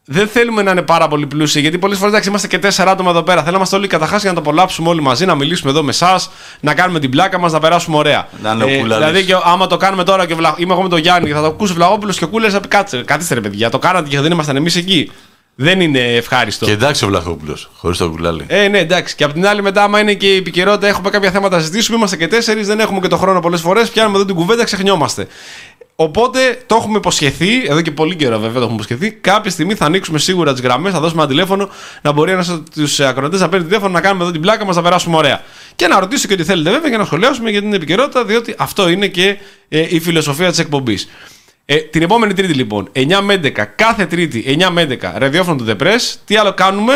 δεν 0.08 0.28
θέλουμε 0.28 0.62
να 0.62 0.72
είναι 0.72 0.82
πάρα 0.82 1.08
πολύ 1.08 1.28
πλούσια, 1.28 1.62
γιατί 1.62 1.78
πολλές 1.78 1.98
φορές 1.98 2.26
είμαστε 2.26 2.48
και 2.48 2.60
τέσσερα 2.60 2.92
άτομα 2.92 3.10
εδώ 3.10 3.24
πέρα. 3.24 3.36
Θέλουμε 3.38 3.52
να 3.52 3.58
είμαστε 3.58 3.76
όλοι 3.76 3.88
καταρχάς 3.88 4.22
για 4.22 4.30
να 4.30 4.36
το 4.36 4.50
απολαύσουμε 4.50 4.90
όλοι 4.90 5.02
μαζί, 5.02 5.26
να 5.26 5.36
μιλήσουμε 5.36 5.72
εδώ 5.72 5.84
με 5.84 5.90
εσάς, 5.90 6.30
να 6.60 6.74
κάνουμε 6.74 7.00
την 7.00 7.10
πλάκα 7.10 7.40
μας, 7.40 7.52
να 7.52 7.60
περάσουμε 7.60 7.98
ωραία. 7.98 8.28
Να 8.42 8.52
είναι 8.52 8.64
ο 8.64 8.68
Κούλαλης. 8.68 9.08
δηλαδή, 9.08 9.26
και 9.26 9.36
άμα 9.44 9.68
το 9.68 9.78
κάνουμε 9.78 10.04
τώρα 10.04 10.26
και 10.26 10.34
ο 10.34 10.36
Βλα... 10.36 10.56
είμαι 10.58 10.74
εγώ 10.74 10.82
με 10.82 10.90
τον 10.90 11.00
Γιάννη 11.00 11.28
και 11.28 11.34
θα 11.34 11.42
το 11.42 11.48
ακούσει 11.48 11.72
ο 11.72 11.76
Βλαγόπουλο 11.76 12.12
και 12.12 12.24
ο 12.24 12.28
Κούλες, 12.28 12.54
θα 12.54 12.60
πει 12.60 12.68
κάτσε, 12.68 13.04
καθίστε 13.06 13.34
ρε 13.34 13.42
παιδιά, 13.42 13.70
το 13.70 13.80
κάνατε 13.80 14.10
και 14.10 14.20
δεν 14.20 14.32
ήμασταν 14.32 14.56
εμείς 14.56 14.76
εκεί. 14.76 15.12
Δεν 15.58 15.82
είναι 15.82 16.00
ευχάριστο. 16.00 16.66
Και 16.66 16.72
εντάξει 16.72 17.04
ο 17.04 17.08
Βλαχόπουλος, 17.08 17.70
χωρίς 17.76 17.98
το 17.98 18.10
κουλάλι. 18.10 18.46
Ε, 18.48 18.68
ναι, 18.68 18.78
εντάξει. 18.80 19.16
Και 19.16 19.24
απ' 19.24 19.34
την 19.34 19.48
άλλη, 19.48 19.62
μετά, 19.62 19.84
άμα 19.84 20.00
είναι 20.00 20.14
και 20.14 20.34
η 20.34 20.36
επικαιρότητα, 20.36 20.88
έχουμε 20.88 21.10
κάποια 21.10 21.32
θέματα 21.32 21.56
να 21.56 21.62
συζητήσουμε. 21.62 21.98
Είμαστε 21.98 22.16
και 22.16 22.28
τέσσερις, 22.28 22.68
δεν 22.68 22.80
έχουμε 22.80 23.00
και 23.00 23.08
το 23.08 23.18
χρόνο 23.18 23.40
πολλές 23.40 23.62
φορές. 23.62 23.90
Πιάνουμε 23.90 24.16
εδώ 24.16 24.26
την 24.26 24.36
κουβέντα, 24.36 24.64
ξεχνιόμαστε. 24.64 25.28
Οπότε 25.96 26.64
το 26.66 26.76
έχουμε 26.76 26.98
υποσχεθεί, 26.98 27.66
εδώ 27.68 27.82
και 27.82 27.92
πολύ 27.92 28.16
καιρό 28.16 28.40
βέβαια 28.40 28.54
το 28.54 28.60
έχουμε 28.60 28.74
υποσχεθεί. 28.74 29.12
Κάποια 29.12 29.52
στιγμή 29.52 29.76
θα 29.76 29.86
ανοίξουμε 29.86 30.20
σίγουρα 30.20 30.52
τις 30.52 30.62
γραμμές, 30.62 30.94
θα 30.94 31.00
δώσουμε 31.00 31.22
ένα 31.22 31.30
τηλέφωνο 31.30 31.70
να 32.02 32.12
μπορεί 32.12 32.32
ένας 32.32 32.50
από 32.50 32.70
τους 32.70 33.00
ακροτές 33.00 33.40
να 33.40 33.50
παίρνει 33.50 33.66
τηλέφωνο 33.66 33.92
να 33.92 34.02
κάνουμε 34.02 34.24
εδώ 34.24 34.32
την 34.32 34.42
πλάκα 34.42 34.66
μας, 34.66 34.76
να 34.76 34.82
περάσουμε 34.82 35.18
ωραία. 35.18 35.42
Και 35.76 35.88
να 35.88 36.00
ρωτήσω 36.00 36.28
και 36.28 36.34
ό,τι 36.34 36.44
θέλετε 36.44 36.70
βέβαια 36.70 36.90
και 36.90 36.98
να 36.98 37.06
σχολιάσουμε 37.06 37.50
για 37.50 37.62
την 37.62 37.74
επικαιρότητα, 37.74 38.26
διότι 38.26 38.56
αυτό 38.58 38.90
είναι 38.90 39.08
και 39.08 39.38
ε, 39.70 39.86
η 39.90 40.00
φιλοσοφία 40.00 40.50
της 40.50 40.60
εκπομπής. 40.60 41.10
Ε, 41.66 41.76
την 41.76 42.02
επόμενη 42.02 42.34
Τρίτη 42.34 42.54
λοιπόν, 42.54 42.90
9 42.94 43.20
με 43.24 43.40
11, 43.44 43.52
κάθε 43.76 44.06
Τρίτη 44.06 44.58
9 44.60 44.70
με 44.72 44.88
11, 45.02 45.12
ραδιόφωνο 45.16 45.58
του 45.58 45.66
The 45.68 45.84
Press. 45.84 46.14
Τι 46.26 46.36
άλλο 46.36 46.54
κάνουμε, 46.54 46.94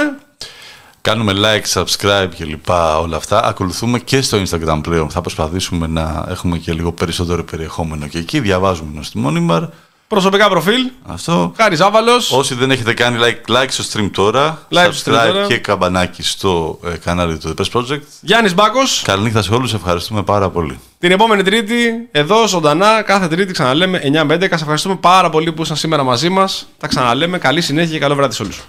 Κάνουμε 1.01 1.34
like, 1.35 1.81
subscribe 1.81 2.30
και 2.35 2.45
λοιπά 2.45 2.99
όλα 2.99 3.17
αυτά. 3.17 3.43
Ακολουθούμε 3.45 3.99
και 3.99 4.21
στο 4.21 4.41
Instagram 4.41 4.80
πλέον. 4.84 5.09
Θα 5.09 5.21
προσπαθήσουμε 5.21 5.88
να 5.88 6.26
έχουμε 6.30 6.57
και 6.57 6.73
λίγο 6.73 6.91
περισσότερο 6.91 7.43
περιεχόμενο 7.43 8.07
και 8.07 8.17
εκεί. 8.17 8.39
Διαβάζουμε 8.39 8.89
νοστιμόνιμαρ. 8.93 9.59
Μόνιμαρ. 9.59 9.69
προσωπικά 10.07 10.49
προφίλ. 10.49 10.89
Αυτό. 11.07 11.53
Χάρης 11.57 11.77
Ζάβαλο. 11.77 12.11
Όσοι 12.31 12.55
δεν 12.55 12.71
έχετε 12.71 12.93
κάνει 12.93 13.17
like, 13.21 13.51
like 13.55 13.65
στο 13.69 13.84
stream 13.93 14.09
τώρα, 14.13 14.67
Like 14.71 14.88
στο 14.91 15.11
stream 15.11 15.15
subscribe 15.15 15.27
τώρα. 15.31 15.45
και 15.45 15.57
καμπανάκι 15.57 16.23
στο 16.23 16.80
ε, 16.85 16.89
κανάλι 16.97 17.38
του 17.38 17.53
The 17.57 17.61
Press 17.61 17.80
Project. 17.80 18.01
Γιάννης 18.21 18.53
Μπάκος. 18.53 19.01
Καληνύχτα 19.05 19.41
σε 19.41 19.53
όλους, 19.53 19.73
ευχαριστούμε 19.73 20.23
πάρα 20.23 20.49
πολύ. 20.49 20.80
Την 20.99 21.11
επόμενη 21.11 21.43
Τρίτη, 21.43 22.07
εδώ 22.11 22.47
ζωντανά, 22.47 23.01
κάθε 23.01 23.27
Τρίτη 23.27 23.51
ξαναλέμε 23.53 24.01
9 24.03 24.23
με 24.26 24.34
11. 24.35 24.47
Σα 24.49 24.55
ευχαριστούμε 24.55 24.95
πάρα 24.95 25.30
πολύ 25.30 25.45
που 25.45 25.55
ήσασταν 25.61 25.77
σήμερα 25.77 26.03
μαζί 26.03 26.30
μας. 26.30 26.67
Τα 26.77 26.88
ξαναλέμε. 26.88 27.38
Καλή 27.38 27.61
συνέχεια 27.61 27.93
και 27.93 27.99
καλό 27.99 28.15
βράδυ 28.15 28.34
σε 28.34 28.43
όλους. 28.43 28.61